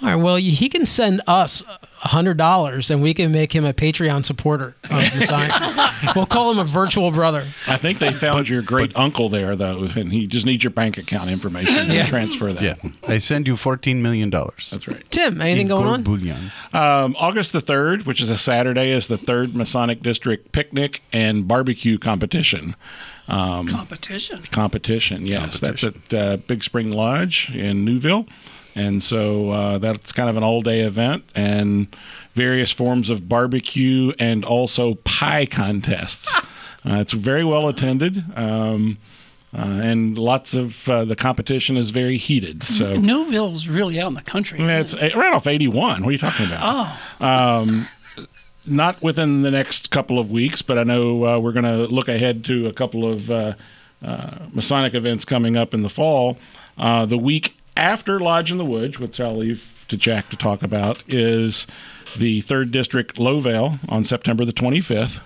All 0.01 0.07
right, 0.07 0.15
well, 0.15 0.35
he 0.37 0.67
can 0.67 0.87
send 0.87 1.21
us 1.27 1.61
a 2.03 2.07
hundred 2.07 2.35
dollars, 2.37 2.89
and 2.89 3.03
we 3.03 3.13
can 3.13 3.31
make 3.31 3.53
him 3.53 3.63
a 3.63 3.71
Patreon 3.73 4.25
supporter 4.25 4.75
of 4.85 4.89
Masonic. 5.15 5.51
we'll 6.15 6.25
call 6.25 6.49
him 6.49 6.57
a 6.57 6.63
virtual 6.63 7.11
brother. 7.11 7.45
I 7.67 7.77
think 7.77 7.99
they 7.99 8.11
found 8.11 8.49
your 8.49 8.63
great 8.63 8.97
uncle 8.97 9.29
there, 9.29 9.55
though, 9.55 9.83
and 9.95 10.11
he 10.11 10.25
just 10.25 10.43
needs 10.47 10.63
your 10.63 10.71
bank 10.71 10.97
account 10.97 11.29
information 11.29 11.87
to 11.89 11.93
Yeah. 11.93 12.07
transfer 12.07 12.51
that. 12.51 12.63
Yeah, 12.83 12.89
they 13.03 13.19
send 13.19 13.45
you 13.45 13.55
fourteen 13.55 14.01
million 14.01 14.31
dollars. 14.31 14.69
That's 14.71 14.87
right. 14.87 15.03
Tim, 15.11 15.39
anything 15.39 15.61
In 15.61 15.67
going 15.67 15.83
gold 15.83 15.93
on? 15.93 16.03
bullion. 16.03 16.51
Um, 16.73 17.15
August 17.19 17.53
the 17.53 17.61
3rd, 17.61 18.07
which 18.07 18.21
is 18.21 18.31
a 18.31 18.37
Saturday, 18.37 18.89
is 18.89 19.05
the 19.05 19.17
third 19.19 19.55
Masonic 19.55 20.01
District 20.01 20.51
picnic 20.51 21.03
and 21.13 21.47
barbecue 21.47 21.99
competition. 21.99 22.75
Um, 23.27 23.67
Competition. 23.67 24.39
competition, 24.51 25.25
yes. 25.27 25.59
That's 25.59 25.83
at 25.83 26.11
uh, 26.13 26.37
Big 26.37 26.63
Spring 26.63 26.91
Lodge 26.91 27.51
in 27.53 27.85
Newville. 27.85 28.25
And 28.75 29.03
so 29.03 29.49
uh, 29.49 29.77
that's 29.77 30.11
kind 30.13 30.29
of 30.29 30.37
an 30.37 30.43
all 30.43 30.61
day 30.61 30.81
event 30.81 31.25
and 31.35 31.93
various 32.33 32.71
forms 32.71 33.09
of 33.09 33.27
barbecue 33.27 34.13
and 34.19 34.45
also 34.45 34.95
pie 34.95 35.45
contests. 35.45 36.39
Uh, 36.83 36.95
it's 36.95 37.13
very 37.13 37.43
well 37.43 37.67
attended. 37.67 38.23
Um, 38.35 38.97
uh, 39.53 39.59
and 39.59 40.17
lots 40.17 40.55
of 40.55 40.89
uh, 40.89 41.05
the 41.05 41.15
competition 41.15 41.77
is 41.77 41.91
very 41.91 42.17
heated. 42.17 42.63
So 42.63 42.95
Newville's 42.95 43.67
really 43.67 43.99
out 43.99 44.07
in 44.07 44.15
the 44.15 44.23
country. 44.23 44.59
it's 44.59 44.95
it? 44.95 45.13
right 45.13 45.31
off 45.31 45.45
81. 45.45 46.01
What 46.01 46.09
are 46.09 46.11
you 46.11 46.17
talking 46.17 46.47
about? 46.47 46.97
Oh. 47.21 47.23
Um, 47.23 47.87
not 48.65 49.01
within 49.01 49.41
the 49.41 49.51
next 49.51 49.89
couple 49.89 50.19
of 50.19 50.31
weeks, 50.31 50.61
but 50.61 50.77
I 50.77 50.83
know 50.83 51.25
uh, 51.25 51.39
we're 51.39 51.51
going 51.51 51.65
to 51.65 51.85
look 51.87 52.07
ahead 52.07 52.45
to 52.45 52.67
a 52.67 52.73
couple 52.73 53.11
of 53.11 53.29
uh, 53.29 53.53
uh, 54.03 54.37
Masonic 54.53 54.93
events 54.93 55.25
coming 55.25 55.57
up 55.57 55.73
in 55.73 55.83
the 55.83 55.89
fall. 55.89 56.37
Uh, 56.77 57.05
the 57.05 57.17
week 57.17 57.55
after 57.75 58.19
Lodge 58.19 58.51
in 58.51 58.57
the 58.57 58.65
Woods, 58.65 58.99
which 58.99 59.19
I'll 59.19 59.37
leave 59.37 59.85
to 59.87 59.97
Jack 59.97 60.29
to 60.29 60.37
talk 60.37 60.63
about, 60.63 61.03
is 61.07 61.67
the 62.17 62.41
Third 62.41 62.71
District 62.71 63.15
Lowvale 63.17 63.79
on 63.89 64.03
September 64.03 64.45
the 64.45 64.53
25th. 64.53 65.21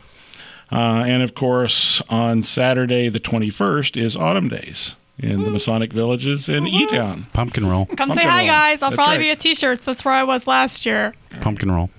Uh, 0.71 1.03
and 1.07 1.21
of 1.21 1.35
course, 1.35 2.01
on 2.09 2.41
Saturday 2.43 3.07
the 3.09 3.19
21st 3.19 4.01
is 4.01 4.15
Autumn 4.15 4.49
Days 4.49 4.95
in 5.19 5.43
the 5.43 5.49
Masonic 5.51 5.93
Villages 5.93 6.49
in 6.49 6.67
E 6.67 6.87
Town. 6.87 7.27
Pumpkin 7.33 7.67
roll. 7.67 7.85
Come 7.85 8.09
say 8.09 8.15
Pumpkin 8.23 8.29
hi, 8.29 8.39
roll. 8.39 8.47
guys. 8.47 8.81
I'll 8.81 8.89
That's 8.89 8.97
probably 8.97 9.17
right. 9.17 9.21
be 9.23 9.29
at 9.29 9.39
t-shirts. 9.39 9.85
That's 9.85 10.03
where 10.03 10.13
I 10.13 10.23
was 10.23 10.47
last 10.47 10.85
year. 10.85 11.13
Pumpkin 11.41 11.71
roll. 11.71 11.89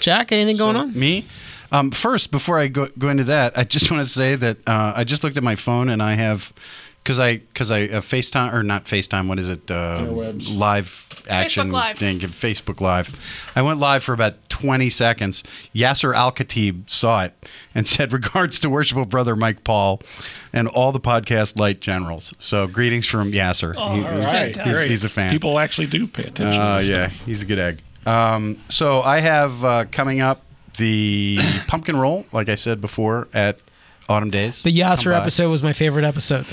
Jack, 0.00 0.32
anything 0.32 0.56
going 0.56 0.76
on? 0.76 0.98
Me? 0.98 1.26
Um, 1.70 1.90
first, 1.90 2.30
before 2.30 2.58
I 2.58 2.68
go 2.68 2.88
go 2.98 3.08
into 3.10 3.24
that, 3.24 3.56
I 3.58 3.64
just 3.64 3.90
want 3.90 4.02
to 4.04 4.10
say 4.10 4.34
that 4.36 4.56
uh, 4.66 4.94
I 4.96 5.04
just 5.04 5.22
looked 5.22 5.36
at 5.36 5.42
my 5.42 5.56
phone 5.56 5.88
and 5.90 6.02
I 6.02 6.14
have 6.14 6.52
because 7.08 7.18
I 7.20 7.38
because 7.38 7.70
I 7.70 7.84
uh, 7.84 8.00
FaceTime 8.02 8.52
or 8.52 8.62
not 8.62 8.84
FaceTime. 8.84 9.28
What 9.28 9.38
is 9.38 9.48
it? 9.48 9.70
Uh, 9.70 10.00
Interwebs. 10.00 10.54
live 10.54 11.24
action 11.30 11.70
Live. 11.70 11.96
thing. 11.96 12.18
Facebook 12.20 12.82
Live. 12.82 13.18
I 13.56 13.62
went 13.62 13.80
live 13.80 14.04
for 14.04 14.12
about 14.12 14.34
twenty 14.50 14.90
seconds. 14.90 15.42
Yasser 15.74 16.14
Al 16.14 16.30
Khatib 16.32 16.90
saw 16.90 17.24
it 17.24 17.46
and 17.74 17.88
said, 17.94 18.12
"Regards 18.12 18.58
to 18.60 18.68
worshipful 18.68 19.06
brother 19.06 19.34
Mike 19.34 19.64
Poll 19.64 20.02
and 20.52 20.68
all 20.68 20.92
the 20.92 21.00
podcast 21.00 21.58
light 21.58 21.80
generals." 21.80 22.34
So 22.38 22.66
greetings 22.66 23.06
from 23.06 23.32
Yasser. 23.32 23.74
Oh, 23.74 23.94
He- 23.94 24.04
all 24.04 24.14
he's, 24.16 24.24
right. 24.26 24.54
he's- 24.54 24.68
Great. 24.76 24.90
he's 24.90 25.04
a 25.04 25.08
fan. 25.08 25.30
People 25.30 25.58
actually 25.58 25.86
do 25.86 26.06
pay 26.06 26.24
attention. 26.24 26.60
Uh, 26.60 26.74
to 26.76 26.80
this 26.82 26.90
yeah, 26.90 27.08
stuff. 27.08 27.20
he's 27.24 27.40
a 27.42 27.46
good 27.46 27.58
egg. 27.58 27.78
Um, 28.04 28.58
so 28.68 29.00
I 29.00 29.20
have 29.20 29.64
uh, 29.64 29.84
coming 29.90 30.20
up 30.20 30.42
the 30.76 31.38
pumpkin 31.68 31.96
roll, 31.96 32.26
like 32.32 32.50
I 32.50 32.54
said 32.54 32.82
before, 32.82 33.28
at 33.32 33.60
Autumn 34.08 34.30
Days. 34.30 34.62
The 34.62 34.76
Yasser 34.76 35.14
episode 35.14 35.50
was 35.50 35.62
my 35.62 35.72
favorite 35.72 36.04
episode. 36.04 36.46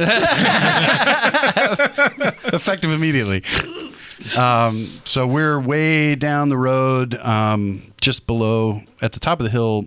effective 2.54 2.92
immediately. 2.92 3.44
Um, 4.36 4.90
so 5.04 5.28
we're 5.28 5.60
way 5.60 6.16
down 6.16 6.50
the 6.50 6.58
road, 6.58 7.16
um, 7.16 7.84
just 8.02 8.28
below, 8.28 8.82
at 9.02 9.12
the 9.14 9.20
top 9.20 9.40
of 9.40 9.44
the 9.46 9.50
hill, 9.52 9.86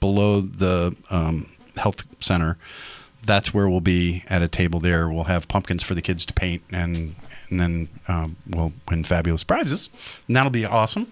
below 0.00 0.40
the 0.40 0.94
um, 1.10 1.46
health 1.76 2.06
center. 2.22 2.56
That's 3.24 3.52
where 3.52 3.68
we'll 3.68 3.80
be 3.80 4.24
at 4.28 4.42
a 4.42 4.48
table 4.48 4.80
there. 4.80 5.08
We'll 5.10 5.24
have 5.24 5.46
pumpkins 5.48 5.82
for 5.82 5.94
the 5.94 6.02
kids 6.02 6.24
to 6.26 6.32
paint, 6.32 6.62
and 6.72 7.14
and 7.50 7.60
then 7.60 7.88
um, 8.08 8.36
we'll 8.48 8.72
win 8.88 9.04
fabulous 9.04 9.44
prizes, 9.44 9.90
and 10.26 10.36
that'll 10.36 10.50
be 10.50 10.64
awesome. 10.64 11.10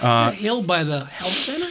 Uh, 0.00 0.30
That 0.30 0.34
hill 0.38 0.62
by 0.62 0.84
the 0.84 1.04
health 1.04 1.32
center? 1.32 1.68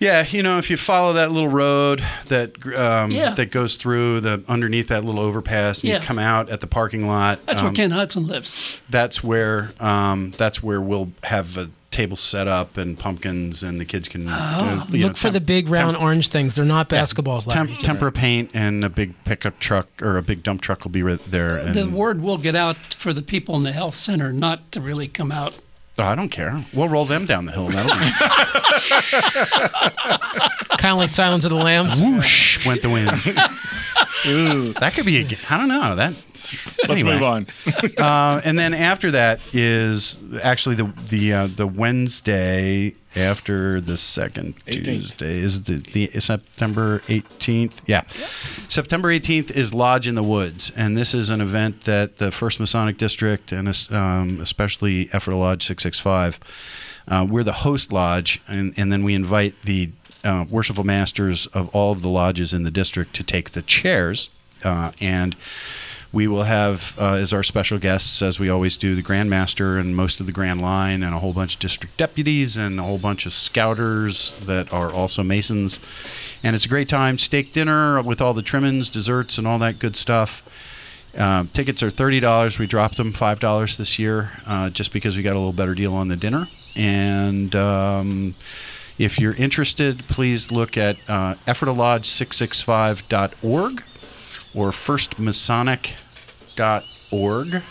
Yeah, 0.00 0.24
you 0.28 0.42
know, 0.44 0.58
if 0.58 0.70
you 0.70 0.76
follow 0.76 1.14
that 1.14 1.32
little 1.32 1.48
road 1.48 2.04
that 2.28 2.52
um, 2.76 3.10
Yeah. 3.10 3.34
that 3.34 3.50
goes 3.50 3.74
through 3.76 4.20
the 4.20 4.42
underneath 4.48 4.88
that 4.88 5.04
little 5.04 5.20
overpass, 5.20 5.80
and 5.80 5.88
Yeah. 5.90 5.96
you 5.96 6.02
come 6.02 6.18
out 6.20 6.48
at 6.50 6.60
the 6.60 6.66
parking 6.68 7.06
lot. 7.08 7.40
That's 7.46 7.58
where 7.60 7.68
um, 7.68 7.74
Ken 7.74 7.90
Hudson 7.90 8.26
lives. 8.26 8.80
That's 8.88 9.24
where 9.24 9.72
um, 9.80 10.32
that's 10.36 10.62
where 10.62 10.80
we'll 10.80 11.10
have 11.24 11.56
a 11.56 11.70
table 11.90 12.16
set 12.16 12.46
up 12.46 12.76
and 12.76 12.96
pumpkins, 12.98 13.62
and 13.64 13.80
the 13.80 13.84
kids 13.84 14.08
can 14.08 14.28
uh, 14.28 14.86
you 14.90 14.98
know, 15.00 15.06
Look 15.08 15.16
for 15.16 15.30
the 15.30 15.40
big 15.40 15.68
round 15.68 15.94
temp- 15.96 16.02
orange 16.04 16.28
things. 16.28 16.54
They're 16.54 16.64
not 16.64 16.88
basketballs. 16.88 17.50
temp- 17.52 17.70
Larry. 17.70 17.82
temper 17.82 18.10
paint 18.12 18.50
and 18.54 18.84
a 18.84 18.88
big 18.90 19.14
pickup 19.24 19.58
truck 19.58 19.88
or 20.00 20.16
a 20.18 20.22
big 20.22 20.42
dump 20.44 20.60
truck 20.60 20.84
will 20.84 20.92
be 20.92 21.02
right 21.02 21.18
there. 21.28 21.56
And 21.56 21.74
The 21.74 21.88
word 21.88 22.20
will 22.22 22.38
get 22.38 22.54
out 22.54 22.76
for 22.96 23.12
the 23.12 23.22
people 23.22 23.56
in 23.56 23.64
the 23.64 23.72
health 23.72 23.94
center 23.96 24.32
not 24.32 24.70
to 24.72 24.80
really 24.80 25.08
come 25.08 25.32
out. 25.32 25.56
Oh, 26.00 26.04
I 26.04 26.14
don't 26.14 26.28
care. 26.28 26.64
We'll 26.72 26.88
roll 26.88 27.04
them 27.04 27.26
down 27.26 27.44
the 27.46 27.52
hill. 27.52 27.68
That'll 27.68 27.92
be 27.92 28.10
kind 30.78 30.92
of 30.92 30.98
like 30.98 31.10
Silence 31.10 31.44
of 31.44 31.50
the 31.50 31.56
Lambs. 31.56 32.00
whoosh 32.02 32.64
went 32.64 32.82
the 32.82 32.88
wind. 32.90 33.10
Ooh, 34.26 34.72
that 34.74 34.94
could 34.94 35.06
be. 35.06 35.18
A, 35.18 35.24
g- 35.24 35.38
I 35.50 35.56
don't 35.58 35.68
know. 35.68 35.96
That. 35.96 36.14
Let's 36.88 37.02
move 37.02 37.22
on. 37.22 37.46
uh, 37.98 38.40
and 38.44 38.58
then 38.58 38.74
after 38.74 39.10
that 39.12 39.40
is 39.52 40.18
actually 40.42 40.76
the 40.76 40.92
the 41.10 41.32
uh, 41.32 41.46
the 41.48 41.66
Wednesday 41.66 42.94
after 43.18 43.80
the 43.80 43.96
second 43.96 44.56
18th. 44.66 44.84
Tuesday 44.84 45.38
is 45.38 45.62
the, 45.64 45.76
the 45.78 46.20
September 46.20 47.00
18th. 47.00 47.74
Yeah, 47.86 48.02
September 48.68 49.08
18th 49.08 49.50
is 49.50 49.74
Lodge 49.74 50.06
in 50.06 50.14
the 50.14 50.22
Woods, 50.22 50.70
and 50.76 50.96
this 50.96 51.14
is 51.14 51.30
an 51.30 51.40
event 51.40 51.84
that 51.84 52.18
the 52.18 52.30
First 52.30 52.60
Masonic 52.60 52.96
District 52.96 53.52
and 53.52 53.68
um, 53.90 54.40
especially 54.40 55.08
Ephrata 55.12 55.36
Lodge 55.36 55.66
665. 55.66 56.38
Uh, 57.06 57.26
we're 57.28 57.42
the 57.42 57.52
host 57.52 57.90
lodge, 57.90 58.40
and, 58.46 58.74
and 58.76 58.92
then 58.92 59.02
we 59.02 59.14
invite 59.14 59.54
the 59.62 59.90
uh, 60.24 60.44
worshipful 60.50 60.84
masters 60.84 61.46
of 61.48 61.68
all 61.74 61.92
of 61.92 62.02
the 62.02 62.08
lodges 62.08 62.52
in 62.52 62.64
the 62.64 62.70
district 62.70 63.14
to 63.14 63.22
take 63.22 63.50
the 63.50 63.62
chairs, 63.62 64.28
uh, 64.64 64.92
and 65.00 65.34
we 66.12 66.26
will 66.26 66.44
have 66.44 66.94
uh, 66.98 67.14
as 67.14 67.32
our 67.34 67.42
special 67.42 67.78
guests, 67.78 68.22
as 68.22 68.40
we 68.40 68.48
always 68.48 68.78
do, 68.78 68.94
the 68.94 69.02
Grand 69.02 69.28
Master 69.28 69.76
and 69.76 69.94
most 69.94 70.20
of 70.20 70.26
the 70.26 70.32
Grand 70.32 70.62
Line, 70.62 71.02
and 71.02 71.14
a 71.14 71.18
whole 71.18 71.34
bunch 71.34 71.54
of 71.54 71.60
district 71.60 71.98
deputies 71.98 72.56
and 72.56 72.80
a 72.80 72.82
whole 72.82 72.96
bunch 72.98 73.26
of 73.26 73.34
scouters 73.34 74.32
that 74.40 74.72
are 74.72 74.90
also 74.90 75.22
Masons. 75.22 75.78
And 76.42 76.56
it's 76.56 76.64
a 76.64 76.68
great 76.68 76.88
time. 76.88 77.18
Steak 77.18 77.52
dinner 77.52 78.00
with 78.00 78.22
all 78.22 78.32
the 78.32 78.42
trimmings, 78.42 78.88
desserts, 78.88 79.36
and 79.36 79.46
all 79.46 79.58
that 79.58 79.78
good 79.78 79.96
stuff. 79.96 80.48
Um, 81.16 81.48
tickets 81.48 81.82
are 81.82 81.90
thirty 81.90 82.20
dollars. 82.20 82.58
We 82.58 82.66
dropped 82.66 82.96
them 82.96 83.12
five 83.12 83.38
dollars 83.40 83.76
this 83.76 83.98
year, 83.98 84.30
uh, 84.46 84.70
just 84.70 84.92
because 84.92 85.14
we 85.16 85.22
got 85.22 85.32
a 85.32 85.38
little 85.38 85.52
better 85.52 85.74
deal 85.74 85.92
on 85.94 86.08
the 86.08 86.16
dinner. 86.16 86.48
And 86.76 87.54
um, 87.54 88.34
if 88.98 89.18
you're 89.18 89.34
interested, 89.34 90.06
please 90.08 90.50
look 90.50 90.78
at 90.78 90.96
uh, 91.08 91.34
ephratalodge665.org 91.46 93.82
or 94.58 94.70
firstmasonic.org 94.70 97.62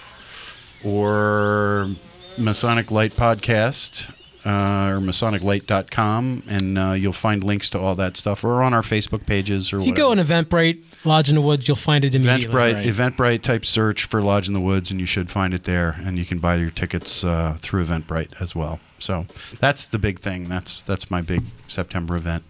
or 0.83 1.89
Masonic 2.37 2.91
Light 2.91 3.13
Podcast 3.13 4.11
uh, 4.45 4.91
or 4.91 4.99
masoniclight.com, 5.01 6.43
and 6.47 6.77
uh, 6.77 6.91
you'll 6.93 7.11
find 7.11 7.43
links 7.43 7.69
to 7.71 7.79
all 7.79 7.95
that 7.95 8.15
stuff, 8.15 8.45
or 8.45 8.63
on 8.63 8.73
our 8.73 8.81
Facebook 8.81 9.25
pages, 9.25 9.73
or 9.73 9.79
If 9.79 9.85
you 9.85 9.91
whatever. 9.91 10.15
go 10.15 10.21
on 10.21 10.25
Eventbrite, 10.25 10.81
Lodge 11.03 11.27
in 11.27 11.35
the 11.35 11.41
Woods, 11.41 11.67
you'll 11.67 11.75
find 11.75 12.05
it 12.05 12.15
immediately. 12.15 12.55
Eventbrite, 12.55 12.85
Eventbrite 12.85 13.41
type 13.41 13.65
search 13.65 14.05
for 14.05 14.21
Lodge 14.21 14.47
in 14.47 14.53
the 14.53 14.61
Woods, 14.61 14.89
and 14.89 15.01
you 15.01 15.05
should 15.05 15.29
find 15.29 15.53
it 15.53 15.65
there. 15.65 15.99
And 16.01 16.17
you 16.17 16.23
can 16.25 16.39
buy 16.39 16.55
your 16.55 16.69
tickets 16.69 17.25
uh, 17.25 17.57
through 17.59 17.85
Eventbrite 17.85 18.41
as 18.41 18.55
well. 18.55 18.79
So 18.99 19.25
that's 19.59 19.83
the 19.85 19.99
big 19.99 20.19
thing. 20.19 20.47
That's 20.47 20.81
that's 20.81 21.11
my 21.11 21.21
big 21.21 21.43
September 21.67 22.15
event. 22.15 22.45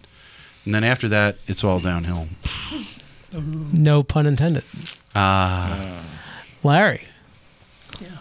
And 0.64 0.72
then 0.74 0.84
after 0.84 1.08
that, 1.08 1.38
it's 1.48 1.64
all 1.64 1.80
downhill. 1.80 2.28
No 3.32 4.02
pun 4.02 4.26
intended. 4.26 4.64
Ah, 5.14 6.02
Larry, 6.62 7.02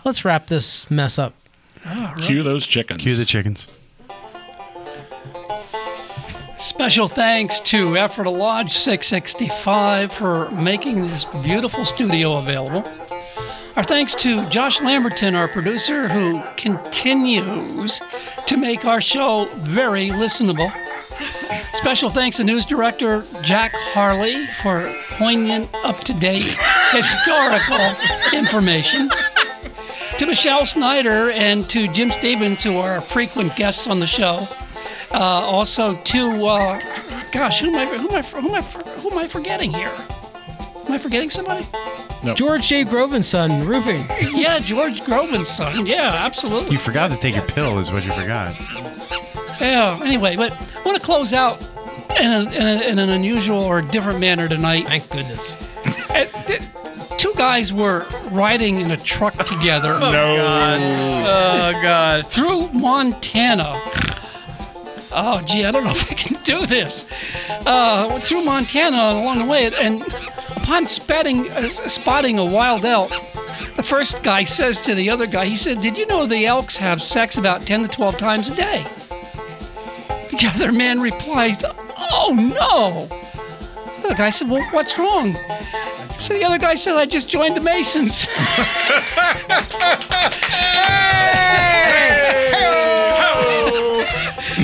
let's 0.03 0.25
wrap 0.25 0.47
this 0.47 0.89
mess 0.91 1.17
up. 1.17 1.33
Cue 2.21 2.43
those 2.43 2.65
chickens. 2.67 3.01
Cue 3.01 3.15
the 3.15 3.25
chickens. 3.25 3.67
Special 6.57 7.07
thanks 7.07 7.59
to 7.61 7.95
Ephrata 7.95 8.31
Lodge 8.31 8.73
665 8.73 10.11
for 10.11 10.49
making 10.51 11.05
this 11.05 11.23
beautiful 11.43 11.85
studio 11.85 12.37
available. 12.39 12.83
Our 13.75 13.83
thanks 13.83 14.15
to 14.15 14.49
Josh 14.49 14.81
Lamberton, 14.81 15.35
our 15.35 15.47
producer, 15.47 16.09
who 16.09 16.41
continues 16.57 18.01
to 18.47 18.57
make 18.57 18.85
our 18.85 18.99
show 18.99 19.47
very 19.57 20.09
listenable. 20.09 20.71
Special 21.73 22.09
thanks 22.09 22.37
to 22.37 22.43
news 22.43 22.65
director 22.65 23.23
Jack 23.41 23.71
Harley 23.73 24.47
for 24.61 24.93
poignant, 25.11 25.69
up 25.83 25.99
to 26.01 26.13
date 26.13 26.43
historical 26.91 27.95
information. 28.33 29.09
To 30.17 30.25
Michelle 30.25 30.65
Snyder 30.65 31.29
and 31.31 31.69
to 31.69 31.87
Jim 31.89 32.11
Stevens, 32.11 32.63
who 32.63 32.77
are 32.77 32.99
frequent 33.01 33.55
guests 33.55 33.87
on 33.87 33.99
the 33.99 34.07
show. 34.07 34.47
Uh, 35.11 35.17
also 35.19 35.95
to, 35.95 36.45
uh, 36.47 36.79
gosh, 37.31 37.61
who 37.61 37.69
am, 37.69 37.75
I, 37.75 37.85
who, 37.85 38.09
am 38.09 38.15
I, 38.15 38.21
who, 38.23 38.47
am 38.49 38.55
I, 38.55 38.61
who 38.61 39.11
am 39.11 39.17
I 39.19 39.27
forgetting 39.27 39.71
here? 39.71 39.93
Am 40.85 40.91
I 40.91 40.97
forgetting 40.97 41.29
somebody? 41.29 41.65
No. 42.23 42.33
George 42.33 42.67
J. 42.67 42.83
Groven's 42.83 43.27
son, 43.27 43.65
roofing. 43.65 44.05
Yeah, 44.35 44.59
George 44.59 45.01
Groven's 45.01 45.49
son. 45.49 45.85
Yeah, 45.85 46.11
absolutely. 46.13 46.71
You 46.71 46.79
forgot 46.79 47.11
to 47.11 47.17
take 47.17 47.35
your 47.35 47.45
pill, 47.45 47.77
is 47.79 47.91
what 47.91 48.03
you 48.03 48.11
forgot. 48.11 48.55
Yeah. 49.59 49.99
Anyway, 50.03 50.35
but 50.35 50.51
I 50.53 50.83
want 50.83 50.97
to 50.97 51.03
close 51.03 51.33
out 51.33 51.61
in, 52.19 52.31
a, 52.31 52.41
in, 52.51 52.61
a, 52.61 52.81
in 52.89 52.99
an 52.99 53.09
unusual 53.09 53.61
or 53.61 53.81
different 53.81 54.19
manner 54.19 54.47
tonight. 54.47 54.85
Thank 54.87 55.09
goodness. 55.09 55.55
Uh, 56.09 56.25
th- 56.47 56.61
Two 57.17 57.33
guys 57.35 57.73
were 57.73 58.05
riding 58.29 58.79
in 58.79 58.91
a 58.91 58.97
truck 58.97 59.33
together. 59.45 59.93
Oh, 59.95 59.99
God. 60.11 60.79
Oh, 60.81 61.81
God. 61.81 62.27
Through 62.27 62.67
Montana. 62.73 63.73
Oh, 65.11 65.41
gee, 65.45 65.65
I 65.65 65.71
don't 65.71 65.83
know 65.83 65.91
if 65.91 66.11
I 66.11 66.13
can 66.13 66.41
do 66.43 66.67
this. 66.67 67.09
Uh, 67.65 68.19
through 68.19 68.43
Montana 68.43 68.97
along 69.19 69.39
the 69.39 69.45
way, 69.45 69.65
and 69.73 70.01
upon 70.55 70.85
spotting, 70.85 71.49
uh, 71.51 71.63
spotting 71.67 72.37
a 72.37 72.45
wild 72.45 72.85
elk, 72.85 73.09
the 73.75 73.83
first 73.83 74.21
guy 74.21 74.43
says 74.43 74.83
to 74.83 74.93
the 74.93 75.09
other 75.09 75.25
guy, 75.25 75.45
he 75.45 75.57
said, 75.57 75.81
Did 75.81 75.97
you 75.97 76.05
know 76.05 76.27
the 76.27 76.45
elks 76.45 76.75
have 76.77 77.01
sex 77.01 77.37
about 77.37 77.61
10 77.61 77.81
to 77.83 77.89
12 77.89 78.17
times 78.17 78.49
a 78.49 78.55
day? 78.55 78.85
The 80.39 80.51
other 80.53 80.71
man 80.71 80.99
replies, 80.99 81.63
Oh, 82.11 82.33
no. 82.33 83.07
The 84.07 84.15
guy 84.15 84.29
said, 84.29 84.49
Well, 84.49 84.63
what's 84.71 84.97
wrong? 84.97 85.35
So 86.19 86.33
the 86.33 86.43
other 86.43 86.59
guy 86.59 86.75
said, 86.75 86.95
I 86.95 87.05
just 87.05 87.29
joined 87.29 87.55
the 87.55 87.61
Masons. 87.61 88.27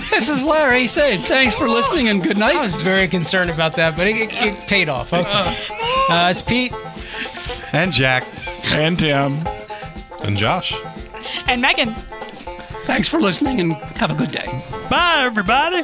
this 0.10 0.30
is 0.30 0.44
Larry 0.44 0.88
saying 0.88 1.24
thanks 1.24 1.56
for 1.56 1.70
listening 1.70 2.10
and 2.10 2.22
good 2.22 2.38
night. 2.38 2.56
I 2.56 2.62
was 2.62 2.76
very 2.76 3.08
concerned 3.08 3.50
about 3.50 3.76
that, 3.76 3.96
but 3.96 4.08
it, 4.08 4.18
it, 4.18 4.34
it 4.34 4.68
paid 4.68 4.90
off. 4.90 5.14
Okay. 5.14 5.58
Uh, 6.10 6.30
it's 6.30 6.42
Pete. 6.42 6.74
And 7.72 7.92
Jack. 7.92 8.26
And 8.74 9.00
Tim. 9.00 9.40
And 10.24 10.38
Josh. 10.38 10.76
And 11.48 11.62
Megan. 11.62 11.96
Thanks 12.94 13.08
for 13.08 13.20
listening 13.20 13.60
and 13.60 13.74
have 13.98 14.12
a 14.12 14.14
good 14.14 14.32
day. 14.32 14.46
Bye, 14.88 15.22
everybody. 15.24 15.82